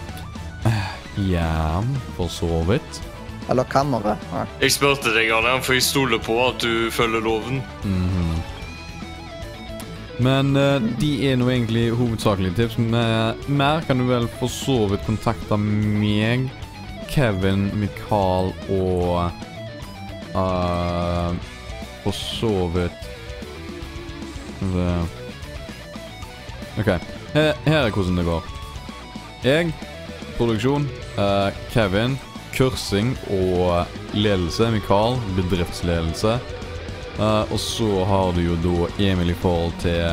Ja, 1.20 1.82
for 2.16 2.30
så 2.32 2.62
vidt. 2.70 3.02
Eller 3.50 3.66
kammeret. 3.68 4.18
Ja. 4.32 4.46
Jeg 4.62 4.72
spurte 4.72 5.12
deg, 5.12 5.32
Arne, 5.36 5.58
for 5.66 5.74
jeg 5.76 5.84
stoler 5.84 6.22
på 6.24 6.38
at 6.48 6.62
du 6.64 6.88
følger 6.94 7.20
loven. 7.26 7.62
Mhm. 7.84 8.38
Men 10.20 10.56
uh, 10.56 10.80
de 11.00 11.10
er 11.32 11.38
nå 11.40 11.48
egentlig 11.50 11.90
hovedsakelige 11.96 12.56
tips. 12.56 12.78
Men 12.78 13.36
mer 13.48 13.82
kan 13.88 13.98
du 14.02 14.06
vel 14.10 14.28
for 14.40 14.52
så 14.52 14.82
vidt 14.92 15.06
kontakte 15.08 15.58
meg, 15.60 16.50
Kevin, 17.10 17.70
Mikael 17.80 18.52
og 18.70 19.32
uh, 20.36 21.36
For 22.04 22.16
så 22.16 22.54
vidt. 22.74 23.06
OK. 26.80 26.90
Her, 27.34 27.54
er 27.66 27.90
hvordan 27.90 28.18
det 28.18 28.26
går. 28.26 28.46
Jeg, 29.44 29.74
produksjon, 30.38 30.88
uh, 31.18 31.50
Kevin, 31.74 32.18
kursing 32.56 33.16
og 33.30 33.86
ledelse, 34.14 34.72
Mikael, 34.72 35.20
bedriftsledelse. 35.36 36.40
Uh, 37.20 37.52
og 37.52 37.60
så 37.60 38.04
har 38.08 38.32
du 38.36 38.42
jo 38.42 38.60
da 38.64 38.92
Emil 39.12 39.34
i 39.34 39.42
forhold 39.42 39.74
til 39.84 40.06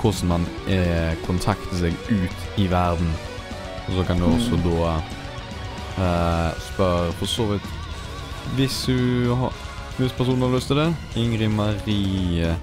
hvordan 0.00 0.28
man 0.28 0.46
eh, 0.70 1.14
kontakter 1.26 1.76
seg 1.76 1.96
ut 2.10 2.58
i 2.60 2.68
verden. 2.70 3.10
Og 3.88 3.98
så 3.98 4.04
kan 4.06 4.20
du 4.20 4.28
også 4.28 4.58
da 4.62 4.98
eh, 5.98 6.62
spørre 6.70 7.12
for 7.18 7.30
så 7.30 7.46
vidt 7.52 7.68
Hvis 8.56 8.80
du 8.86 9.34
har 9.34 9.52
Hvis 9.98 10.14
personen 10.14 10.46
har 10.46 10.54
lyst 10.54 10.70
til 10.70 10.78
det. 10.78 10.88
Ingrid 11.18 11.50
Marie 11.50 12.56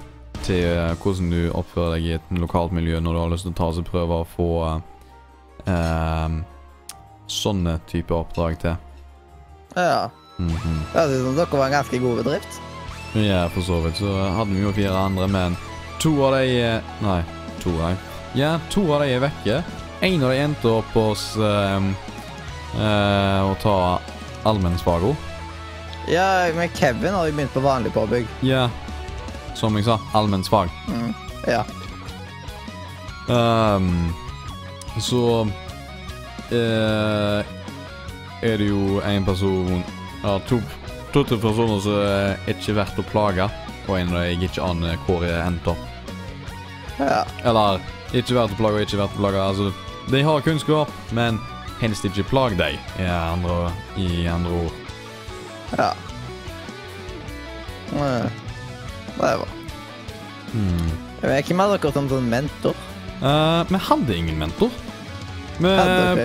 til 0.46 0.96
hvordan 1.02 1.32
du 1.32 1.40
oppfører 1.58 1.96
deg 1.96 2.06
i 2.06 2.12
et 2.16 2.28
lokalt 2.38 2.72
miljø 2.76 3.00
når 3.02 3.14
du 3.14 3.20
har 3.20 3.32
lyst 3.34 3.48
til 3.48 3.54
å 3.56 3.58
ta 3.58 3.72
seg 3.74 3.88
prøver 3.90 4.22
og 4.22 4.30
få 4.36 4.50
eh, 5.66 6.36
sånne 7.28 7.80
type 7.90 8.14
oppdrag 8.14 8.60
til. 8.62 8.78
ja. 9.76 10.10
Mm 10.38 10.50
-hmm. 10.50 10.80
Jeg 10.94 11.10
syns 11.10 11.38
dere 11.38 11.58
var 11.58 11.66
en 11.66 11.72
ganske 11.72 12.00
god 12.00 12.16
bedrift. 12.24 12.62
Ja, 13.16 13.48
for 13.48 13.62
så 13.62 13.80
vidt. 13.82 13.98
Så 13.98 14.30
hadde 14.30 14.52
vi 14.52 14.62
jo 14.62 14.72
fire 14.72 14.98
andre, 14.98 15.28
men 15.28 15.58
to 16.00 16.12
av 16.26 16.34
de 16.34 16.82
Nei, 17.02 17.24
to 17.64 17.70
de. 17.70 17.96
Ja, 18.36 18.60
to 18.70 18.94
av 18.94 19.02
de 19.02 19.14
er 19.14 19.20
vekke. 19.20 19.64
En 20.02 20.24
av 20.24 20.30
de 20.30 20.38
endte 20.38 20.68
opp 20.68 20.92
hos 20.94 21.38
ehm, 21.38 21.96
eh, 22.80 23.42
å 23.46 23.56
ta 23.62 23.78
allmennsfago. 24.46 25.16
Ja, 26.08 26.48
men 26.56 26.70
Kevin 26.78 27.14
har 27.14 27.28
jo 27.28 27.34
begynt 27.34 27.54
på 27.54 27.64
vanlig 27.66 27.94
påbygg. 27.96 28.28
Ja, 28.46 28.68
som 29.58 29.76
jeg 29.78 29.88
sa, 29.88 30.00
allmennsfag. 30.14 30.70
Mm. 30.88 31.14
Ja. 31.48 31.64
Um, 33.28 34.14
så 35.02 35.48
eh, 36.54 37.54
er 38.46 38.58
det 38.62 38.68
jo 38.70 39.00
en 39.02 39.26
person 39.26 39.82
Ja, 40.22 40.36
to, 40.46 40.60
to 41.14 41.24
til 41.26 41.40
personer 41.42 41.82
som 41.82 41.98
er 42.06 42.54
ikke 42.54 42.76
verdt 42.78 43.02
å 43.02 43.06
plage, 43.10 43.50
og 43.88 43.98
en 43.98 44.14
jeg 44.18 44.40
ikke 44.46 44.64
aner 44.66 44.98
hvor 45.06 45.26
jeg 45.26 45.42
endte 45.42 45.74
opp. 45.74 46.14
ja. 47.00 47.24
Eller 47.46 47.82
ikke 48.14 48.38
verdt 48.38 48.56
å 48.56 48.60
plage 48.62 48.80
og 48.80 48.86
ikke 48.88 49.02
verdt 49.02 49.18
å 49.18 49.22
plage. 49.22 49.42
Altså, 49.42 49.72
de 50.10 50.22
har 50.26 50.46
kunnskap, 50.46 50.90
men 51.18 51.38
helst 51.82 52.08
ikke 52.08 52.28
plag 52.30 52.58
deg, 52.60 52.80
i 53.00 53.08
andre, 53.10 53.72
i 54.00 54.26
andre 54.32 54.64
ord. 54.66 54.82
Ja. 55.76 55.92
Det 57.92 59.30
er 59.30 59.38
bra. 59.40 59.48
Jeg 60.56 61.30
vet 61.32 61.46
ikke 61.46 61.56
om 61.56 61.64
dere 61.74 61.94
som 61.96 62.10
sånn 62.12 62.28
mentor. 62.32 62.76
Uh, 63.22 63.64
vi 63.70 63.80
hadde 63.90 64.18
ingen 64.18 64.38
mentor. 64.40 64.74
Vi, 65.56 65.72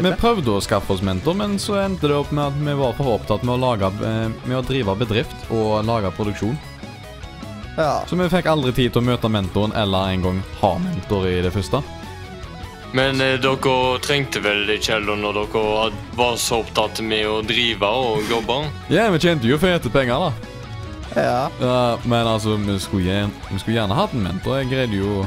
vi 0.02 0.10
prøvde 0.18 0.56
å 0.56 0.62
skaffe 0.64 0.96
oss 0.96 1.04
mentor, 1.06 1.36
men 1.38 1.54
så 1.62 1.78
endte 1.84 2.08
det 2.10 2.16
opp 2.18 2.32
med 2.34 2.48
at 2.48 2.56
vi 2.58 2.74
var 2.80 2.96
for 2.98 3.14
opptatt 3.14 3.44
med 3.46 3.54
å, 3.54 3.60
lage, 3.62 3.90
eh, 4.02 4.26
med 4.42 4.56
å 4.58 4.64
drive 4.66 4.96
bedrift 4.98 5.52
og 5.54 5.84
lage 5.86 6.10
produksjon. 6.16 6.56
Ja. 7.76 8.02
Så 8.10 8.18
vi 8.18 8.26
fikk 8.32 8.50
aldri 8.50 8.74
tid 8.74 8.90
til 8.92 9.04
å 9.04 9.06
møte 9.06 9.30
mentoren 9.30 9.74
eller 9.78 10.10
en 10.10 10.26
gang 10.26 10.42
ha 10.60 10.72
mentor 10.82 11.28
i 11.30 11.38
det 11.44 11.54
første. 11.54 11.78
Men 12.92 13.20
eh, 13.22 13.36
dere 13.38 13.98
trengte 14.02 14.42
vel 14.42 14.64
det 14.66 14.80
ikke 14.80 14.96
heller 14.96 15.18
når 15.20 15.36
dere 15.44 15.90
var 16.18 16.38
så 16.40 16.60
opptatt 16.64 16.98
med 17.06 17.28
å 17.30 17.36
drive 17.46 17.86
og 17.86 18.30
jobbe? 18.30 18.64
Ja, 18.90 19.06
vi 19.14 19.20
tjente 19.22 19.46
jo 19.46 19.58
fete 19.62 19.92
penger, 19.94 20.26
da. 20.26 20.50
Ja. 21.14 21.50
Ja, 21.60 21.98
men 22.04 22.26
altså, 22.26 22.56
vi 22.56 22.78
skulle, 22.82 23.04
gjerne, 23.06 23.46
vi 23.50 23.58
skulle 23.62 23.76
gjerne 23.78 23.98
hatt 23.98 24.14
en 24.14 24.26
mentor. 24.26 24.58
Jeg 24.60 24.70
greide 24.70 24.98
jo 24.98 25.22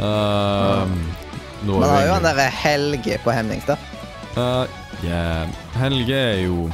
uh, 0.00 0.84
Man 1.64 1.88
har 1.88 2.06
jo 2.06 2.14
han 2.14 2.28
derre 2.28 2.46
Helge 2.60 3.18
på 3.24 3.34
Hemningstad. 3.34 3.88
Uh, 4.36 4.64
ja, 5.04 5.48
Helge 5.80 6.16
er 6.16 6.44
jo 6.44 6.70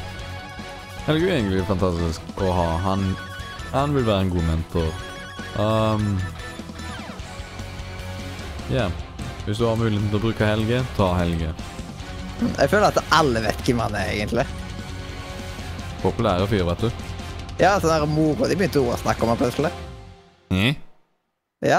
Helge 1.07 1.31
er 1.31 1.39
egentlig 1.39 1.67
fantastisk 1.67 2.43
å 2.43 2.51
ha. 2.55 2.69
Han, 2.83 3.09
han 3.71 3.95
vil 3.95 4.07
være 4.07 4.27
en 4.27 4.33
god 4.35 4.49
mentor. 4.51 4.95
Um, 5.57 6.09
ja. 8.71 8.91
Hvis 9.47 9.61
du 9.63 9.67
har 9.69 9.77
muligheten 9.79 10.09
til 10.11 10.19
å 10.19 10.25
bruke 10.25 10.47
Helge, 10.49 10.81
ta 10.97 11.13
Helge. 11.21 11.53
Jeg 12.43 12.71
føler 12.73 12.89
at 12.89 13.13
alle 13.15 13.43
vet 13.45 13.61
hvem 13.63 13.83
han 13.85 13.95
er, 13.95 14.09
egentlig. 14.17 14.45
Populære 16.03 16.49
fyr, 16.51 16.65
vet 16.67 16.83
du. 16.83 17.05
Ja, 17.61 17.77
sånn 17.81 17.93
der 17.93 18.09
mora 18.11 18.49
de 18.51 18.57
begynte 18.59 18.83
å 18.83 18.97
snakke 19.01 19.25
om 19.25 19.31
han 19.33 19.39
plutselig. 19.41 19.71
Mm. 20.51 20.75
Ja. 21.65 21.79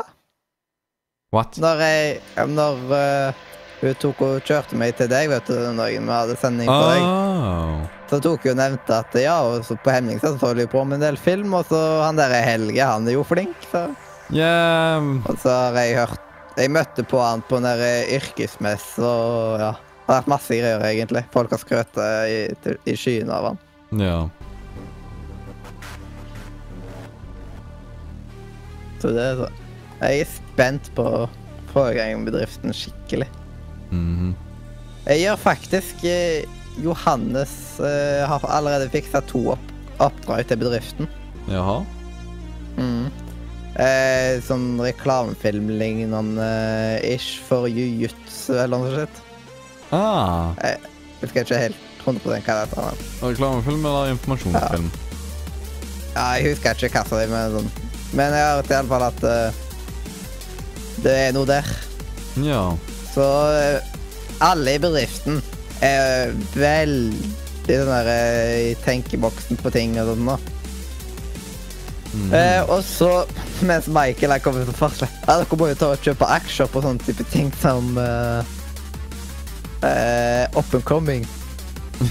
What? 1.35 1.59
Når 1.59 1.83
jeg 1.83 2.47
Når 2.55 2.79
uh, 2.87 3.43
hun 3.81 3.99
tok 4.01 4.23
og 4.25 4.47
kjørte 4.47 4.79
meg 4.79 4.95
til 4.97 5.11
deg, 5.11 5.27
vet 5.29 5.51
du, 5.51 5.59
når 5.75 5.91
vi 5.91 6.01
hadde 6.07 6.37
sending 6.39 6.71
på 6.71 6.83
deg, 6.87 7.03
Oh. 7.37 7.83
så 8.09 8.17
tok 8.23 8.47
hun 8.47 8.55
og 8.55 8.57
nevnte 8.57 8.95
at 8.95 9.13
ja, 9.21 9.35
og 9.45 9.61
så 9.67 9.75
på 9.77 9.91
Hemningstad 9.93 10.39
så 10.39 10.47
holder 10.47 10.63
de 10.63 10.71
på 10.71 10.81
med 10.87 10.97
en 10.97 11.03
del 11.11 11.19
film, 11.21 11.53
og 11.53 11.67
så 11.69 11.77
han 12.01 12.17
der 12.17 12.33
er 12.33 12.47
Helge, 12.47 12.81
han 12.81 13.05
er 13.07 13.19
jo 13.19 13.27
flink, 13.27 13.59
så 13.71 13.85
Ja 14.33 14.97
Og 14.99 15.37
så 15.39 15.51
har 15.51 15.77
jeg 15.77 15.99
hørt 15.99 16.26
Jeg 16.57 16.71
møtte 16.73 17.03
på 17.05 17.19
han 17.21 17.43
på 17.45 17.59
en 17.59 17.67
der 17.67 17.81
yrkesmesse, 18.17 19.03
og 19.05 19.59
ja. 19.61 19.71
Det 20.07 20.13
har 20.13 20.21
vært 20.21 20.29
masse 20.31 20.55
greier, 20.55 20.83
egentlig. 20.87 21.21
Folk 21.33 21.51
har 21.51 21.59
skrøt 21.59 21.97
i, 22.31 22.37
til- 22.63 22.77
i 22.87 22.93
skyene 22.95 23.33
av 23.35 23.49
han. 23.49 23.57
Ja. 23.99 24.19
Så 29.01 29.11
det 29.13 29.23
er 29.25 29.41
så 29.43 29.49
Jeg 30.01 30.21
er 30.23 30.29
spent 30.31 30.89
på 30.97 31.03
å 31.03 31.21
få 31.73 31.83
i 31.91 31.95
gang 31.97 32.23
bedriften 32.27 32.73
skikkelig. 32.75 33.27
Mhm. 33.91 34.33
Jeg 35.07 35.21
gjør 35.23 35.37
faktisk 35.39 36.01
eh, 36.05 36.43
Johannes 36.83 37.51
eh, 37.79 38.23
har 38.27 38.43
allerede 38.51 38.89
fiksa 38.91 39.21
to 39.29 39.39
opp, 39.55 39.69
oppdrag 40.03 40.47
til 40.49 40.59
bedriften. 40.61 41.07
Jaha. 41.49 41.79
Mm. 42.77 43.07
Eh, 43.77 44.39
sånn 44.41 44.79
reklamefilm-lignende 44.81 46.45
eh, 46.97 47.11
ish 47.13 47.43
for 47.45 47.67
jiu-jitsu 47.69 48.55
eller 48.57 48.81
noe 48.81 48.93
sånt. 48.95 49.19
Ah. 49.93 50.55
Jeg 50.63 50.79
husker 51.21 51.45
ikke 51.45 51.59
helt 51.61 51.83
100 52.07 52.41
hva 52.41 52.55
det 52.63 52.79
men- 52.79 53.03
Reklamefilm 53.21 53.85
eller 53.85 54.15
informasjonsfilm? 54.15 54.89
Ja, 56.15 56.25
jeg 56.39 56.55
husker 56.55 56.87
ikke 56.87 57.03
hva 57.03 57.05
som 57.05 57.21
er 57.21 57.29
med 57.29 57.53
sånn. 57.53 57.69
Men 58.17 58.33
jeg 58.33 58.47
har 58.47 58.55
hørt 58.57 58.71
i 58.71 58.77
alle 58.79 58.89
fall 58.89 59.05
at 59.05 59.23
uh, 59.27 59.51
det 61.03 61.15
er 61.27 61.33
noe 61.35 61.45
der. 61.45 61.69
Ja. 62.41 62.63
Så 63.13 63.21
uh, 63.21 63.77
alle 64.41 64.77
i 64.77 64.81
bedriften 64.81 65.41
er 65.85 66.33
veldig 66.55 67.77
sånn 67.77 67.93
der 67.93 68.09
uh, 68.09 68.71
i 68.71 68.75
tenkeboksen 68.87 69.61
på 69.61 69.73
ting 69.75 69.99
og 70.01 70.15
sånn. 70.15 70.25
nå. 70.31 70.39
Mhm. 72.13 72.33
Eh, 72.33 72.69
og 72.69 72.83
så, 72.83 73.25
mens 73.67 73.87
Michael 73.87 74.31
er 74.31 74.39
kommet 74.39 74.65
på 74.69 74.73
forslag 74.79 75.09
ja, 75.27 75.33
Dere 75.41 75.57
må 75.59 75.67
jo 75.67 75.75
ta 75.75 75.89
og 75.91 76.05
kjøpe 76.05 76.29
aksjer 76.37 76.69
på 76.71 76.81
sånne 76.81 77.03
type 77.03 77.25
ting 77.33 77.49
som 77.61 77.97
uh, 77.99 78.39
uh, 79.83 80.45
Up 80.57 80.73
and 80.73 80.85
coming. 80.87 81.27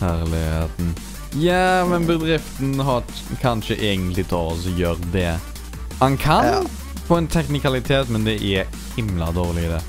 Herligheten. 0.00 0.94
Ja, 1.38 1.84
men 1.86 2.06
bedriften 2.08 2.80
har 2.80 3.02
kanskje 3.42 3.76
egentlig 3.76 4.26
ta 4.30 4.40
oss 4.52 4.66
og 4.66 4.78
gjøre 4.80 5.10
det. 5.12 5.32
Han 6.00 6.16
kan 6.16 6.44
Ja. 6.44 6.62
på 7.08 7.16
en 7.16 7.26
teknikalitet, 7.28 8.08
men 8.08 8.24
det 8.24 8.42
er 8.42 8.66
himla 8.96 9.30
dårlig 9.32 9.64
i 9.64 9.68
det. 9.68 9.82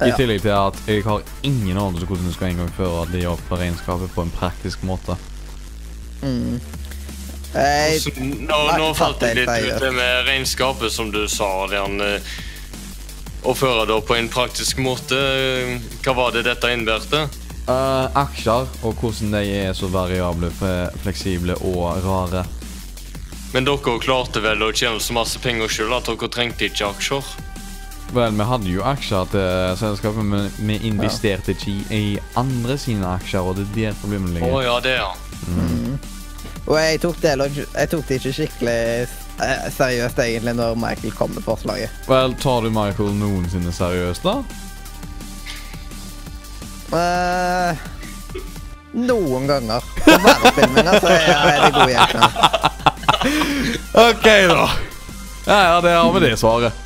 I 0.00 0.08
Ja. 0.10 0.16
tillegg 0.16 0.42
til 0.42 0.50
at 0.50 0.74
jeg 0.86 1.04
har 1.04 1.22
ingen 1.42 1.76
anelse 1.76 2.02
om 2.02 2.08
hvordan 2.08 2.26
du 2.26 2.32
skal 2.32 2.48
en 2.48 2.56
gang 2.56 2.72
føre 2.76 3.06
det 3.12 3.26
opp 3.26 3.40
på 3.48 3.56
regnskapet 3.56 4.10
på 4.14 4.22
en 4.22 4.30
praktisk 4.30 4.82
måte. 4.84 5.16
Mm. 6.22 6.60
Eh, 7.56 7.96
Så 8.00 8.12
nå, 8.20 8.58
nå 8.76 8.90
falt 8.98 9.22
jeg 9.24 9.38
litt 9.40 9.48
ut 9.48 9.80
det 9.80 9.92
med 9.96 10.26
regnskapet, 10.28 10.92
som 10.92 11.10
du 11.14 11.24
sa. 11.28 11.48
Eh, 11.72 12.20
Å 13.46 13.54
føre 13.54 13.86
det 13.86 13.96
på 14.08 14.16
en 14.16 14.28
praktisk 14.28 14.80
måte. 14.82 15.16
Hva 16.02 16.14
var 16.18 16.32
det 16.34 16.46
dette 16.48 16.72
innbærte? 16.74 17.26
Uh, 17.66 18.06
aksjer 18.14 18.66
og 18.86 19.00
hvordan 19.00 19.32
de 19.34 19.40
er 19.58 19.72
så 19.74 19.88
variable, 19.90 20.50
fleksible 21.02 21.56
og 21.66 21.98
rare. 22.04 22.44
Men 23.54 23.66
dere 23.66 23.96
klarte 24.02 24.42
vel 24.42 24.62
å 24.62 24.72
tjene 24.74 25.02
så 25.02 25.14
masse 25.16 25.38
penger 25.42 25.70
sjøl 25.70 25.94
at 25.96 26.06
dere 26.10 26.28
trengte 26.30 26.68
ikke 26.68 26.90
aksjer? 26.92 27.30
Vel, 28.14 28.34
vi 28.38 28.46
hadde 28.46 28.70
jo 28.70 28.84
aksjer 28.86 29.30
til 29.32 29.78
selskapet, 29.80 30.26
men 30.26 30.50
vi 30.62 30.76
investerte 30.86 31.56
ikke 31.56 31.74
i, 31.94 32.02
andre 32.38 32.76
sine 32.78 33.14
aksjer, 33.16 33.42
og 33.42 33.58
det 33.58 33.66
er 33.66 33.74
der 33.78 33.98
problemet 34.02 34.42
Å 34.46 34.50
Oh, 34.50 34.60
ja, 34.62 34.76
det, 34.82 34.98
ja. 35.00 35.10
Og 36.66 36.78
jeg 36.80 37.00
tok 37.02 37.18
det, 37.22 37.34
jeg 37.62 37.90
tok 37.92 38.06
det 38.08 38.16
ikke 38.18 38.32
skikkelig 38.34 38.78
eh, 39.46 39.66
seriøst 39.70 40.18
egentlig 40.18 40.56
når 40.58 40.78
Michael 40.82 41.12
kom 41.14 41.30
med 41.36 41.44
forslaget. 41.46 41.92
Vel, 42.10 42.34
tar 42.42 42.64
du 42.64 42.72
Michael 42.74 43.12
noensinne 43.20 43.74
seriøst, 43.74 44.26
da? 44.26 44.40
Uh, 46.86 47.86
noen 48.98 49.46
ganger. 49.46 49.86
På 50.00 50.16
verdensfilmene 50.24 50.96
så 50.98 51.12
er 51.12 51.22
jeg 51.28 51.52
veldig 51.52 51.72
god 51.76 51.94
hjelp. 51.94 52.18
OK, 54.06 54.26
da. 54.26 54.66
Ja, 55.46 55.60
ja, 55.62 55.78
det 55.86 55.94
har 55.94 56.12
vi 56.16 56.24
det 56.26 56.34
svaret. 56.42 56.82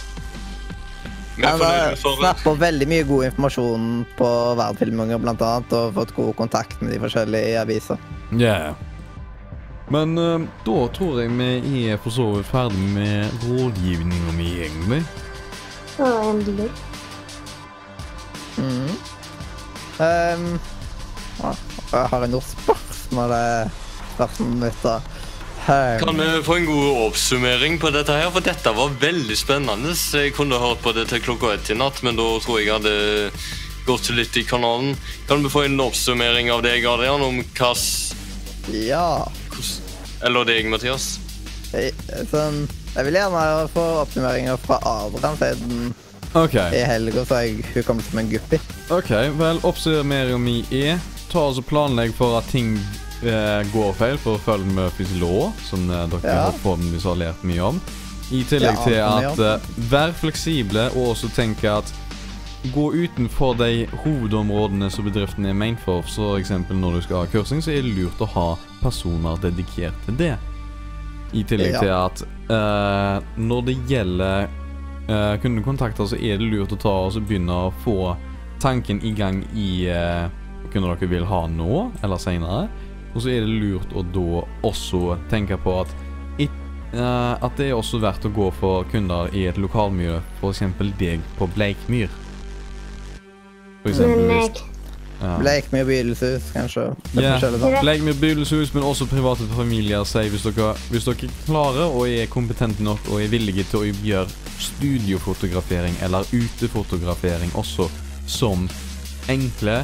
Han 1.41 1.63
har 1.65 1.97
snappa 1.97 2.53
veldig 2.53 2.85
mye 2.89 3.09
god 3.09 3.31
informasjon 3.31 3.89
på 4.19 4.29
verdensfilmer 4.61 5.17
blant 5.25 5.41
annet, 5.41 5.73
og 5.73 5.97
fått 5.97 6.15
god 6.21 6.37
kontakt 6.37 6.85
med 6.85 6.93
de 6.93 7.01
forskjellige 7.01 7.57
aviser. 7.65 8.09
Ja. 8.37 8.75
Men 9.91 10.19
uh, 10.19 10.41
da 10.67 10.77
tror 10.95 11.21
jeg 11.21 11.33
vi 11.35 11.87
er 11.91 11.99
for 11.99 12.15
så 12.15 12.29
vidt 12.37 12.47
ferdig 12.51 12.85
med 12.95 13.33
rådgivninga 13.45 14.35
mi, 14.37 14.51
egentlig. 14.63 15.01
Ja, 15.99 16.11
endelig. 16.31 16.69
Mm. 18.61 18.93
Um, 20.01 20.47
jeg 21.91 22.07
har 22.13 22.23
jeg 22.23 22.31
noe 22.31 22.45
spørsmål? 22.45 23.33
eh, 23.35 23.73
Spørsmål 24.15 24.55
mitt, 24.61 24.83
da. 24.85 25.01
Ehm, 25.71 25.99
Kan 26.05 26.19
vi 26.21 26.29
få 26.45 26.57
en 26.61 26.67
god 26.69 27.01
oppsummering 27.09 27.79
på 27.81 27.91
dette 27.95 28.13
her? 28.13 28.31
For 28.31 28.45
dette 28.45 28.73
var 28.77 28.95
veldig 29.01 29.37
spennende. 29.39 29.95
Jeg 30.13 30.35
kunne 30.37 30.59
hørt 30.61 30.83
på 30.85 30.93
det 30.97 31.09
til 31.11 31.23
klokka 31.25 31.55
ett 31.55 31.71
i 31.71 31.77
natt, 31.79 32.03
men 32.07 32.17
da 32.21 32.29
tror 32.45 32.61
jeg 32.61 32.69
jeg 32.69 32.79
hadde 32.79 32.95
gått 33.87 34.11
litt 34.15 34.37
i 34.37 34.45
kanalen. 34.45 34.95
Kan 35.29 35.43
vi 35.43 35.53
få 35.53 35.65
en 35.67 35.81
oppsummering 35.81 36.51
av 36.53 36.63
deg, 36.63 36.87
Adrian, 36.87 37.23
om 37.23 37.43
hva 37.57 37.75
Ja. 38.71 39.27
Eller 40.27 40.45
deg, 40.49 40.69
Mathias? 40.69 41.19
Jeg, 41.73 41.95
sånn, 42.31 42.65
jeg 42.97 43.07
vil 43.07 43.17
gjerne 43.21 43.45
få 43.73 43.85
oppsummeringer 44.03 44.59
fra 44.61 44.81
Adrian, 44.91 45.37
siden 45.39 45.95
okay. 46.35 46.75
i 46.77 46.83
helga 46.85 47.25
så 47.25 47.45
jeg 47.45 47.63
hukommelse 47.77 48.11
som 48.11 48.19
en 48.25 48.31
guppi. 48.33 48.59
ok, 48.91 49.13
Vel, 49.39 49.61
oppsummeringa 49.71 50.41
mi 50.43 50.59
er 50.75 50.99
ta 51.31 51.47
oss 51.47 51.61
og 51.63 51.69
planlegg 51.71 52.13
for 52.19 52.37
at 52.41 52.49
ting 52.51 52.75
eh, 53.23 53.63
går 53.73 53.93
feil, 54.01 54.19
for 54.19 54.35
å 54.37 54.43
følge 54.43 54.73
Murphys 54.75 55.13
lov, 55.23 55.53
som 55.69 55.87
eh, 55.91 56.07
dere 56.11 56.35
Ja. 56.35 56.51
forhåpentligvis 56.59 57.07
har 57.07 57.21
lært 57.23 57.45
mye 57.47 57.63
om. 57.71 57.81
I 58.35 58.43
tillegg 58.47 58.77
Ja, 58.77 58.85
til 58.85 59.01
at 59.07 59.45
eh, 59.47 59.69
vær 59.91 60.13
fleksible, 60.19 60.89
og 60.97 61.13
også 61.15 61.31
tenke 61.35 61.71
at 61.71 61.95
gå 62.75 62.91
utenfor 62.93 63.55
de 63.57 63.87
hovedområdene 64.03 64.91
som 64.93 65.07
bedriften 65.07 65.47
er 65.49 65.55
ment 65.57 65.81
for. 65.81 66.03
Så 66.07 66.35
eksempel 66.37 66.77
når 66.77 66.99
du 66.99 67.01
skal 67.07 67.23
ha 67.23 67.31
kursing, 67.33 67.63
så 67.65 67.73
er 67.73 67.87
det 67.87 67.95
lurt 67.97 68.21
å 68.21 68.29
ha 68.35 68.49
personer 68.83 69.39
dedikert 69.43 69.97
til 70.07 70.17
det. 70.21 70.35
I 71.33 71.45
tillegg 71.47 71.77
Ja. 71.77 71.81
til 71.81 71.93
at 71.95 72.23
uh, 72.51 73.39
når 73.39 73.65
det 73.69 73.77
gjelder 73.89 74.49
uh, 75.09 75.37
kundekontakter, 75.43 76.07
så 76.11 76.17
er 76.19 76.39
det 76.41 76.49
lurt 76.51 76.73
å 76.75 76.79
ta 76.81 76.95
og 77.07 77.21
begynne 77.29 77.55
å 77.69 77.73
få 77.85 78.17
tanken 78.61 79.01
i 79.07 79.13
gang 79.17 79.45
i 79.55 79.87
uh, 79.89 80.27
kunder 80.73 80.97
dere 80.97 81.11
vil 81.11 81.25
ha 81.27 81.45
nå 81.51 81.91
eller 82.03 82.19
senere. 82.19 82.69
Og 83.15 83.23
så 83.23 83.31
er 83.33 83.47
det 83.47 83.61
lurt 83.63 83.95
å 83.97 84.03
da 84.15 84.43
også 84.67 85.17
tenke 85.31 85.57
på 85.59 85.81
at 85.83 85.95
it, 86.39 86.51
uh, 86.95 87.35
at 87.43 87.57
det 87.59 87.71
er 87.71 87.79
også 87.79 88.03
verdt 88.03 88.27
å 88.27 88.35
gå 88.35 88.51
for 88.59 88.85
kunder 88.91 89.31
i 89.35 89.47
et 89.51 89.59
lokalmiljø, 89.59 90.21
f.eks. 90.41 90.63
deg 90.99 91.23
på 91.39 91.49
Bleikmyr. 91.57 92.11
For 93.83 93.91
eksempel 93.95 94.27
Men 94.27 94.37
hvis 94.37 94.61
jeg, 94.61 94.67
ja. 95.21 95.37
med 95.73 95.87
bydelsehus, 95.87 96.51
kanskje. 96.55 96.87
Yeah. 97.15 97.25
er 97.25 97.25
Ja. 97.25 97.33
forskjellig 97.35 97.61
sånn. 97.61 97.77
Bleikmyr 97.85 98.21
men 98.75 98.87
også 98.89 99.07
private 99.11 99.49
familier 99.55 100.05
sier 100.09 100.31
hvis 100.33 100.47
dere, 100.49 100.75
hvis 100.91 101.09
dere 101.09 101.31
klarer 101.47 101.89
og 101.89 102.09
er 102.09 102.31
kompetente 102.33 102.85
nok 102.87 103.11
og 103.11 103.21
er 103.23 103.33
villige 103.33 103.67
til 103.71 103.83
å 103.83 103.91
gjøre 104.07 104.29
studiofotografering 104.61 105.97
eller 106.05 106.25
utefotografering 106.33 107.53
også 107.55 107.89
som 108.31 108.69
enkle 109.29 109.83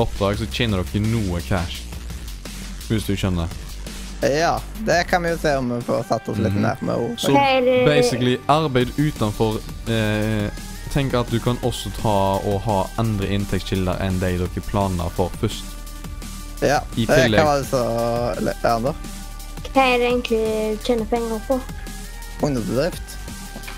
oppdrag, 0.00 0.38
så 0.40 0.48
tjener 0.48 0.82
dere 0.82 1.04
noe 1.04 1.42
cash. 1.46 1.82
Hvis 2.88 3.06
du 3.08 3.14
skjønner. 3.16 3.48
Ja, 4.22 4.60
det 4.86 5.04
kan 5.10 5.22
vi 5.24 5.32
jo 5.32 5.38
se 5.42 5.56
om 5.58 5.70
vi 5.72 5.80
får 5.82 6.04
satt 6.06 6.28
oss 6.30 6.38
litt 6.38 6.54
ned 6.54 6.82
med 6.86 6.94
ord. 6.94 7.16
Så 7.18 7.32
basically, 7.86 8.36
arbeid 8.46 8.92
utenfor 8.98 9.58
eh, 9.90 10.62
Tenk 10.92 11.14
at 11.16 11.30
du 11.32 11.38
kan 11.40 11.56
også 11.64 11.90
ta 12.02 12.12
og 12.44 12.58
ha 12.66 12.78
andre 13.00 13.26
inntektskilder 13.32 14.00
enn 14.04 14.18
de 14.20 14.34
dere 14.42 14.64
planla 14.68 15.06
for 15.16 15.32
først. 15.40 15.64
Ja, 16.62 16.80
i 16.96 17.06
det 17.06 17.16
tillegg- 17.16 17.40
kan 17.40 17.46
være 17.46 17.64
så 17.64 18.82
da? 18.84 18.92
hva 19.72 19.82
er 19.88 19.98
det 19.98 20.06
egentlig 20.10 20.78
tjener 20.84 21.06
penger 21.10 21.40
på? 21.48 21.56
Ungdomsbedrift. 22.42 23.16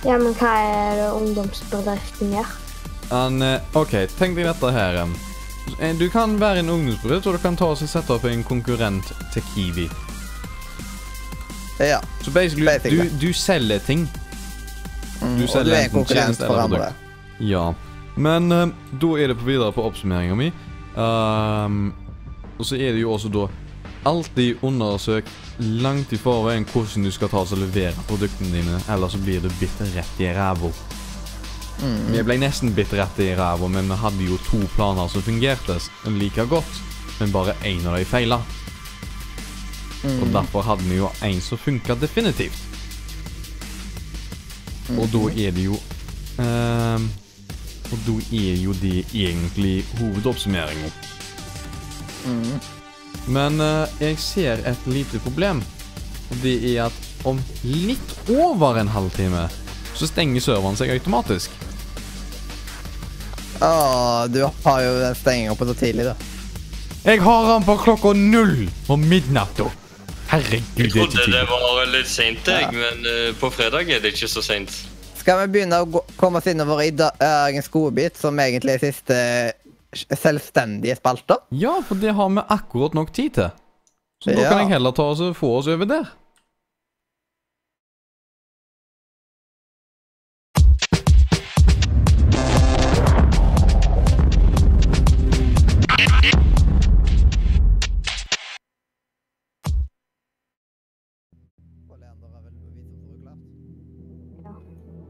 Ja, 0.04 0.18
men 0.18 0.34
hva 0.34 0.50
er 0.58 0.96
det 0.98 1.06
ungdomsbedriften 1.20 2.34
gjør? 2.34 2.50
En, 3.12 3.42
eh, 3.42 3.60
OK, 3.74 3.94
tenk 4.18 4.34
deg 4.36 4.44
dette 4.50 4.72
her. 4.72 4.98
Eh, 5.80 5.92
Du 5.94 6.08
kan 6.10 6.38
være 6.40 6.58
en 6.58 6.68
ungdomsbedrift, 6.70 7.26
og 7.26 7.32
du 7.34 7.38
kan 7.38 7.56
ta 7.56 7.64
og 7.70 7.78
sette 7.78 8.10
opp 8.10 8.24
en 8.24 8.42
konkurrent 8.44 9.12
til 9.32 9.42
Kiwi. 9.54 9.88
Ja. 11.78 12.00
Så 12.22 12.30
basically, 12.30 12.66
Basically. 12.66 13.08
Du, 13.20 13.26
du 13.26 13.32
selger 13.32 13.78
ting. 13.78 14.08
Mm, 15.22 15.36
Du 15.38 15.42
og 15.44 15.48
selger 15.48 15.64
du 15.64 15.70
er 15.80 15.84
en 15.84 15.90
konkurrent 15.90 16.36
for 16.38 16.44
eller 16.44 16.62
andre. 16.62 16.92
Ja. 17.44 17.68
Men 18.16 18.52
uh, 18.52 18.70
da 19.00 19.12
er 19.18 19.30
det 19.30 19.38
på 19.40 19.48
videre 19.48 19.74
på 19.74 19.84
oppsummeringa 19.84 20.38
mi. 20.38 20.50
Um, 20.94 21.92
og 22.58 22.66
så 22.68 22.78
er 22.78 22.94
det 22.94 23.02
jo 23.02 23.12
også 23.14 23.30
da 23.34 23.48
alltid 24.04 24.62
undersøk 24.62 25.28
langt 25.58 26.12
i 26.12 26.18
forveien 26.20 26.66
hvordan 26.68 27.06
du 27.06 27.12
skal 27.14 27.30
ta 27.32 27.42
og 27.42 27.58
levere 27.58 28.04
produktene 28.08 28.52
dine, 28.52 28.80
ellers 28.92 29.14
så 29.16 29.20
blir 29.22 29.40
du 29.42 29.48
bitt 29.60 29.80
rett 29.94 30.20
i 30.20 30.28
ræva. 30.34 30.70
Mm. 31.82 32.12
Vi 32.12 32.22
ble 32.26 32.36
nesten 32.38 32.74
bitt 32.74 32.92
rett 32.94 33.22
i 33.22 33.32
ræva, 33.36 33.68
men 33.70 33.88
vi 33.90 33.98
hadde 34.02 34.28
jo 34.28 34.38
to 34.46 34.60
planer 34.76 35.08
som 35.10 35.24
fungerte 35.24 35.78
like 36.18 36.46
godt, 36.50 36.78
men 37.20 37.32
bare 37.34 37.56
én 37.64 37.86
av 37.86 37.96
dem 37.98 38.06
feila. 38.08 38.40
Mm. 40.04 40.20
Og 40.20 40.32
derfor 40.34 40.62
hadde 40.68 40.84
vi 40.84 41.00
jo 41.00 41.10
en 41.24 41.40
som 41.40 41.58
funka 41.58 41.96
definitivt. 41.96 42.60
Og 45.00 45.08
da 45.08 45.20
er 45.32 45.54
det 45.56 45.64
jo 45.64 45.78
ehm, 46.42 47.06
Og 47.94 48.00
da 48.08 48.14
er 48.34 48.56
jo 48.58 48.74
det 48.82 49.04
egentlig 49.14 49.84
hovedoppsummeringa. 50.00 50.90
Mm. 52.26 52.56
Men 53.34 53.60
uh, 53.62 53.86
jeg 54.02 54.18
ser 54.18 54.64
et 54.66 54.86
lite 54.90 55.20
problem. 55.22 55.62
Og 56.32 56.40
det 56.42 56.56
er 56.74 56.88
at 56.88 56.96
om 57.28 57.38
litt 57.64 58.14
over 58.32 58.80
en 58.80 58.90
halvtime 58.90 59.46
så 59.94 60.08
stenger 60.10 60.42
serveren 60.42 60.76
seg 60.76 60.90
automatisk. 60.96 61.52
Å, 63.62 64.26
du 64.28 64.40
har 64.42 64.80
jo 64.82 64.94
den 64.98 65.14
stenginga 65.16 65.54
på 65.56 65.68
så 65.68 65.76
tidlig, 65.78 66.08
da. 66.10 66.16
Jeg 67.04 67.20
har 67.22 67.46
den 67.52 67.66
på 67.68 67.76
klokka 67.84 68.14
null 68.16 68.64
om 68.90 69.04
Da. 69.56 69.68
Herregud, 70.32 70.64
Jeg 70.80 70.88
det 70.88 70.88
er 70.88 70.90
trodde 70.96 71.20
ikke 71.20 71.30
det 71.36 71.44
var 71.52 71.90
litt 71.92 72.08
seint, 72.10 72.48
jeg, 72.48 72.64
Ja. 72.64 72.70
men 72.72 73.06
uh, 73.06 73.30
på 73.38 73.50
fredag 73.54 73.92
er 73.92 74.00
det 74.02 74.14
ikke 74.16 74.28
så 74.32 74.42
seint. 74.42 74.72
Skal 75.24 75.38
vi 75.46 75.52
begynne 75.54 75.78
å 75.80 75.86
gå, 75.88 76.02
komme 76.20 76.36
oss 76.42 76.48
innover 76.52 76.82
i 76.84 76.90
dagens 76.92 77.70
godbit, 77.72 78.18
som 78.20 78.36
egentlig 78.44 78.74
er 78.74 78.82
siste 78.82 79.16
selvstendige 80.20 80.98
spalter? 80.98 81.38
Ja, 81.56 81.78
for 81.86 81.96
det 81.96 82.12
har 82.12 82.28
vi 82.34 82.42
akkurat 82.52 82.96
nok 82.98 83.12
tid 83.16 83.32
til. 83.38 83.48
Så 84.20 84.34
da 84.34 84.42
Ja. 84.42 84.50
kan 84.50 84.58
jeg 84.66 84.74
heller 84.76 84.92
ta 84.92 85.06
oss 85.14 85.22
få 85.38 85.54
oss 85.58 85.66
over 85.68 85.86
der. 85.88 86.10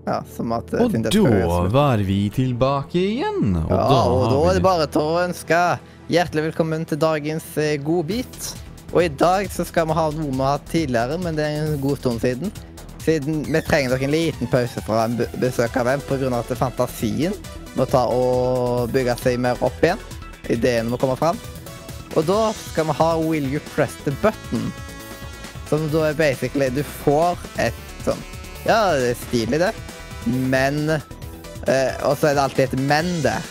Ja, 0.06 0.18
som 0.36 0.52
at 0.52 0.72
eh, 0.74 0.82
Og 0.84 0.92
da 0.92 1.68
var 1.72 2.02
vi 2.04 2.28
tilbake 2.34 3.00
igjen. 3.00 3.54
Og 3.56 3.70
Ja, 3.72 3.86
da 3.88 4.00
og 4.04 4.24
da 4.34 4.40
er 4.50 4.58
det 4.58 4.62
bare 4.66 4.86
til 4.92 5.00
å 5.00 5.22
ønske 5.22 5.60
hjertelig 6.12 6.50
velkommen 6.50 6.84
til 6.88 7.00
dagens 7.00 7.46
eh, 7.56 7.78
godbit. 7.80 8.50
Og 8.92 9.00
i 9.06 9.08
dag 9.08 9.48
så 9.50 9.64
skal 9.66 9.88
vi 9.88 9.96
ha 9.96 10.04
noe 10.14 10.28
vi 10.30 10.38
har 10.42 10.58
hatt 10.58 10.68
tidligere, 10.70 11.16
men 11.24 11.34
det 11.38 11.46
er 11.48 11.64
en 11.64 11.80
god 11.82 11.98
stund 12.02 12.20
siden. 12.22 12.52
Siden 13.04 13.42
vi 13.48 13.60
trenger 13.64 13.94
nok 13.94 14.04
en 14.06 14.12
liten 14.14 14.48
pause 14.52 14.80
fra 14.86 15.06
en 15.08 15.16
be- 15.18 15.28
besøk 15.42 15.74
av 15.80 15.88
en 15.94 16.04
pga. 16.04 16.28
at 16.38 16.52
fantasien 16.56 17.32
må 17.76 17.84
ta 17.90 18.04
og 18.06 18.92
bygge 18.94 19.16
seg 19.22 19.40
mer 19.40 19.56
opp 19.64 19.80
igjen. 19.82 19.98
ideen 20.52 20.90
må 20.92 20.98
komme 21.00 21.16
fram. 21.16 21.36
Og 22.14 22.26
da 22.28 22.52
skal 22.52 22.84
vi 22.84 22.92
ha 23.00 23.16
Will 23.18 23.48
you 23.50 23.60
press 23.74 23.96
the 24.04 24.12
button? 24.22 24.68
Som 25.68 25.88
da 25.90 26.10
er 26.10 26.14
basically 26.14 26.68
Du 26.70 26.82
får 26.84 27.38
et 27.58 27.74
sånn 28.04 28.20
Ja, 28.66 28.92
det 28.94 29.14
er 29.14 29.18
stilig, 29.26 29.58
det. 29.64 29.72
Men 30.26 30.90
eh, 30.90 31.92
Og 32.06 32.16
så 32.18 32.30
er 32.30 32.36
det 32.36 32.42
alltid 32.44 32.64
et 32.64 32.84
men 32.88 33.10
der. 33.24 33.44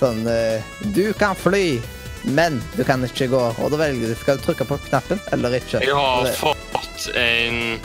Sånn 0.00 0.24
eh, 0.28 0.62
Du 0.96 1.12
kan 1.18 1.36
fly, 1.38 1.80
men 2.24 2.60
du 2.76 2.84
kan 2.88 3.04
ikke 3.06 3.28
gå. 3.32 3.42
Og 3.62 3.72
da 3.74 3.80
velger 3.84 4.12
du 4.12 4.16
skal 4.18 4.40
du 4.40 4.46
trykke 4.46 4.66
på 4.68 4.78
knappen 4.88 5.20
eller 5.34 5.58
ikke. 5.58 5.82
Jeg 5.84 5.94
har 5.96 6.30
fått 6.38 7.08
en, 7.18 7.78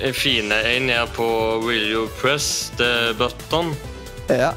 en 0.00 0.16
fin 0.16 0.52
en 0.52 0.88
her 0.92 1.06
på 1.16 1.26
Will 1.64 1.86
you 1.90 2.06
press 2.20 2.70
the 2.80 3.12
button? 3.18 3.74
Ja. 4.28 4.52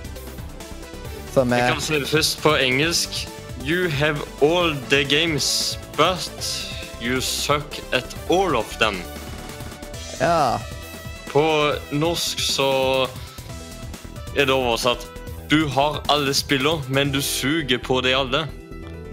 Som 1.34 1.52
Jeg 1.54 1.62
er 1.68 1.76
kan 1.76 1.82
si 1.84 2.00
det 2.02 2.10
først 2.10 2.42
på 2.44 2.56
engelsk. 2.58 3.22
You 3.66 3.90
have 3.90 4.24
all 4.42 4.74
the 4.90 5.04
games, 5.04 5.78
but 5.98 6.32
you 7.02 7.20
suck 7.22 7.80
at 7.92 8.16
all 8.32 8.56
of 8.56 8.78
them. 8.80 9.02
Ja. 10.20 10.58
På 11.30 11.46
norsk 11.94 12.40
så 12.42 12.70
er 14.36 14.46
det 14.46 14.54
oversatt 14.54 15.06
Du 15.50 15.66
har 15.70 16.02
alle 16.14 16.34
spillene, 16.34 16.82
men 16.90 17.14
du 17.14 17.22
suger 17.22 17.78
på 17.82 18.02
de 18.06 18.14
alle. 18.14 18.44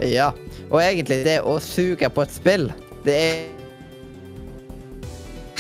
Ja. 0.04 0.32
Og 0.68 0.80
egentlig, 0.82 1.22
det 1.24 1.38
å 1.46 1.56
suge 1.62 2.08
på 2.12 2.24
et 2.24 2.32
spill, 2.34 2.66
det 3.06 3.14
er 3.16 3.36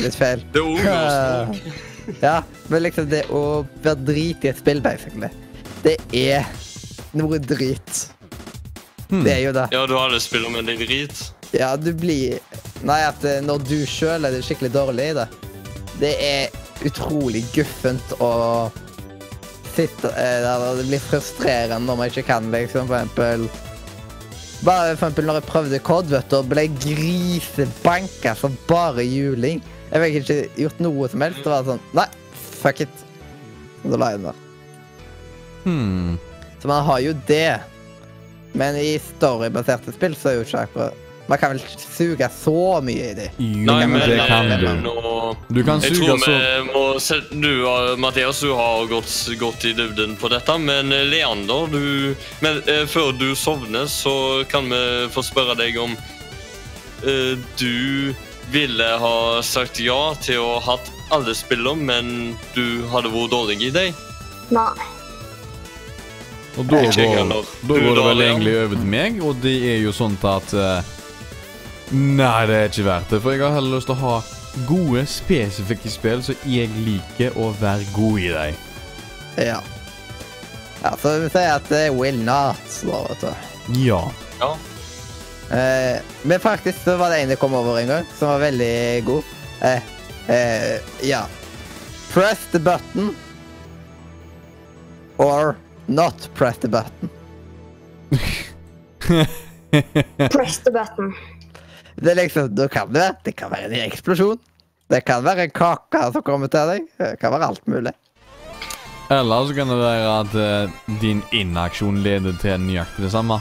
litt 0.02 0.18
feil. 0.18 0.42
Det 0.52 0.60
er 0.60 0.66
ungdomsspråk. 0.72 1.84
Ja, 2.22 2.36
men 2.70 2.84
liksom 2.84 3.08
det 3.10 3.24
å 3.34 3.64
være 3.82 3.98
drit 4.06 4.44
i 4.46 4.52
et 4.52 4.60
spill, 4.60 4.78
basically, 4.78 5.26
det 5.82 5.96
er 6.14 6.46
noe 7.18 7.40
drit. 7.42 8.04
Det 9.10 9.32
er 9.32 9.40
jo 9.42 9.54
det. 9.56 9.64
Ja, 9.74 9.80
du 9.90 9.96
har 9.96 10.06
alle 10.06 10.20
spillene, 10.22 10.54
men 10.54 10.68
det 10.68 10.76
er 10.76 10.84
drit. 10.86 11.24
Ja, 11.54 11.72
du 11.78 11.92
blir 11.96 12.38
Nei, 12.86 13.00
at 13.08 13.22
eh, 13.24 13.40
når 13.42 13.62
du 13.66 13.78
sjøl 13.88 14.26
er 14.28 14.34
det 14.34 14.42
skikkelig 14.44 14.68
dårlig 14.74 15.08
i 15.10 15.14
det, 15.16 15.24
det 16.00 16.14
er 16.22 16.86
utrolig 16.86 17.44
guffent 17.54 18.16
å 18.20 18.32
sitte 19.76 20.10
eh, 20.16 20.40
der 20.44 20.64
det 20.78 20.86
blir 20.88 21.02
frustrerende 21.04 21.84
når 21.84 22.00
man 22.00 22.12
ikke 22.12 22.26
kan, 22.30 22.50
liksom, 22.52 22.88
for 22.90 22.98
eksempel 22.98 23.48
Bare 24.64 24.94
for 24.96 24.96
eksempel 24.96 25.26
når 25.28 25.36
jeg 25.40 25.48
prøvde 25.50 25.78
COD, 25.84 26.06
vet 26.14 26.30
du, 26.32 26.38
og 26.38 26.46
ble 26.48 26.62
grisebanka 26.80 28.32
som 28.40 28.54
bare 28.66 29.04
juling. 29.04 29.60
Jeg 29.90 30.00
fikk 30.02 30.16
ikke 30.22 30.62
gjort 30.62 30.80
noe 30.80 31.08
som 31.12 31.24
helst. 31.26 31.42
Det 31.44 31.52
var 31.52 31.66
sånn 31.68 31.82
Nei, 31.94 32.06
fuck 32.62 32.80
it. 32.86 33.04
Og 33.82 33.92
da 33.92 34.00
la 34.00 34.08
jeg 34.14 34.22
den 34.22 34.30
der. 34.30 34.40
Hmm. 35.66 36.16
Så 36.62 36.72
man 36.72 36.88
har 36.88 37.04
jo 37.04 37.12
det. 37.28 37.58
Men 38.56 38.80
i 38.80 38.96
storybaserte 39.12 39.92
spill 39.92 40.16
så 40.16 40.32
er 40.32 40.38
jo 40.38 40.48
ikke 40.48 40.64
akkurat 40.64 41.05
Man 41.26 41.38
kan 41.38 41.50
vel 41.50 41.60
suge 41.90 42.28
så 42.30 42.80
mye 42.86 43.10
i 43.10 43.14
de. 43.18 43.24
Jo, 43.36 43.64
Nei, 43.66 43.86
men 43.90 44.02
det 44.06 44.18
kan 44.28 44.50
du. 44.60 44.66
nå 44.84 45.36
Du 45.48 45.62
kan 45.66 45.82
Jeg 45.82 45.96
suge 45.96 46.06
tror 46.06 46.20
så 46.22 46.34
vi 46.34 46.66
må 46.68 46.84
sette 47.02 47.40
Du, 47.42 47.50
Mathias, 47.98 48.40
du 48.40 48.52
har 48.54 48.86
gått, 48.86 49.14
gått 49.40 49.66
i 49.66 49.72
dybden 49.74 50.14
på 50.20 50.30
dette, 50.30 50.58
men 50.62 50.92
eh, 50.94 51.06
Leander, 51.10 51.66
du 51.72 52.14
Men 52.44 52.62
eh, 52.70 52.84
før 52.86 53.10
du 53.18 53.34
sovner, 53.34 53.90
så 53.90 54.44
kan 54.50 54.70
vi 54.70 54.82
få 55.10 55.24
spørre 55.26 55.58
deg 55.58 55.78
om 55.82 55.96
uh, 55.96 57.34
Du 57.58 58.14
ville 58.54 58.90
ha 59.02 59.42
sagt 59.42 59.80
ja 59.82 60.14
til 60.22 60.38
å 60.38 60.58
ha 60.60 60.76
hatt 60.76 60.92
alle 61.10 61.34
spillene, 61.34 61.82
men 61.82 62.36
du 62.54 62.86
hadde 62.92 63.10
vært 63.10 63.32
dårlig 63.34 63.58
i 63.66 63.72
dem? 63.74 64.04
Nei. 64.54 64.74
Og 66.56 66.68
da 66.70 66.82
går, 66.86 67.26
da 67.28 67.40
går 67.68 67.98
det 67.98 68.04
vel 68.06 68.22
egentlig 68.24 68.54
over 68.62 68.78
til 68.78 68.92
meg, 68.94 69.18
og 69.20 69.42
det 69.42 69.56
er 69.74 69.82
jo 69.82 69.92
sånn 69.92 70.14
at 70.24 70.54
eh, 70.56 70.94
Nei, 71.94 72.46
det 72.50 72.56
er 72.56 72.70
ikke 72.70 72.84
verdt 72.88 73.12
det, 73.14 73.20
for 73.22 73.34
jeg 73.34 73.44
har 73.44 73.54
heller 73.54 73.76
lyst 73.76 73.86
til 73.86 73.94
å 73.94 74.00
ha 74.00 74.14
gode, 74.66 75.04
spesifikke 75.10 75.90
spill 75.92 76.22
som 76.24 76.48
jeg 76.48 76.70
liker 76.82 77.36
å 77.38 77.52
være 77.60 77.86
god 77.94 78.22
i 78.22 78.30
deg. 78.34 78.62
Ja. 79.46 79.60
Ja, 80.82 80.92
så 81.00 81.12
vi 81.22 81.28
sier 81.30 81.52
at 81.56 81.68
det 81.70 81.82
er 81.86 81.94
Will 81.94 82.18
Not, 82.26 82.64
da, 82.86 83.02
vet 83.06 83.22
du. 83.22 83.30
Ja. 83.84 84.00
Ja. 84.40 84.50
Eh, 85.54 86.02
men 86.26 86.42
faktisk 86.42 86.82
så 86.82 86.96
var 86.98 87.14
det 87.14 87.20
en 87.22 87.30
jeg 87.34 87.40
kom 87.42 87.54
over 87.54 87.78
en 87.78 87.92
gang, 87.92 88.10
som 88.18 88.34
var 88.34 88.42
veldig 88.48 88.74
god. 89.06 89.30
Eh, 89.68 89.94
eh, 90.34 90.74
ja. 91.06 91.22
Press 92.10 92.48
the 92.50 92.58
button. 92.58 93.14
Or 95.22 95.54
not 95.86 96.28
press 96.34 96.58
the 96.58 96.68
button. 96.68 97.10
Press 100.30 100.58
the 100.58 100.70
button. 100.70 101.14
Det 101.96 102.12
er 102.12 102.18
liksom, 102.18 102.50
da 102.54 102.68
kan 102.68 102.92
det 102.92 103.00
være, 103.00 103.16
det 103.24 103.36
kan 103.36 103.50
være 103.50 103.70
en 103.70 103.86
eksplosjon. 103.86 104.38
Det 104.90 105.00
kan 105.04 105.24
være 105.24 105.48
en 105.48 105.54
kake 105.54 106.02
som 106.12 106.22
kommer 106.22 106.50
til 106.52 106.68
deg. 106.70 106.90
Det 107.00 107.14
kan 107.20 107.32
være 107.32 107.48
alt 107.48 107.66
mulig. 107.66 107.92
Eller 109.10 109.46
så 109.46 109.54
kan 109.54 109.70
det 109.70 109.78
være 109.78 110.20
at 110.20 110.34
uh, 110.34 110.96
din 111.00 111.22
inaksjon 111.32 112.02
leder 112.02 112.34
til 112.42 112.60
nøyaktig 112.60 113.06
det 113.06 113.12
samme. 113.14 113.38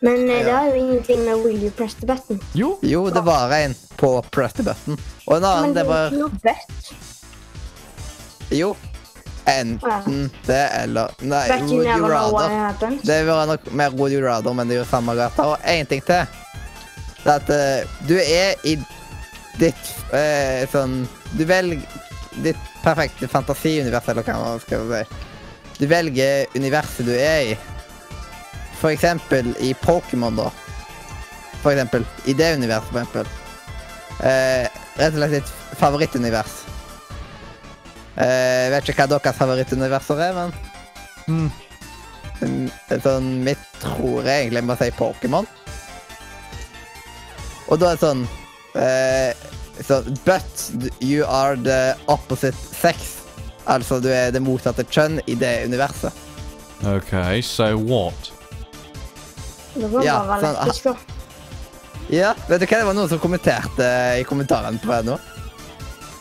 Men 0.00 0.30
eh, 0.30 0.44
det 0.44 0.52
har 0.52 0.66
jo 0.66 0.74
ingenting 0.74 1.24
med 1.24 1.44
Will 1.44 1.62
you 1.62 1.70
press 1.70 1.94
the 1.94 2.06
button. 2.06 2.40
Jo. 2.54 2.78
Jo, 2.82 3.10
det 3.10 3.20
var 3.20 3.52
en 3.52 3.74
på 3.96 4.22
press 4.32 4.56
the 4.56 4.64
button. 4.64 4.96
Og 5.26 5.36
en 5.36 5.44
annen, 5.44 5.62
Men 5.62 5.74
det 5.76 5.84
var 5.88 6.10
noe. 6.16 6.54
Jo. 8.50 8.74
Enten 9.50 10.30
det 10.46 10.68
eller 10.82 11.10
Nei, 11.20 11.48
would 11.48 11.86
you 11.86 12.08
rather. 12.08 12.98
Det 13.02 13.24
var 13.26 13.46
nok 13.46 13.72
mer 13.72 13.90
Would 13.90 14.12
you 14.12 14.24
rather, 14.24 14.52
men 14.52 14.68
det 14.68 14.78
er 14.78 14.82
jo 14.84 14.88
samme 14.88 15.14
gata. 15.14 15.42
Og 15.42 15.58
én 15.68 15.84
ting 15.84 16.04
til. 16.04 16.24
Det 17.24 17.34
at 17.34 17.50
uh, 17.52 17.98
du 18.08 18.16
er 18.20 18.56
i 18.64 18.76
ditt 19.60 19.90
uh, 20.14 20.64
sånn 20.72 21.02
Du 21.36 21.44
velger 21.48 21.82
ditt 22.40 22.60
perfekte 22.84 23.28
fantasiunivers, 23.28 24.06
eller 24.08 24.24
hva 24.24 24.38
man 24.38 24.62
skal 24.62 24.86
si. 24.88 25.02
Du 25.80 25.86
velger 25.90 26.46
universet 26.56 27.08
du 27.08 27.12
er 27.16 27.52
i. 27.52 27.56
For 28.80 28.92
eksempel 28.94 29.50
i 29.60 29.74
Pokémon, 29.82 30.38
da. 30.38 30.48
For 31.60 31.74
eksempel. 31.74 32.06
I 32.30 32.36
det 32.38 32.54
universet, 32.56 32.92
for 32.92 33.02
eksempel. 33.02 33.32
Uh, 34.20 34.66
rett 35.00 35.14
og 35.14 35.18
slett 35.18 35.36
ditt 35.38 35.52
favorittunivers. 35.80 36.56
Uh, 38.16 38.70
vet 38.72 38.88
ikke 38.92 39.04
hva 39.04 39.10
deres 39.16 39.40
favorittuniverser 39.40 40.24
er, 40.28 40.38
men. 40.38 40.54
Mm, 41.30 41.50
Sånn, 42.40 43.26
mitt 43.44 43.60
tror 43.82 44.24
jeg 44.24 44.46
egentlig 44.46 44.62
må 44.64 44.76
si 44.80 44.88
Pokémon. 44.96 45.48
Og 47.70 47.78
da 47.78 47.92
er 47.92 47.98
det 47.98 48.02
sånn 48.02 48.24
uh, 48.74 49.48
sånn 49.86 50.18
But 50.26 50.66
you 51.00 51.24
are 51.26 51.56
the 51.56 51.94
opposite 52.10 52.56
sex. 52.56 53.16
Altså 53.70 54.00
du 54.02 54.08
er 54.12 54.32
det 54.34 54.42
motsatte 54.42 54.84
kjønn 54.90 55.20
i 55.30 55.36
det 55.38 55.52
universet. 55.68 56.14
OK, 56.88 57.12
so 57.44 57.76
what? 57.86 58.32
Det 59.74 59.88
var 59.92 60.04
Ja, 60.04 60.16
bare 60.26 60.40
sånn, 60.42 60.56
lesbisk, 60.66 60.88
da. 60.88 61.18
Ja, 62.10 62.30
vet 62.48 62.62
du 62.62 62.66
hva? 62.66 62.80
Det 62.80 62.86
var 62.88 62.96
noen 62.98 63.10
som 63.12 63.20
kommenterte 63.22 63.90
i 64.18 64.24
kommentaren 64.26 64.80
på 64.82 64.90
det 64.90 65.04
nå. 65.12 65.18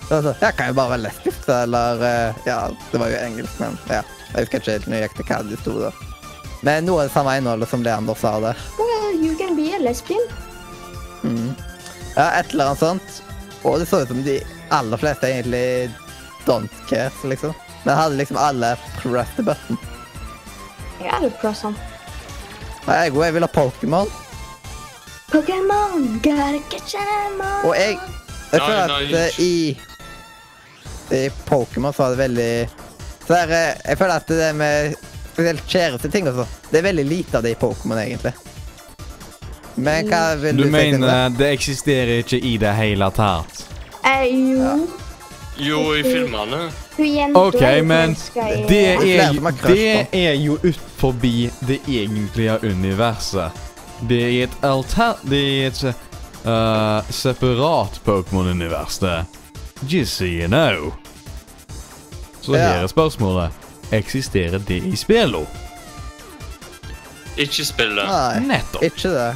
Det 0.10 0.20
sånn, 0.26 0.36
ja, 0.42 0.52
kan 0.54 0.70
jo 0.70 0.76
bare 0.78 0.94
være 0.94 1.06
lesbisk, 1.08 1.42
da, 1.48 1.64
eller 1.66 2.04
eh, 2.06 2.44
Ja, 2.50 2.60
det 2.92 3.02
var 3.02 3.14
jo 3.14 3.24
engelsk, 3.24 3.56
men 3.64 3.80
ja. 3.90 4.04
Jeg 4.30 4.46
husker 4.46 4.62
ikke 4.62 4.76
helt 4.76 4.92
nøyaktig 4.92 5.26
hva 5.26 5.40
det 5.48 5.58
sto 5.64 5.74
da. 5.80 5.90
Men 6.62 6.86
noe 6.86 7.02
av 7.02 7.10
det 7.10 7.16
samme 7.16 7.34
innholdet 7.40 7.72
som 7.72 7.82
Leander 7.86 8.18
sa 8.20 8.36
der. 8.44 8.62
Well, 8.78 9.16
you 9.16 9.34
can 9.40 9.56
be 9.58 9.72
a 9.74 9.80
lesbian. 9.82 10.22
Mm. 11.30 11.54
Ja, 12.16 12.26
et 12.40 12.52
eller 12.52 12.72
annet 12.72 12.82
sånt. 12.82 13.20
Og 13.64 13.80
det 13.80 13.88
så 13.90 14.02
ut 14.04 14.12
som 14.12 14.22
de 14.26 14.40
aller 14.74 14.98
fleste 15.02 15.30
egentlig 15.30 15.92
don't 16.48 16.72
care, 16.90 17.12
liksom. 17.30 17.54
Men 17.84 17.96
hadde 17.96 18.16
liksom 18.20 18.38
alle 18.38 18.74
press 19.02 19.30
the 19.36 19.44
button. 19.44 19.78
Jeg 21.00 21.12
hadde 21.14 21.30
press 21.42 21.64
on. 21.68 21.78
Nei, 22.88 22.96
jeg, 23.06 23.14
òg. 23.14 23.24
jeg 23.28 23.36
vil 23.38 23.46
ha 23.46 23.52
Pokémon. 23.54 24.10
Pokémon, 25.30 26.08
gotta 26.24 26.60
catch 26.72 26.96
them 26.98 27.42
all. 27.46 27.70
Og 27.70 27.76
jeg, 27.78 28.00
jeg 28.50 28.64
føler 28.66 28.82
at 28.84 28.96
nei. 28.96 29.14
eh, 29.14 29.40
i 29.40 31.14
I 31.20 31.30
Pokémon 31.46 31.94
så 31.94 32.04
var 32.04 32.16
det 32.16 32.20
veldig 32.24 32.52
så 33.28 33.36
er, 33.38 33.52
Jeg 33.86 33.98
føler 33.98 34.16
at 34.16 34.28
det 34.34 34.50
med 34.58 34.96
spesielt 35.34 35.64
kjæresteting 35.70 36.28
og 36.32 36.42
sånn, 36.42 36.56
det 36.72 36.80
er 36.80 36.88
veldig 36.90 37.06
lite 37.08 37.38
av 37.38 37.46
det 37.46 37.54
i 37.54 37.60
Pokémon, 37.60 38.00
egentlig. 38.02 38.34
Men 39.80 40.08
hva 40.10 40.36
vil 40.42 40.58
Du 40.58 40.64
du, 40.64 40.70
mener 40.74 41.30
det 41.38 41.52
eksisterer 41.56 42.20
ikke 42.24 42.40
i 42.40 42.58
det 42.62 42.74
hele 42.78 43.08
tatt? 43.16 43.66
Eh, 44.06 44.26
jo. 44.32 44.88
Jo, 45.60 45.80
i 45.96 46.04
filmene. 46.04 46.70
OK, 47.36 47.62
men 47.84 48.16
det 48.70 48.80
er 48.94 49.34
det 49.64 50.06
er 50.16 50.34
jo 50.40 50.56
ut 50.64 50.80
forbi 51.00 51.50
det 51.68 51.80
egentlige 51.88 52.60
universet. 52.64 53.52
Det 54.08 54.22
er 54.24 54.44
et 54.48 54.58
alter... 54.64 55.20
Det 55.28 55.42
er 55.64 55.68
et 55.68 55.82
uh, 56.46 57.04
separat 57.12 58.00
Pokémon-univers, 58.06 59.00
det. 59.04 59.26
Just 59.88 60.16
so 60.18 60.24
you 60.26 60.48
know. 60.48 60.94
Så 62.42 62.56
Ja. 62.56 62.58
her 62.58 62.84
er 62.84 62.88
spørsmålet. 62.88 63.52
Eksisterer 63.92 64.60
det 64.60 64.84
i 64.84 64.96
spillet? 64.96 65.48
Ikke 67.38 67.66
spillet. 67.66 68.06
Nei, 68.08 68.40
Nettopp. 68.48 68.84
ikke 68.84 69.10
det. 69.10 69.36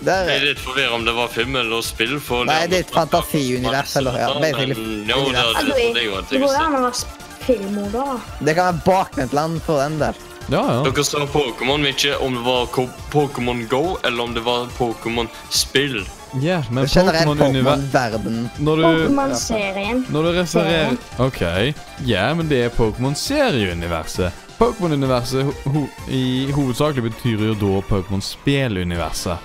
Det 0.00 0.14
Jeg 0.14 0.26
er 0.30 0.40
er, 0.40 0.44
litt 0.46 0.58
forvirret 0.62 0.92
om 0.94 1.04
det 1.04 1.14
var 1.16 1.28
film 1.28 1.56
eller 1.56 1.82
spill. 1.82 2.18
For 2.20 2.44
Nei, 2.46 2.66
det 2.70 2.76
er 2.76 2.84
et 2.86 2.94
fantasiunivers, 2.94 3.96
eller- 3.96 4.18
ja, 4.18 4.28
men- 4.34 4.42
basically 4.42 4.74
Jo, 4.74 5.16
det, 5.16 5.26
univers. 5.26 5.54
det, 5.54 5.94
det, 5.94 6.04
er 6.06 6.18
at 6.18 6.30
det 6.30 6.40
går 6.40 6.54
an 6.54 6.74
å 6.74 6.82
være 6.84 6.94
spillmoder, 6.94 7.90
da. 7.92 8.20
det 8.44 8.54
kan 8.56 8.64
være 8.74 8.82
bakvendtland 8.84 9.60
for 9.62 9.82
den 9.82 9.98
del. 9.98 10.14
Ja, 10.50 10.62
ja. 10.72 10.82
Dere 10.90 11.04
sa 11.04 11.18
Pokémon, 11.26 11.82
men 11.82 11.92
ikke 11.92 12.14
om 12.24 12.32
det 12.34 12.44
var 12.44 12.66
Pokémon 13.12 13.66
Go 13.68 13.98
eller 14.04 14.22
om 14.22 14.32
det 14.34 14.40
var 14.44 14.66
Pokémon-spill. 14.78 16.06
Ja, 16.40 16.62
men 16.70 16.84
Pokémon-univers 16.86 17.80
Pokémon-verden. 17.92 18.50
Pokémon-serien. 18.58 20.06
Når 20.10 20.22
du 20.22 20.32
refererer 20.38 20.96
OK. 21.18 21.74
Ja, 22.06 22.34
men 22.34 22.48
det 22.48 22.64
er 22.64 22.68
Pokémon-serieuniverset. 22.70 24.32
Pokémon-universet 24.58 25.44
ho 25.44 25.52
ho 25.72 25.88
i 26.08 26.50
hovedsakelig 26.52 27.10
betyr 27.12 27.44
jo 27.48 27.54
da 27.54 27.80
Pokémon-spilluniverset. 27.88 29.38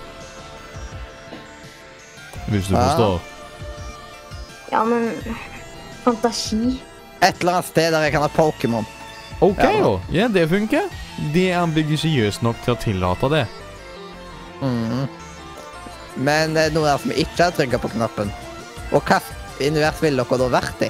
Hvis 2.48 2.68
du 2.68 2.76
forstår. 2.76 3.22
Ja, 4.72 4.84
men 4.84 5.12
Fantasi. 6.04 6.82
Et 7.24 7.40
eller 7.40 7.54
annet 7.60 7.70
sted 7.70 7.92
der 7.94 8.02
jeg 8.08 8.12
kan 8.16 8.22
ha 8.26 8.28
Pokémon. 8.36 8.86
OK, 9.42 9.64
Ja. 9.64 9.82
da. 9.84 10.00
Ja, 10.12 10.28
det 10.28 10.50
funker. 10.50 10.90
Det 11.34 11.52
er 11.52 11.62
ambisiøst 11.62 12.44
nok 12.44 12.56
til 12.66 12.74
å 12.74 12.80
tillate 12.82 13.30
det. 13.32 13.46
Mhm. 14.62 15.08
Men 16.16 16.54
det 16.54 16.68
er 16.68 16.74
noe 16.76 16.86
der 16.86 16.98
som 17.02 17.12
ikke 17.12 17.44
har 17.44 17.52
trykka 17.52 17.80
på 17.82 17.90
knappen. 17.96 18.32
Og 18.92 19.02
hvilket 19.02 19.24
univers 19.72 20.02
ville 20.02 20.24
dere 20.24 20.38
da 20.38 20.50
vært 20.60 20.82
i? 20.86 20.90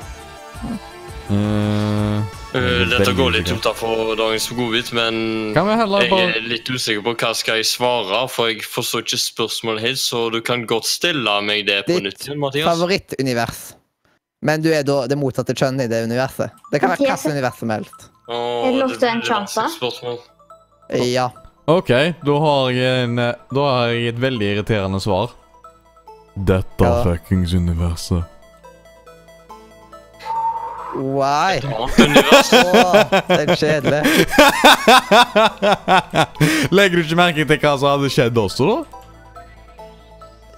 Eh, 1.31 2.23
Uh, 2.53 2.83
dette 2.91 3.13
går 3.17 3.31
litt 3.33 3.49
utenfor 3.49 4.13
dagens 4.19 4.47
godbit, 4.53 4.91
men 4.93 5.15
Kan 5.55 5.65
vi 5.65 5.77
heller 5.79 6.03
jeg 6.05 6.35
er 6.35 6.43
litt 6.45 6.69
usikker 6.69 7.01
på 7.05 7.15
hva 7.17 7.31
skal 7.37 7.61
jeg 7.61 7.65
svare, 7.65 8.19
for 8.29 8.51
jeg 8.51 8.61
forstår 8.61 9.05
ikke 9.07 9.21
spørsmålet 9.23 9.87
helt, 9.87 10.01
så 10.03 10.27
du 10.33 10.37
kan 10.45 10.67
godt 10.69 10.85
stille 10.85 11.37
meg 11.41 11.65
det 11.65 11.79
på 11.87 11.95
Ditt 11.97 12.05
nytt 12.05 12.27
igjen, 12.27 12.41
Mathias. 12.43 12.67
Favorittunivers. 12.69 13.63
Men 14.43 14.61
du 14.61 14.69
er 14.75 14.83
da 14.85 15.05
det 15.07 15.17
motsatte 15.17 15.55
kjønn 15.55 15.79
i 15.81 15.87
det 15.89 16.03
universet. 16.03 16.51
Det 16.71 16.81
kan 16.83 16.91
være 16.93 17.05
hvilket 17.07 17.31
univers 17.31 17.61
som 17.61 17.71
helst. 17.73 18.09
Åh, 18.27 18.67
Er 18.67 18.71
det 18.71 18.81
lov 18.81 19.07
en 19.09 19.23
sjanse? 19.23 19.65
Ja. 21.09 21.29
OK, 21.65 21.89
da 22.27 22.35
har 22.43 22.71
jeg 22.75 23.03
en 23.05 23.19
eh, 23.23 23.35
Da 23.55 23.61
har 23.69 23.93
jeg 23.95 24.07
et 24.11 24.19
veldig 24.19 24.49
irriterende 24.51 24.99
svar. 24.99 25.31
Dette 26.35 26.83
Ja. 26.83 27.03
fuckings 27.03 27.53
universet. 27.53 28.23
Why? 30.95 31.59
Annet 31.63 31.99
univers. 31.99 32.53
Åh, 32.53 32.95
det 33.27 33.41
er 33.41 33.55
kjedelig. 33.55 34.01
Legger 36.77 36.97
du 36.97 37.03
ikke 37.03 37.17
merke 37.17 37.45
til 37.49 37.59
hva 37.63 37.73
som 37.77 37.89
hadde 37.95 38.11
skjedd 38.13 38.37
også, 38.37 38.69
da? 38.69 38.77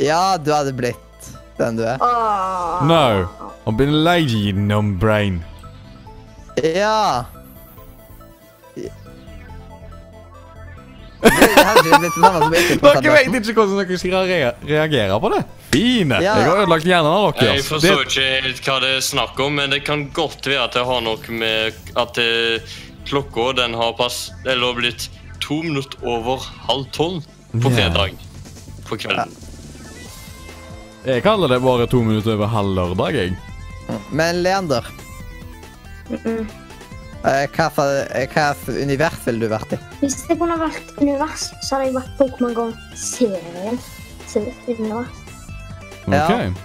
Ja, 0.03 0.35
du 0.38 0.51
hadde 0.51 0.75
blitt 0.75 1.31
den 1.57 1.77
du 1.80 1.85
er. 1.88 1.97
No. 2.83 3.27
I've 3.65 3.77
been 3.77 4.03
lazy, 4.03 4.51
you 4.51 4.81
brain. 4.99 5.43
Ja. 6.61 7.25
Dere 11.25 13.13
vet 13.15 13.49
ikke 13.49 13.55
hvordan 13.57 13.79
dere 13.81 13.97
skal 13.99 14.27
reagere 14.69 15.19
på 15.21 15.31
det. 15.33 15.41
Fine. 15.75 16.19
Ja. 16.23 16.35
Jeg 16.39 16.49
har 16.49 16.61
ødelagt 16.63 16.85
hjernen 16.87 17.11
av 17.11 17.33
dere. 17.39 17.55
Jeg 17.57 17.65
forstår 17.67 18.01
Det- 18.03 18.07
ikke 18.07 18.41
helt 18.45 18.61
hva 18.65 18.79
det 18.81 18.91
er 18.97 19.01
snakk 19.01 19.39
om, 19.45 19.55
men 19.59 19.69
det 19.73 19.83
kan 19.85 20.07
godt 20.13 20.45
være 20.47 20.63
at 20.63 20.73
det 20.77 20.85
har 20.85 21.01
noe 21.01 21.39
med 21.39 21.73
at 21.95 22.17
eh, 22.17 22.59
klokka 23.09 23.53
den 23.57 23.73
har 23.77 23.93
pass, 23.97 24.31
eller 24.45 24.73
blitt 24.77 25.09
to 25.41 25.61
minutter 25.63 25.97
over 26.05 26.37
halv 26.67 26.85
tolv 26.91 27.23
på 27.53 27.69
Ja. 27.69 27.75
fredag 27.75 28.15
på 28.87 28.97
kvelden. 28.97 29.31
Jeg 31.05 31.21
kaller 31.23 31.47
det 31.47 31.61
bare 31.61 31.85
to 31.87 32.01
minutter 32.01 32.33
over 32.33 32.47
halv 32.47 32.73
lørdag, 32.75 33.13
jeg. 33.13 33.37
Men 34.11 34.41
Leander, 34.43 34.81
Mm-mm. 36.09 36.39
eh, 36.39 36.45
hva 37.25 37.67
sa- 37.73 38.05
eh, 38.13 38.27
hva 38.29 38.53
univers 38.69 39.19
ville 39.25 39.39
du 39.39 39.49
vært 39.49 39.73
i? 39.73 39.79
Hvis 40.01 40.19
det 40.27 40.37
kunne 40.39 40.57
vært 40.61 40.91
univers, 41.01 41.47
så 41.65 41.75
hadde 41.79 41.87
jeg 41.89 41.95
vært 41.97 42.17
Pokémon 42.19 42.53
Go-serien. 42.53 43.79
Ja. 46.07 46.25
Ok. 46.27 46.57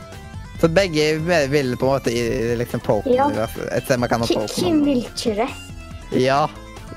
Så 0.61 0.69
begge 0.69 1.05
vil 1.49 1.77
på 1.81 1.87
en 1.89 1.93
måte 1.95 2.13
i 2.13 2.57
liksom 2.61 2.81
Pokémon-universet. 2.85 3.71
Et 3.73 3.85
sted 3.87 3.99
man 4.03 4.09
kan 4.13 4.21
ha 4.21 4.27
Pokémon. 4.27 4.49
Hvem 4.61 4.85
vil 4.85 5.05
ikke 5.07 5.37
det? 5.39 5.49
Ja, 6.21 6.43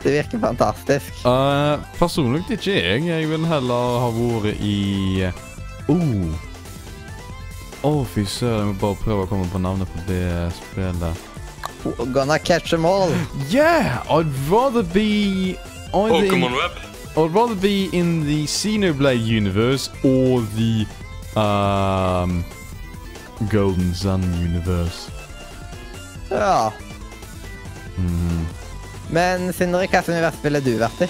det 0.04 0.12
virker 0.18 0.40
fantastisk. 0.42 1.22
Uh, 1.24 1.78
personlig 2.00 2.44
ikke 2.50 2.74
jeg. 2.76 3.06
Jeg 3.08 3.30
vil 3.30 3.46
heller 3.48 4.00
ha 4.04 4.10
vært 4.18 4.58
i 4.60 5.32
Oh. 5.88 6.34
Å, 7.84 8.06
fy 8.08 8.24
søren. 8.24 8.68
Jeg 8.68 8.76
må 8.76 8.80
bare 8.80 8.96
prøve 9.04 9.24
å 9.26 9.28
komme 9.28 9.48
på 9.52 9.60
navnet 9.60 9.88
på 9.92 10.04
det 10.08 10.52
spillet. 10.56 11.30
Gonna 12.14 12.40
catch 12.40 12.72
them 12.72 12.86
all. 12.86 13.12
Yeah! 13.50 14.04
I'd 14.10 14.32
rather 14.50 14.84
be 14.84 15.58
either 15.94 16.16
in- 16.26 16.32
Pokémon 16.32 16.52
Web. 16.56 16.72
I'd 17.18 17.34
rather 17.36 17.56
be 17.56 17.90
in 17.94 18.26
the 18.26 18.46
Xenoblade 18.48 19.24
universe 19.24 19.90
or 20.04 20.42
the 20.56 20.86
um 21.40 22.44
Golden 23.50 23.94
Sun 23.94 24.22
universe. 24.42 25.12
Ja. 26.32 26.72
Mhm. 27.98 28.46
Men 29.10 29.54
Sindre, 29.54 29.80
hvilket 29.84 30.10
univers 30.10 30.34
ville 30.44 30.62
du 30.62 30.78
vært 30.80 31.02
i? 31.02 31.10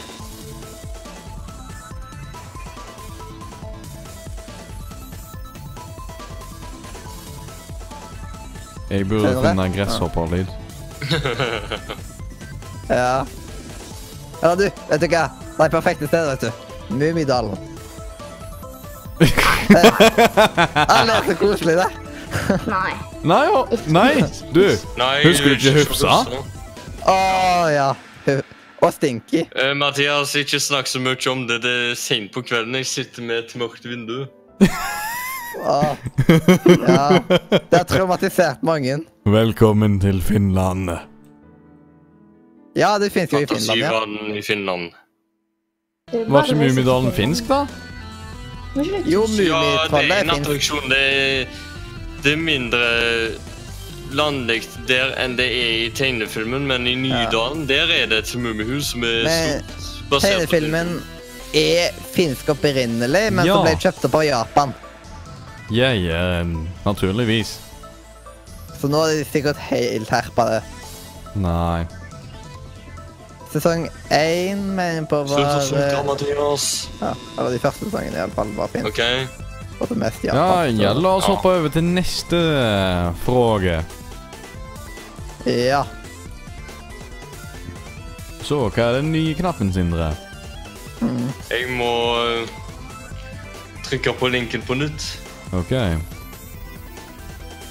Jeg 8.92 9.08
burde 9.10 9.24
Skjønner 9.32 9.48
finne 9.50 9.64
det? 9.64 9.76
gresshopperlyd. 9.78 10.52
Ja. 12.90 13.26
Eller 14.44 14.56
du, 14.56 14.66
vet 14.90 15.02
du 15.02 15.08
hva? 15.08 15.28
Det 15.58 15.66
er 15.66 15.72
perfekte 15.72 16.08
stedet, 16.10 16.34
vet 16.34 16.42
du. 16.42 16.96
Mummidalen. 17.00 17.58
Alle 20.90 21.14
er 21.18 21.28
så 21.30 21.36
koselig, 21.40 21.78
det. 21.80 21.88
Nei. 22.68 22.92
Nei, 23.24 23.44
å, 23.56 23.62
nei, 23.88 24.10
du. 24.52 24.66
Nei, 25.00 25.14
Husker 25.24 25.54
du 25.54 25.56
ikke 25.56 25.76
Hufsa? 25.78 26.18
Å 27.08 27.16
ja. 27.72 27.90
Og 28.84 28.92
Stinky. 28.92 29.46
Eh, 29.56 29.72
Mathias, 29.80 30.34
ikke 30.36 30.60
snakk 30.60 30.90
så 30.92 31.00
mye 31.00 31.16
om 31.32 31.46
det. 31.48 31.62
Det 31.64 31.74
er 31.94 31.96
sent 31.96 32.34
på 32.36 32.44
kvelden. 32.44 32.76
Jeg 32.82 32.90
sitter 32.90 33.24
med 33.24 33.46
et 33.46 33.56
mørkt 33.62 33.88
vindu. 33.88 34.26
Å. 35.64 35.80
Ja. 36.28 37.06
Det 37.24 37.78
har 37.78 37.88
traumatisert 37.88 38.66
mange. 38.66 39.00
Velkommen 39.26 40.00
til 40.02 40.22
Finland. 40.22 40.90
Ja, 42.76 42.98
det 43.00 43.12
finnes 43.14 43.32
jo 43.32 43.40
i 43.40 43.46
Finland, 43.48 43.80
ja. 43.80 43.90
Fantasivann 43.92 44.38
i 44.38 44.42
Finland. 44.42 44.90
Er 46.14 46.26
Var 46.30 46.44
ikke 46.50 46.56
Mummidalen 46.60 47.12
finsk, 47.16 47.48
da? 47.48 47.62
Jo, 48.76 48.84
Ja, 48.84 49.24
det 49.30 49.48
er 49.48 49.54
Mummitrollet 49.54 50.12
en 50.12 50.30
finnes. 50.30 50.40
attraksjon. 50.40 50.90
Det 50.90 51.00
er, 51.00 51.48
det 52.24 52.32
er 52.34 52.38
mindre 52.42 52.84
landlig 54.14 54.60
der 54.90 55.14
enn 55.24 55.38
det 55.38 55.48
er 55.48 55.72
i 55.86 55.90
tegnefilmen, 55.96 56.68
men 56.70 56.88
i 56.88 56.96
Nydalen 56.96 57.64
der 57.70 57.88
er 58.02 58.08
det 58.12 58.20
et 58.26 58.36
mummihus 58.38 58.92
som 58.92 59.04
er 59.04 59.24
Men 59.24 59.62
stort. 59.64 60.10
basert 60.10 60.10
på 60.10 60.20
Tegnefilmen 60.28 60.96
er 61.54 61.92
finsk 62.14 62.50
opprinnelig, 62.50 63.32
men 63.34 63.46
Ja. 63.46 63.56
så 63.56 63.64
ble 63.64 63.76
kjøpt 63.80 64.06
opp 64.06 64.16
av 64.16 64.24
Japan. 64.26 64.74
Jeg 65.72 66.06
er 66.12 66.44
naturligvis. 66.86 67.60
Så 68.84 68.90
nå 68.92 69.00
er 69.08 69.14
de 69.22 69.26
sikkert 69.32 69.60
helt 69.70 70.10
herpa 70.12 70.44
det. 70.50 70.58
Nei. 71.40 71.86
Sesong 73.54 73.86
én, 74.12 74.60
mener 74.76 74.98
jeg 74.98 75.06
på 75.08 75.22
Slutt 75.30 75.40
å 75.40 75.46
var 75.46 75.64
snakke, 75.70 75.94
eh, 76.02 76.06
Mathias. 76.10 76.66
Ja, 77.00 77.14
eller 77.38 77.54
de 77.56 77.60
første 77.64 77.86
sesongene 77.88 78.18
i 78.18 78.24
alle 78.26 78.36
fall 78.36 78.52
var 78.58 78.68
fint. 78.74 78.90
OK. 78.90 79.00
Og 79.80 79.88
det 79.90 79.98
mest 80.02 80.24
Ja, 80.28 80.66
ja, 80.68 80.92
la 80.94 81.16
oss 81.16 81.28
Ja. 81.30 81.36
hoppe 81.36 81.54
over 81.62 81.70
til 81.72 81.84
neste 81.88 82.36
eh, 82.36 83.14
fråge. 83.24 83.78
Ja. 85.48 85.84
Så, 88.44 88.68
hva 88.70 88.90
er 88.90 89.00
den 89.00 89.14
nye 89.14 89.34
knappen, 89.40 89.72
Sindre? 89.74 90.12
Jeg 91.50 91.70
må 91.72 91.92
eh, 92.20 92.48
trykke 93.88 94.14
på 94.20 94.28
linken 94.34 94.62
på 94.68 94.76
nytt. 94.76 95.08
OK. 95.54 95.72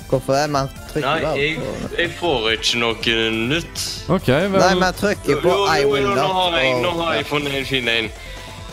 Hvorfor 0.09 0.35
er 0.37 0.49
man 0.53 0.69
trykker 0.93 1.09
Nei, 1.09 1.21
der. 1.21 1.37
jeg, 1.41 1.57
på 1.59 1.97
jeg 1.99 2.11
får 2.19 2.47
ikke 2.57 2.79
noe 2.83 3.17
nytt. 3.53 3.83
OK, 4.17 4.29
vel 4.29 4.59
Nei, 4.63 4.75
man 4.81 4.95
trykker 4.99 5.41
på 5.43 5.49
Jo, 5.57 5.65
I 5.73 5.81
jo, 5.83 5.89
will 5.93 6.09
not. 6.09 6.17
nå 6.21 6.29
har 6.39 6.57
jeg, 6.59 6.77
nå 6.83 6.91
har 7.01 7.15
jeg 7.19 7.27
funnet 7.27 7.55
en 7.61 7.67
fin 7.67 7.89
en. 7.89 8.11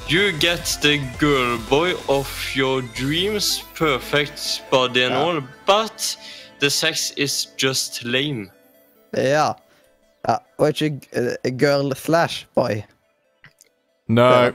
You 0.09 0.31
get 0.41 0.65
the 0.81 0.95
girl 1.19 1.57
boy 1.69 1.93
of 2.09 2.29
your 2.55 2.81
dreams, 2.97 3.63
perfect 3.77 4.61
body 4.71 5.03
and 5.05 5.13
Ja. 5.13 5.21
all, 5.27 5.41
but 5.67 6.15
the 6.59 6.69
sex 6.69 7.11
is 7.17 7.47
just 7.57 8.03
lame. 8.03 8.49
Ja. 9.13 9.53
ja. 10.27 10.35
Og 10.57 10.69
ikke 10.69 10.99
eh, 11.13 11.51
girl 11.59 11.93
slash 11.95 12.45
boy. 12.55 12.81
Nei. 14.09 14.51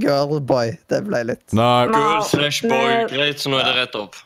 Girlboy. 0.00 0.70
Det 0.88 1.02
ble 1.04 1.20
litt 1.28 1.52
Nei. 1.52 1.86
Girl 1.90 2.22
slash 2.24 2.62
boy. 2.64 2.94
Greit, 3.12 3.40
så 3.42 3.50
nå 3.52 3.58
er 3.60 3.66
det 3.68 3.74
rett 3.82 3.98
opp. 3.98 4.16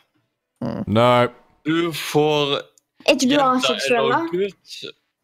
Nei. 0.87 1.27
Du 1.67 1.91
får 1.93 2.53
Er 3.07 3.15
ikke 3.15 3.27
du 3.27 3.35
gutt 4.31 4.75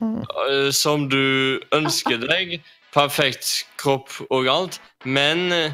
eh, 0.04 0.72
som 0.76 1.08
du 1.10 1.60
ønsker 1.72 2.20
deg. 2.20 2.58
Perfekt 2.94 3.64
kropp 3.80 4.12
og 4.30 4.48
alt, 4.52 4.82
men 5.06 5.52
eh, 5.56 5.72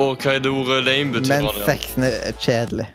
Og 0.00 0.16
hva 0.22 0.38
er 0.38 0.40
det 0.40 0.50
ordet 0.50 0.80
lame 0.86 1.12
betyr? 1.18 1.44
Men 1.44 1.66
sexen 1.66 2.06
er 2.08 2.32
kjedelig. 2.40 2.88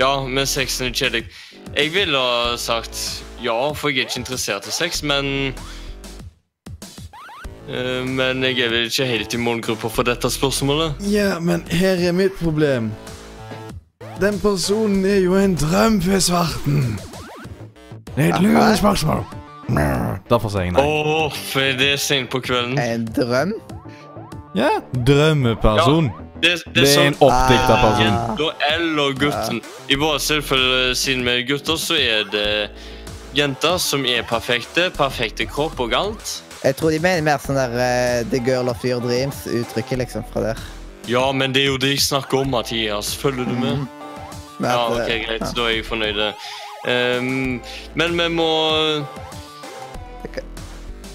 Ja, 0.00 0.24
men 0.26 0.48
sexen 0.50 0.88
er 0.88 0.96
kjedelig. 0.96 1.28
Jeg 1.76 1.92
ville 1.94 2.18
ha 2.18 2.56
sagt 2.58 2.98
ja, 3.42 3.72
for 3.76 3.90
jeg 3.92 4.02
er 4.02 4.10
ikke 4.10 4.20
interessert 4.24 4.66
i 4.66 4.74
sex, 4.74 5.02
men 5.06 5.54
eh, 7.68 8.02
Men 8.02 8.42
jeg 8.42 8.58
er 8.66 8.74
vel 8.74 8.90
ikke 8.90 9.06
helt 9.06 9.34
i 9.34 9.40
målgruppa 9.46 9.88
for 9.94 10.10
dette 10.10 10.30
spørsmålet. 10.30 10.98
Ja, 11.12 11.38
men 11.38 11.62
her 11.70 12.02
er 12.02 12.12
mitt 12.16 12.34
problem. 12.42 12.90
Den 14.22 14.40
personen 14.40 15.04
er 15.04 15.16
jo 15.18 15.34
en 15.34 15.54
drøm 15.58 15.96
for 16.02 16.18
svarten. 16.22 17.00
Det 18.16 18.28
er 18.28 18.34
et 18.34 18.42
lurespørsmål. 18.44 19.24
Derfor 20.30 20.52
sier 20.52 20.68
jeg 20.68 20.74
nei. 20.76 20.82
Åh, 20.86 21.38
for 21.50 21.78
det 21.80 21.88
er 21.96 21.98
sent 21.98 22.28
på 22.30 22.38
kvelden. 22.44 22.76
En 22.78 23.06
drøm? 23.16 23.54
Ja, 24.54 24.68
drømmeperson. 24.94 26.10
Det, 26.42 26.52
det, 26.52 26.74
Det 26.74 26.84
er 26.84 26.86
en 26.86 27.16
sånn 27.16 27.16
oppdikta 27.26 27.78
person. 27.80 28.04
jenta 28.04 28.46
eller 28.68 29.16
gutten. 29.18 29.58
I 29.90 29.98
vårt 29.98 30.22
tilfelle, 30.28 30.94
siden 30.98 31.24
vi 31.26 31.34
er 31.40 31.42
gutter, 31.48 31.80
så 31.80 31.98
er 31.98 32.28
det 32.30 32.52
jenter 33.34 33.80
som 33.82 34.06
er 34.06 34.22
perfekte. 34.28 34.84
Perfekte 34.94 35.48
kropp 35.50 35.82
og 35.82 35.96
alt. 35.98 36.36
Jeg 36.62 36.76
tror 36.78 36.94
de 36.94 37.00
mener 37.02 37.26
mer 37.26 37.42
sånn 37.42 37.58
der 37.58 37.74
uh, 37.74 38.30
The 38.30 38.38
Girl 38.46 38.70
of 38.70 38.86
Your 38.86 39.02
Dreams-uttrykket, 39.02 39.98
liksom, 40.04 40.22
fra 40.30 40.44
der. 40.52 40.62
Ja, 41.10 41.24
men 41.34 41.50
det 41.58 41.64
er 41.64 41.72
jo 41.72 41.82
det 41.82 41.96
jeg 41.96 42.04
snakker 42.06 42.44
om, 42.44 42.54
Mathias. 42.54 43.16
Følger 43.18 43.50
du 43.50 43.58
med? 43.58 43.82
Ja, 44.62 44.86
ok, 44.88 45.10
greit. 45.26 45.40
ja. 45.40 45.50
Da 45.56 45.66
er 45.68 45.74
jeg 45.76 45.84
fornøyd. 45.86 46.22
Um, 46.82 47.60
men 47.94 48.16
vi 48.18 48.28
må 48.34 48.48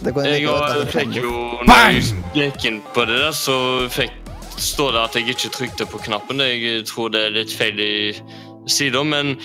Det 0.03 0.13
kunne 0.13 0.29
Jeg 0.29 0.45
vært 0.47 0.93
fikk 0.93 1.17
jo 1.19 1.31
Når 1.67 1.81
jeg 1.83 2.05
gikk 2.37 2.67
inn 2.69 2.77
på 2.95 3.03
det 3.09 3.17
der, 3.19 3.33
så 3.35 3.57
fikk, 3.91 4.13
står 4.55 4.93
det 4.95 5.01
at 5.01 5.17
jeg 5.19 5.33
ikke 5.35 5.51
trykte 5.57 5.87
på 5.89 5.99
knappen. 6.05 6.39
Jeg 6.39 6.85
tror 6.87 7.11
det 7.13 7.25
er 7.25 7.35
litt 7.35 7.51
feil 7.53 7.81
i 7.81 8.13
sida, 8.67 9.03
men 9.03 9.35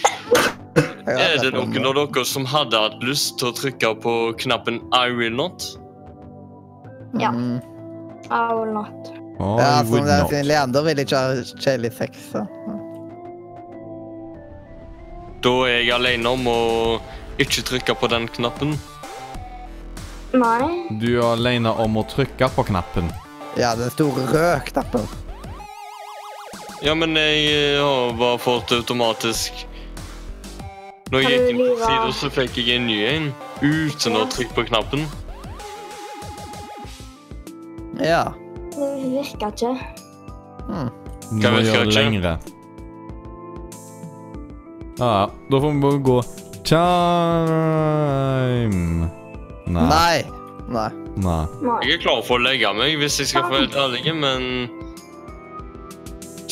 er 1.07 1.39
det 1.43 1.53
noen 1.55 1.87
av 1.89 1.97
dere 1.99 2.25
som 2.29 2.47
hadde 2.47 2.79
hatt 2.79 3.03
lyst 3.03 3.39
til 3.41 3.51
å 3.51 3.57
trykke 3.57 3.95
på 4.05 4.15
knappen 4.45 4.79
I 4.95 5.09
will 5.11 5.35
not? 5.35 5.67
Ja. 7.19 7.33
Mm. 7.35 7.59
I 8.31 8.55
will 8.55 8.73
not. 8.73 9.13
Oh, 9.43 9.59
Ja, 9.59 9.83
som 9.85 10.05
det 10.07 10.15
er 10.15 10.29
sin 10.31 10.47
leder 10.47 10.87
vil 10.87 11.03
ikke 11.03 11.19
ha 11.19 11.35
kjedelig 11.59 11.93
sex, 11.99 12.29
så. 12.33 12.47
Da 15.43 15.53
er 15.67 15.81
jeg 15.81 15.91
alene 15.97 16.31
om 16.37 16.47
å 16.47 16.61
ikke 17.43 17.65
trykke 17.67 17.97
på 17.99 18.09
den 18.13 18.29
knappen. 18.31 18.77
Nei. 20.33 20.69
Du 21.01 21.09
er 21.17 21.33
alene 21.33 21.73
om 21.83 21.99
å 21.99 22.05
trykke 22.07 22.47
på 22.55 22.65
knappen. 22.71 23.11
Ja, 23.59 23.75
den 23.77 23.91
store 23.93 24.29
røde 24.31 24.61
knappen. 24.71 25.09
Ja, 26.83 26.95
men 26.99 27.19
jeg 27.19 27.43
eh, 27.51 27.81
har 27.83 28.15
bare 28.19 28.39
fått 28.43 28.73
automatisk 28.75 29.61
Når 31.13 31.21
jeg 31.23 31.37
gikk 31.37 31.51
inn 31.53 31.61
på 31.61 31.75
sida, 31.79 32.15
så 32.19 32.31
fikk 32.33 32.57
jeg 32.59 32.79
en 32.79 32.89
ny 32.89 32.97
en 33.07 33.29
uten 33.61 34.17
å 34.19 34.25
trykke 34.33 34.57
på 34.57 34.65
knappen. 34.71 35.05
Ja. 38.01 38.25
Det 38.73 38.89
virker 39.13 39.53
ikke. 39.53 39.75
Hmm. 40.71 40.91
Hva 41.37 41.55
det 41.59 41.69
ikke? 41.69 41.85
lengre. 41.93 42.37
Ja, 44.99 45.05
ja. 45.05 45.31
Da 45.51 45.61
får 45.61 45.71
vi 45.73 45.81
bare 45.81 45.99
gå 45.99 46.23
Time. 46.63 46.79
Nei. 49.67 49.89
Nei. 49.89 50.23
Nei. 50.69 50.91
Nei. 51.17 51.47
Jeg 51.83 51.97
er 51.97 52.01
klar 52.05 52.23
for 52.25 52.39
å 52.39 52.43
legge 52.45 52.71
meg, 52.77 52.95
hvis 53.01 53.19
jeg 53.21 53.27
skal 53.33 53.49
være 53.51 53.65
helt 53.65 53.77
ærlig, 53.77 54.15
men 54.15 54.43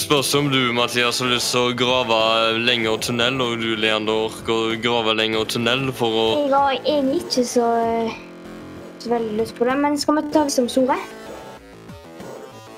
Spørs 0.01 0.35
om 0.35 0.49
du, 0.51 0.73
Mathias, 0.73 1.21
har 1.21 1.29
lyst 1.31 1.53
til 1.53 1.61
å 1.69 1.75
grave 1.77 2.19
lengre 2.59 2.97
tunnel, 3.05 3.37
og 3.45 3.61
du, 3.61 3.77
Leander, 3.79 4.27
orker 4.31 4.51
å 4.51 4.77
grave 4.83 5.15
lengre 5.15 5.45
tunnel 5.47 5.93
for 5.95 6.09
å 6.09 6.25
Jeg 6.41 6.51
har 6.55 6.73
egentlig 6.81 7.21
ikke 7.21 7.45
så, 7.47 7.69
så 8.99 9.13
veldig 9.13 9.37
lyst 9.43 9.55
på 9.61 9.69
det, 9.69 9.77
men 9.85 9.99
skal 10.01 10.19
vi 10.19 10.25
ta 10.35 10.43
visdomsordet? 10.49 10.99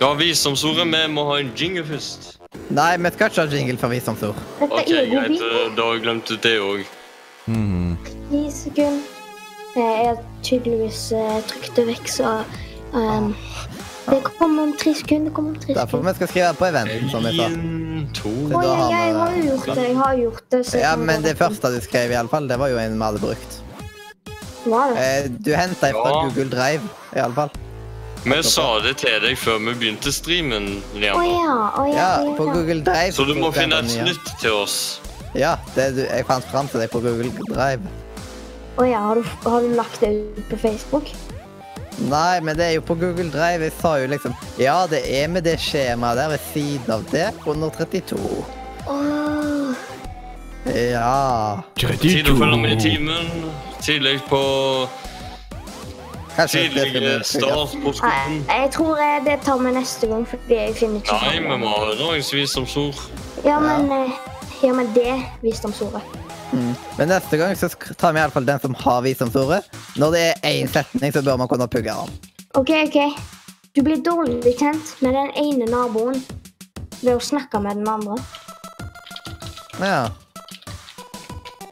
Ja, 0.02 0.12
visdomsordet. 0.18 0.84
Vi 0.90 1.02
må 1.14 1.24
ha 1.30 1.38
en 1.40 1.54
jingle 1.56 1.86
først. 1.86 2.41
Nei, 2.72 2.96
vi 3.00 3.10
skal 3.14 3.30
ikke 3.30 3.40
ha 3.46 3.56
jingle 3.56 3.78
for 3.80 3.88
visdomsord. 3.92 4.36
Ok, 4.60 4.86
greit. 4.86 5.40
eh, 5.40 5.76
Da 5.76 5.82
har 5.82 5.94
jeg 5.94 6.02
glemt 6.04 6.28
det 6.42 6.58
òg. 6.60 6.84
Mhm. 7.46 7.96
Ti 8.30 8.42
sekunder. 8.50 9.00
Eh, 9.76 9.80
Jeg 9.80 10.06
har 10.08 10.18
tydeligvis 10.42 11.12
eh, 11.12 11.40
trykt 11.48 11.76
det 11.76 11.86
vekk, 11.88 12.08
så 12.08 12.44
um, 12.92 13.34
Det 14.06 14.18
kommer 14.38 14.62
om 14.62 14.72
tre 14.76 14.92
sekunder. 14.94 15.30
Det 15.30 15.34
kommer 15.34 15.50
om 15.50 15.56
tre 15.56 15.74
Derfor 15.74 15.98
sekunder. 15.98 16.12
vi 16.12 16.16
skal 16.16 16.28
skrive 16.28 16.54
på 16.58 16.66
eventen, 16.68 17.10
som 17.10 17.22
vi 17.24 17.36
sa. 17.38 17.48
To 18.20 18.28
Å 18.28 18.62
ja, 18.62 18.88
jeg 18.90 19.14
har 19.16 19.32
jo 19.36 19.42
gjort 19.48 19.66
det. 19.74 19.82
Jeg 19.88 19.96
har 19.96 20.14
gjort 20.16 20.44
det. 20.50 20.62
Ja, 20.82 20.96
men 20.96 21.22
det 21.22 21.36
første 21.38 21.70
du 21.74 21.80
skrev, 21.80 22.10
i 22.10 22.14
alle 22.20 22.28
fall, 22.28 22.48
det 22.48 22.58
var 22.58 22.68
jo 22.68 22.78
en 22.78 22.98
vi 22.98 23.04
hadde 23.04 23.20
brukt. 23.22 23.60
Var 24.66 24.92
det? 24.92 24.98
Eh, 25.24 25.28
du 25.40 25.52
henta 25.56 25.90
fra 25.92 26.08
Ja. 26.10 26.22
Google 26.28 26.50
Drive, 26.50 26.82
i 27.16 27.18
alle 27.18 27.34
fall. 27.34 27.50
Vi 28.24 28.42
sa 28.46 28.66
det 28.84 28.96
til 29.02 29.16
deg 29.24 29.38
før 29.38 29.58
vi 29.64 29.72
begynte 29.80 30.12
streamen, 30.14 30.68
Å 30.94 30.98
Leander. 31.02 31.32
ja. 31.32 31.56
Oh, 31.80 31.88
ja. 31.90 31.96
Ja, 32.22 32.34
på. 32.38 32.44
Google 32.52 32.82
Drive. 32.86 33.12
Så 33.16 33.24
du 33.26 33.34
må 33.34 33.50
finne 33.54 33.80
et 33.82 33.96
nytt 34.06 34.30
til 34.40 34.54
oss. 34.54 35.00
Ja, 35.34 35.56
det 35.74 35.88
du, 35.96 36.02
jeg 36.06 36.26
fant 36.28 36.46
fram 36.52 36.68
til 36.70 36.82
deg 36.84 36.90
på 36.92 37.00
Google 37.02 37.32
Drive. 37.50 37.82
Å 38.78 38.86
ja. 38.86 39.00
Har 39.08 39.18
du, 39.18 39.26
har 39.48 39.60
du 39.64 39.74
lagt 39.76 40.00
det 40.00 40.12
ut 40.38 40.42
på 40.52 40.60
Facebook? 40.62 41.10
Nei, 42.08 42.40
men 42.40 42.56
det 42.56 42.64
er 42.70 42.74
jo 42.78 42.84
på 42.86 42.94
Google 43.00 43.28
Drive. 43.32 43.66
Jeg 43.66 43.74
sa 43.80 43.96
jo 44.00 44.06
liksom 44.08 44.36
Ja, 44.60 44.86
det 44.88 45.02
er 45.08 45.26
med 45.28 45.44
det 45.44 45.58
skjemaet 45.60 46.16
der 46.22 46.30
ved 46.36 46.46
siden 46.52 46.94
av 46.94 47.02
det. 47.10 47.26
132. 47.44 48.20
Åh. 48.86 49.74
Ja 50.62 51.58
Tid 51.74 52.28
å 52.30 52.36
følge 52.38 52.58
med 52.62 52.76
i 52.76 52.80
timen. 52.80 53.30
Tidlig 53.82 54.20
på 54.30 54.40
Nei, 56.36 56.46
skolen. 56.48 58.44
jeg 58.48 58.70
tror 58.72 59.00
det 59.26 59.36
tar 59.44 59.58
vi 59.60 59.72
neste 59.74 60.08
gang, 60.08 60.24
fordi 60.28 60.54
jeg 60.56 60.76
finner 60.78 61.02
ikke 61.02 61.18
Nei, 61.20 61.38
vi 61.44 61.58
må 61.60 61.72
ha 61.74 61.92
dagens 61.98 62.32
visdomsord. 62.32 63.00
Ja, 63.44 63.58
men, 63.60 63.90
eh, 63.92 64.14
ja, 64.62 64.72
men 64.72 64.88
det 64.94 65.18
visdomsordet. 65.42 66.00
Mm. 66.52 66.72
Men 66.98 67.08
neste 67.08 67.36
gang 67.36 67.56
så 67.56 67.68
tar 67.98 68.12
vi 68.12 68.20
i 68.20 68.22
alle 68.22 68.32
fall 68.32 68.48
den 68.48 68.60
som 68.60 68.74
har 68.80 69.02
visdomsordet. 69.04 69.68
Når 69.96 70.16
det 70.16 70.24
er 70.30 70.56
én 70.56 70.72
setning, 70.72 71.12
så 71.12 71.22
bør 71.22 71.36
man 71.36 71.48
kunne 71.48 71.68
pugge 71.68 71.92
den. 71.92 72.32
OK, 72.54 72.70
OK. 72.86 72.98
Du 73.76 73.82
blir 73.82 74.00
dårlig 74.04 74.56
kjent 74.60 74.96
med 75.00 75.16
den 75.16 75.30
ene 75.40 75.68
naboen 75.68 76.18
ved 77.02 77.14
å 77.16 77.20
snakke 77.20 77.60
med 77.60 77.80
den 77.80 77.88
andre. 77.88 78.18
Ja. 79.80 80.08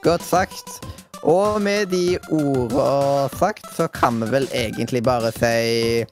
Godt 0.02 0.24
sagt. 0.24 0.89
Og 1.22 1.60
med 1.62 1.90
de 1.92 2.18
ordene 2.32 3.28
sagt, 3.36 3.66
så 3.76 3.88
kan 3.92 4.20
vi 4.22 4.30
vel 4.32 4.48
egentlig 4.56 5.02
bare 5.04 5.32
si 5.36 6.04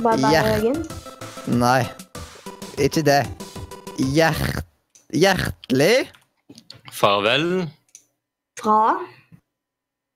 Bare. 0.00 0.30
Jørgen. 0.32 0.78
Nei, 1.60 1.84
ikke 2.80 3.02
det. 3.04 3.22
Hjert... 4.14 4.64
Hjertelig 5.10 6.06
Farvel. 6.94 7.66
Fra 8.60 8.94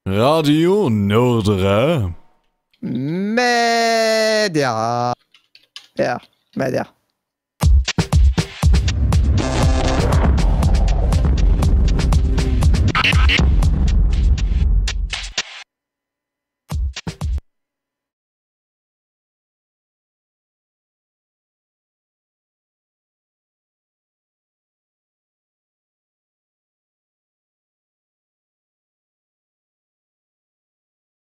Radio 0.07 0.89
Nordre. 0.89 2.12
media. 2.81 4.73
Ja, 5.99 6.20
media. 6.57 6.86